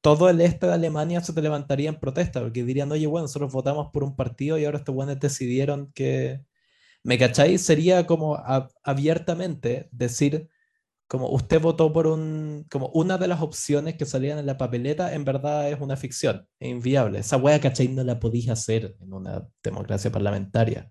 todo 0.00 0.28
el 0.28 0.40
este 0.40 0.66
de 0.66 0.72
Alemania 0.72 1.20
se 1.20 1.32
te 1.32 1.42
levantaría 1.42 1.90
en 1.90 2.00
protesta, 2.00 2.40
porque 2.40 2.64
dirían, 2.64 2.90
oye, 2.90 3.06
bueno, 3.06 3.24
nosotros 3.24 3.52
votamos 3.52 3.90
por 3.92 4.02
un 4.02 4.16
partido 4.16 4.58
y 4.58 4.64
ahora 4.64 4.78
estos 4.78 4.96
buenos 4.96 5.20
decidieron 5.20 5.92
que, 5.94 6.40
¿Me 7.04 7.18
cacháis? 7.18 7.60
Sería 7.60 8.06
como 8.06 8.42
abiertamente 8.82 9.88
decir, 9.92 10.48
como 11.06 11.28
usted 11.28 11.60
votó 11.60 11.92
por 11.92 12.06
un, 12.06 12.66
como 12.70 12.88
una 12.88 13.18
de 13.18 13.28
las 13.28 13.42
opciones 13.42 13.96
que 13.96 14.06
salían 14.06 14.38
en 14.38 14.46
la 14.46 14.56
papeleta, 14.56 15.12
en 15.14 15.24
verdad 15.26 15.70
es 15.70 15.78
una 15.80 15.98
ficción, 15.98 16.48
es 16.58 16.70
inviable. 16.70 17.18
Esa 17.18 17.36
wea, 17.36 17.60
¿cachai? 17.60 17.88
No 17.88 18.02
la 18.04 18.18
podías 18.18 18.58
hacer 18.58 18.96
en 19.00 19.12
una 19.12 19.46
democracia 19.62 20.10
parlamentaria. 20.10 20.90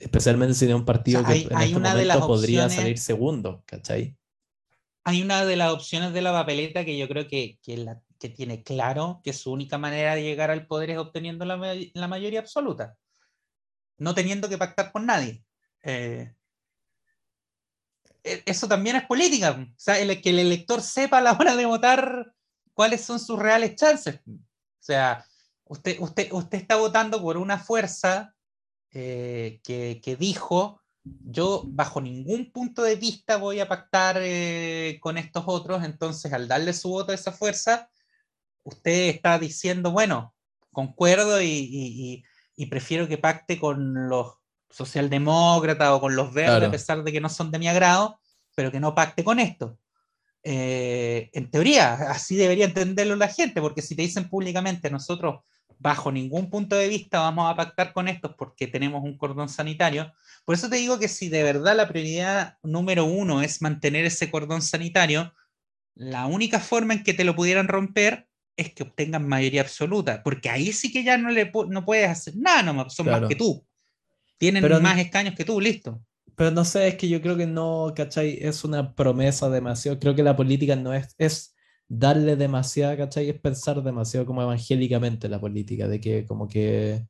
Especialmente 0.00 0.54
si 0.54 0.66
de 0.66 0.74
un 0.74 0.84
partido 0.84 1.24
que 1.24 1.32
en 1.32 1.58
este 1.58 1.78
momento 1.78 2.26
podría 2.26 2.68
salir 2.68 2.98
segundo, 2.98 3.64
¿cachai? 3.66 4.14
Hay 5.04 5.22
una 5.22 5.46
de 5.46 5.56
las 5.56 5.72
opciones 5.72 6.12
de 6.12 6.20
la 6.20 6.32
papeleta 6.32 6.84
que 6.84 6.96
yo 6.96 7.08
creo 7.08 7.26
que, 7.26 7.58
que, 7.62 7.78
la, 7.78 8.02
que 8.20 8.28
tiene 8.28 8.62
claro 8.62 9.20
que 9.24 9.32
su 9.32 9.50
única 9.50 9.78
manera 9.78 10.14
de 10.14 10.22
llegar 10.22 10.50
al 10.50 10.66
poder 10.66 10.90
es 10.90 10.98
obteniendo 10.98 11.46
la, 11.46 11.58
la 11.94 12.06
mayoría 12.06 12.40
absoluta 12.40 12.96
no 14.02 14.14
teniendo 14.14 14.48
que 14.48 14.58
pactar 14.58 14.90
con 14.90 15.06
nadie. 15.06 15.44
Eh, 15.82 16.34
e, 18.24 18.42
eso 18.46 18.66
también 18.66 18.96
es 18.96 19.06
política. 19.06 19.52
O 19.52 19.74
sea, 19.76 19.98
el, 19.98 20.20
que 20.20 20.30
el 20.30 20.40
elector 20.40 20.82
sepa 20.82 21.18
a 21.18 21.22
la 21.22 21.32
hora 21.32 21.54
de 21.54 21.66
votar 21.66 22.34
cuáles 22.74 23.02
son 23.02 23.20
sus 23.20 23.38
reales 23.38 23.76
chances. 23.76 24.20
O 24.26 24.84
sea, 24.84 25.24
usted, 25.64 25.96
usted, 26.00 26.32
usted 26.32 26.58
está 26.58 26.76
votando 26.76 27.22
por 27.22 27.36
una 27.36 27.58
fuerza 27.58 28.34
eh, 28.90 29.60
que, 29.62 30.16
dijo, 30.18 30.82
yo 31.04 31.62
bajo 31.66 32.00
ningún 32.00 32.50
punto 32.50 32.82
de 32.82 32.96
vista 32.96 33.36
voy 33.36 33.60
a 33.60 33.68
pactar 33.68 34.18
eh, 34.20 34.98
con 35.00 35.16
estos 35.16 35.44
otros, 35.46 35.84
entonces 35.84 36.32
al 36.32 36.48
darle 36.48 36.72
su 36.72 36.90
voto 36.90 37.12
a 37.12 37.14
esa 37.14 37.32
fuerza, 37.32 37.88
usted 38.64 39.08
está 39.10 39.38
diciendo, 39.38 39.92
bueno, 39.92 40.34
concuerdo 40.72 41.40
y 41.40 42.24
prefiero 42.66 43.08
que 43.08 43.18
pacte 43.18 43.58
con 43.58 44.08
los 44.08 44.34
socialdemócratas 44.70 45.90
o 45.90 46.00
con 46.00 46.16
los 46.16 46.32
verdes, 46.32 46.68
a 46.68 46.70
pesar 46.70 47.04
de 47.04 47.12
que 47.12 47.20
no 47.20 47.28
son 47.28 47.50
de 47.50 47.58
mi 47.58 47.68
agrado, 47.68 48.18
pero 48.54 48.70
que 48.70 48.80
no 48.80 48.94
pacte 48.94 49.24
con 49.24 49.38
esto. 49.38 49.78
Eh, 50.42 51.30
en 51.34 51.50
teoría, 51.50 51.94
así 52.10 52.36
debería 52.36 52.64
entenderlo 52.64 53.16
la 53.16 53.28
gente, 53.28 53.60
porque 53.60 53.82
si 53.82 53.94
te 53.94 54.02
dicen 54.02 54.28
públicamente, 54.28 54.90
nosotros 54.90 55.40
bajo 55.78 56.12
ningún 56.12 56.48
punto 56.48 56.76
de 56.76 56.88
vista 56.88 57.20
vamos 57.20 57.50
a 57.50 57.56
pactar 57.56 57.92
con 57.92 58.06
estos 58.08 58.34
porque 58.36 58.68
tenemos 58.68 59.02
un 59.02 59.18
cordón 59.18 59.48
sanitario, 59.48 60.12
por 60.44 60.54
eso 60.54 60.68
te 60.68 60.76
digo 60.76 60.98
que 60.98 61.08
si 61.08 61.28
de 61.28 61.42
verdad 61.42 61.76
la 61.76 61.88
prioridad 61.88 62.56
número 62.62 63.04
uno 63.04 63.42
es 63.42 63.62
mantener 63.62 64.04
ese 64.04 64.30
cordón 64.30 64.62
sanitario, 64.62 65.32
la 65.94 66.26
única 66.26 66.60
forma 66.60 66.94
en 66.94 67.02
que 67.02 67.14
te 67.14 67.24
lo 67.24 67.34
pudieran 67.34 67.68
romper 67.68 68.28
es 68.56 68.74
que 68.74 68.82
obtengan 68.82 69.26
mayoría 69.26 69.62
absoluta, 69.62 70.22
porque 70.22 70.50
ahí 70.50 70.72
sí 70.72 70.92
que 70.92 71.04
ya 71.04 71.16
no, 71.16 71.30
le 71.30 71.50
no 71.68 71.84
puedes 71.84 72.08
hacer 72.08 72.36
nada, 72.36 72.72
no, 72.72 72.90
son 72.90 73.06
más 73.06 73.28
que 73.28 73.36
tú. 73.36 73.64
Tienen 74.38 74.82
más 74.82 74.98
escaños 74.98 75.34
que 75.34 75.44
tú, 75.44 75.60
listo. 75.60 76.02
Pero 76.34 76.50
no 76.50 76.64
sé, 76.64 76.88
es 76.88 76.94
que 76.96 77.08
yo 77.08 77.20
creo 77.22 77.36
que 77.36 77.46
no, 77.46 77.92
¿cachai? 77.94 78.38
Es 78.40 78.64
una 78.64 78.94
promesa 78.94 79.48
demasiado. 79.50 79.98
Creo 79.98 80.14
que 80.14 80.22
la 80.22 80.36
política 80.36 80.74
no 80.76 80.92
es, 80.92 81.14
es 81.18 81.54
darle 81.88 82.36
demasiado, 82.36 82.96
¿cachai? 82.96 83.28
Es 83.28 83.40
pensar 83.40 83.82
demasiado 83.82 84.26
como 84.26 84.42
evangélicamente 84.42 85.28
la 85.28 85.40
política, 85.40 85.86
de 85.88 86.00
que 86.00 86.26
como 86.26 86.48
que 86.48 87.06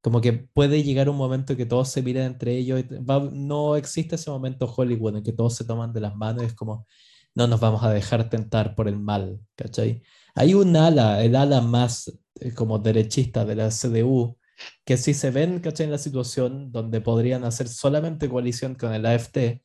como 0.00 0.20
que 0.20 0.32
puede 0.32 0.82
llegar 0.82 1.08
un 1.08 1.16
momento 1.16 1.56
que 1.56 1.66
todos 1.66 1.90
se 1.90 2.02
miren 2.02 2.24
entre 2.24 2.56
ellos. 2.56 2.84
no 3.32 3.76
existe 3.76 4.14
ese 4.14 4.30
momento 4.30 4.72
Hollywood 4.74 5.16
en 5.16 5.22
que 5.22 5.32
todos 5.32 5.56
se 5.56 5.64
toman 5.64 5.92
de 5.92 6.00
las 6.00 6.16
manos 6.16 6.44
y 6.44 6.46
es 6.46 6.54
como, 6.54 6.86
no 7.34 7.46
nos 7.46 7.60
vamos 7.60 7.82
a 7.84 7.92
dejar 7.92 8.30
tentar 8.30 8.74
por 8.74 8.88
el 8.88 8.98
mal, 8.98 9.40
¿cachai? 9.56 10.02
Hay 10.40 10.54
un 10.54 10.76
ala, 10.76 11.24
el 11.24 11.34
ala 11.34 11.60
más 11.60 12.16
eh, 12.38 12.54
como 12.54 12.78
derechista 12.78 13.44
de 13.44 13.56
la 13.56 13.70
CDU, 13.70 14.38
que 14.84 14.96
si 14.96 15.12
se 15.12 15.32
ven, 15.32 15.58
¿cachai? 15.58 15.86
En 15.86 15.90
la 15.90 15.98
situación 15.98 16.70
donde 16.70 17.00
podrían 17.00 17.42
hacer 17.42 17.66
solamente 17.66 18.28
coalición 18.28 18.76
con 18.76 18.94
el 18.94 19.04
AFT 19.04 19.64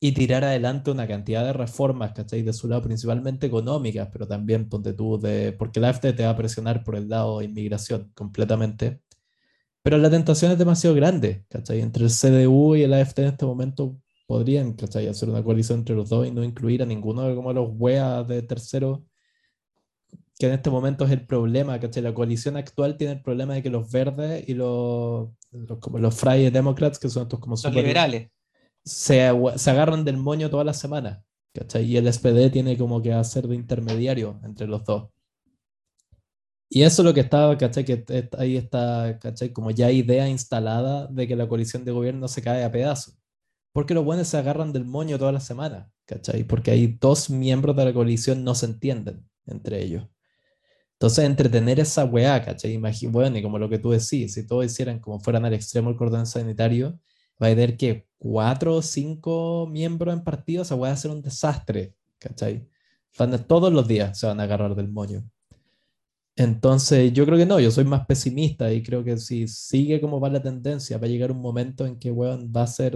y 0.00 0.12
tirar 0.12 0.42
adelante 0.42 0.90
una 0.90 1.06
cantidad 1.06 1.44
de 1.44 1.52
reformas, 1.52 2.12
¿cachai? 2.12 2.42
De 2.42 2.52
su 2.52 2.66
lado, 2.66 2.82
principalmente 2.82 3.46
económicas, 3.46 4.08
pero 4.12 4.26
también, 4.26 4.68
ponte 4.68 4.94
tú, 4.94 5.16
de, 5.20 5.52
porque 5.52 5.78
el 5.78 5.84
AFT 5.84 6.16
te 6.16 6.24
va 6.24 6.30
a 6.30 6.36
presionar 6.36 6.82
por 6.82 6.96
el 6.96 7.08
lado 7.08 7.38
de 7.38 7.44
inmigración 7.44 8.10
completamente. 8.16 9.00
Pero 9.82 9.96
la 9.98 10.10
tentación 10.10 10.50
es 10.50 10.58
demasiado 10.58 10.96
grande, 10.96 11.44
¿cachai? 11.48 11.80
Entre 11.80 12.04
el 12.04 12.10
CDU 12.10 12.74
y 12.74 12.82
el 12.82 12.94
AFT 12.94 13.20
en 13.20 13.26
este 13.26 13.46
momento 13.46 13.96
podrían, 14.26 14.72
¿cachai? 14.72 15.06
Hacer 15.06 15.30
una 15.30 15.44
coalición 15.44 15.80
entre 15.80 15.94
los 15.94 16.08
dos 16.08 16.26
y 16.26 16.32
no 16.32 16.42
incluir 16.42 16.82
a 16.82 16.86
ninguno 16.86 17.22
de 17.28 17.36
como 17.36 17.52
los 17.52 17.68
weas 17.78 18.26
de 18.26 18.42
tercero 18.42 19.04
que 20.40 20.46
en 20.46 20.54
este 20.54 20.70
momento 20.70 21.04
es 21.04 21.10
el 21.10 21.26
problema, 21.26 21.78
¿cachai? 21.78 22.02
La 22.02 22.14
coalición 22.14 22.56
actual 22.56 22.96
tiene 22.96 23.12
el 23.12 23.20
problema 23.20 23.52
de 23.52 23.62
que 23.62 23.68
los 23.68 23.92
verdes 23.92 24.48
y 24.48 24.54
los, 24.54 25.28
los, 25.50 25.78
como 25.80 25.98
los 25.98 26.14
Friday 26.14 26.48
Democrats, 26.48 26.98
que 26.98 27.10
son 27.10 27.24
estos 27.24 27.38
como 27.40 27.56
los 27.62 27.74
liberales, 27.74 28.30
se, 28.82 29.30
se, 29.56 29.70
agarran 29.70 30.02
del 30.02 30.16
moño 30.16 30.48
toda 30.48 30.64
la 30.64 30.72
semana, 30.72 31.22
¿cachai? 31.52 31.84
Y 31.84 31.98
el 31.98 32.10
SPD 32.10 32.50
tiene 32.50 32.78
como 32.78 33.02
que 33.02 33.12
hacer 33.12 33.48
de 33.48 33.54
intermediario 33.54 34.40
entre 34.42 34.66
los 34.66 34.82
dos. 34.82 35.10
Y 36.70 36.84
eso 36.84 37.02
es 37.02 37.06
lo 37.06 37.12
que 37.12 37.20
está, 37.20 37.58
¿cachai? 37.58 37.84
Que 37.84 38.02
ahí 38.38 38.56
está, 38.56 39.18
¿cachai? 39.20 39.52
Como 39.52 39.70
ya 39.72 39.90
idea 39.90 40.26
instalada 40.26 41.06
de 41.08 41.28
que 41.28 41.36
la 41.36 41.48
coalición 41.48 41.84
de 41.84 41.92
gobierno 41.92 42.28
se 42.28 42.40
cae 42.40 42.64
a 42.64 42.72
pedazos. 42.72 43.18
Porque 43.74 43.92
los 43.92 44.06
buenos 44.06 44.28
se 44.28 44.38
agarran 44.38 44.72
del 44.72 44.86
moño 44.86 45.18
toda 45.18 45.32
la 45.32 45.40
semana, 45.40 45.90
¿cachai? 46.06 46.44
Porque 46.44 46.70
hay 46.70 46.86
dos 46.98 47.28
miembros 47.28 47.76
de 47.76 47.84
la 47.84 47.92
coalición 47.92 48.42
no 48.42 48.54
se 48.54 48.64
entienden 48.64 49.28
entre 49.44 49.82
ellos. 49.82 50.08
Entonces, 51.00 51.24
entretener 51.24 51.80
esa 51.80 52.04
weá, 52.04 52.44
¿cachai? 52.44 52.76
bueno, 53.08 53.38
y 53.38 53.42
como 53.42 53.58
lo 53.58 53.70
que 53.70 53.78
tú 53.78 53.90
decís, 53.90 54.34
si 54.34 54.46
todos 54.46 54.66
hicieran 54.66 55.00
como 55.00 55.18
fueran 55.18 55.46
al 55.46 55.54
extremo 55.54 55.88
el 55.88 55.96
cordón 55.96 56.26
sanitario, 56.26 57.00
va 57.42 57.46
a 57.46 57.50
tener 57.50 57.78
que 57.78 58.06
cuatro 58.18 58.76
o 58.76 58.82
cinco 58.82 59.66
miembros 59.66 60.12
en 60.14 60.22
partido, 60.22 60.62
esa 60.62 60.74
weá 60.74 60.90
va 60.90 60.94
a 60.94 60.98
ser 60.98 61.10
un 61.10 61.22
desastre, 61.22 61.94
¿cachai? 62.18 62.68
todos 63.46 63.72
los 63.72 63.88
días 63.88 64.18
se 64.18 64.26
van 64.26 64.40
a 64.40 64.42
agarrar 64.42 64.74
del 64.74 64.88
moño. 64.88 65.24
Entonces, 66.36 67.12
yo 67.14 67.24
creo 67.24 67.38
que 67.38 67.46
no, 67.46 67.58
yo 67.60 67.70
soy 67.70 67.84
más 67.84 68.04
pesimista 68.06 68.70
y 68.70 68.82
creo 68.82 69.02
que 69.02 69.16
si 69.18 69.48
sigue 69.48 70.02
como 70.02 70.20
va 70.20 70.28
la 70.28 70.42
tendencia, 70.42 70.98
va 70.98 71.06
a 71.06 71.08
llegar 71.08 71.32
un 71.32 71.40
momento 71.40 71.86
en 71.86 71.98
que 71.98 72.10
weón, 72.10 72.52
va 72.54 72.64
a 72.64 72.66
ser 72.66 72.94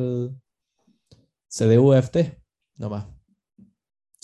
CDU-FT, 1.48 2.38
nomás. 2.76 3.13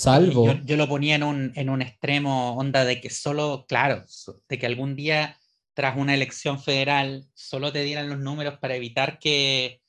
Salvo. 0.01 0.47
Yo, 0.47 0.55
yo, 0.65 0.77
lo 0.77 0.89
ponía 0.89 1.15
en 1.15 1.23
un, 1.23 1.53
en 1.55 1.69
un 1.69 1.83
extremo, 1.83 2.55
onda, 2.57 2.85
de 2.85 3.01
que 3.01 3.11
solo, 3.11 3.67
claro, 3.69 4.05
de 4.49 4.59
que 4.59 4.67
algún 4.67 4.97
día 4.97 5.39
tras 5.75 5.97
una 5.97 6.15
elección 6.15 6.61
federal 6.61 7.27
solo 7.35 7.73
te 7.73 7.83
dieran 7.83 8.09
los 8.09 8.19
números 8.19 8.59
para 8.59 8.77
evitar 8.77 9.19
que, 9.19 9.81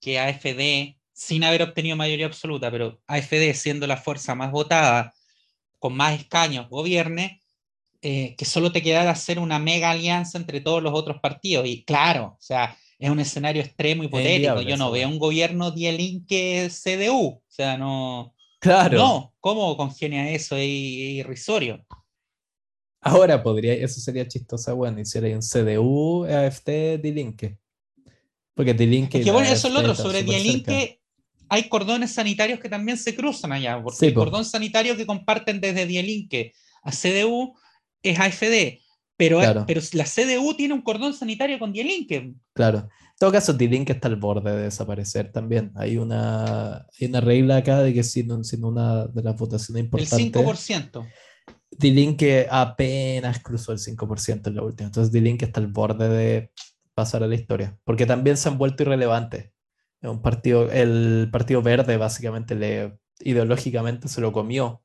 que 0.00 0.18
AFD, 0.18 0.98
sin 1.12 1.44
haber 1.44 1.62
obtenido 1.62 1.96
mayoría 1.96 2.26
absoluta, 2.26 2.70
pero 2.70 3.00
AFD 3.06 3.54
siendo 3.54 3.86
la 3.86 3.96
fuerza 3.96 4.34
más 4.34 4.50
votada, 4.50 5.14
con 5.78 5.96
más 5.96 6.18
escaños, 6.20 6.68
gobierne, 6.68 7.40
eh, 8.02 8.34
que 8.36 8.44
solo 8.44 8.70
te 8.70 8.82
quedara 8.82 9.10
hacer 9.10 9.38
una 9.38 9.58
mega 9.58 9.90
alianza 9.90 10.36
entre 10.36 10.60
todos 10.60 10.82
los 10.82 10.92
otros 10.92 11.20
partidos. 11.20 11.66
Y 11.66 11.84
claro, 11.84 12.36
o 12.38 12.42
sea, 12.42 12.76
es 12.98 13.10
un 13.10 13.20
escenario 13.20 13.62
extremo 13.62 14.04
hipotético. 14.04 14.60
Yo 14.60 14.76
no 14.76 14.90
veo 14.90 15.08
un 15.08 15.18
gobierno 15.18 15.74
que 15.74 16.70
CDU. 16.70 17.28
O 17.28 17.42
sea, 17.48 17.78
no. 17.78 18.34
Claro. 18.64 18.96
No, 18.96 19.34
¿cómo 19.40 19.76
congenia 19.76 20.30
eso? 20.30 20.56
Es 20.56 20.66
irrisorio. 20.66 21.84
Ahora 23.02 23.42
podría, 23.42 23.74
eso 23.74 24.00
sería 24.00 24.26
chistosa, 24.26 24.72
bueno, 24.72 24.98
hiciera 25.00 25.28
un 25.28 25.42
CDU, 25.42 26.24
AFT, 26.24 26.98
Dilinque. 27.02 27.58
Porque 28.54 28.72
Dilinque. 28.72 29.18
Es 29.18 29.24
que 29.26 29.30
bueno, 29.30 29.50
eso 29.50 29.68
es 29.68 29.74
lo 29.74 29.80
otro, 29.80 29.94
sobre 29.94 30.22
Dilinque 30.22 31.02
hay 31.48 31.68
cordones 31.68 32.12
sanitarios 32.12 32.58
que 32.58 32.68
también 32.68 32.96
se 32.96 33.14
cruzan 33.14 33.52
allá, 33.52 33.82
porque 33.82 34.06
el 34.06 34.14
cordón 34.14 34.44
sanitario 34.44 34.96
que 34.96 35.06
comparten 35.06 35.60
desde 35.60 35.86
Dielinque 35.86 36.52
a 36.82 36.90
CDU 36.90 37.54
es 38.02 38.18
AFD, 38.18 38.80
pero, 39.16 39.40
pero 39.66 39.80
la 39.92 40.04
CDU 40.04 40.54
tiene 40.54 40.74
un 40.74 40.82
cordón 40.82 41.14
sanitario 41.14 41.58
con 41.58 41.72
Dielinque. 41.72 42.32
Claro. 42.54 42.88
Todo 43.18 43.30
caso, 43.30 43.52
Dielinque 43.52 43.92
está 43.92 44.08
al 44.08 44.16
borde 44.16 44.50
de 44.50 44.62
desaparecer 44.64 45.30
también. 45.30 45.70
Hay 45.76 45.96
una, 45.96 46.78
hay 46.78 47.06
una 47.08 47.20
regla 47.20 47.58
acá 47.58 47.80
de 47.80 47.94
que 47.94 48.02
sin, 48.02 48.44
sin 48.44 48.64
una 48.64 49.06
de 49.06 49.22
las 49.22 49.36
votaciones 49.36 49.84
importantes. 49.84 50.18
El 50.18 50.32
5%. 50.32 51.06
D-Link 51.78 52.22
apenas 52.50 53.40
cruzó 53.40 53.72
el 53.72 53.78
5% 53.78 54.48
en 54.48 54.54
la 54.54 54.62
última. 54.62 54.86
Entonces 54.86 55.12
D-Link 55.12 55.42
está 55.42 55.60
al 55.60 55.68
borde 55.68 56.08
de 56.08 56.50
pasar 56.94 57.22
a 57.22 57.26
la 57.26 57.34
historia. 57.34 57.78
Porque 57.84 58.06
también 58.06 58.36
se 58.36 58.48
han 58.48 58.58
vuelto 58.58 58.82
irrelevantes. 58.82 59.50
Un 60.02 60.20
partido, 60.20 60.70
el 60.70 61.28
Partido 61.32 61.62
Verde 61.62 61.96
básicamente 61.96 62.54
le, 62.54 62.98
ideológicamente 63.20 64.08
se 64.08 64.20
lo 64.20 64.32
comió. 64.32 64.82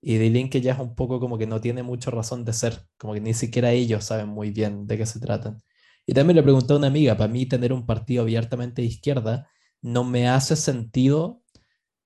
Y 0.00 0.16
D-Link 0.16 0.56
ya 0.56 0.74
es 0.74 0.78
un 0.78 0.94
poco 0.94 1.20
como 1.20 1.38
que 1.38 1.46
no 1.46 1.60
tiene 1.60 1.82
mucha 1.82 2.10
razón 2.10 2.44
de 2.44 2.52
ser. 2.52 2.86
Como 2.96 3.14
que 3.14 3.20
ni 3.20 3.34
siquiera 3.34 3.72
ellos 3.72 4.04
saben 4.04 4.28
muy 4.28 4.50
bien 4.50 4.86
de 4.86 4.96
qué 4.96 5.06
se 5.06 5.20
tratan. 5.20 5.58
Y 6.06 6.14
también 6.14 6.36
le 6.36 6.42
pregunté 6.42 6.72
a 6.72 6.76
una 6.76 6.88
amiga, 6.88 7.16
para 7.16 7.32
mí 7.32 7.46
tener 7.46 7.72
un 7.72 7.86
partido 7.86 8.22
abiertamente 8.22 8.82
de 8.82 8.88
izquierda 8.88 9.48
no 9.82 10.04
me 10.04 10.28
hace 10.28 10.56
sentido 10.56 11.42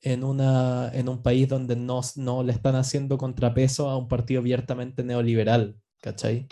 en, 0.00 0.22
una, 0.22 0.90
en 0.92 1.08
un 1.08 1.22
país 1.22 1.48
donde 1.48 1.76
no, 1.76 2.00
no 2.16 2.42
le 2.42 2.52
están 2.52 2.76
haciendo 2.76 3.18
contrapeso 3.18 3.88
a 3.88 3.96
un 3.96 4.06
partido 4.06 4.40
abiertamente 4.40 5.02
neoliberal, 5.02 5.76
¿cachai? 6.00 6.46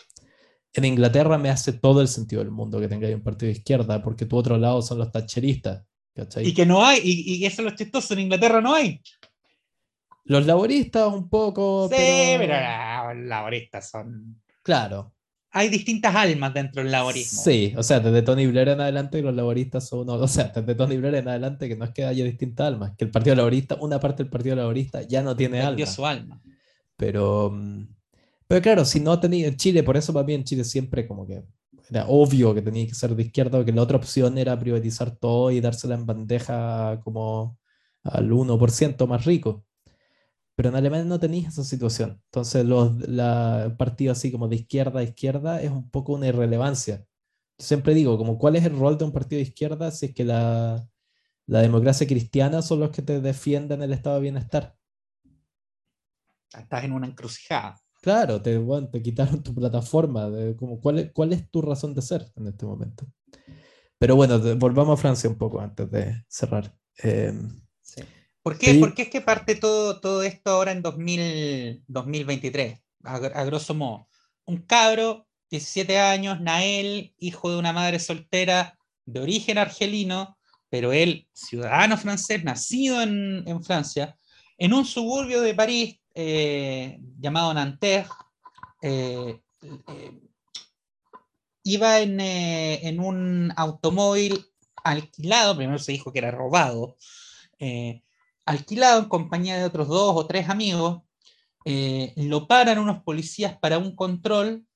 En 0.73 0.85
Inglaterra 0.87 1.37
me 1.37 1.51
hace 1.51 1.75
todo 1.75 2.01
el 2.01 2.09
sentido 2.09 2.43
del 2.43 2.51
mundo 2.51 2.81
que 2.81 2.89
tengáis 2.89 3.15
un 3.15 3.23
partido 3.23 3.53
de 3.53 3.59
izquierda, 3.59 4.03
porque 4.03 4.25
tu 4.25 4.37
otro 4.37 4.57
lado 4.57 4.81
son 4.81 4.99
los 4.99 5.13
tacheristas, 5.13 5.85
¿cachai? 6.15 6.49
Y 6.49 6.55
que 6.55 6.65
no 6.65 6.85
hay, 6.85 7.01
y, 7.05 7.35
y 7.35 7.45
eso 7.45 7.61
es 7.63 7.71
lo 7.71 7.77
chistoso, 7.77 8.15
en 8.15 8.21
Inglaterra 8.21 8.61
no 8.61 8.75
hay. 8.75 9.01
Los 10.25 10.47
laboristas 10.47 11.13
un 11.13 11.29
poco. 11.29 11.89
Sí, 11.89 11.97
pero, 12.39 12.55
los 13.15 13.27
laboristas 13.27 13.91
son. 13.91 14.41
Claro, 14.63 15.15
hay 15.55 15.69
distintas 15.69 16.15
almas 16.15 16.55
dentro 16.55 16.83
del 16.83 16.91
laborismo. 16.91 17.43
Sí, 17.43 17.75
o 17.77 17.83
sea, 17.83 18.01
desde 18.01 18.23
Tony 18.23 18.47
Blair 18.47 18.71
en 18.71 18.81
adelante 18.81 19.21
los 19.21 19.35
laboristas 19.35 19.87
son 19.87 20.01
uno, 20.01 20.15
o 20.15 20.29
sea, 20.29 20.45
desde 20.45 20.75
Tony 20.75 20.97
Blair 20.97 21.17
en 21.17 21.29
adelante 21.29 21.69
que 21.69 21.77
no 21.77 21.85
es 21.85 21.91
que 21.91 22.07
haya 22.07 22.25
distintas 22.25 22.69
almas, 22.69 22.93
que 22.97 23.05
el 23.05 23.11
Partido 23.11 23.37
Laborista, 23.37 23.77
una 23.81 24.01
parte 24.01 24.23
del 24.23 24.31
Partido 24.31 24.57
Laborista 24.57 25.03
ya 25.03 25.23
no 25.23 25.37
tiene 25.37 25.61
alma. 25.61 25.87
su 25.87 26.07
alma. 26.07 26.41
Pero, 26.97 27.51
mm, 27.53 27.87
pero 28.49 28.63
claro, 28.63 28.85
si 28.87 29.01
no 29.01 29.21
tenía 29.21 29.47
en 29.47 29.57
Chile, 29.57 29.83
por 29.83 29.97
eso 29.97 30.13
para 30.15 30.25
mí 30.25 30.33
en 30.35 30.45
Chile 30.45 30.65
siempre 30.65 31.07
como 31.07 31.27
que 31.27 31.45
era 31.91 32.07
obvio 32.09 32.55
que 32.55 32.63
tenía 32.63 32.87
que 32.87 32.95
ser 32.95 33.15
de 33.15 33.23
izquierda, 33.23 33.63
que 33.63 33.73
la 33.73 33.83
otra 33.83 33.99
opción 33.99 34.39
era 34.39 34.59
privatizar 34.59 35.15
todo 35.17 35.51
y 35.51 35.61
dársela 35.61 35.95
en 35.95 36.07
bandeja 36.07 36.99
como 37.05 37.59
al 38.03 38.31
1% 38.31 39.07
más 39.07 39.27
rico. 39.27 39.65
Pero 40.55 40.69
en 40.69 40.77
Alemania 40.77 41.05
no 41.05 41.19
tenéis 41.21 41.49
esa 41.49 41.65
situación. 41.65 42.21
Entonces, 42.27 42.65
los 42.65 43.09
la, 43.09 43.75
partido 43.79 44.13
así 44.13 44.31
como 44.31 44.49
de 44.49 44.57
izquierda 44.57 45.01
a 45.01 45.03
izquierda 45.03 45.63
es 45.63 45.71
un 45.71 45.91
poco 45.91 46.13
una 46.15 46.29
irrelevancia. 46.29 47.07
siempre 47.59 47.95
digo, 47.95 48.19
como 48.19 48.39
cuál 48.39 48.57
es 48.57 48.65
el 48.65 48.79
rol 48.79 48.99
de 48.99 49.05
un 49.05 49.13
partido 49.13 49.39
de 49.39 49.49
izquierda 49.49 49.91
si 49.91 50.07
es 50.07 50.15
que 50.15 50.25
la, 50.25 50.87
la 51.47 51.61
democracia 51.61 52.07
cristiana 52.07 52.63
son 52.63 52.81
los 52.81 52.91
que 52.91 53.03
te 53.03 53.21
defienden 53.21 53.83
el 53.83 53.93
estado 53.93 54.17
de 54.17 54.23
bienestar. 54.23 54.77
Estás 56.57 56.85
en 56.85 56.93
una 56.93 57.07
encrucijada. 57.07 57.81
Claro, 58.03 58.43
te, 58.43 58.61
te 58.91 59.03
quitaron 59.03 59.43
tu 59.43 59.55
plataforma. 59.55 60.29
De, 60.29 60.57
como, 60.57 60.81
¿cuál, 60.81 60.99
es, 60.99 61.13
¿Cuál 61.13 61.33
es 61.33 61.51
tu 61.51 61.63
razón 61.63 61.95
de 61.95 62.03
ser 62.03 62.27
en 62.37 62.49
este 62.49 62.67
momento? 62.67 63.07
Pero 63.99 64.17
bueno, 64.17 64.41
volvamos 64.57 64.99
a 64.99 65.01
Francia 65.01 65.31
un 65.31 65.37
poco 65.37 65.61
antes 65.61 65.91
de 65.91 66.25
cerrar. 66.29 66.77
Eh, 67.03 67.33
¿Por 68.43 68.59
qué? 68.59 68.75
Porque 68.75 69.03
es 69.03 69.09
que 69.09 69.21
parte 69.21 69.55
todo, 69.55 70.01
todo 70.01 70.25
esto 70.25 70.51
ahora 70.51 70.73
en 70.73 70.83
2023, 70.83 72.81
a, 73.05 73.45
grosso 73.45 73.73
modo. 73.75 74.09
Un 74.45 74.63
cabro, 74.63 75.29
17 75.51 75.99
años, 75.99 76.41
Nael, 76.41 77.15
hijo 77.19 77.51
de 77.51 77.59
una 77.59 77.73
madre 77.73 78.01
soltera 78.01 78.77
de 79.05 79.21
origen 79.21 79.59
argelino, 79.59 80.37
pero 80.69 80.93
él, 80.93 81.29
ciudadano 81.33 81.97
francés, 81.97 82.43
nacido 82.43 83.01
en, 83.01 83.63
Francia, 83.63 84.17
en 84.59 84.73
un 84.73 84.85
suburbio 84.85 85.41
de 85.41 85.55
París 85.55 86.01
eh, 86.15 86.99
llamado 87.21 87.55
Nanterre, 87.55 88.09
eh, 88.83 89.41
eh, 89.63 90.21
iba 91.63 92.01
en, 92.01 92.19
en, 92.19 92.99
un 92.99 93.53
automóvil 93.57 94.45
alquilado, 94.83 95.57
primero 95.57 95.79
se 95.79 95.93
dijo 95.93 96.13
que 96.13 96.19
era 96.19 96.33
robado, 96.33 96.97
alquilado 98.45 99.01
en 99.01 99.09
compañía 99.09 99.59
de 99.59 99.65
otros 99.65 99.89
dos 99.89 100.15
o 100.17 100.27
tres 100.27 100.49
amigos, 100.49 101.03
eh, 101.65 102.13
lo 102.17 102.49
paran 102.49 102.79
unos 102.79 103.03
policías 103.03 103.57
para 103.59 103.79
un 103.79 103.95
control 103.95 104.67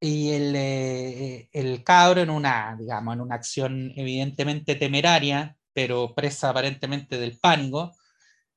y 0.00 0.30
el, 0.30 0.54
eh, 0.54 1.48
el, 1.52 1.82
cabro 1.82 2.20
en 2.20 2.30
una, 2.30 2.76
digamos, 2.78 3.14
en 3.14 3.20
una 3.20 3.34
acción 3.34 3.92
evidentemente 3.96 4.74
temeraria, 4.74 5.56
pero 5.72 6.14
presa 6.14 6.50
aparentemente 6.50 7.18
del 7.18 7.38
pánico, 7.38 7.92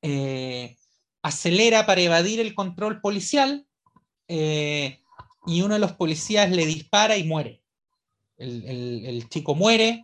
eh, 0.02 0.76
acelera 1.24 1.86
para 1.86 2.02
evadir 2.02 2.40
el 2.40 2.54
control 2.54 3.02
policial 3.02 3.66
y 4.30 5.62
uno 5.62 5.76
de 5.76 5.80
los 5.80 5.94
policías 5.94 6.52
le 6.52 6.66
dispara 6.66 7.18
y 7.18 7.24
muere. 7.24 7.64
El 8.38 9.28
chico 9.30 9.56
muere, 9.56 10.04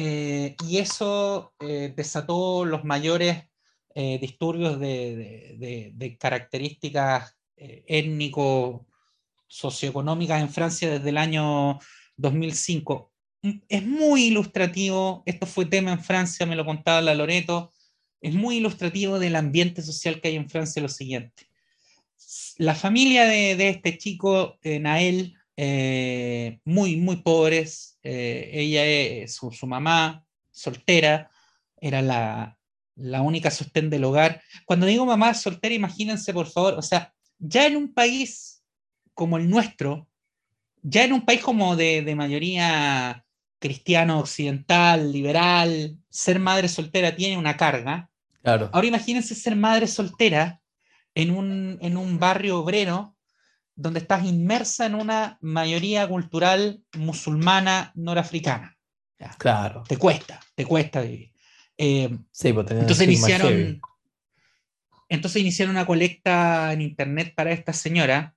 eh, 0.00 0.54
y 0.64 0.78
eso 0.78 1.54
eh, 1.58 1.92
desató 1.96 2.64
los 2.64 2.84
mayores 2.84 3.48
eh, 3.96 4.20
disturbios 4.20 4.78
de, 4.78 6.16
características 6.20 7.36
étnico-socioeconómicas 7.56 10.40
en 10.40 10.50
Francia 10.50 10.88
desde 10.88 11.08
el 11.08 11.18
año 11.18 11.80
2005. 12.16 13.12
Mm, 13.42 13.50
es 13.68 13.84
muy 13.84 14.26
ilustrativo, 14.26 15.24
esto 15.26 15.46
fue 15.46 15.66
tema 15.66 15.90
en 15.90 16.04
Francia, 16.04 16.46
me 16.46 16.54
lo 16.54 16.64
contaba 16.64 17.00
la 17.00 17.16
Loreto, 17.16 17.72
es 18.20 18.34
muy 18.34 18.58
ilustrativo 18.58 19.18
del 19.18 19.34
ambiente 19.34 19.82
social 19.82 20.20
que 20.20 20.28
hay 20.28 20.36
en 20.36 20.48
Francia 20.48 20.80
lo 20.80 20.88
siguiente. 20.88 21.48
La 22.56 22.76
familia 22.76 23.24
de, 23.24 23.68
este 23.68 23.98
chico, 23.98 24.60
Nael, 24.62 25.34
muy, 26.64 26.98
muy 26.98 27.16
pobres, 27.16 27.97
eh, 28.10 28.50
ella 28.54 28.86
es 28.86 29.34
su, 29.34 29.66
mamá, 29.66 30.24
soltera, 30.50 31.30
era 31.76 32.00
la, 32.00 32.56
única 33.20 33.50
sostén 33.50 33.90
del 33.90 34.04
hogar. 34.04 34.40
Cuando 34.64 34.86
digo 34.86 35.04
mamá 35.04 35.34
soltera, 35.34 35.74
imagínense 35.74 36.32
por 36.32 36.46
favor, 36.46 36.74
o 36.78 36.82
sea, 36.82 37.12
ya 37.38 37.66
en 37.66 37.76
un 37.76 37.92
país 37.92 38.62
como 39.12 39.36
el 39.36 39.50
nuestro, 39.50 40.08
ya 40.80 41.04
en 41.04 41.12
un 41.12 41.26
país 41.26 41.42
como 41.42 41.76
de, 41.76 42.14
mayoría 42.16 43.26
cristiano 43.58 44.20
occidental, 44.20 45.12
liberal, 45.12 45.98
ser 46.08 46.38
madre 46.38 46.68
soltera 46.68 47.14
tiene 47.14 47.36
una 47.36 47.58
carga. 47.58 48.08
Claro. 48.42 48.70
Ahora 48.72 48.86
imagínense 48.86 49.34
ser 49.34 49.54
madre 49.54 49.86
soltera 49.86 50.62
en 51.14 51.30
un, 51.30 51.76
en 51.82 51.98
un 51.98 52.18
barrio 52.18 52.60
obrero 52.60 53.17
donde 53.78 54.00
estás 54.00 54.24
inmersa 54.24 54.86
en 54.86 54.96
una 54.96 55.38
mayoría 55.40 56.08
cultural 56.08 56.82
musulmana 56.96 57.92
norafricana. 57.94 58.76
Claro. 59.38 59.84
Te 59.86 59.96
cuesta, 59.96 60.40
te 60.56 60.66
cuesta 60.66 61.00
vivir. 61.00 61.32
Eh, 61.76 62.10
sí, 62.32 62.52
pues 62.52 62.68
entonces 62.72 63.06
iniciaron, 63.06 63.80
entonces 65.08 65.42
iniciaron 65.42 65.76
una 65.76 65.86
colecta 65.86 66.72
en 66.72 66.80
internet 66.82 67.34
para 67.36 67.52
esta 67.52 67.72
señora 67.72 68.34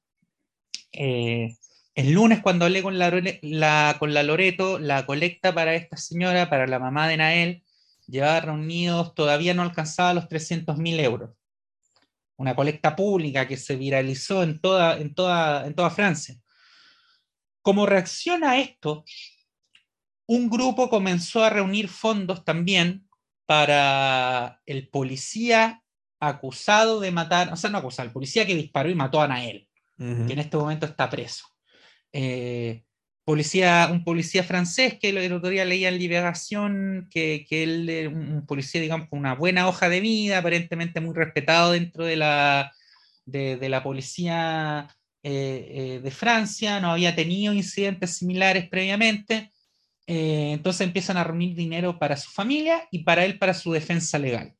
Eh, 0.93 1.55
el 1.95 2.11
lunes 2.11 2.41
cuando 2.41 2.65
hablé 2.65 2.83
con 2.83 2.99
la, 2.99 3.95
con 3.97 4.13
la 4.13 4.23
Loreto, 4.23 4.77
la 4.77 5.05
colecta 5.05 5.53
para 5.53 5.73
esta 5.73 5.97
señora, 5.97 6.49
para 6.49 6.67
la 6.67 6.79
mamá 6.79 7.07
de 7.07 7.17
Nael, 7.17 7.63
llevaba 8.07 8.41
reunidos, 8.41 9.15
todavía 9.15 9.53
no 9.53 9.63
alcanzaba 9.63 10.13
los 10.13 10.27
300 10.27 10.77
mil 10.77 10.99
euros. 10.99 11.31
Una 12.41 12.55
colecta 12.55 12.95
pública 12.95 13.47
que 13.47 13.55
se 13.55 13.75
viralizó 13.75 14.41
en 14.41 14.59
toda, 14.59 14.97
en 14.97 15.13
toda, 15.13 15.67
en 15.67 15.75
toda 15.75 15.91
Francia. 15.91 16.35
Como 17.61 17.85
reacción 17.85 18.43
a 18.43 18.57
esto, 18.57 19.05
un 20.25 20.49
grupo 20.49 20.89
comenzó 20.89 21.43
a 21.43 21.51
reunir 21.51 21.87
fondos 21.87 22.43
también 22.43 23.07
para 23.45 24.59
el 24.65 24.87
policía 24.89 25.83
acusado 26.19 26.99
de 26.99 27.11
matar, 27.11 27.53
o 27.53 27.55
sea, 27.55 27.69
no 27.69 27.77
acusado, 27.77 28.07
el 28.07 28.13
policía 28.13 28.47
que 28.47 28.55
disparó 28.55 28.89
y 28.89 28.95
mató 28.95 29.21
a 29.21 29.27
Nael, 29.27 29.67
que 29.97 30.33
en 30.33 30.39
este 30.39 30.57
momento 30.57 30.87
está 30.87 31.09
preso. 31.09 31.45
Eh, 32.11 32.85
un 33.31 34.03
policía 34.03 34.43
francés 34.43 34.97
que 34.99 35.09
el 35.09 35.33
otro 35.33 35.49
día 35.49 35.65
leía 35.65 35.89
en 35.89 35.97
Liberación 35.97 37.07
que, 37.09 37.45
que 37.47 37.63
él, 37.63 38.11
un 38.13 38.45
policía, 38.45 38.81
digamos, 38.81 39.09
con 39.09 39.19
una 39.19 39.35
buena 39.35 39.67
hoja 39.67 39.89
de 39.89 39.99
vida, 39.99 40.39
aparentemente 40.39 41.01
muy 41.01 41.13
respetado 41.15 41.71
dentro 41.71 42.05
de 42.05 42.15
la, 42.15 42.71
de, 43.25 43.69
la 43.69 43.83
policía 43.83 44.87
eh, 45.23 45.67
eh, 45.69 45.99
de 46.03 46.11
Francia, 46.11 46.79
no 46.79 46.91
había 46.91 47.15
tenido 47.15 47.53
incidentes 47.53 48.17
similares 48.17 48.67
previamente. 48.69 49.51
entonces 50.05 50.81
empiezan 50.87 51.17
a 51.17 51.23
reunir 51.23 51.55
dinero 51.55 51.97
para 51.97 52.17
su 52.17 52.31
familia 52.31 52.87
y 52.91 53.03
para 53.03 53.23
él, 53.25 53.37
para 53.37 53.53
su 53.53 53.71
defensa 53.71 54.19
legal. 54.19 54.55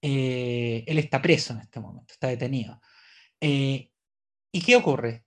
él 0.00 0.98
está 0.98 1.20
preso 1.20 1.52
en 1.52 1.60
este 1.60 1.80
momento, 1.80 2.12
está 2.12 2.28
detenido. 2.28 2.80
¿Y 3.40 4.60
qué 4.64 4.76
ocurre? 4.76 5.24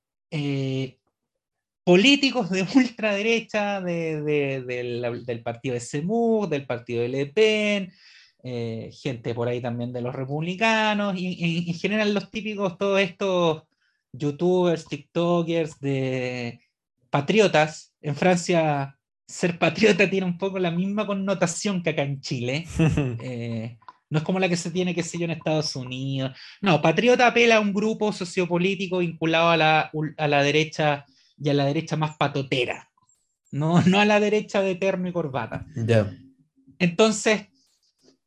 Políticos 1.83 2.49
de 2.49 2.63
ultraderecha 2.75 3.81
del 3.81 5.41
partido 5.43 5.73
de 5.73 5.79
Semur, 5.79 6.49
del 6.49 6.65
partido 6.65 7.01
de 7.01 7.09
Le 7.09 7.25
Pen, 7.27 7.91
eh, 8.43 8.89
gente 8.91 9.33
por 9.33 9.47
ahí 9.47 9.61
también 9.61 9.93
de 9.93 10.01
los 10.01 10.15
republicanos, 10.15 11.15
y, 11.17 11.69
en 11.69 11.75
general 11.75 12.13
los 12.13 12.29
típicos, 12.29 12.77
todos 12.77 12.99
estos 12.99 13.63
youtubers, 14.13 14.85
tiktokers 14.85 15.79
de 15.79 16.59
patriotas. 17.09 17.93
En 18.01 18.15
Francia, 18.15 18.97
ser 19.27 19.57
patriota 19.57 20.09
tiene 20.09 20.25
un 20.25 20.37
poco 20.37 20.59
la 20.59 20.71
misma 20.71 21.05
connotación 21.05 21.81
que 21.83 21.91
acá 21.91 22.03
en 22.03 22.21
Chile. 22.21 22.65
Eh, 23.23 23.77
no 24.09 24.17
es 24.17 24.25
como 24.25 24.39
la 24.39 24.49
que 24.49 24.57
se 24.57 24.71
tiene, 24.71 24.93
que 24.93 25.03
sé 25.03 25.17
yo, 25.17 25.23
en 25.23 25.31
Estados 25.31 25.73
Unidos. 25.73 26.37
No, 26.59 26.81
patriota 26.81 27.27
apela 27.27 27.55
a 27.55 27.59
un 27.61 27.73
grupo 27.73 28.11
sociopolítico 28.11 28.97
vinculado 28.97 29.51
a 29.51 29.55
la, 29.55 29.91
a 30.17 30.27
la 30.27 30.43
derecha 30.43 31.05
y 31.43 31.49
a 31.49 31.53
la 31.53 31.65
derecha 31.65 31.95
más 31.95 32.17
patotera, 32.17 32.91
no, 33.51 33.81
no 33.81 33.99
a 33.99 34.05
la 34.05 34.19
derecha 34.19 34.61
de 34.61 34.75
terno 34.75 35.09
y 35.09 35.13
corbata. 35.13 35.65
Entonces, 36.79 37.47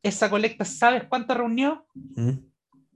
esa 0.02 0.30
colecta, 0.30 0.64
¿sabes 0.64 1.04
cuánto 1.08 1.34
reunió? 1.34 1.86
¿Mm? 1.94 2.30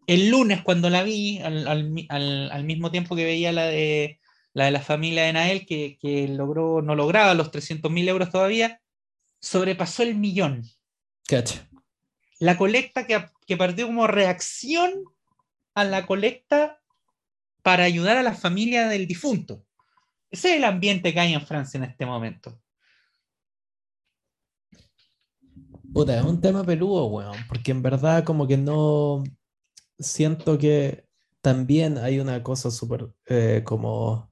El 0.06 0.30
lunes, 0.30 0.62
cuando 0.62 0.90
la 0.90 1.02
vi, 1.02 1.38
al, 1.38 2.64
mismo 2.64 2.90
tiempo 2.90 3.14
que 3.14 3.24
veía 3.24 3.52
la 3.52 3.66
de 3.66 4.20
la, 4.54 4.64
de 4.66 4.70
la 4.70 4.80
familia 4.80 5.24
de 5.24 5.32
Nael, 5.34 5.66
que, 5.66 6.26
logró, 6.30 6.82
no 6.82 6.94
lograba 6.94 7.34
los 7.34 7.50
300 7.50 7.90
mil 7.90 8.08
euros 8.08 8.30
todavía, 8.30 8.80
sobrepasó 9.40 10.02
el 10.02 10.14
millón. 10.14 10.64
La 12.40 12.56
colecta 12.56 13.06
que, 13.06 13.24
que 13.46 13.56
partió 13.56 13.86
como 13.86 14.06
reacción 14.06 14.92
a 15.74 15.84
la 15.84 16.06
colecta 16.06 16.80
para 17.62 17.84
ayudar 17.84 18.16
a 18.16 18.22
la 18.22 18.34
familia 18.34 18.88
del 18.88 19.06
difunto. 19.06 19.64
Ese 20.30 20.50
es 20.50 20.56
el 20.56 20.64
ambiente 20.64 21.12
que 21.12 21.20
hay 21.20 21.34
en 21.34 21.46
Francia 21.46 21.78
en 21.78 21.84
este 21.84 22.04
momento. 22.04 22.60
Puta, 25.92 26.18
es 26.18 26.24
un 26.24 26.40
tema 26.40 26.64
peludo, 26.64 27.06
weón, 27.06 27.36
porque 27.48 27.70
en 27.70 27.82
verdad 27.82 28.24
como 28.24 28.46
que 28.46 28.58
no 28.58 29.24
siento 29.98 30.58
que 30.58 31.06
también 31.40 31.98
hay 31.98 32.20
una 32.20 32.42
cosa 32.42 32.70
súper 32.70 33.08
eh, 33.26 33.62
como 33.64 34.30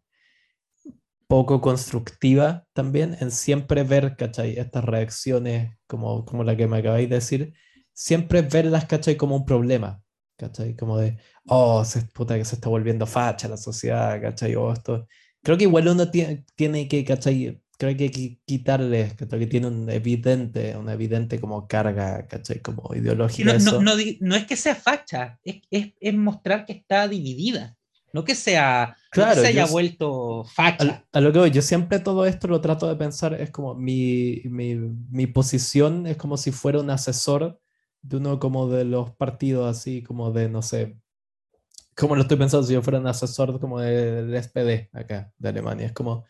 poco 1.26 1.60
constructiva 1.60 2.66
también 2.72 3.16
en 3.20 3.30
siempre 3.30 3.82
ver, 3.82 4.16
¿cachai? 4.16 4.58
Estas 4.58 4.84
reacciones 4.84 5.76
como, 5.86 6.24
como 6.24 6.44
la 6.44 6.56
que 6.56 6.66
me 6.66 6.78
acabáis 6.78 7.08
de 7.08 7.16
decir, 7.16 7.54
siempre 7.92 8.42
verlas, 8.42 8.84
¿cachai? 8.84 9.16
Como 9.16 9.36
un 9.36 9.44
problema, 9.44 10.02
¿cachai? 10.36 10.76
Como 10.76 10.98
de, 10.98 11.18
oh, 11.46 11.84
se, 11.84 12.02
puta 12.02 12.36
que 12.36 12.44
se 12.44 12.56
está 12.56 12.68
volviendo 12.68 13.06
facha 13.06 13.48
la 13.48 13.56
sociedad, 13.56 14.20
¿cachai? 14.20 14.54
O 14.54 14.64
oh, 14.64 14.72
esto 14.72 15.08
Creo 15.46 15.56
que 15.56 15.62
igual 15.62 15.86
uno 15.86 16.10
tiene, 16.10 16.44
tiene 16.56 16.88
que, 16.88 17.04
¿cachai? 17.04 17.62
Creo 17.78 17.96
que 17.96 18.02
hay 18.02 18.10
que 18.10 18.40
quitarle, 18.44 19.14
que 19.16 19.46
tiene 19.46 19.68
un 19.68 19.88
evidente, 19.88 20.76
una 20.76 20.94
evidente 20.94 21.40
como 21.40 21.68
carga, 21.68 22.26
¿cachai? 22.26 22.58
Como 22.58 22.92
ideológica. 22.96 23.56
No, 23.56 23.80
no, 23.80 23.92
no, 24.22 24.34
es 24.34 24.44
que 24.44 24.56
sea 24.56 24.74
facha, 24.74 25.38
es, 25.44 25.62
es, 25.70 25.92
es, 26.00 26.14
mostrar 26.14 26.66
que 26.66 26.72
está 26.72 27.06
dividida. 27.06 27.76
No 28.12 28.24
que 28.24 28.34
sea, 28.34 28.96
claro, 29.12 29.40
se 29.40 29.46
haya 29.46 29.66
vuelto 29.66 30.42
facha. 30.52 31.04
A, 31.12 31.20
lo 31.20 31.32
que 31.32 31.38
voy, 31.38 31.52
yo 31.52 31.62
siempre 31.62 32.00
todo 32.00 32.26
esto 32.26 32.48
lo 32.48 32.60
trato 32.60 32.88
de 32.88 32.96
pensar, 32.96 33.40
es 33.40 33.52
como 33.52 33.76
mi, 33.76 34.42
mi, 34.46 34.74
mi 34.74 35.28
posición 35.28 36.08
es 36.08 36.16
como 36.16 36.38
si 36.38 36.50
fuera 36.50 36.80
un 36.80 36.90
asesor 36.90 37.60
de 38.02 38.16
uno 38.16 38.40
como 38.40 38.68
de 38.68 38.84
los 38.84 39.12
partidos 39.12 39.70
así, 39.70 40.02
como 40.02 40.32
de, 40.32 40.48
no 40.48 40.62
sé, 40.62 40.96
como 41.96 42.14
lo 42.14 42.22
estoy 42.22 42.36
pensando 42.36 42.66
si 42.66 42.74
yo 42.74 42.82
fuera 42.82 43.00
un 43.00 43.06
asesor 43.06 43.58
como 43.58 43.80
del 43.80 44.34
SPD 44.34 44.90
acá, 44.92 45.32
de 45.38 45.48
Alemania. 45.48 45.86
Es 45.86 45.92
como, 45.92 46.24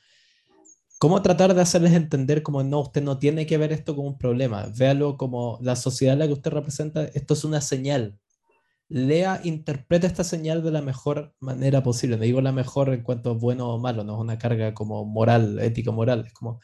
¿cómo 0.99 1.21
tratar 1.23 1.55
de 1.55 1.61
hacerles 1.61 1.93
entender 1.93 2.43
como 2.43 2.63
no, 2.63 2.81
usted 2.81 3.03
no 3.03 3.19
tiene 3.19 3.47
que 3.47 3.59
ver 3.59 3.73
esto 3.73 3.97
como 3.97 4.09
un 4.09 4.19
problema? 4.19 4.71
Véalo 4.77 5.17
como 5.17 5.59
la 5.61 5.75
sociedad 5.77 6.13
en 6.15 6.21
la 6.21 6.27
que 6.27 6.35
usted 6.35 6.53
representa, 6.53 7.05
esto 7.05 7.35
es 7.35 7.45
una 7.45 7.61
señal. 7.61 8.19
Lea, 8.89 9.41
interprete 9.43 10.07
esta 10.07 10.23
señal 10.23 10.63
de 10.63 10.71
la 10.71 10.81
mejor 10.81 11.35
manera 11.41 11.83
posible. 11.83 12.17
No 12.17 12.23
digo 12.23 12.41
la 12.41 12.53
mejor 12.53 12.95
en 12.95 13.03
cuanto 13.03 13.31
a 13.31 13.35
bueno 13.35 13.75
o 13.75 13.79
malo, 13.79 14.05
no 14.05 14.15
es 14.15 14.21
una 14.21 14.39
carga 14.39 14.73
como 14.75 15.05
moral, 15.05 15.59
ético-moral. 15.59 16.27
Es 16.27 16.33
como, 16.33 16.61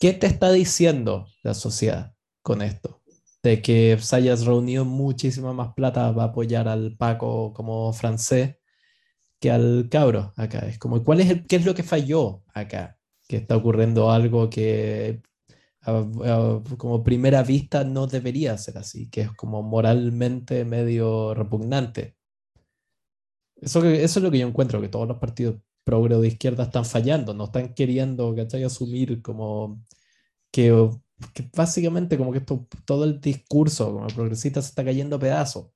¿qué 0.00 0.14
te 0.14 0.26
está 0.26 0.50
diciendo 0.50 1.26
la 1.42 1.52
sociedad 1.52 2.14
con 2.42 2.62
esto? 2.62 3.03
De 3.44 3.60
que 3.62 3.98
se 4.00 4.16
hayas 4.16 4.46
reunido 4.46 4.84
muchísima 4.86 5.52
más 5.52 5.74
plata 5.74 6.12
para 6.14 6.28
apoyar 6.28 6.66
al 6.66 6.96
Paco 6.96 7.52
como 7.52 7.92
francés 7.92 8.56
que 9.38 9.50
al 9.50 9.88
cabro 9.90 10.32
acá. 10.36 10.60
Es 10.60 10.78
como, 10.78 11.04
¿cuál 11.04 11.20
es 11.20 11.30
el, 11.30 11.46
¿qué 11.46 11.56
es 11.56 11.66
lo 11.66 11.74
que 11.74 11.82
falló 11.82 12.42
acá? 12.54 12.98
Que 13.28 13.36
está 13.36 13.56
ocurriendo 13.56 14.10
algo 14.10 14.48
que 14.50 15.22
como 16.78 17.04
primera 17.04 17.42
vista 17.42 17.84
no 17.84 18.06
debería 18.06 18.56
ser 18.56 18.78
así, 18.78 19.10
que 19.10 19.20
es 19.22 19.32
como 19.32 19.62
moralmente 19.62 20.64
medio 20.64 21.34
repugnante. 21.34 22.16
Eso, 23.56 23.84
eso 23.84 24.18
es 24.18 24.22
lo 24.22 24.30
que 24.30 24.38
yo 24.38 24.48
encuentro, 24.48 24.80
que 24.80 24.88
todos 24.88 25.06
los 25.06 25.18
partidos 25.18 25.56
progre 25.84 26.16
de 26.16 26.28
izquierda 26.28 26.64
están 26.64 26.86
fallando, 26.86 27.34
no 27.34 27.44
están 27.44 27.74
queriendo, 27.74 28.34
¿cachai? 28.34 28.64
Asumir 28.64 29.20
como 29.20 29.82
que 30.50 30.72
que 31.32 31.48
básicamente 31.54 32.18
como 32.18 32.32
que 32.32 32.38
esto, 32.38 32.66
todo 32.84 33.04
el 33.04 33.20
discurso 33.20 33.92
como 33.92 34.06
progresista 34.08 34.60
se 34.62 34.68
está 34.68 34.84
cayendo 34.84 35.16
a 35.16 35.20
pedazos. 35.20 35.68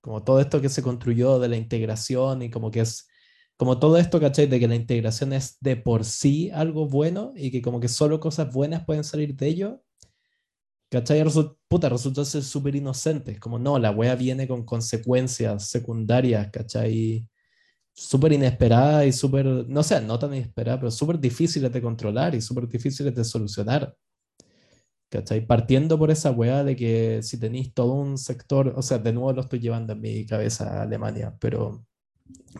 Como 0.00 0.22
todo 0.24 0.40
esto 0.40 0.60
que 0.60 0.68
se 0.68 0.82
construyó 0.82 1.38
de 1.38 1.48
la 1.48 1.56
integración 1.56 2.42
y 2.42 2.50
como 2.50 2.70
que 2.70 2.80
es, 2.80 3.08
como 3.56 3.78
todo 3.78 3.98
esto, 3.98 4.20
¿cachai? 4.20 4.46
De 4.46 4.58
que 4.58 4.68
la 4.68 4.74
integración 4.74 5.32
es 5.32 5.58
de 5.60 5.76
por 5.76 6.04
sí 6.04 6.50
algo 6.50 6.88
bueno 6.88 7.32
y 7.36 7.50
que 7.50 7.62
como 7.62 7.80
que 7.80 7.88
solo 7.88 8.20
cosas 8.20 8.52
buenas 8.52 8.84
pueden 8.84 9.04
salir 9.04 9.36
de 9.36 9.48
ello. 9.48 9.82
¿Cachai? 10.90 11.22
puta, 11.68 11.88
resulta 11.88 12.24
ser 12.24 12.42
súper 12.42 12.74
inocente. 12.74 13.38
Como 13.38 13.58
no, 13.58 13.78
la 13.78 13.92
wea 13.92 14.16
viene 14.16 14.48
con 14.48 14.64
consecuencias 14.64 15.68
secundarias, 15.68 16.50
¿cachai? 16.50 17.28
Súper 17.92 18.32
inesperadas 18.32 19.06
y 19.06 19.12
súper, 19.12 19.46
no 19.46 19.82
sé, 19.82 20.00
no 20.00 20.18
tan 20.18 20.34
inesperadas, 20.34 20.80
pero 20.80 20.90
súper 20.90 21.20
difíciles 21.20 21.72
de 21.72 21.82
controlar 21.82 22.34
y 22.34 22.40
súper 22.40 22.66
difíciles 22.68 23.14
de 23.14 23.24
solucionar. 23.24 23.94
¿Cachai? 25.10 25.44
Partiendo 25.44 25.98
por 25.98 26.10
esa 26.12 26.30
weá 26.30 26.62
de 26.64 26.76
que 26.76 27.22
si 27.22 27.38
tenéis 27.38 27.74
todo 27.74 27.94
un 27.94 28.16
sector, 28.16 28.72
o 28.76 28.82
sea, 28.82 28.98
de 28.98 29.12
nuevo 29.12 29.32
lo 29.32 29.42
estoy 29.42 29.58
llevando 29.58 29.92
en 29.92 30.00
mi 30.00 30.24
cabeza 30.24 30.78
a 30.78 30.82
Alemania, 30.82 31.36
pero, 31.40 31.84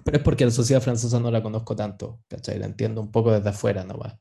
pero 0.04 0.18
es 0.18 0.22
porque 0.24 0.44
la 0.44 0.50
sociedad 0.50 0.82
francesa 0.82 1.20
no 1.20 1.30
la 1.30 1.42
conozco 1.42 1.76
tanto, 1.76 2.20
¿cachai? 2.28 2.58
La 2.58 2.66
entiendo 2.66 3.00
un 3.00 3.12
poco 3.12 3.32
desde 3.32 3.50
afuera 3.50 3.84
nomás. 3.84 4.16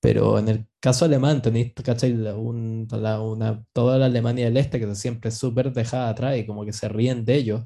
Pero 0.00 0.38
en 0.38 0.48
el 0.50 0.66
caso 0.80 1.06
alemán 1.06 1.40
tenéis, 1.40 1.72
¿cachai? 1.82 2.12
Un, 2.12 2.86
una, 2.92 3.64
toda 3.72 3.96
la 3.98 4.06
Alemania 4.06 4.44
del 4.44 4.58
Este 4.58 4.78
que 4.78 4.94
siempre 4.94 5.30
es 5.30 5.38
súper 5.38 5.72
dejada 5.72 6.10
atrás 6.10 6.36
y 6.36 6.44
como 6.46 6.66
que 6.66 6.74
se 6.74 6.88
ríen 6.90 7.24
de 7.24 7.36
ellos. 7.36 7.64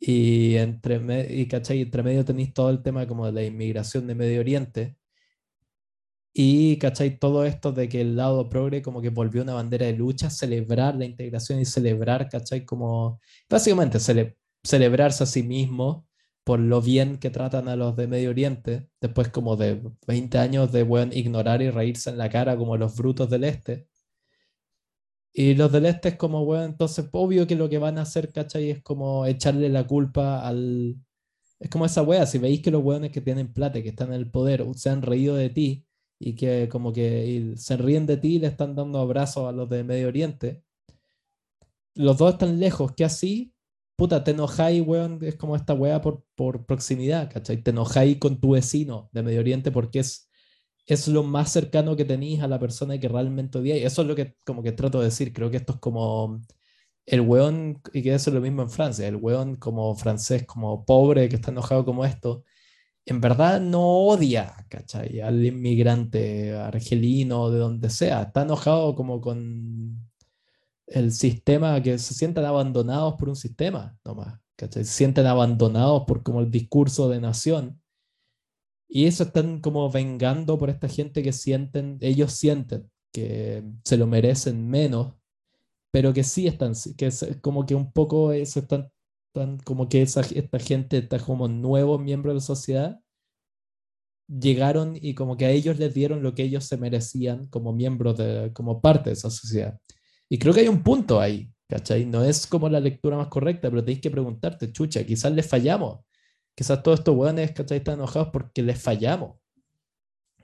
Y 0.00 0.56
entre, 0.56 1.32
y, 1.32 1.46
¿cachai? 1.46 1.82
entre 1.82 2.02
medio 2.02 2.24
tenéis 2.24 2.52
todo 2.52 2.70
el 2.70 2.82
tema 2.82 3.06
como 3.06 3.26
de 3.26 3.32
la 3.32 3.44
inmigración 3.44 4.06
de 4.08 4.14
Medio 4.16 4.40
Oriente, 4.40 4.96
y, 6.32 6.78
¿cachai? 6.78 7.18
Todo 7.18 7.44
esto 7.44 7.72
de 7.72 7.88
que 7.88 8.00
el 8.00 8.16
lado 8.16 8.48
progre 8.48 8.82
como 8.82 9.00
que 9.02 9.10
volvió 9.10 9.42
una 9.42 9.54
bandera 9.54 9.86
de 9.86 9.94
lucha, 9.94 10.30
celebrar 10.30 10.94
la 10.96 11.04
integración 11.04 11.58
y 11.60 11.64
celebrar, 11.64 12.28
¿cachai? 12.28 12.64
Como, 12.64 13.20
básicamente, 13.48 13.98
celebrarse 14.62 15.24
a 15.24 15.26
sí 15.26 15.42
mismo 15.42 16.06
por 16.44 16.60
lo 16.60 16.80
bien 16.80 17.18
que 17.18 17.30
tratan 17.30 17.68
a 17.68 17.76
los 17.76 17.96
de 17.96 18.06
Medio 18.06 18.30
Oriente, 18.30 18.88
después 19.00 19.28
como 19.28 19.56
de 19.56 19.82
20 20.06 20.38
años 20.38 20.72
de 20.72 20.82
buen 20.84 21.12
ignorar 21.12 21.62
y 21.62 21.70
reírse 21.70 22.10
en 22.10 22.18
la 22.18 22.30
cara 22.30 22.56
como 22.56 22.76
los 22.76 22.96
brutos 22.96 23.28
del 23.30 23.44
este. 23.44 23.88
Y 25.32 25.54
los 25.54 25.70
del 25.72 25.86
este 25.86 26.10
es 26.10 26.16
como, 26.16 26.44
bueno, 26.44 26.64
entonces 26.64 27.08
obvio 27.12 27.46
que 27.46 27.54
lo 27.56 27.68
que 27.68 27.78
van 27.78 27.98
a 27.98 28.02
hacer, 28.02 28.32
¿cachai? 28.32 28.70
Es 28.70 28.82
como 28.82 29.26
echarle 29.26 29.68
la 29.68 29.86
culpa 29.86 30.46
al... 30.46 30.96
Es 31.60 31.68
como 31.70 31.86
esa 31.86 32.02
wea, 32.02 32.26
si 32.26 32.38
veis 32.38 32.62
que 32.62 32.70
los 32.70 32.82
weones 32.82 33.12
que 33.12 33.20
tienen 33.20 33.52
plata, 33.52 33.82
que 33.82 33.90
están 33.90 34.08
en 34.08 34.14
el 34.14 34.30
poder, 34.30 34.64
se 34.76 34.90
han 34.90 35.02
reído 35.02 35.36
de 35.36 35.50
ti 35.50 35.86
y 36.20 36.36
que 36.36 36.68
como 36.68 36.92
que 36.92 37.54
se 37.56 37.76
ríen 37.76 38.06
de 38.06 38.16
ti 38.18 38.36
y 38.36 38.38
le 38.38 38.46
están 38.46 38.76
dando 38.76 39.00
abrazos 39.00 39.48
a 39.48 39.52
los 39.52 39.68
de 39.68 39.82
Medio 39.82 40.06
Oriente, 40.08 40.62
los 41.94 42.18
dos 42.18 42.34
están 42.34 42.60
lejos, 42.60 42.92
que 42.92 43.04
así, 43.04 43.52
puta, 43.96 44.22
te 44.22 44.30
enojáis, 44.32 44.82
weón, 44.86 45.18
es 45.22 45.34
como 45.36 45.56
esta 45.56 45.74
wea 45.74 46.00
por, 46.00 46.24
por 46.36 46.66
proximidad, 46.66 47.30
¿cachai? 47.32 47.62
Te 47.62 47.70
enojáis 47.72 48.18
con 48.18 48.40
tu 48.40 48.52
vecino 48.52 49.10
de 49.12 49.22
Medio 49.24 49.40
Oriente 49.40 49.72
porque 49.72 50.00
es 50.00 50.30
es 50.86 51.08
lo 51.08 51.22
más 51.22 51.52
cercano 51.52 51.96
que 51.96 52.04
tenéis 52.04 52.40
a 52.42 52.48
la 52.48 52.58
persona 52.58 52.98
que 52.98 53.08
realmente 53.08 53.58
odiáis. 53.58 53.84
Eso 53.84 54.02
es 54.02 54.08
lo 54.08 54.16
que 54.16 54.36
como 54.44 54.62
que 54.62 54.72
trato 54.72 54.98
de 54.98 55.06
decir. 55.06 55.32
Creo 55.32 55.50
que 55.50 55.58
esto 55.58 55.74
es 55.74 55.78
como 55.80 56.40
el 57.06 57.20
weón, 57.22 57.80
y 57.92 58.02
que 58.02 58.14
eso 58.14 58.30
es 58.30 58.34
lo 58.34 58.40
mismo 58.40 58.62
en 58.62 58.70
Francia, 58.70 59.06
el 59.08 59.16
weón 59.16 59.56
como 59.56 59.94
francés, 59.96 60.44
como 60.46 60.84
pobre, 60.84 61.28
que 61.28 61.36
está 61.36 61.50
enojado 61.50 61.84
como 61.84 62.04
esto, 62.04 62.44
en 63.06 63.20
verdad 63.20 63.60
no 63.60 63.82
odia, 64.06 64.54
¿cachai? 64.68 65.20
Al 65.20 65.44
inmigrante 65.44 66.54
argelino, 66.54 67.50
de 67.50 67.58
donde 67.58 67.90
sea. 67.90 68.22
Está 68.22 68.42
enojado 68.42 68.94
como 68.94 69.20
con 69.20 69.98
el 70.86 71.12
sistema, 71.12 71.82
que 71.82 71.98
se 71.98 72.14
sienten 72.14 72.44
abandonados 72.44 73.14
por 73.14 73.28
un 73.28 73.36
sistema, 73.36 73.96
nomás, 74.04 74.40
¿cachai? 74.56 74.84
Se 74.84 74.92
sienten 74.92 75.26
abandonados 75.26 76.04
por 76.06 76.22
como 76.22 76.40
el 76.40 76.50
discurso 76.50 77.08
de 77.08 77.20
nación 77.20 77.80
y 78.92 79.06
eso 79.06 79.22
están 79.22 79.60
como 79.60 79.88
vengando 79.88 80.58
por 80.58 80.68
esta 80.68 80.88
gente 80.88 81.22
que 81.22 81.32
sienten, 81.32 81.96
ellos 82.00 82.32
sienten 82.32 82.90
que 83.12 83.62
se 83.84 83.96
lo 83.96 84.08
merecen 84.08 84.68
menos, 84.68 85.14
pero 85.92 86.12
que 86.12 86.24
sí 86.24 86.48
están, 86.48 86.72
que 86.96 87.06
es 87.06 87.24
como 87.40 87.64
que 87.64 87.76
un 87.76 87.92
poco 87.92 88.32
eso 88.32 88.58
están, 88.58 88.90
como 89.64 89.88
que 89.88 90.02
esa, 90.02 90.20
esta 90.20 90.58
gente 90.58 90.98
está 90.98 91.18
como 91.18 91.48
nuevos 91.48 92.00
miembros 92.00 92.32
de 92.32 92.36
la 92.36 92.40
sociedad, 92.40 93.00
llegaron 94.28 94.96
y 95.00 95.14
como 95.14 95.36
que 95.36 95.46
a 95.46 95.50
ellos 95.50 95.78
les 95.78 95.92
dieron 95.92 96.22
lo 96.22 96.34
que 96.34 96.44
ellos 96.44 96.64
se 96.64 96.76
merecían 96.76 97.46
como 97.48 97.72
miembros 97.72 98.16
de, 98.18 98.52
como 98.52 98.80
parte 98.80 99.10
de 99.10 99.14
esa 99.14 99.30
sociedad. 99.30 99.78
Y 100.28 100.38
creo 100.38 100.54
que 100.54 100.60
hay 100.60 100.68
un 100.68 100.82
punto 100.82 101.20
ahí, 101.20 101.50
¿cachai? 101.68 102.06
No 102.06 102.24
es 102.24 102.46
como 102.46 102.68
la 102.68 102.80
lectura 102.80 103.16
más 103.16 103.28
correcta, 103.28 103.68
pero 103.70 103.84
tenéis 103.84 104.00
que 104.00 104.10
preguntarte, 104.10 104.72
chucha, 104.72 105.04
quizás 105.04 105.32
les 105.32 105.46
fallamos 105.48 106.00
Quizás 106.60 106.82
todos 106.82 106.98
estos 106.98 107.16
weones, 107.16 107.52
¿cachai? 107.52 107.78
Están 107.78 107.94
enojados 107.94 108.28
porque 108.30 108.62
les 108.62 108.78
fallamos. 108.78 109.38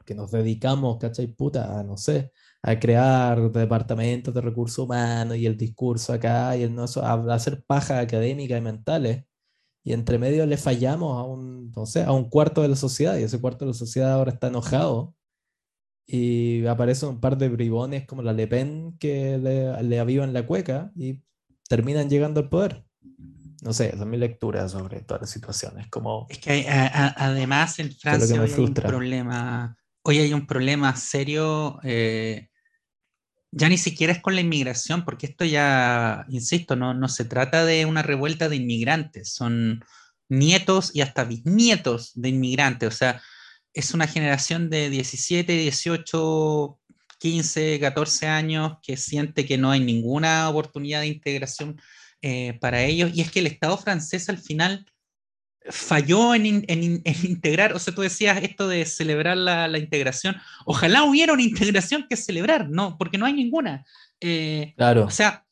Que 0.07 0.15
nos 0.15 0.31
dedicamos, 0.31 0.99
¿cachai? 0.99 1.27
Puta, 1.27 1.79
a, 1.79 1.83
no 1.83 1.99
sé, 1.99 2.33
a 2.67 2.81
crear 2.81 3.53
departamentos 3.53 4.35
de 4.35 4.41
recursos 4.41 4.79
humanos 4.79 5.37
y 5.37 5.47
el 5.47 5.57
discurso 5.57 6.13
acá 6.13 6.57
y 6.57 6.65
el 6.65 6.75
no, 6.75 6.85
a 7.01 7.35
hacer 7.35 7.63
paja 7.65 8.01
académica 8.01 8.57
y 8.57 8.61
mentales. 8.61 9.25
Y 9.85 9.93
entre 9.93 10.19
medio 10.19 10.45
le 10.47 10.57
fallamos 10.57 11.17
a 11.17 11.23
un, 11.23 11.71
no 11.71 11.87
sé, 11.87 12.03
a 12.03 12.11
un 12.11 12.29
cuarto 12.29 12.63
de 12.63 12.69
la 12.69 12.75
sociedad 12.75 13.17
y 13.17 13.23
ese 13.23 13.41
cuarto 13.41 13.65
de 13.65 13.71
la 13.71 13.77
sociedad 13.77 14.15
ahora 14.15 14.33
está 14.33 14.49
enojado 14.49 15.15
y 16.09 16.67
aparecen 16.67 17.11
un 17.11 17.21
par 17.21 17.39
de 17.39 17.49
bribones 17.49 18.05
como 18.05 18.23
la 18.23 18.33
Le 18.33 18.49
Pen 18.49 18.97
que 18.99 19.39
le, 19.39 19.81
le 19.85 20.01
avivan 20.01 20.33
la 20.33 20.45
cueca 20.45 20.91
y 20.97 21.23
terminan 21.69 22.11
llegando 22.11 22.41
al 22.41 22.49
poder. 22.49 22.85
No 23.63 23.73
sé, 23.73 23.91
esa 23.91 24.01
es 24.01 24.07
mi 24.07 24.17
lectura 24.17 24.69
sobre 24.69 25.03
todas 25.03 25.23
las 25.23 25.31
situaciones. 25.31 25.87
Como 25.87 26.27
es 26.29 26.39
que 26.39 26.67
además 26.69 27.79
en 27.79 27.93
Francia 27.93 28.43
hoy 28.43 28.51
hay 28.53 28.61
un 28.65 28.75
problema, 28.75 29.77
hoy 30.03 30.19
hay 30.19 30.33
un 30.33 30.49
problema 30.49 30.97
serio, 30.97 31.79
eh, 31.85 32.49
ya 33.57 33.71
ni 33.71 33.79
siquiera 33.79 34.13
es 34.13 34.21
con 34.21 34.35
la 34.35 34.43
inmigración, 34.43 35.05
porque 35.05 35.27
esto 35.27 35.47
ya, 35.47 36.27
insisto, 36.29 36.77
no, 36.77 36.93
no 36.93 37.09
se 37.09 37.25
trata 37.25 37.65
de 37.65 37.87
una 37.87 38.03
revuelta 38.03 38.51
de 38.51 38.57
inmigrantes, 38.57 39.33
son 39.33 39.83
nietos 40.29 40.91
y 40.95 41.01
hasta 41.01 41.25
bisnietos 41.25 42.13
de 42.15 42.29
inmigrantes, 42.29 42.89
o 42.89 42.97
sea, 42.97 43.23
es 43.73 43.95
una 43.95 44.07
generación 44.07 44.69
de 44.69 44.91
17, 44.91 45.51
18, 45.55 46.79
15, 47.19 47.81
14 47.81 48.27
años 48.27 48.77
que 48.83 48.99
siente 48.99 49.47
que 49.47 49.57
no 49.57 49.71
hay 49.71 49.81
ninguna 49.81 50.51
oportunidad 50.51 51.01
de 51.01 51.07
integración 51.07 51.81
eh, 52.21 52.59
para 52.61 52.83
ellos, 52.83 53.11
y 53.15 53.23
es 53.23 53.31
que 53.31 53.39
el 53.39 53.47
Estado 53.47 53.79
francés 53.79 54.29
al 54.29 54.39
final 54.39 54.85
falló 55.71 56.35
en, 56.35 56.47
integrar, 56.47 57.73
o 57.73 57.79
sea, 57.79 57.95
tú 57.95 58.03
decías 58.03 58.43
esto 58.43 58.69
de 58.69 58.85
celebrar 58.85 59.37
la, 59.37 59.79
integración, 59.79 60.37
ojalá 60.65 61.05
hubiera 61.05 61.33
una 61.33 61.43
integración 61.43 62.07
que 62.09 62.17
celebrar, 62.17 62.69
no, 62.69 62.97
porque 62.99 63.19
no 63.19 63.27
hay 63.27 63.33
ninguna. 63.33 63.85
Eh, 64.21 64.75
claro. 64.77 65.05
O 65.05 65.11
sea, 65.11 65.45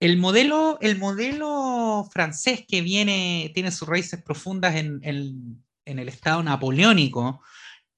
el 0.00 0.16
modelo, 0.16 0.78
el 0.80 0.98
modelo 0.98 2.08
francés 2.12 2.64
que 2.66 2.80
viene, 2.80 3.50
tiene 3.54 3.70
sus 3.70 3.88
raíces 3.88 4.22
profundas 4.22 4.76
en, 4.76 5.00
en 5.02 5.98
el 5.98 6.08
Estado 6.08 6.42
napoleónico, 6.42 7.42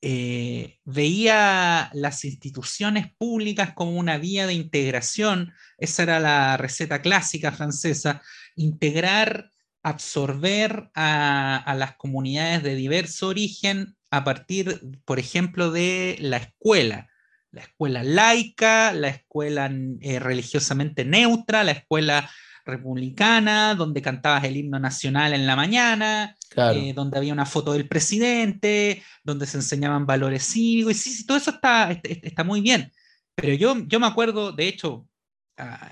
eh, 0.05 0.81
veía 0.85 1.89
las 1.93 2.25
instituciones 2.25 3.07
públicas 3.17 3.73
como 3.73 3.93
una 3.93 4.19
vía 4.19 4.49
de 4.49 4.55
integración, 4.55 5.55
esa 5.79 6.03
era 6.03 6.19
la 6.19 6.57
receta 6.57 7.01
clásica 7.01 7.53
francesa, 7.53 8.21
integrar, 8.57 9.52
absorber 9.83 10.91
a, 10.95 11.75
las 11.77 11.97
comunidades 11.97 12.63
de 12.63 12.75
diverso 12.75 13.29
origen 13.29 13.97
a 14.11 14.25
partir, 14.25 14.81
por 15.05 15.19
ejemplo, 15.19 15.71
de 15.71 16.17
la 16.21 16.37
escuela, 16.37 17.09
la 17.51 17.63
escuela 17.63 18.03
laica, 18.03 18.93
la 18.93 19.09
escuela 19.09 19.71
eh, 20.01 20.19
religiosamente 20.19 21.05
neutra, 21.05 21.65
la 21.65 21.73
escuela 21.73 22.31
republicana, 22.65 23.75
donde 23.75 24.03
cantabas 24.03 24.45
el 24.45 24.57
himno 24.57 24.79
nacional 24.79 25.35
en 25.35 25.47
la 25.47 25.57
mañana, 25.57 26.37
eh, 26.57 26.93
donde 26.95 27.19
había 27.19 27.33
una 27.33 27.47
foto 27.47 27.73
del 27.73 27.89
presidente, 27.89 29.03
donde 29.25 29.47
se 29.47 29.59
enseñaban 29.59 30.07
valores 30.07 30.45
cívicos, 30.45 30.93
y 30.93 30.95
sí, 30.95 31.13
sí 31.13 31.27
todo 31.27 31.37
eso 31.37 31.51
está, 31.51 31.91
está 31.91 32.45
muy 32.45 32.61
bien. 32.61 32.93
Pero 33.35 33.55
yo, 33.55 33.77
yo 33.87 33.99
me 33.99 34.07
acuerdo, 34.07 34.53
de 34.53 34.69
hecho, 34.69 35.09
ah, 35.57 35.91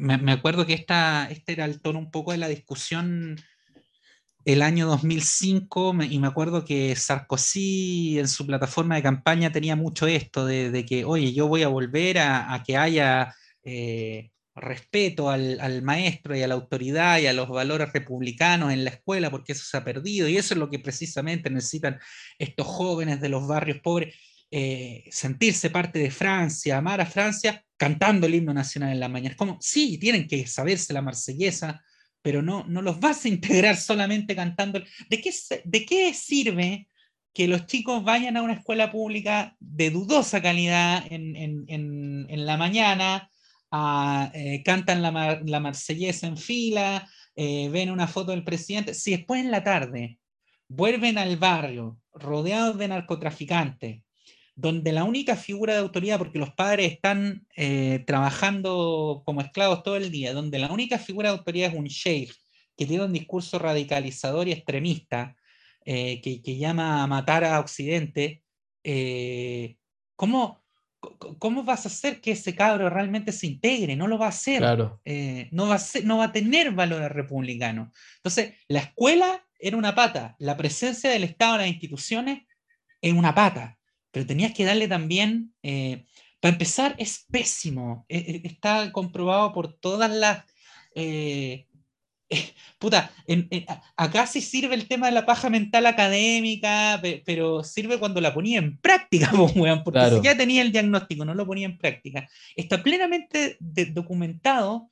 me, 0.00 0.32
acuerdo 0.32 0.66
que 0.66 0.74
esta, 0.74 1.28
este 1.30 1.52
era 1.52 1.64
el 1.64 1.80
tono 1.80 1.98
un 1.98 2.10
poco 2.10 2.32
de 2.32 2.38
la 2.38 2.48
discusión 2.48 3.36
el 4.44 4.62
año 4.62 4.86
2005, 4.86 5.94
y 6.10 6.18
me 6.18 6.26
acuerdo 6.26 6.64
que 6.64 6.96
Sarkozy 6.96 8.18
en 8.18 8.28
su 8.28 8.46
plataforma 8.46 8.96
de 8.96 9.02
campaña 9.02 9.52
tenía 9.52 9.76
mucho 9.76 10.06
esto 10.06 10.46
de, 10.46 10.84
que, 10.88 11.04
oye, 11.04 11.32
yo 11.34 11.46
voy 11.46 11.62
a 11.62 11.68
volver 11.68 12.18
a, 12.18 12.62
que 12.66 12.76
haya... 12.76 13.34
Eh, 13.62 14.30
respeto 14.60 15.30
al, 15.30 15.82
maestro 15.82 16.36
y 16.36 16.42
a 16.42 16.48
la 16.48 16.54
autoridad 16.54 17.18
y 17.18 17.26
a 17.26 17.32
los 17.32 17.48
valores 17.48 17.92
republicanos 17.92 18.72
en 18.72 18.84
la 18.84 18.90
escuela, 18.90 19.30
porque 19.30 19.52
eso 19.52 19.64
se 19.64 19.76
ha 19.76 19.84
perdido 19.84 20.28
y 20.28 20.36
eso 20.36 20.54
es 20.54 20.60
lo 20.60 20.70
que 20.70 20.78
precisamente 20.78 21.50
necesitan 21.50 21.98
estos 22.38 22.66
jóvenes 22.66 23.20
de 23.20 23.28
los 23.28 23.46
barrios 23.46 23.78
pobres, 23.80 24.14
eh, 24.52 25.04
sentirse 25.10 25.70
parte 25.70 26.00
de 26.00 26.10
Francia, 26.10 26.76
amar 26.76 27.00
a 27.00 27.06
Francia, 27.06 27.64
cantando 27.76 28.26
el 28.26 28.34
himno 28.34 28.52
nacional 28.52 28.92
en 28.92 29.00
la 29.00 29.08
mañana. 29.08 29.36
Como, 29.36 29.58
sí, 29.60 29.96
tienen 29.98 30.26
que 30.26 30.46
saberse 30.46 30.92
la 30.92 31.02
marsellesa, 31.02 31.82
pero 32.20 32.42
no, 32.42 32.64
no 32.66 32.82
los 32.82 32.98
vas 32.98 33.24
a 33.24 33.28
integrar 33.28 33.76
solamente 33.76 34.34
cantando. 34.34 34.82
¿De 35.08 35.20
qué, 35.20 35.32
de 35.64 35.86
qué 35.86 36.12
sirve 36.14 36.88
que 37.32 37.46
los 37.46 37.66
chicos 37.66 38.02
vayan 38.02 38.36
a 38.36 38.42
una 38.42 38.54
escuela 38.54 38.90
pública 38.90 39.56
de 39.60 39.90
dudosa 39.90 40.42
calidad 40.42 41.04
en, 41.10 41.36
en, 41.36 41.64
en, 41.68 42.46
la 42.46 42.56
mañana? 42.56 43.30
Eh, 44.34 44.62
cantan 44.64 45.00
la, 45.00 45.40
la, 45.44 45.60
marsellesa 45.60 46.26
en 46.26 46.36
fila, 46.36 47.08
eh, 47.36 47.68
ven 47.70 47.90
una 47.90 48.08
foto 48.08 48.32
del 48.32 48.42
presidente, 48.42 48.94
si 48.94 49.12
después 49.12 49.40
en 49.40 49.52
la 49.52 49.62
tarde 49.62 50.18
vuelven 50.66 51.18
al 51.18 51.36
barrio 51.36 52.00
rodeados 52.12 52.78
de 52.78 52.88
narcotraficantes, 52.88 54.02
donde 54.60 54.92
la 54.92 55.04
única 55.04 55.36
figura 55.36 55.74
de 55.74 55.80
autoridad, 55.80 56.18
porque 56.18 56.38
los 56.38 56.52
padres 56.52 56.92
están 56.92 57.46
eh, 57.56 58.02
trabajando 58.06 59.22
como 59.24 59.40
esclavos 59.40 59.82
todo 59.82 59.96
el 59.96 60.10
día, 60.10 60.32
donde 60.32 60.58
la 60.58 60.70
única 60.70 60.98
figura 60.98 61.30
de 61.30 61.38
autoridad 61.38 61.70
es 61.72 61.78
un 61.78 61.86
sheikh 61.86 62.32
que 62.76 62.86
tiene 62.86 63.04
un 63.04 63.12
discurso 63.12 63.58
radicalizador 63.58 64.48
y 64.48 64.52
extremista, 64.52 65.36
que, 65.84 66.20
que, 66.44 66.56
llama 66.56 67.02
a 67.02 67.06
matar 67.06 67.42
a 67.44 67.58
Occidente, 67.58 68.42
¿cómo, 70.14 70.60
¿cómo 71.38 71.64
vas 71.64 71.86
a 71.86 71.88
hacer 71.88 72.20
que 72.20 72.32
ese 72.32 72.54
cabro 72.54 72.90
realmente 72.90 73.32
se 73.32 73.46
integre? 73.46 73.96
No 73.96 74.06
lo 74.06 74.18
va 74.18 74.26
a 74.26 74.30
hacer. 74.30 74.62
Eh, 75.04 75.48
no, 75.52 75.68
va 75.68 75.76
a 75.76 75.80
no 76.04 76.18
va 76.18 76.24
a 76.24 76.32
tener 76.32 76.72
valor 76.72 77.12
republicano. 77.12 77.90
Entonces, 78.16 78.54
la 78.68 78.80
escuela 78.80 79.46
era 79.58 79.76
una 79.76 79.94
pata, 79.94 80.36
la 80.38 80.56
presencia 80.56 81.10
del 81.10 81.24
Estado 81.24 81.54
en 81.54 81.60
las 81.60 81.68
instituciones 81.68 82.46
es 83.00 83.12
una 83.12 83.34
pata, 83.34 83.78
pero 84.10 84.26
tenías 84.26 84.52
que 84.52 84.64
darle 84.64 84.88
también, 84.88 85.54
eh, 85.62 86.04
para 86.40 86.52
empezar, 86.52 86.94
es 86.98 87.26
pésimo, 87.30 88.06
e, 88.08 88.18
e, 88.18 88.42
está 88.46 88.92
comprobado 88.92 89.52
por 89.52 89.72
todas 89.72 90.10
las... 90.10 90.44
Eh, 90.94 91.66
puta, 92.78 93.12
acá 93.96 94.26
sí 94.26 94.40
sirve 94.40 94.76
el 94.76 94.86
tema 94.86 95.06
de 95.06 95.12
la 95.12 95.26
paja 95.26 95.50
mental 95.50 95.86
académica, 95.86 97.00
pero 97.24 97.64
sirve 97.64 97.98
cuando 97.98 98.20
la 98.20 98.32
ponía 98.32 98.58
en 98.58 98.78
práctica, 98.78 99.30
porque 99.84 100.10
si 100.10 100.20
ya 100.22 100.36
tenía 100.36 100.62
el 100.62 100.70
diagnóstico, 100.70 101.24
no 101.24 101.34
lo 101.34 101.46
ponía 101.46 101.66
en 101.66 101.76
práctica. 101.76 102.28
Está 102.54 102.82
plenamente 102.82 103.56
documentado 103.58 104.90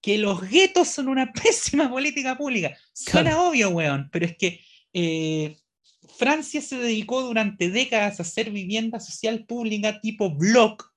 que 0.00 0.18
los 0.18 0.48
guetos 0.48 0.88
son 0.88 1.08
una 1.08 1.32
pésima 1.32 1.90
política 1.90 2.36
pública. 2.36 2.76
Suena 2.92 3.40
obvio, 3.42 3.70
weón, 3.70 4.08
pero 4.10 4.26
es 4.26 4.36
que 4.36 4.60
eh, 4.92 5.56
Francia 6.18 6.60
se 6.60 6.78
dedicó 6.78 7.22
durante 7.22 7.70
décadas 7.70 8.18
a 8.18 8.22
hacer 8.22 8.50
vivienda 8.50 9.00
social 9.00 9.46
pública 9.46 10.00
tipo 10.00 10.34
block, 10.34 10.92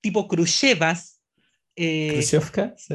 tipo 0.00 0.28
Khrushchevas. 0.28 1.20
Eh, 1.76 2.22
sí. 2.22 2.94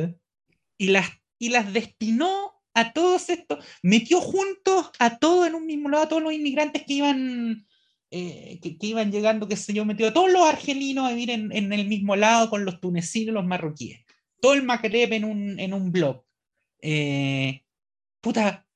Y 0.77 0.87
las 0.87 1.09
y 1.39 1.49
las 1.49 1.73
destinó 1.73 2.53
a 2.73 2.93
todos 2.93 3.29
estos, 3.29 3.65
metió 3.81 4.21
juntos 4.21 4.91
a 4.99 5.17
todos 5.17 5.47
en 5.47 5.55
un 5.55 5.65
mismo 5.65 5.89
lado, 5.89 6.03
a 6.03 6.09
todos 6.09 6.21
los 6.21 6.33
inmigrantes 6.33 6.83
que 6.85 6.93
iban, 6.93 7.65
eh, 8.11 8.59
que, 8.61 8.77
iban 8.85 9.11
llegando, 9.11 9.47
qué 9.47 9.55
sé 9.55 9.73
yo, 9.73 9.85
metió 9.85 10.09
a 10.09 10.13
todos 10.13 10.31
los 10.31 10.47
argelinos 10.47 11.05
a 11.05 11.13
vivir 11.13 11.31
en, 11.31 11.73
el 11.73 11.87
mismo 11.87 12.15
lado 12.15 12.49
con 12.49 12.65
los 12.65 12.79
tunecinos 12.79 13.31
y 13.31 13.33
los 13.33 13.45
marroquíes. 13.45 14.01
Todo 14.41 14.53
el 14.53 14.63
Magreb 14.63 15.13
en 15.13 15.25
un, 15.25 15.59
en 15.59 15.73
un 15.73 15.91
blog. 15.91 16.23
Eh, 16.81 17.63
puta, 18.21 18.67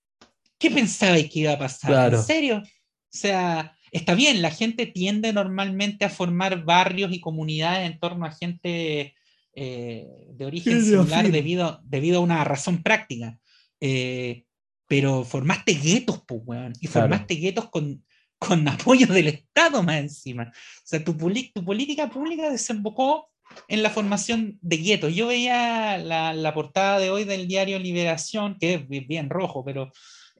¿qué 0.63 0.71
pensabais 0.71 1.29
que 1.29 1.39
iba 1.39 1.51
a 1.51 1.59
pasar? 1.59 2.13
¿En 2.13 2.23
serio? 2.23 2.63
O 2.63 3.17
sea, 3.17 3.75
está 3.91 4.15
bien, 4.15 4.41
la 4.41 4.49
gente 4.49 4.85
tiende 4.85 5.33
normalmente 5.33 6.05
a 6.05 6.09
formar 6.09 6.63
barrios 6.63 7.11
y 7.11 7.19
comunidades 7.19 7.91
en 7.91 7.99
torno 7.99 8.25
a 8.25 8.31
gente 8.31 9.13
eh, 9.53 10.07
de 10.29 10.45
origen 10.45 10.81
similar 10.81 11.29
debido, 11.29 11.81
debido 11.83 12.19
a 12.19 12.23
una 12.23 12.45
razón 12.45 12.81
práctica. 12.81 13.37
Eh, 13.81 14.45
pero 14.87 15.25
formaste 15.25 15.73
guetos, 15.73 16.23
pues, 16.25 16.39
weón, 16.45 16.73
y 16.79 16.87
formaste 16.87 17.35
guetos 17.35 17.69
con, 17.69 18.01
con 18.39 18.65
apoyo 18.69 19.07
del 19.07 19.27
Estado 19.27 19.83
más 19.83 19.97
encima. 19.97 20.43
O 20.43 20.85
sea, 20.85 21.03
tu, 21.03 21.13
tu 21.13 21.65
política 21.65 22.09
pública 22.09 22.49
desembocó 22.49 23.27
en 23.67 23.83
la 23.83 23.89
formación 23.89 24.59
de 24.61 24.77
guetos. 24.77 25.13
Yo 25.13 25.27
veía 25.27 25.97
la, 25.97 26.33
la, 26.33 26.53
portada 26.53 26.99
de 26.99 27.09
hoy 27.09 27.25
del 27.25 27.49
diario 27.49 27.79
Liberación, 27.79 28.57
que 28.57 28.75
es 28.75 28.87
bien 28.87 29.29
rojo, 29.29 29.65
pero 29.65 29.91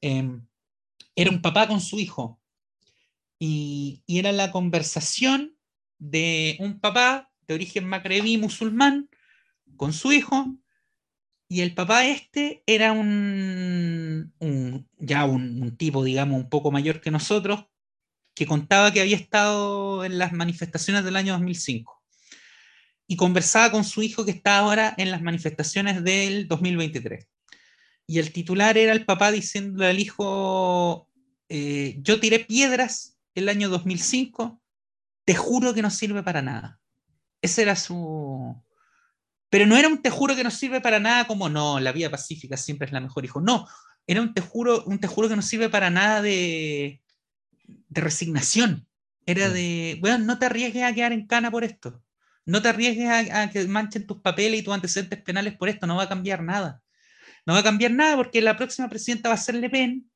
em, 0.04 0.46
era 1.16 1.32
un 1.32 1.42
papá 1.42 1.68
con 1.68 1.80
su 1.80 2.00
hijo. 2.00 2.42
Y, 3.40 4.04
era 4.08 4.32
la 4.32 4.52
conversación 4.52 5.58
de 5.98 6.58
un 6.60 6.80
papá 6.80 7.32
de 7.48 7.56
origen 7.56 7.88
macrebí 7.88 8.38
musulmán 8.38 9.10
con 9.78 9.94
su 9.94 10.12
hijo 10.12 10.58
y 11.48 11.62
el 11.62 11.74
papá 11.74 12.06
este 12.06 12.64
era 12.68 12.92
un, 12.94 14.34
ya 14.98 15.26
un, 15.26 15.76
tipo, 15.78 16.04
digamos, 16.04 16.42
un 16.42 16.50
poco 16.50 16.72
mayor 16.72 17.02
que 17.02 17.12
nosotros, 17.12 17.66
que 18.36 18.46
contaba 18.46 18.92
que 18.92 19.02
había 19.02 19.18
estado 19.18 20.06
en 20.06 20.18
las 20.18 20.34
manifestaciones 20.34 21.04
del 21.04 21.16
año 21.16 21.34
2005 21.34 22.04
y 23.08 23.16
conversaba 23.16 23.72
con 23.72 23.84
su 23.84 24.02
hijo 24.02 24.26
que 24.26 24.32
está 24.32 24.58
ahora 24.58 24.94
en 24.98 25.12
las 25.12 25.22
manifestaciones 25.22 26.04
del 26.04 26.48
2023. 26.48 27.28
Y 28.08 28.20
el 28.20 28.32
titular 28.32 28.78
era 28.78 28.92
el 28.92 29.06
papá 29.06 29.32
diciéndole 29.32 29.88
al 29.90 30.00
hijo, 30.00 31.10
eh, 31.50 31.98
yo 32.02 32.20
tiré 32.20 32.40
piedras 32.40 33.18
el 33.36 33.50
año 33.50 33.70
2005, 33.70 34.62
te 35.26 35.36
juro 35.36 35.74
que 35.74 35.82
no 35.82 35.90
sirve 35.90 36.24
para 36.24 36.42
nada. 36.42 36.80
Ese 37.42 37.62
era 37.62 37.76
su... 37.76 38.62
Pero 39.50 39.68
no 39.68 39.78
era 39.78 39.88
un 39.88 40.02
te 40.02 40.10
juro 40.10 40.36
que 40.36 40.44
no 40.44 40.52
sirve 40.52 40.82
para 40.82 41.00
nada 41.00 41.28
como 41.28 41.48
no, 41.48 41.80
la 41.80 41.92
vía 41.92 42.10
pacífica 42.10 42.58
siempre 42.58 42.88
es 42.88 42.94
la 42.94 43.00
mejor, 43.00 43.24
hijo. 43.24 43.40
No, 43.40 43.68
era 44.08 44.22
un 44.22 44.34
te 44.34 44.42
juro, 44.42 44.84
un 44.86 45.00
te 45.00 45.08
juro 45.08 45.30
que 45.30 45.36
no 45.36 45.42
sirve 45.42 45.70
para 45.70 45.90
nada 45.90 46.22
de, 46.22 47.02
de 47.64 48.02
resignación. 48.02 48.88
Era 49.26 49.50
mm. 49.50 49.54
de, 49.54 49.98
bueno, 50.02 50.20
no 50.20 50.40
te 50.40 50.46
arriesgues 50.46 50.84
a 50.84 50.94
quedar 50.94 51.14
en 51.14 51.28
cana 51.28 51.52
por 51.52 51.64
esto. 51.64 52.04
No 52.46 52.62
te 52.62 52.70
arriesgues 52.70 53.32
a, 53.32 53.50
que 53.50 53.66
manchen 53.68 54.06
tus 54.06 54.20
papeles 54.20 54.60
y 54.60 54.64
tus 54.64 54.74
antecedentes 54.74 55.22
penales 55.22 55.56
por 55.56 55.70
esto. 55.70 55.88
No 55.88 55.96
va 55.96 56.04
a 56.04 56.10
cambiar 56.10 56.44
nada. 56.44 56.83
No 57.46 57.54
va 57.54 57.60
a 57.60 57.64
cambiar 57.64 57.92
nada 57.92 58.16
porque 58.16 58.42
la 58.42 58.58
próxima 58.58 58.90
presidenta 58.90 59.30
va 59.30 59.36
a 59.36 59.38
ser 59.38 59.56
Le 59.56 59.70
Pen, 59.70 60.10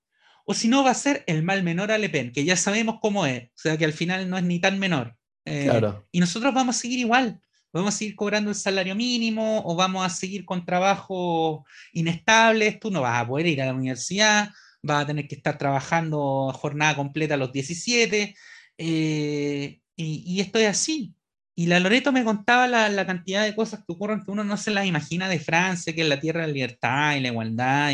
o 0.46 0.54
si 0.54 0.70
no, 0.70 0.84
va 0.84 0.92
a 0.92 0.96
ser 0.96 1.26
el 1.28 1.44
mal 1.44 1.62
menor 1.62 1.92
a 1.92 1.98
Le 1.98 2.10
Pen, 2.10 2.32
que 2.32 2.46
ya 2.46 2.56
sabemos 2.56 3.00
cómo 3.02 3.26
es. 3.26 3.50
O 3.50 3.58
sea, 3.58 3.78
que 3.78 3.84
al 3.84 3.92
final 3.92 4.30
no 4.30 4.38
es 4.38 4.44
ni 4.46 4.62
tan 4.62 4.80
menor. 4.80 5.18
Eh, 5.44 5.70
y 6.12 6.22
nosotros 6.22 6.54
vamos 6.54 6.78
a 6.78 6.80
seguir 6.80 7.00
igual. 7.00 7.42
Vamos 7.74 7.94
a 7.94 7.98
seguir 7.98 8.16
cobrando 8.16 8.50
el 8.50 8.56
salario 8.56 8.96
mínimo 8.96 9.62
o 9.66 9.76
vamos 9.76 10.06
a 10.06 10.10
seguir 10.10 10.46
con 10.46 10.66
trabajo 10.66 11.66
inestables. 11.92 12.80
Tú 12.80 12.90
no 12.90 13.02
vas 13.02 13.22
a 13.22 13.28
poder 13.28 13.48
ir 13.48 13.62
a 13.62 13.66
la 13.66 13.74
universidad, 13.74 14.50
vas 14.82 15.04
a 15.04 15.08
tener 15.08 15.28
que 15.28 15.36
estar 15.36 15.58
trabajando 15.58 16.52
jornada 16.54 16.96
completa 16.96 17.34
a 17.34 17.38
los 17.38 17.52
17. 17.52 18.34
Eh, 18.78 19.82
y, 19.98 20.40
esto 20.40 20.60
es 20.60 20.68
así. 20.68 21.14
Y 21.60 21.66
la 21.66 21.80
Loreto 21.80 22.12
me 22.12 22.24
contaba 22.24 22.68
la, 22.68 23.06
cantidad 23.08 23.44
de 23.44 23.56
cosas 23.56 23.80
que 23.80 23.92
ocurren 23.92 24.24
que 24.24 24.30
uno 24.30 24.44
no 24.44 24.58
se 24.58 24.70
las 24.70 24.86
imagina 24.86 25.28
de 25.28 25.40
Francia, 25.40 25.94
que 25.96 26.04
es 26.04 26.08
la 26.08 26.20
tierra 26.20 26.42
de 26.42 26.48
la 26.48 26.54
libertad 26.54 27.16
y 27.16 27.22
la 27.22 27.30
igualdad. 27.30 27.94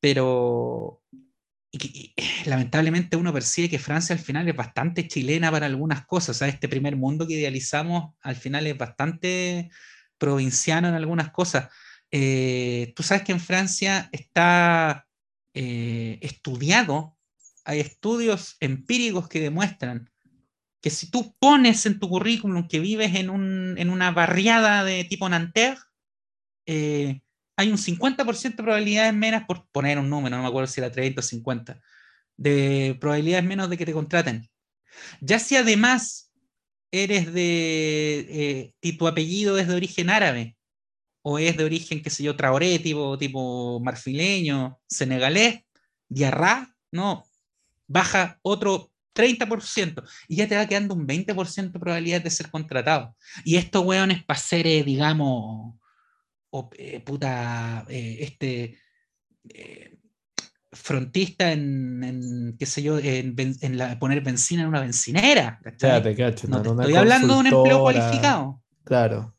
pero 0.00 1.00
y, 1.70 2.12
lamentablemente 2.46 3.16
uno 3.16 3.32
percibe 3.32 3.68
que 3.68 3.78
Francia 3.78 4.16
al 4.16 4.20
final 4.20 4.48
es 4.48 4.56
bastante 4.56 5.06
chilena 5.06 5.52
para 5.52 5.66
algunas 5.66 6.04
cosas. 6.06 6.36
O 6.36 6.38
sea, 6.40 6.48
este 6.48 6.68
primer 6.68 6.96
mundo 6.96 7.24
que 7.24 7.34
idealizamos 7.34 8.14
al 8.20 8.34
final 8.34 8.66
es 8.66 8.76
bastante 8.76 9.70
provinciano 10.18 10.88
en 10.88 10.94
algunas 10.94 11.30
cosas. 11.30 11.68
Eh, 12.10 12.92
tú 12.96 13.04
sabes 13.04 13.22
que 13.22 13.32
en 13.32 13.40
Francia 13.40 14.08
está 14.10 15.06
eh, 15.54 16.18
estudiado, 16.20 17.16
hay 17.64 17.78
estudios 17.78 18.56
empíricos 18.58 19.28
que 19.28 19.40
demuestran 19.40 20.09
que 20.80 20.90
si 20.90 21.10
tú 21.10 21.34
pones 21.38 21.84
en 21.86 21.98
tu 21.98 22.08
currículum 22.08 22.66
que 22.66 22.80
vives 22.80 23.14
en, 23.14 23.30
un, 23.30 23.76
en 23.78 23.90
una 23.90 24.10
barriada 24.12 24.84
de 24.84 25.04
tipo 25.04 25.28
Nanterre, 25.28 25.80
eh, 26.66 27.20
hay 27.56 27.70
un 27.70 27.78
50% 27.78 28.56
de 28.56 28.62
probabilidades 28.62 29.14
menos, 29.14 29.44
por 29.46 29.68
poner 29.70 29.98
un 29.98 30.08
número, 30.08 30.36
no 30.36 30.42
me 30.42 30.48
acuerdo 30.48 30.66
si 30.66 30.80
era 30.80 30.90
30 30.90 31.20
o 31.20 31.22
50, 31.22 31.80
de 32.36 32.96
probabilidades 33.00 33.44
menos 33.44 33.68
de 33.68 33.76
que 33.76 33.84
te 33.84 33.92
contraten. 33.92 34.48
Ya 35.20 35.38
si 35.38 35.56
además 35.56 36.32
eres 36.90 37.32
de, 37.32 38.72
eh, 38.82 38.92
tu 38.98 39.06
apellido 39.06 39.58
es 39.58 39.68
de 39.68 39.74
origen 39.74 40.10
árabe, 40.10 40.56
o 41.22 41.38
es 41.38 41.56
de 41.56 41.64
origen, 41.64 42.02
qué 42.02 42.08
sé 42.10 42.22
yo, 42.22 42.36
traoré, 42.36 42.78
tipo, 42.78 43.18
tipo 43.18 43.78
marfileño, 43.80 44.80
senegalés, 44.88 45.62
diarra, 46.08 46.74
no, 46.90 47.24
baja 47.86 48.38
otro 48.42 48.89
30% 49.14 50.02
y 50.28 50.36
ya 50.36 50.48
te 50.48 50.56
va 50.56 50.66
quedando 50.66 50.94
un 50.94 51.06
20% 51.06 51.72
de 51.72 51.78
probabilidad 51.78 52.22
de 52.22 52.30
ser 52.30 52.50
contratado. 52.50 53.16
Y 53.44 53.56
estos 53.56 53.84
hueones 53.84 54.24
para 54.24 54.38
ser, 54.38 54.66
eh, 54.66 54.82
digamos, 54.82 55.74
o 56.50 56.70
eh, 56.76 57.00
puta, 57.00 57.84
eh, 57.88 58.18
este 58.20 58.78
frontista 60.72 61.50
en, 61.50 62.56
qué 62.58 62.66
sé 62.66 62.82
yo, 62.82 62.98
en, 62.98 63.34
poner 63.98 64.20
benzina 64.20 64.62
en 64.62 64.68
una 64.68 64.80
bencinera. 64.80 65.60
estoy 65.64 65.90
hablando 65.90 67.34
de 67.34 67.40
un 67.40 67.46
empleo 67.46 67.80
cualificado. 67.80 68.62
Claro. 68.84 69.34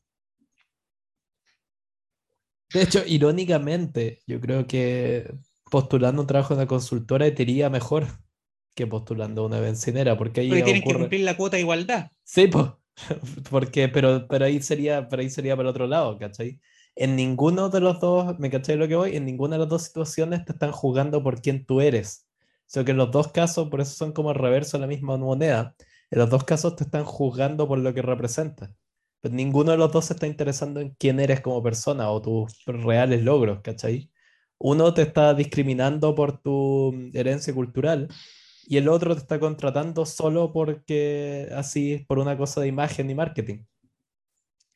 De 2.73 2.83
hecho, 2.83 3.03
irónicamente, 3.05 4.21
yo 4.25 4.39
creo 4.39 4.65
que 4.65 5.33
postulando 5.69 6.21
un 6.21 6.27
trabajo 6.27 6.53
en 6.53 6.59
una 6.59 6.67
consultora 6.67 7.33
te 7.33 7.43
iría 7.43 7.69
mejor 7.69 8.07
que 8.73 8.87
postulando 8.87 9.45
una 9.45 9.59
bencinera, 9.59 10.17
porque 10.17 10.41
ahí 10.41 10.49
porque 10.49 10.63
tienen 10.63 10.83
que 10.83 10.93
cumplir 10.93 11.21
la 11.21 11.37
cuota 11.37 11.57
de 11.57 11.61
igualdad. 11.61 12.11
Sí, 12.23 12.47
pues, 12.47 12.67
porque, 13.49 13.89
pero, 13.89 14.27
pero 14.27 14.45
ahí 14.45 14.61
sería, 14.61 15.07
pero 15.07 15.21
ahí 15.21 15.29
sería 15.29 15.55
para 15.55 15.69
otro 15.69 15.87
lado, 15.87 16.17
¿cachai? 16.17 16.59
en 16.95 17.15
ninguno 17.15 17.69
de 17.69 17.79
los 17.79 17.99
dos, 17.99 18.37
¿me 18.39 18.49
caché 18.49 18.75
lo 18.75 18.87
que 18.87 18.95
voy? 18.95 19.15
En 19.15 19.25
ninguna 19.25 19.55
de 19.55 19.59
las 19.61 19.69
dos 19.69 19.83
situaciones 19.83 20.45
te 20.45 20.53
están 20.53 20.71
jugando 20.71 21.23
por 21.23 21.41
quién 21.41 21.65
tú 21.65 21.81
eres. 21.81 22.27
O 22.61 22.73
sea 22.73 22.85
que 22.85 22.91
en 22.91 22.97
los 22.97 23.11
dos 23.11 23.29
casos, 23.29 23.69
por 23.69 23.81
eso 23.81 23.93
son 23.93 24.13
como 24.13 24.31
el 24.31 24.37
reverso 24.37 24.77
de 24.77 24.81
la 24.81 24.87
misma 24.87 25.17
moneda. 25.17 25.75
En 26.09 26.19
los 26.19 26.29
dos 26.29 26.43
casos 26.43 26.75
te 26.75 26.83
están 26.83 27.05
juzgando 27.05 27.67
por 27.67 27.79
lo 27.79 27.93
que 27.93 28.01
representas. 28.01 28.71
Pero 29.21 29.35
ninguno 29.35 29.71
de 29.71 29.77
los 29.77 29.91
dos 29.91 30.05
se 30.05 30.13
está 30.13 30.27
interesando 30.27 30.79
en 30.79 30.95
quién 30.97 31.19
eres 31.19 31.41
como 31.41 31.61
persona 31.63 32.09
o 32.09 32.21
tus 32.21 32.63
reales 32.65 33.23
logros, 33.23 33.61
¿cachai? 33.61 34.09
Uno 34.57 34.93
te 34.93 35.03
está 35.03 35.33
discriminando 35.33 36.15
por 36.15 36.41
tu 36.41 36.93
herencia 37.13 37.53
cultural 37.53 38.09
y 38.71 38.77
el 38.77 38.87
otro 38.87 39.13
te 39.13 39.19
está 39.19 39.37
contratando 39.37 40.05
solo 40.05 40.53
porque 40.53 41.49
así, 41.53 42.05
por 42.07 42.19
una 42.19 42.37
cosa 42.37 42.61
de 42.61 42.69
imagen 42.69 43.09
y 43.09 43.13
marketing. 43.13 43.65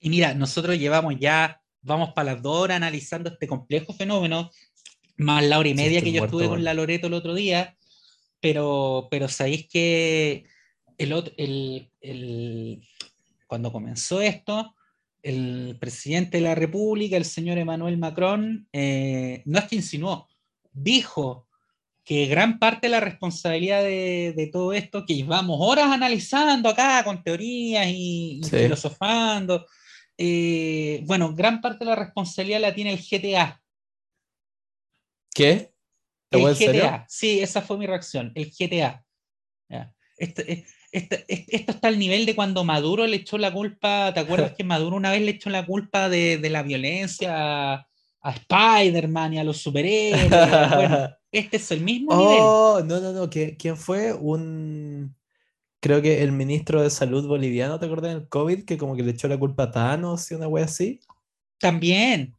Y 0.01 0.09
mira, 0.09 0.33
nosotros 0.33 0.77
llevamos 0.77 1.15
ya 1.17 1.61
vamos 1.81 2.09
para 2.13 2.33
las 2.33 2.41
dos 2.41 2.57
horas 2.57 2.75
analizando 2.75 3.29
este 3.29 3.47
complejo 3.47 3.93
fenómeno, 3.93 4.51
más 5.15 5.45
la 5.45 5.59
hora 5.59 5.69
y 5.69 5.75
media 5.75 6.01
que 6.01 6.11
yo 6.11 6.25
estuve 6.25 6.49
con 6.49 6.65
la 6.65 6.73
Loreto 6.73 7.07
el 7.07 7.13
otro 7.13 7.33
día, 7.33 7.77
pero, 8.41 9.07
pero 9.09 9.29
sabéis 9.29 9.65
que 9.69 10.43
el, 10.97 11.13
el, 11.37 11.89
el, 12.01 12.81
cuando 13.47 13.71
comenzó 13.71 14.19
esto, 14.19 14.75
el 15.23 15.77
presidente 15.79 16.39
de 16.39 16.43
la 16.43 16.55
República, 16.55 17.15
el 17.15 17.23
señor 17.23 17.59
Emmanuel 17.59 17.97
Macron, 17.97 18.67
eh, 18.73 19.41
no 19.45 19.57
es 19.57 19.65
que 19.65 19.77
insinuó, 19.77 20.27
dijo 20.73 21.44
que 22.05 22.27
gran 22.27 22.59
parte 22.59 22.85
de 22.85 22.91
la 22.91 22.99
responsabilidad 22.99 23.83
de, 23.83 24.49
todo 24.53 24.73
esto, 24.73 25.05
que 25.05 25.15
llevamos 25.15 25.57
horas 25.59 25.87
analizando 25.87 26.69
acá 26.69 27.03
con 27.03 27.23
teorías 27.23 27.87
y, 27.89 28.41
filosofando, 28.47 29.65
eh, 30.17 31.01
bueno, 31.05 31.33
gran 31.33 31.61
parte 31.61 31.83
de 31.83 31.89
la 31.89 31.95
responsabilidad 31.95 32.61
la 32.61 32.75
tiene 32.75 32.93
el 32.93 32.99
GTA. 32.99 33.59
¿Qué? 35.33 35.73
El 36.29 36.53
GTA, 36.53 37.05
sí, 37.09 37.39
esa 37.39 37.61
fue 37.61 37.77
mi 37.77 37.87
reacción, 37.87 38.31
el 38.35 38.51
GTA. 38.51 39.03
Este, 40.17 40.65
este, 40.91 41.25
esto 41.27 41.73
está 41.73 41.89
al 41.89 41.99
nivel 41.99 42.25
de 42.25 42.35
cuando 42.35 42.63
Maduro 42.63 43.05
le 43.05 43.17
echó 43.17 43.37
la 43.37 43.51
culpa, 43.51 44.13
¿te 44.13 44.21
acuerdas 44.21 44.53
que 44.57 44.63
Maduro 44.63 44.95
una 44.95 45.11
vez 45.11 45.21
le 45.23 45.31
echó 45.31 45.49
la 45.49 45.65
culpa 45.65 46.07
de, 46.07 46.39
la 46.49 46.63
violencia 46.63 47.73
a, 47.73 47.87
Spider-Man 48.23 49.33
y 49.33 49.39
a 49.39 49.43
los 49.43 49.57
superhéroes? 49.57 50.29
bueno, 50.29 51.09
este 51.37 51.57
es 51.57 51.71
el 51.71 51.81
mismo 51.81 52.11
oh, 52.11 52.81
No, 52.83 52.99
no, 52.99 53.11
no, 53.11 53.29
¿quién 53.29 53.77
fue? 53.77 54.13
Un... 54.13 55.15
Creo 55.81 56.01
que 56.01 56.23
el 56.23 56.31
ministro 56.31 56.81
de 56.81 56.89
Salud 56.89 57.27
boliviano, 57.27 57.79
¿te 57.79 57.85
acuerdas 57.85 58.13
del 58.13 58.27
COVID? 58.27 58.65
Que 58.65 58.77
como 58.77 58.95
que 58.95 59.03
le 59.03 59.11
echó 59.11 59.27
la 59.27 59.37
culpa 59.37 59.63
a 59.63 59.71
Thanos 59.71 60.31
y 60.31 60.35
una 60.35 60.47
wea 60.47 60.65
así. 60.65 60.99
También, 61.59 62.35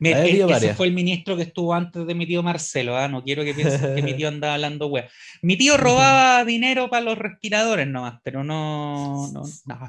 ese 0.00 0.74
fue 0.74 0.86
el 0.86 0.92
ministro 0.92 1.36
que 1.36 1.42
estuvo 1.42 1.74
antes 1.74 2.06
de 2.06 2.14
mi 2.14 2.26
tío 2.26 2.42
Marcelo, 2.42 2.96
¿ah? 2.96 3.08
no 3.08 3.22
quiero 3.22 3.44
que 3.44 3.54
piensen 3.54 3.94
que 3.94 4.02
mi 4.02 4.14
tío 4.14 4.28
andaba 4.28 4.54
hablando 4.54 4.86
wea. 4.86 5.08
Mi 5.42 5.56
tío 5.56 5.76
robaba 5.76 6.44
dinero 6.44 6.90
para 6.90 7.04
los 7.04 7.18
respiradores 7.18 7.86
nomás, 7.86 8.20
pero 8.22 8.42
no, 8.42 9.30
no, 9.32 9.42
no, 9.66 9.88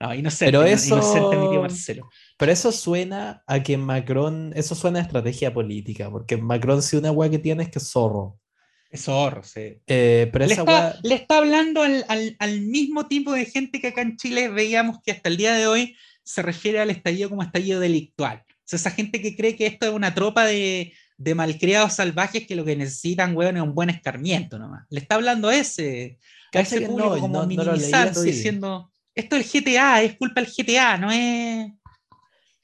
no 0.00 0.14
inocente, 0.14 0.46
pero 0.46 0.64
eso, 0.64 0.96
mi 1.30 1.50
tío 1.50 1.60
Marcelo. 1.60 2.08
Pero 2.38 2.52
eso 2.52 2.72
suena 2.72 3.42
a 3.46 3.62
que 3.62 3.76
Macron, 3.76 4.52
eso 4.54 4.74
suena 4.74 5.00
a 5.00 5.02
estrategia 5.02 5.52
política, 5.52 6.10
porque 6.10 6.36
Macron 6.36 6.82
si 6.82 6.96
una 6.96 7.10
wea 7.10 7.30
que 7.30 7.38
tiene 7.38 7.64
es 7.64 7.70
que 7.70 7.78
es 7.78 7.90
zorro. 7.90 8.38
Es 8.90 9.04
zorro, 9.04 9.42
sí. 9.42 9.78
Eh, 9.86 10.28
pero 10.32 10.44
le, 10.44 10.52
está, 10.52 10.98
le, 11.02 11.14
está, 11.14 11.38
hablando 11.38 11.80
al, 11.82 12.04
al, 12.08 12.36
al 12.38 12.60
mismo 12.60 13.06
tipo 13.06 13.32
de 13.32 13.46
gente 13.46 13.80
que 13.80 13.88
acá 13.88 14.02
en 14.02 14.18
Chile 14.18 14.48
veíamos 14.48 14.98
que 15.02 15.12
hasta 15.12 15.30
el 15.30 15.38
día 15.38 15.54
de 15.54 15.66
hoy 15.66 15.96
se 16.22 16.42
refiere 16.42 16.78
al 16.78 16.90
estallido 16.90 17.30
como 17.30 17.42
estallido 17.42 17.80
delictual 17.80 18.44
esa 18.76 18.90
gente 18.90 19.20
que 19.20 19.36
cree 19.36 19.56
que 19.56 19.66
esto 19.66 19.86
es 19.86 19.92
una 19.92 20.14
tropa 20.14 20.44
de, 20.44 20.92
de 21.16 21.34
malcriados 21.34 21.94
salvajes 21.94 22.46
que 22.46 22.56
lo 22.56 22.64
que 22.64 22.76
necesitan, 22.76 23.36
weón, 23.36 23.56
es 23.56 23.62
un 23.62 23.74
buen 23.74 23.90
escarmiento 23.90 24.58
nomás. 24.58 24.86
Le 24.90 25.00
está 25.00 25.16
hablando 25.16 25.48
a 25.48 25.56
ese, 25.56 26.18
a 26.52 26.60
ese 26.60 26.82
público 26.82 27.18
como 27.18 27.46
minimizando, 27.46 28.22
diciendo, 28.22 28.90
esto 29.14 29.36
es 29.36 29.54
el 29.54 29.64
GTA, 29.64 30.02
es 30.02 30.16
culpa 30.16 30.40
del 30.40 30.50
GTA, 30.50 30.96
no 30.98 31.10
es... 31.10 31.70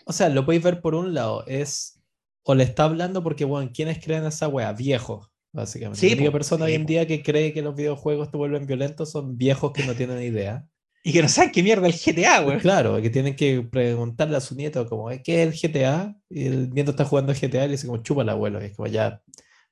O 0.04 0.12
sea, 0.12 0.28
lo 0.28 0.44
podéis 0.44 0.62
ver 0.62 0.80
por 0.80 0.94
un 0.94 1.14
lado, 1.14 1.44
es, 1.46 2.00
o 2.42 2.54
le 2.54 2.64
está 2.64 2.84
hablando 2.84 3.22
porque, 3.22 3.44
bueno, 3.44 3.70
¿quiénes 3.74 4.02
creen 4.02 4.24
esa 4.24 4.48
wea? 4.48 4.72
Viejos, 4.72 5.28
básicamente. 5.52 6.00
Sí, 6.00 6.08
la 6.10 6.16
única 6.16 6.32
persona 6.32 6.64
hoy 6.64 6.74
en 6.74 6.86
día 6.86 7.06
que 7.06 7.22
cree 7.22 7.52
que 7.52 7.62
los 7.62 7.76
videojuegos 7.76 8.30
te 8.30 8.38
vuelven 8.38 8.66
violentos 8.66 9.10
son 9.10 9.36
viejos 9.36 9.72
que 9.72 9.84
no 9.84 9.94
tienen 9.94 10.22
idea 10.22 10.66
y 11.08 11.12
que 11.12 11.22
no 11.22 11.28
saben 11.30 11.50
qué 11.52 11.62
mierda 11.62 11.88
es 11.88 12.06
el 12.06 12.14
GTA, 12.14 12.40
güey. 12.40 12.58
Claro, 12.58 13.00
que 13.00 13.08
tienen 13.08 13.34
que 13.34 13.62
preguntarle 13.62 14.36
a 14.36 14.42
su 14.42 14.54
nieto 14.54 14.86
como, 14.86 15.08
¿qué 15.24 15.42
es 15.42 15.48
el 15.48 15.72
GTA? 15.72 16.14
Y 16.28 16.44
el 16.48 16.68
nieto 16.68 16.90
está 16.90 17.06
jugando 17.06 17.32
GTA 17.32 17.64
y 17.64 17.68
le 17.68 17.68
dice 17.68 17.86
como, 17.86 18.02
chupa 18.02 18.20
el 18.20 18.28
abuelo, 18.28 18.62
y 18.62 18.66
es 18.66 18.76
como 18.76 18.88
ya... 18.88 19.22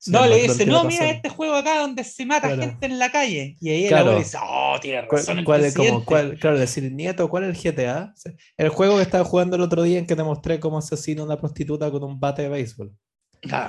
No, 0.06 0.26
le 0.26 0.40
dice, 0.40 0.64
no, 0.64 0.84
mira 0.84 1.10
este 1.10 1.28
juego 1.28 1.56
acá 1.56 1.80
donde 1.80 2.04
se 2.04 2.24
mata 2.24 2.56
gente 2.56 2.86
en 2.86 2.98
la 2.98 3.12
calle. 3.12 3.54
Y 3.60 3.68
ahí 3.68 3.84
el 3.84 3.92
abuelo 3.92 4.18
dice, 4.18 4.38
oh, 4.42 4.78
tiene 4.80 5.02
razón. 5.02 5.44
¿Cuál, 5.44 5.66
el 5.66 5.74
como, 5.74 6.06
cuál, 6.06 6.38
claro, 6.38 6.58
decir, 6.58 6.90
nieto, 6.90 7.28
¿cuál 7.28 7.44
es 7.44 7.62
el 7.62 7.74
GTA? 7.74 8.14
El 8.56 8.70
juego 8.70 8.96
que 8.96 9.02
estaba 9.02 9.24
jugando 9.24 9.56
el 9.56 9.62
otro 9.62 9.82
día 9.82 9.98
en 9.98 10.06
que 10.06 10.16
te 10.16 10.24
mostré 10.24 10.58
cómo 10.58 10.78
asesina 10.78 11.20
a 11.20 11.26
una 11.26 11.36
prostituta 11.36 11.90
con 11.90 12.02
un 12.02 12.18
bate 12.18 12.40
de 12.40 12.48
béisbol. 12.48 12.94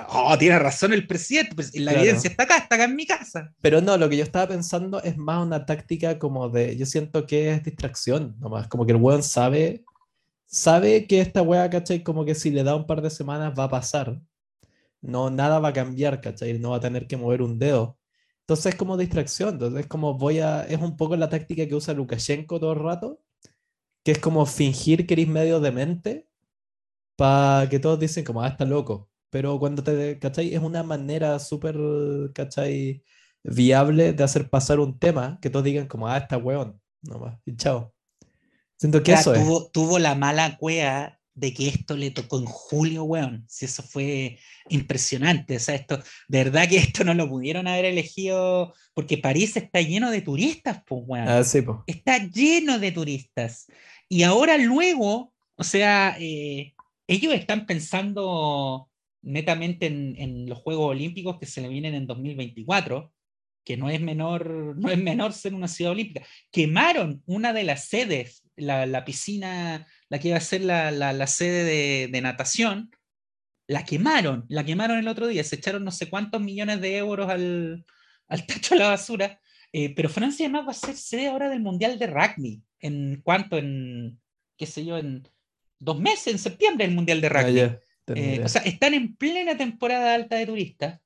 Oh, 0.10 0.38
tiene 0.38 0.60
razón 0.60 0.94
el 0.94 1.08
presidente, 1.08 1.56
pues 1.56 1.76
la 1.76 1.94
evidencia 1.94 2.30
está 2.30 2.44
acá, 2.44 2.58
está 2.58 2.76
acá 2.76 2.84
en 2.86 2.96
mi 2.96 3.06
casa. 3.06 3.54
Pero 3.62 3.82
no, 3.82 3.98
lo 3.98 4.10
que 4.10 4.18
yo 4.18 4.24
estaba 4.24 4.48
pensando 4.48 5.02
es 5.02 5.18
más 5.18 5.46
una 5.46 5.66
táctica 5.66 6.20
como 6.20 6.50
de, 6.50 6.76
yo 6.78 6.86
siento 6.86 7.26
que 7.26 7.52
es 7.52 7.64
distracción, 7.64 8.36
nomás, 8.40 8.68
como 8.68 8.86
que 8.86 8.92
el 8.94 8.98
weón 8.98 9.24
sabe, 9.24 9.84
sabe 10.46 11.08
que 11.08 11.22
esta 11.22 11.42
wea, 11.42 11.70
¿cachai? 11.70 12.04
Como 12.04 12.26
que 12.26 12.36
si 12.36 12.52
le 12.52 12.64
da 12.64 12.76
un 12.76 12.86
par 12.86 13.02
de 13.02 13.10
semanas 13.10 13.54
va 13.58 13.66
a 13.66 13.70
pasar, 13.70 14.20
no, 15.02 15.30
nada 15.30 15.60
va 15.60 15.70
a 15.70 15.74
cambiar, 15.74 16.22
¿cachai? 16.22 16.60
No 16.60 16.72
va 16.72 16.78
a 16.78 16.82
tener 16.82 17.08
que 17.08 17.18
mover 17.18 17.42
un 17.42 17.60
dedo. 17.60 17.98
Entonces 18.42 18.68
es 18.68 18.76
como 18.76 18.98
distracción, 18.98 19.56
entonces 19.56 19.82
es 19.82 19.88
como 19.88 20.18
voy 20.18 20.40
a, 20.40 20.64
es 20.64 20.80
un 20.80 20.96
poco 20.98 21.16
la 21.16 21.30
táctica 21.30 21.68
que 21.68 21.76
usa 21.76 21.94
Lukashenko 21.94 22.60
todo 22.60 22.74
el 22.74 22.80
rato, 22.80 23.22
que 24.04 24.12
es 24.12 24.20
como 24.20 24.46
fingir 24.46 25.06
que 25.06 25.16
eres 25.16 25.28
medio 25.28 25.60
demente, 25.60 26.28
para 27.18 27.68
que 27.70 27.80
todos 27.80 28.00
dicen 28.00 28.24
como, 28.24 28.42
ah, 28.42 28.48
está 28.48 28.64
loco 28.64 29.10
pero 29.30 29.60
cuando 29.60 29.84
te, 29.84 30.20
¿cachai? 30.20 30.54
Es 30.54 30.62
una 30.62 30.84
manera 30.84 31.38
súper, 31.40 31.76
¿cachai? 32.34 33.04
Viable 33.44 34.14
de 34.14 34.24
hacer 34.24 34.50
pasar 34.50 34.80
un 34.80 34.98
tema 35.00 35.40
que 35.42 35.50
todos 35.50 35.66
digan 35.66 35.88
como, 35.88 36.08
ah, 36.08 36.18
está 36.18 36.38
weón, 36.38 36.80
nomás, 37.02 37.38
y 37.46 37.56
chao. 37.56 37.94
Siento 38.78 39.02
que 39.02 39.14
eso 39.14 39.34
tuvo, 39.34 39.66
es. 39.66 39.72
Tuvo 39.72 40.00
la 40.00 40.16
mala 40.16 40.58
cuea 40.58 41.20
de 41.38 41.54
que 41.54 41.68
esto 41.68 41.96
le 41.96 42.12
tocó 42.12 42.40
en 42.40 42.46
julio, 42.46 43.04
weón. 43.04 43.46
Si 43.48 43.66
eso 43.66 43.84
fue 43.84 44.40
impresionante. 44.70 45.58
O 45.58 45.60
sea, 45.60 45.76
esto, 45.76 46.00
de 46.28 46.44
verdad 46.44 46.68
que 46.68 46.78
esto 46.78 47.04
no 47.04 47.14
lo 47.14 47.30
pudieron 47.30 47.68
haber 47.68 47.86
elegido 47.86 48.74
porque 48.94 49.20
París 49.20 49.56
está 49.56 49.82
lleno 49.82 50.10
de 50.10 50.22
turistas, 50.22 50.82
pues, 50.86 51.04
weón. 51.06 51.28
Ah, 51.28 51.44
sí, 51.44 51.62
pues. 51.62 51.78
Está 51.86 52.18
lleno 52.18 52.80
de 52.80 52.92
turistas. 52.92 53.68
Y 54.10 54.24
ahora 54.24 54.58
luego, 54.58 55.34
o 55.56 55.64
sea, 55.64 56.16
eh, 56.20 56.74
ellos 57.08 57.34
están 57.34 57.66
pensando 57.68 58.90
netamente 59.28 59.88
en, 59.88 60.48
los 60.48 60.60
Juegos 60.60 60.92
Olímpicos 60.92 61.38
que 61.38 61.46
se 61.46 61.62
le 61.62 61.68
vienen 61.68 61.94
en 61.94 62.08
2024, 62.08 63.14
que 63.66 63.76
no 63.76 63.90
es 63.90 64.00
menor, 64.00 64.78
no 64.78 64.90
es 64.90 64.98
menor 64.98 65.34
ser 65.34 65.54
una 65.54 65.68
ciudad 65.68 65.92
olímpica. 65.92 66.26
Quemaron 66.50 67.22
una 67.26 67.52
de 67.52 67.66
las 67.66 67.90
sedes, 67.90 68.44
la, 68.56 69.04
piscina, 69.04 69.86
la 70.08 70.20
que 70.20 70.30
iba 70.30 70.38
a 70.38 70.42
ser 70.42 70.62
la, 70.62 71.28
sede 71.28 72.08
de, 72.08 72.22
natación, 72.22 72.90
la 73.68 73.84
quemaron, 73.84 74.46
la 74.48 74.64
quemaron 74.64 74.98
el 74.98 75.10
otro 75.10 75.28
día, 75.28 75.44
se 75.44 75.58
echaron 75.58 75.84
no 75.84 75.92
sé 75.92 76.10
cuántos 76.10 76.42
millones 76.42 76.80
de 76.80 76.96
euros 76.96 77.30
al, 77.30 77.86
al 78.30 78.46
tacho 78.46 78.76
de 78.76 78.80
la 78.80 78.90
basura. 78.90 79.42
Eh, 79.74 79.94
pero 79.94 80.08
Francia 80.08 80.46
además 80.46 80.68
va 80.68 80.72
a 80.72 80.74
ser 80.74 80.96
sede 80.96 81.28
ahora 81.28 81.50
del 81.50 81.60
Mundial 81.60 82.00
de 82.00 82.08
Rugby. 82.08 82.64
¿En 82.80 83.22
cuánto? 83.22 83.58
En, 83.58 84.22
qué 84.56 84.66
sé 84.66 84.86
yo, 84.86 84.98
en 84.98 85.28
dos 85.80 86.00
meses, 86.00 86.28
en 86.28 86.40
septiembre, 86.40 86.86
el 86.86 86.96
Mundial 86.96 87.20
de 87.20 87.28
ah, 87.28 87.30
Rugby. 87.30 87.87
Eh, 88.16 88.42
o 88.44 88.48
sea, 88.48 88.62
están 88.62 88.94
en 88.94 89.16
plena 89.16 89.58
temporada 89.58 90.14
alta 90.14 90.38
de 90.38 90.46
turistas 90.46 91.02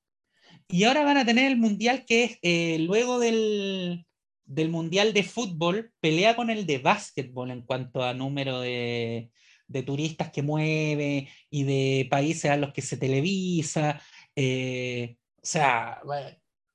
y 0.67 0.83
ahora 0.83 1.03
van 1.03 1.17
a 1.17 1.25
tener 1.25 1.51
el 1.51 1.57
mundial 1.57 2.05
que 2.05 2.23
es 2.23 2.39
eh, 2.43 2.77
luego 2.79 3.19
del, 3.19 4.05
del, 4.45 4.69
mundial 4.69 5.11
de 5.13 5.23
fútbol, 5.23 5.91
pelea 5.99 6.35
con 6.35 6.49
el 6.49 6.65
de 6.65 6.77
básquetbol 6.77 7.51
en 7.51 7.61
cuanto 7.61 8.03
a 8.03 8.13
número 8.13 8.61
de, 8.61 9.31
de 9.71 9.83
turistas 9.83 10.31
que 10.31 10.43
mueve 10.43 11.29
y 11.49 11.63
de 11.63 12.07
países 12.09 12.51
a 12.51 12.57
los 12.57 12.71
que 12.73 12.81
se 12.81 12.97
televisa. 12.97 14.01
Eh, 14.35 15.17
o 15.37 15.45
sea, 15.45 16.01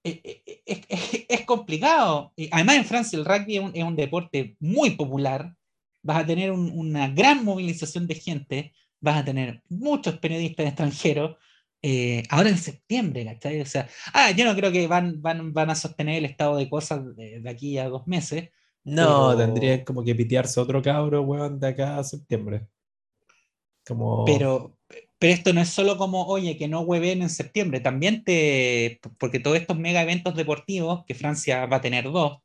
es, 0.02 1.44
complicado. 1.46 2.32
Además, 2.50 2.76
en 2.76 2.84
Francia 2.84 3.18
el 3.18 3.24
rugby 3.24 3.56
es 3.74 3.84
un, 3.84 3.96
deporte 3.96 4.56
muy 4.58 4.90
popular. 4.90 5.54
Vas 6.02 6.22
a 6.22 6.26
tener 6.26 6.50
una 6.52 7.08
gran 7.08 7.44
movilización 7.44 8.06
de 8.06 8.14
gente 8.14 8.72
vas 9.06 9.18
a 9.18 9.24
tener 9.24 9.62
muchos 9.68 10.18
periodistas 10.18 10.66
extranjeros. 10.66 11.36
Eh, 11.80 12.24
ahora 12.30 12.48
en 12.48 12.58
septiembre, 12.58 13.24
¿cachai? 13.24 13.60
O 13.60 13.66
sea, 13.66 13.88
ah, 14.12 14.32
yo 14.32 14.44
no 14.44 14.56
creo 14.56 14.72
que 14.72 14.88
van, 14.88 15.22
van, 15.22 15.52
van 15.52 15.70
a 15.70 15.76
sostener 15.76 16.16
el 16.16 16.24
estado 16.24 16.56
de 16.56 16.68
cosas 16.68 17.14
de, 17.14 17.42
aquí 17.48 17.78
a 17.78 17.88
dos 17.88 18.06
meses. 18.08 18.50
No, 18.82 19.36
tendría 19.36 19.84
como 19.84 20.02
que 20.02 20.14
pitearse 20.14 20.58
otro 20.58 20.82
cabro, 20.82 21.22
weón, 21.22 21.60
de 21.60 21.68
acá 21.68 21.98
a 21.98 22.04
septiembre. 22.04 22.66
Como... 23.86 24.24
Pero, 24.24 24.76
pero 25.18 25.32
esto 25.32 25.52
no 25.52 25.60
es 25.60 25.68
solo 25.68 25.96
como, 25.96 26.26
oye, 26.26 26.56
que 26.56 26.66
no 26.66 26.80
hueven 26.80 27.22
en 27.22 27.30
septiembre, 27.30 27.78
también 27.78 28.24
te, 28.24 29.00
porque 29.18 29.38
todos 29.38 29.56
estos 29.56 29.78
mega 29.78 30.02
eventos 30.02 30.34
deportivos, 30.34 31.04
que 31.04 31.14
Francia 31.14 31.66
va 31.66 31.76
a 31.76 31.80
tener 31.80 32.10
dos, 32.10 32.38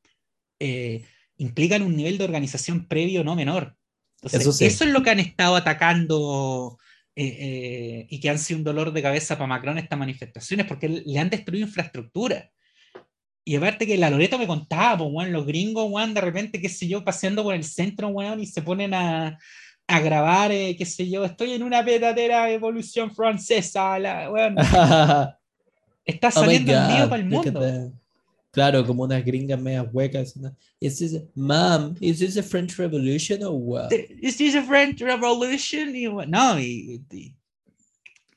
eh, 0.60 1.04
implican 1.38 1.82
un 1.82 1.96
nivel 1.96 2.20
de 2.20 2.26
organización 2.26 2.88
previo 2.88 3.24
no 3.24 3.36
menor 3.36 3.76
eso, 4.24 4.52
es 4.62 4.92
lo 4.92 5.02
que 5.04 5.10
han 5.10 5.20
estado 5.20 5.56
atacando 5.56 6.78
eh, 7.16 7.38
eh, 7.40 8.08
y 8.10 8.20
que 8.20 8.30
han 8.30 8.40
sido 8.40 8.60
un 8.60 8.64
dolor 8.64 8.94
de 8.94 9.02
cabeza 9.02 9.36
para 9.36 9.48
Macron 9.48 9.78
estas 9.78 9.98
manifestaciones, 9.98 10.66
porque 10.66 10.90
le 10.90 11.20
han 11.20 11.30
destruido 11.30 11.68
infraestructura. 11.68 12.50
Y 13.44 13.56
aparte 13.56 13.88
que 13.88 13.98
la 13.98 14.10
Loreto 14.10 14.38
me 14.38 14.46
contaba, 14.46 15.00
pues, 15.00 15.12
bueno, 15.12 15.32
los 15.32 15.46
gringos, 15.48 15.90
bueno, 15.90 16.14
de 16.14 16.22
repente, 16.22 16.62
qué 16.62 16.70
sé 16.70 16.88
yo, 16.88 17.04
paseando 17.04 17.44
por 17.44 17.56
el 17.56 17.64
centro, 17.64 18.12
bueno, 18.12 18.42
y 18.42 18.46
se 18.46 18.62
ponen 18.62 18.94
a, 18.94 19.40
a 19.88 20.00
grabar, 20.00 20.52
eh, 20.52 20.76
qué 20.78 20.86
sé 20.86 21.10
yo, 21.10 21.26
estoy 21.26 21.54
en 21.54 21.64
una 21.64 21.82
verdadera 21.82 22.52
evolución 22.52 23.14
francesa, 23.14 23.98
la, 23.98 24.30
bueno, 24.30 24.62
está 26.06 26.28
oh 26.28 26.32
saliendo 26.32 26.72
el 26.72 26.88
lío 26.88 27.10
para 27.10 27.22
el 27.22 27.28
mundo. 27.28 27.92
Claro, 28.52 28.86
como 28.86 29.04
unas 29.04 29.24
gringas 29.24 29.60
medias 29.62 29.88
huecas. 29.94 30.36
¿no? 30.36 30.54
Is 30.80 30.98
this, 31.00 31.22
Mom, 31.36 31.96
is 32.02 32.20
this 32.20 32.36
a 32.38 32.44
French 32.44 32.78
Revolution 32.78 33.44
or 33.44 33.54
what? 33.54 33.92
Is 34.22 34.38
this 34.38 34.56
a 34.56 34.62
French 34.64 35.00
Revolution? 35.02 35.96
Y, 35.96 36.06
no, 36.28 36.60
y, 36.60 37.02
y- 37.12 37.34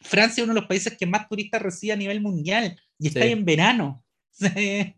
Francia 0.00 0.42
es 0.42 0.44
uno 0.44 0.54
de 0.54 0.60
los 0.60 0.68
países 0.68 0.96
que 0.96 1.06
más 1.06 1.28
turistas 1.28 1.62
recibe 1.62 1.94
a 1.94 1.96
nivel 1.96 2.20
mundial 2.20 2.78
y 2.98 3.08
está 3.08 3.20
Sí. 3.20 3.26
ahí 3.26 3.32
en 3.32 3.44
verano. 3.44 4.04
De 4.40 4.94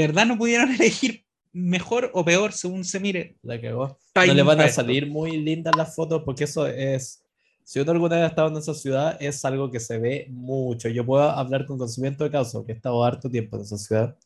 verdad 0.00 0.26
no 0.26 0.38
pudieron 0.38 0.70
elegir 0.74 1.24
mejor 1.52 2.10
o 2.14 2.24
peor 2.24 2.52
según 2.52 2.84
se 2.84 3.00
mire. 3.00 3.36
La 3.42 3.60
cagó. 3.60 3.98
No 4.14 4.34
le 4.34 4.42
van 4.42 4.60
a 4.60 4.68
salir 4.68 5.06
muy 5.06 5.36
lindas 5.38 5.74
las 5.76 5.94
fotos 5.94 6.22
porque 6.24 6.44
eso 6.44 6.66
es. 6.66 7.22
Si 7.64 7.80
uno 7.80 7.90
alguna 7.92 8.16
vez 8.16 8.24
ha 8.24 8.28
estado 8.28 8.48
en 8.48 8.56
esa 8.58 8.74
ciudad, 8.74 9.16
es 9.20 9.44
algo 9.44 9.70
que 9.70 9.80
se 9.80 9.98
ve 9.98 10.28
mucho. 10.30 10.88
Yo 10.88 11.04
puedo 11.04 11.22
hablar 11.28 11.66
con 11.66 11.78
conocimiento 11.78 12.22
de 12.24 12.30
causa, 12.30 12.62
que 12.64 12.72
he 12.72 12.74
estado 12.76 13.02
harto 13.04 13.28
tiempo 13.28 13.56
en 13.56 13.62
esa 13.64 13.76
ciudad. 13.76 14.16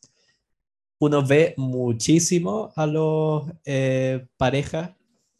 Uno 1.01 1.25
ve 1.25 1.55
muchísimo 1.57 2.71
a 2.75 2.85
los 2.85 3.45
eh, 3.65 4.27
parejas, 4.37 4.91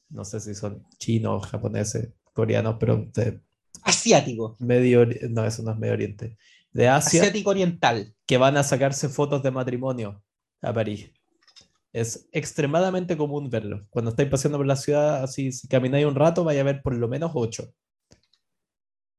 no 0.10 0.26
sé 0.26 0.40
si 0.40 0.56
son 0.56 0.84
chinos, 0.98 1.46
japoneses, 1.46 2.10
coreanos, 2.34 2.78
pero 2.80 3.06
de 3.14 3.40
Asiático. 3.84 4.56
Medio 4.58 5.06
no, 5.30 5.46
eso 5.46 5.62
no 5.62 5.72
es 5.72 5.78
Medio 5.78 5.94
Oriente, 5.94 6.36
de 6.74 6.88
Asia, 6.88 7.22
Asiático 7.22 7.52
oriental. 7.52 8.16
que 8.26 8.38
van 8.38 8.58
a 8.58 8.64
sacarse 8.64 9.08
fotos 9.08 9.44
de 9.44 9.52
matrimonio 9.52 10.24
a 10.64 10.74
París. 10.74 11.12
Es 11.94 12.28
extremadamente 12.32 13.16
común 13.16 13.52
verlo. 13.52 13.86
Cuando 13.92 14.10
estáis 14.10 14.30
paseando 14.30 14.58
por 14.58 14.66
la 14.66 14.76
ciudad, 14.76 15.24
así, 15.24 15.52
si 15.52 15.68
camináis 15.68 16.08
un 16.08 16.16
rato, 16.16 16.44
vais 16.44 16.60
a 16.60 16.64
ver 16.64 16.82
por 16.82 16.96
lo 16.96 17.08
menos 17.08 17.34
ocho. 17.36 17.72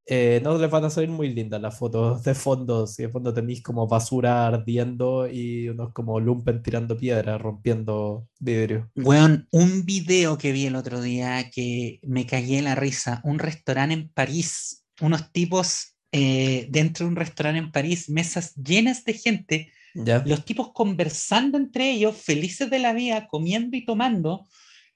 Eh, 0.07 0.41
no 0.43 0.59
les 0.59 0.69
van 0.69 0.85
a 0.85 0.91
salir 0.91 1.11
muy 1.11 1.33
lindas 1.33 1.61
las 1.61 1.79
fotos 1.79 2.25
de 2.25 2.35
fondo. 2.35 2.87
Si 2.87 3.03
de 3.03 3.09
fondo 3.09 3.33
tenéis 3.33 3.63
como 3.63 3.87
basura 3.87 4.47
ardiendo 4.47 5.29
y 5.29 5.69
unos 5.69 5.93
como 5.93 6.19
lumpen 6.19 6.63
tirando 6.63 6.97
piedras, 6.97 7.41
rompiendo 7.41 8.27
vidrio. 8.41 8.91
Weón, 8.97 9.47
un 9.53 9.85
video 9.85 10.39
que 10.39 10.53
vi 10.53 10.67
el 10.67 10.77
otro 10.77 11.01
día 11.01 11.51
que 11.51 12.01
me 12.03 12.27
cagué 12.27 12.59
en 12.59 12.65
la 12.65 12.75
risa. 12.75 13.21
Un 13.25 13.39
restaurante 13.39 13.95
en 13.95 14.09
París. 14.09 14.85
Unos 15.01 15.31
tipos 15.33 15.97
eh, 16.11 16.67
dentro 16.69 17.07
de 17.07 17.11
un 17.11 17.17
restaurante 17.17 17.59
en 17.59 17.73
París, 17.73 18.11
mesas 18.11 18.55
llenas 18.57 19.05
de 19.05 19.15
gente. 19.15 19.73
¿Ya? 19.95 20.23
Los 20.27 20.45
tipos 20.45 20.73
conversando 20.73 21.59
entre 21.59 21.91
ellos, 21.93 22.17
felices 22.17 22.71
de 22.71 22.79
la 22.79 22.93
vida, 22.93 23.29
comiendo 23.29 23.77
y 23.77 23.85
tomando. 23.85 24.47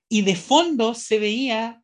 Y 0.08 0.22
de 0.22 0.36
fondo 0.36 0.94
se 0.94 1.18
veía 1.18 1.82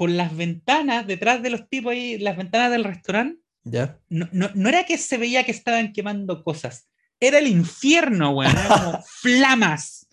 por 0.00 0.08
las 0.08 0.34
ventanas, 0.34 1.06
detrás 1.06 1.42
de 1.42 1.50
los 1.50 1.68
tipos 1.68 1.92
ahí, 1.92 2.16
las 2.16 2.34
ventanas 2.34 2.70
del 2.70 2.84
restaurante. 2.84 3.38
¿Ya? 3.64 3.98
No, 4.08 4.26
no, 4.32 4.50
no 4.54 4.70
era 4.70 4.84
que 4.84 4.96
se 4.96 5.18
veía 5.18 5.44
que 5.44 5.50
estaban 5.50 5.92
quemando 5.92 6.42
cosas. 6.42 6.88
Era 7.20 7.36
el 7.38 7.46
infierno, 7.46 8.30
weón. 8.30 8.50
Era 8.50 8.66
como 8.66 9.04
flamas. 9.20 10.06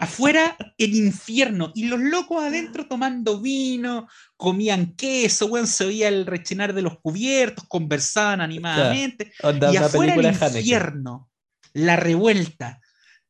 Afuera 0.00 0.56
el 0.78 0.96
infierno 0.96 1.70
y 1.76 1.84
los 1.84 2.00
locos 2.00 2.42
adentro 2.42 2.88
tomando 2.88 3.40
vino, 3.40 4.08
comían 4.36 4.96
queso, 4.96 5.46
weón, 5.46 5.68
se 5.68 5.84
oía 5.84 6.08
el 6.08 6.26
rechinar 6.26 6.72
de 6.72 6.82
los 6.82 6.98
cubiertos, 6.98 7.66
conversaban 7.68 8.40
animadamente 8.40 9.32
Onda, 9.44 9.72
y 9.72 9.76
afuera 9.76 10.16
el 10.16 10.26
Haneke. 10.26 10.58
infierno, 10.58 11.30
la 11.72 11.94
revuelta. 11.94 12.80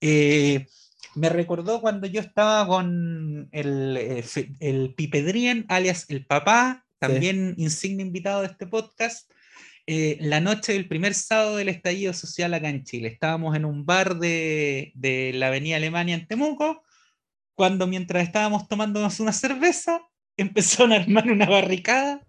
Eh, 0.00 0.66
me 1.14 1.28
recordó 1.28 1.80
cuando 1.80 2.06
yo 2.06 2.20
estaba 2.20 2.66
con 2.66 3.48
el, 3.52 3.96
eh, 3.96 4.24
el 4.60 4.94
Pipedrien, 4.94 5.66
alias 5.68 6.06
el 6.08 6.26
papá, 6.26 6.84
también 6.98 7.54
insigne 7.58 8.02
invitado 8.02 8.40
de 8.40 8.48
este 8.48 8.66
podcast, 8.66 9.30
eh, 9.86 10.16
la 10.20 10.40
noche 10.40 10.72
del 10.72 10.88
primer 10.88 11.12
sábado 11.12 11.56
del 11.56 11.68
estallido 11.68 12.14
social 12.14 12.54
acá 12.54 12.70
en 12.70 12.84
Chile. 12.84 13.08
Estábamos 13.08 13.54
en 13.54 13.66
un 13.66 13.84
bar 13.84 14.16
de, 14.16 14.92
de 14.94 15.32
la 15.34 15.48
Avenida 15.48 15.76
Alemania 15.76 16.14
en 16.14 16.26
Temuco, 16.26 16.82
cuando 17.54 17.86
mientras 17.86 18.22
estábamos 18.22 18.66
tomándonos 18.66 19.20
una 19.20 19.32
cerveza, 19.32 20.00
empezaron 20.36 20.92
a 20.92 20.96
armar 20.96 21.30
una 21.30 21.46
barricada. 21.46 22.26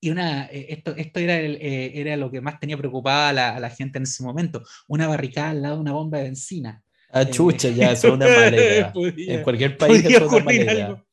Y 0.00 0.10
una, 0.10 0.46
eh, 0.46 0.66
esto, 0.70 0.94
esto 0.96 1.20
era, 1.20 1.38
el, 1.38 1.56
eh, 1.56 1.92
era 1.94 2.16
lo 2.16 2.30
que 2.30 2.40
más 2.40 2.60
tenía 2.60 2.76
preocupada 2.76 3.30
a 3.30 3.32
la, 3.32 3.56
a 3.56 3.60
la 3.60 3.70
gente 3.70 3.98
en 3.98 4.04
ese 4.04 4.22
momento, 4.22 4.62
una 4.88 5.08
barricada 5.08 5.50
al 5.50 5.62
lado 5.62 5.76
de 5.76 5.80
una 5.80 5.92
bomba 5.92 6.18
de 6.18 6.24
benzina. 6.24 6.82
Ah, 7.18 7.30
chucha, 7.30 7.70
ya, 7.70 7.92
eso 7.92 8.08
es 8.08 8.14
una 8.14 8.26
mala 8.36 8.56
idea. 8.56 8.92
En 9.16 9.42
cualquier 9.42 9.78
país 9.78 10.04
eso 10.04 10.26
es 10.26 10.32
una 10.32 10.44
mala 10.44 10.54
idea. 10.54 10.86
algo. 10.86 11.06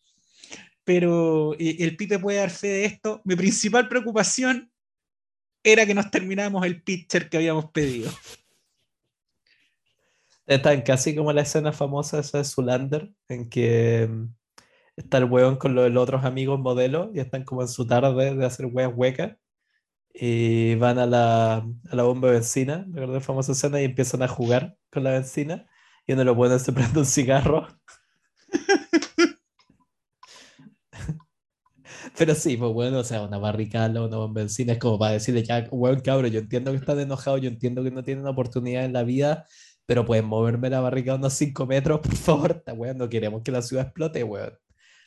Pero 0.84 1.54
eh, 1.54 1.78
el 1.80 1.96
Pipe 1.96 2.20
puede 2.20 2.40
dar 2.40 2.50
fe 2.50 2.68
de 2.68 2.86
esto. 2.86 3.22
Mi 3.24 3.36
principal 3.36 3.88
preocupación 3.88 4.70
era 5.64 5.86
que 5.86 5.94
nos 5.94 6.12
termináramos 6.12 6.66
el 6.66 6.84
pitcher 6.84 7.30
que 7.30 7.38
habíamos 7.38 7.72
pedido. 7.72 8.12
Están 10.46 10.82
casi 10.82 11.16
como 11.16 11.32
la 11.32 11.44
escena 11.44 11.72
famosa 11.72 12.20
esa 12.20 12.40
de 12.40 12.44
Zulander, 12.44 13.10
en 13.30 13.50
que 13.50 14.10
mm, 14.12 14.26
está 14.98 15.20
el 15.20 15.24
weón 15.24 15.56
con 15.56 15.74
los, 15.74 15.90
los 15.90 16.04
otros 16.04 16.26
amigos 16.26 16.60
modelos 16.60 17.12
y 17.14 17.22
están 17.22 17.46
como 17.46 17.62
en 17.62 17.70
su 17.70 17.88
tarde 17.88 18.36
de 18.36 18.46
hacer 18.46 18.66
weas 18.66 18.92
huecas 18.94 19.38
y 20.14 20.76
van 20.76 21.00
a 21.00 21.06
la, 21.06 21.56
a 21.56 21.96
la 21.96 22.04
bomba 22.04 22.28
de 22.28 22.36
benzina, 22.36 22.84
¿te 22.84 22.90
acuerdas 22.90 23.08
de 23.08 23.14
la 23.16 23.22
famosa 23.22 23.54
escena? 23.54 23.82
Y 23.82 23.86
empiezan 23.86 24.22
a 24.22 24.28
jugar 24.28 24.78
con 24.92 25.06
la 25.06 25.12
benzina 25.12 25.66
y 26.06 26.14
uno 26.14 26.20
de 26.22 26.26
los 26.26 26.36
buenos 26.36 26.62
se 26.62 26.74
prende 26.74 27.00
un 27.00 27.06
cigarro. 27.06 27.68
Pero 32.18 32.36
sí, 32.36 32.58
pues 32.58 32.72
bueno, 32.74 33.00
o 33.00 33.04
sea, 33.04 33.24
una 33.24 33.38
barricada, 33.38 34.04
una 34.04 34.32
benzina 34.32 34.74
es 34.74 34.80
como 34.80 35.00
para 35.00 35.14
decirle 35.14 35.44
ya, 35.44 35.68
weón, 35.72 36.02
cabrón, 36.02 36.32
yo 36.32 36.40
entiendo 36.40 36.72
que 36.72 36.78
están 36.78 37.00
enojados, 37.00 37.42
yo 37.42 37.50
entiendo 37.50 37.84
que 37.84 37.92
no 37.92 38.04
tienen 38.04 38.28
oportunidad 38.28 38.86
en 38.86 38.94
la 38.94 39.04
vida, 39.04 39.46
pero 39.86 40.06
pueden 40.06 40.26
moverme 40.26 40.70
la 40.70 40.80
barricada 40.82 41.18
unos 41.18 41.34
5 41.34 41.66
metros, 41.66 42.00
por 42.02 42.16
favor. 42.16 42.64
Weón, 42.76 42.98
no 42.98 43.10
queremos 43.10 43.42
que 43.42 43.52
la 43.52 43.62
ciudad 43.62 43.86
explote, 43.86 44.24
weón. 44.24 44.54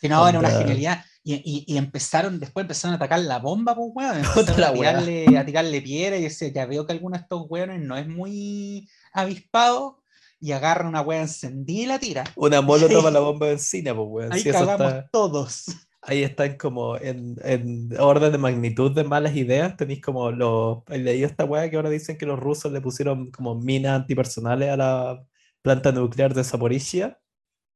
Que 0.01 0.09
no, 0.09 0.27
era 0.29 0.39
una 0.39 0.51
genialidad. 0.51 1.05
Y, 1.23 1.35
y- 1.35 1.65
y 1.67 1.77
empezaron, 1.77 2.39
después 2.41 2.65
empezaron 2.65 2.93
a 2.95 2.97
atacar 2.97 3.21
la 3.21 3.39
bomba, 3.39 3.75
pues, 3.75 3.89
weón. 3.95 4.17
Empezaron 4.39 4.65
a 4.65 4.73
tirarle, 4.73 5.39
a 5.39 5.45
tirarle 5.47 5.83
piedra 5.83 6.17
y 6.19 6.23
decía, 6.23 6.49
ya 6.49 6.67
veo 6.67 6.87
que 6.87 6.93
alguno 6.93 7.17
de 7.17 7.23
estos 7.23 7.47
weones 7.49 7.81
no 7.83 7.97
es 7.97 8.09
muy 8.09 8.89
avispado 9.13 10.03
y 10.41 10.53
agarra 10.53 10.89
una 10.89 11.01
weá 11.01 11.23
encendida 11.23 11.83
y 11.83 11.87
la 11.87 11.99
tira. 11.99 12.25
Una 12.37 12.61
molotov 12.61 13.07
a 13.07 13.11
la 13.11 13.21
bomba 13.21 13.47
de 13.47 13.53
benzina, 13.53 13.95
pues 13.95 14.07
weón. 14.11 14.33
Ahí 14.33 14.45
cagamos 14.45 14.87
está- 14.93 15.09
todos. 15.11 15.65
ahí 16.03 16.23
están 16.23 16.57
como 16.57 16.97
en, 16.99 17.37
en 17.43 17.89
orden 17.99 18.33
de 18.33 18.39
magnitud 18.39 18.93
de 18.93 19.05
malas 19.05 19.35
ideas. 19.35 19.77
Tenéis 19.77 20.01
como 20.01 20.31
los. 20.31 20.79
¿Has 20.87 20.99
leído 20.99 21.27
esta 21.27 21.45
weá 21.45 21.69
que 21.71 21.77
ahora 21.77 21.91
dicen 21.91 22.17
que 22.19 22.27
los 22.27 22.39
rusos 22.39 22.71
le 22.73 22.81
pusieron 22.81 23.31
como 23.31 23.55
minas 23.57 24.01
antipersonales 24.01 24.71
a 24.71 24.77
la 24.77 25.25
planta 25.63 25.91
nuclear 25.93 26.33
de 26.35 26.45
Zaporizhia? 26.45 27.19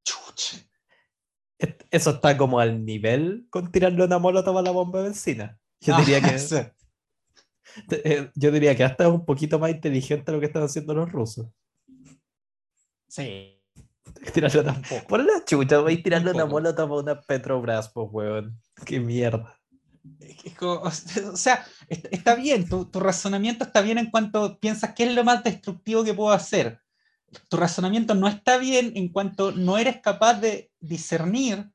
Chuch. 0.05 0.65
Eso 1.91 2.11
está 2.11 2.37
como 2.37 2.59
al 2.61 2.85
nivel 2.87 3.47
con 3.51 3.71
tirarle 3.71 4.05
una 4.05 4.19
molotov 4.19 4.57
a 4.59 4.63
la 4.63 4.71
bomba 4.71 5.01
de 5.01 5.07
benzina. 5.07 5.59
Yo 5.81 5.95
Ah, 5.95 6.01
diría 6.01 6.21
que, 6.21 6.39
sí. 6.39 6.57
eh, 7.91 8.31
yo 8.35 8.51
diría 8.51 8.75
que 8.77 8.85
hasta 8.85 9.05
es 9.05 9.11
un 9.11 9.25
poquito 9.25 9.59
más 9.59 9.71
inteligente 9.71 10.33
lo 10.33 10.41
que 10.41 10.47
están 10.47 10.63
haciendo 10.63 10.95
los 10.95 11.11
rusos. 11.11 11.49
Sí. 13.11 13.61
Tirarle 14.35 14.61
una, 14.61 14.81
por 15.09 15.23
la 15.25 15.45
chucha, 15.45 15.79
voy 15.79 15.95
a 15.95 16.03
tirarle 16.03 16.31
una 16.33 16.47
molotov 16.47 16.93
a 16.95 17.01
una 17.01 17.21
Petrobras, 17.21 17.91
pues, 17.91 18.09
weón. 18.11 18.61
Qué 18.87 19.01
mierda. 19.01 19.57
O 20.61 20.91
sea, 20.91 21.67
est- 21.89 22.07
está 22.11 22.35
bien, 22.35 22.69
tu, 22.69 22.87
tu 22.87 23.01
razonamiento 23.01 23.65
está 23.65 23.81
bien 23.83 23.99
en 23.99 24.11
cuanto 24.11 24.59
piensas 24.59 24.95
qué 24.95 25.05
es 25.05 25.15
lo 25.15 25.25
más 25.25 25.45
destructivo 25.45 26.05
que 26.05 26.15
puedo 26.15 26.33
hacer. 26.33 26.81
Tu 27.49 27.57
razonamiento 27.57 28.15
no 28.15 28.27
está 28.29 28.57
bien 28.59 28.93
en 28.97 29.11
cuanto 29.11 29.53
no 29.53 29.79
eres 29.79 30.01
capaz 30.01 30.41
de 30.41 30.71
discernir 30.81 31.71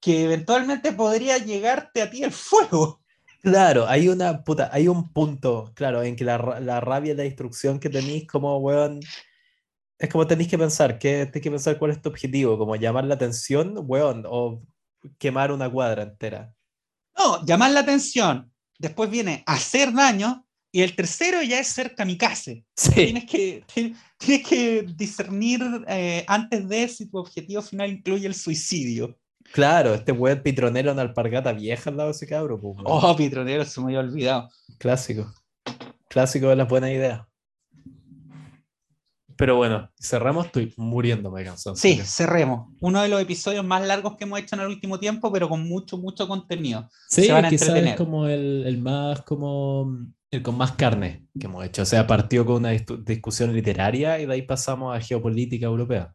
que 0.00 0.24
eventualmente 0.24 0.92
podría 0.92 1.38
llegarte 1.38 2.02
a 2.02 2.10
ti 2.10 2.22
el 2.22 2.32
fuego. 2.32 3.02
Claro, 3.42 3.86
hay 3.86 4.08
una 4.08 4.42
puta, 4.42 4.70
hay 4.72 4.88
un 4.88 5.12
punto, 5.12 5.72
claro, 5.74 6.02
en 6.02 6.16
que 6.16 6.24
la, 6.24 6.58
la 6.60 6.80
rabia 6.80 7.12
y 7.12 7.16
la 7.16 7.22
destrucción 7.22 7.78
que 7.78 7.90
tenéis 7.90 8.26
como 8.26 8.58
weón, 8.58 9.00
es 9.98 10.08
como 10.10 10.26
tenéis 10.26 10.48
que 10.48 10.58
pensar, 10.58 10.98
que 10.98 11.26
tenéis 11.26 11.42
que 11.42 11.50
pensar 11.50 11.78
cuál 11.78 11.90
es 11.92 12.02
tu 12.02 12.08
objetivo, 12.08 12.58
como 12.58 12.76
llamar 12.76 13.04
la 13.04 13.14
atención, 13.14 13.74
weón, 13.78 14.24
o 14.28 14.62
quemar 15.18 15.52
una 15.52 15.70
cuadra 15.70 16.02
entera. 16.02 16.52
No, 17.18 17.44
llamar 17.46 17.70
la 17.70 17.80
atención. 17.80 18.52
Después 18.78 19.08
viene 19.10 19.42
hacer 19.46 19.92
daño. 19.92 20.42
Y 20.72 20.82
el 20.82 20.94
tercero 20.94 21.42
ya 21.42 21.58
es 21.60 21.68
ser 21.68 21.94
kamikaze. 21.94 22.64
Sí, 22.76 22.90
Tienes 22.92 23.24
que, 23.24 23.64
ti- 23.72 23.94
tienes 24.18 24.46
que 24.46 24.82
discernir 24.94 25.62
eh, 25.88 26.24
antes 26.28 26.68
de 26.68 26.86
si 26.88 27.06
tu 27.08 27.16
objetivo 27.18 27.62
final 27.62 27.90
incluye 27.90 28.26
el 28.26 28.34
suicidio. 28.34 29.18
claro, 29.52 29.94
este 29.94 30.12
weón 30.12 30.42
pitronero 30.42 30.90
en 30.92 30.98
alpargata 30.98 31.52
vieja 31.54 31.88
al 31.88 31.96
lado 31.96 32.10
de 32.10 32.16
ese 32.16 32.26
cabro, 32.26 32.60
pues. 32.60 32.76
Oh, 32.84 33.16
Pitronero, 33.16 33.64
se 33.64 33.80
me 33.80 33.86
había 33.86 34.00
olvidado. 34.00 34.50
Clásico. 34.78 35.32
Clásico 36.10 36.48
de 36.48 36.56
las 36.56 36.68
buenas 36.68 36.90
ideas. 36.90 37.22
Pero 39.36 39.56
bueno, 39.56 39.90
cerramos, 40.00 40.46
estoy 40.46 40.72
muriéndome 40.76 41.40
de 41.40 41.46
cansancio. 41.46 41.76
Sí, 41.96 42.00
cerremos. 42.04 42.68
Uno 42.80 43.02
de 43.02 43.08
los 43.08 43.20
episodios 43.20 43.64
más 43.64 43.86
largos 43.86 44.16
que 44.16 44.24
hemos 44.24 44.38
hecho 44.40 44.54
en 44.56 44.62
el 44.62 44.68
último 44.68 44.98
tiempo, 44.98 45.30
pero 45.32 45.48
con 45.48 45.68
mucho, 45.68 45.98
mucho 45.98 46.26
contenido. 46.26 46.88
Sí, 47.08 47.24
Se 47.24 47.32
van 47.32 47.44
a 47.44 47.50
quizás 47.50 47.68
es 47.76 47.94
como 47.96 48.26
el, 48.26 48.64
el 48.66 48.78
más 48.78 49.22
como 49.22 49.98
el 50.30 50.42
con 50.42 50.56
más 50.56 50.72
carne 50.72 51.26
que 51.38 51.46
hemos 51.46 51.64
hecho. 51.64 51.82
O 51.82 51.86
sea, 51.86 52.06
partió 52.06 52.44
con 52.46 52.56
una 52.56 52.72
dis- 52.72 53.04
discusión 53.04 53.52
literaria 53.52 54.18
y 54.20 54.26
de 54.26 54.32
ahí 54.32 54.42
pasamos 54.42 54.96
a 54.96 55.00
geopolítica 55.00 55.66
europea. 55.66 56.14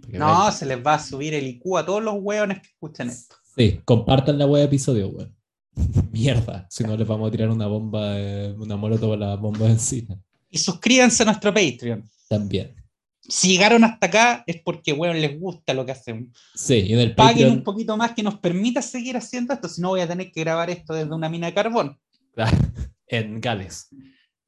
Porque 0.00 0.18
No, 0.18 0.44
ven- 0.44 0.52
se 0.52 0.66
les 0.66 0.78
va 0.84 0.94
a 0.94 0.98
subir 0.98 1.34
el 1.34 1.46
IQ 1.46 1.76
a 1.78 1.84
todos 1.84 2.02
los 2.02 2.14
hueones 2.18 2.60
que 2.60 2.68
escuchan 2.68 3.08
esto. 3.10 3.36
Sí, 3.56 3.80
compartan 3.84 4.38
la 4.38 4.46
web 4.46 4.64
episodio, 4.64 5.08
weón. 5.08 5.34
Mierda, 6.12 6.66
si 6.70 6.84
no 6.84 6.96
les 6.96 7.06
vamos 7.06 7.28
a 7.28 7.30
tirar 7.30 7.48
una 7.50 7.66
bomba, 7.66 8.18
eh, 8.18 8.54
una 8.58 8.76
molotov 8.76 9.12
a 9.14 9.16
la 9.16 9.36
bomba 9.36 9.66
de 9.66 9.72
encima. 9.72 10.16
Y 10.48 10.58
suscríbanse 10.58 11.22
a 11.22 11.26
nuestro 11.26 11.52
Patreon. 11.52 12.02
También. 12.30 12.76
Si 13.20 13.48
llegaron 13.48 13.82
hasta 13.82 14.06
acá 14.06 14.44
es 14.46 14.62
porque, 14.62 14.92
weón, 14.92 15.20
les 15.20 15.38
gusta 15.38 15.74
lo 15.74 15.84
que 15.84 15.92
hacemos. 15.92 16.28
Sí, 16.54 16.74
y 16.74 16.92
en 16.92 17.00
el 17.00 17.14
Paguen 17.16 17.46
un 17.46 17.50
Patreon, 17.50 17.64
poquito 17.64 17.96
más 17.96 18.12
que 18.12 18.22
nos 18.22 18.38
permita 18.38 18.80
seguir 18.82 19.16
haciendo 19.16 19.52
esto, 19.52 19.68
si 19.68 19.80
no 19.80 19.88
voy 19.88 20.00
a 20.00 20.08
tener 20.08 20.30
que 20.30 20.40
grabar 20.40 20.70
esto 20.70 20.94
desde 20.94 21.12
una 21.12 21.28
mina 21.28 21.48
de 21.48 21.54
carbón. 21.54 21.98
en 23.08 23.40
Gales. 23.40 23.88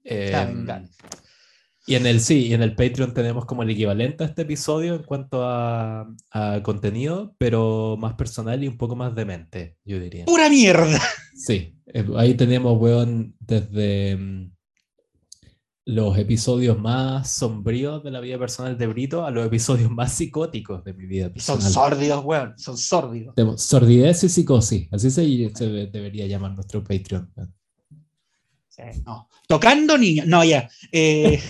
Eh, 0.05 0.29
Claro, 0.31 0.51
en 0.53 0.65
Gales. 0.65 0.97
Y 1.89 1.97
en 1.97 2.07
el 2.07 2.21
sí, 2.21 2.47
y 2.47 2.55
en 2.55 2.63
el 2.63 2.77
Patreon 2.77 3.13
tenemos 3.13 3.47
como 3.47 3.65
el 3.65 3.71
equivalente 3.71 4.23
a 4.23 4.29
este 4.29 4.43
episodio 4.43 4.95
en 4.95 5.03
cuanto 5.03 5.43
a, 5.43 6.07
a 6.31 6.63
contenido, 6.63 7.35
pero 7.39 7.97
más 7.99 8.15
personal 8.15 8.63
y 8.63 8.69
un 8.69 8.79
poco 8.79 8.95
más 8.95 9.17
demente, 9.17 9.77
yo 9.85 9.99
diría. 9.99 10.27
¡Pura 10.27 10.49
mierda! 10.49 11.01
Sí, 11.35 11.75
eh, 11.87 12.07
ahí 12.17 12.35
tenemos, 12.35 12.81
weón, 12.81 13.35
desde 13.41 14.17
mm, 14.17 14.53
los 15.85 16.17
episodios 16.17 16.79
más 16.79 17.29
sombríos 17.33 18.05
de 18.05 18.11
la 18.13 18.21
vida 18.21 18.39
personal 18.39 18.79
de 18.79 18.87
Brito 18.87 19.25
a 19.25 19.31
los 19.33 19.45
episodios 19.47 19.91
más 19.91 20.13
psicóticos 20.13 20.85
de 20.85 20.93
mi 20.95 21.07
vida 21.07 21.25
Son 21.37 21.59
personal. 21.59 21.73
sórdidos, 21.73 22.25
weón, 22.25 22.59
son 22.59 22.79
sórdidos. 22.79 23.35
Tenemos 23.35 23.63
Sordidez 23.63 24.23
y 24.25 24.29
psicosis, 24.29 24.89
así 24.93 25.11
se, 25.11 25.51
se 25.55 25.67
debería 25.87 26.27
llamar 26.27 26.53
nuestro 26.55 26.85
Patreon. 26.85 27.33
weón. 27.37 27.55
Sí, 28.69 28.83
no. 29.05 29.29
Tocando 29.49 29.99
niños. 29.99 30.27
No, 30.27 30.45
ya. 30.45 30.71
Eh, 30.93 31.41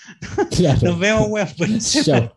Claro. 0.56 0.80
nos 0.90 0.98
vemos, 0.98 1.26
weón. 1.28 1.48
Buenas 1.58 1.92
Chao. 2.04 2.36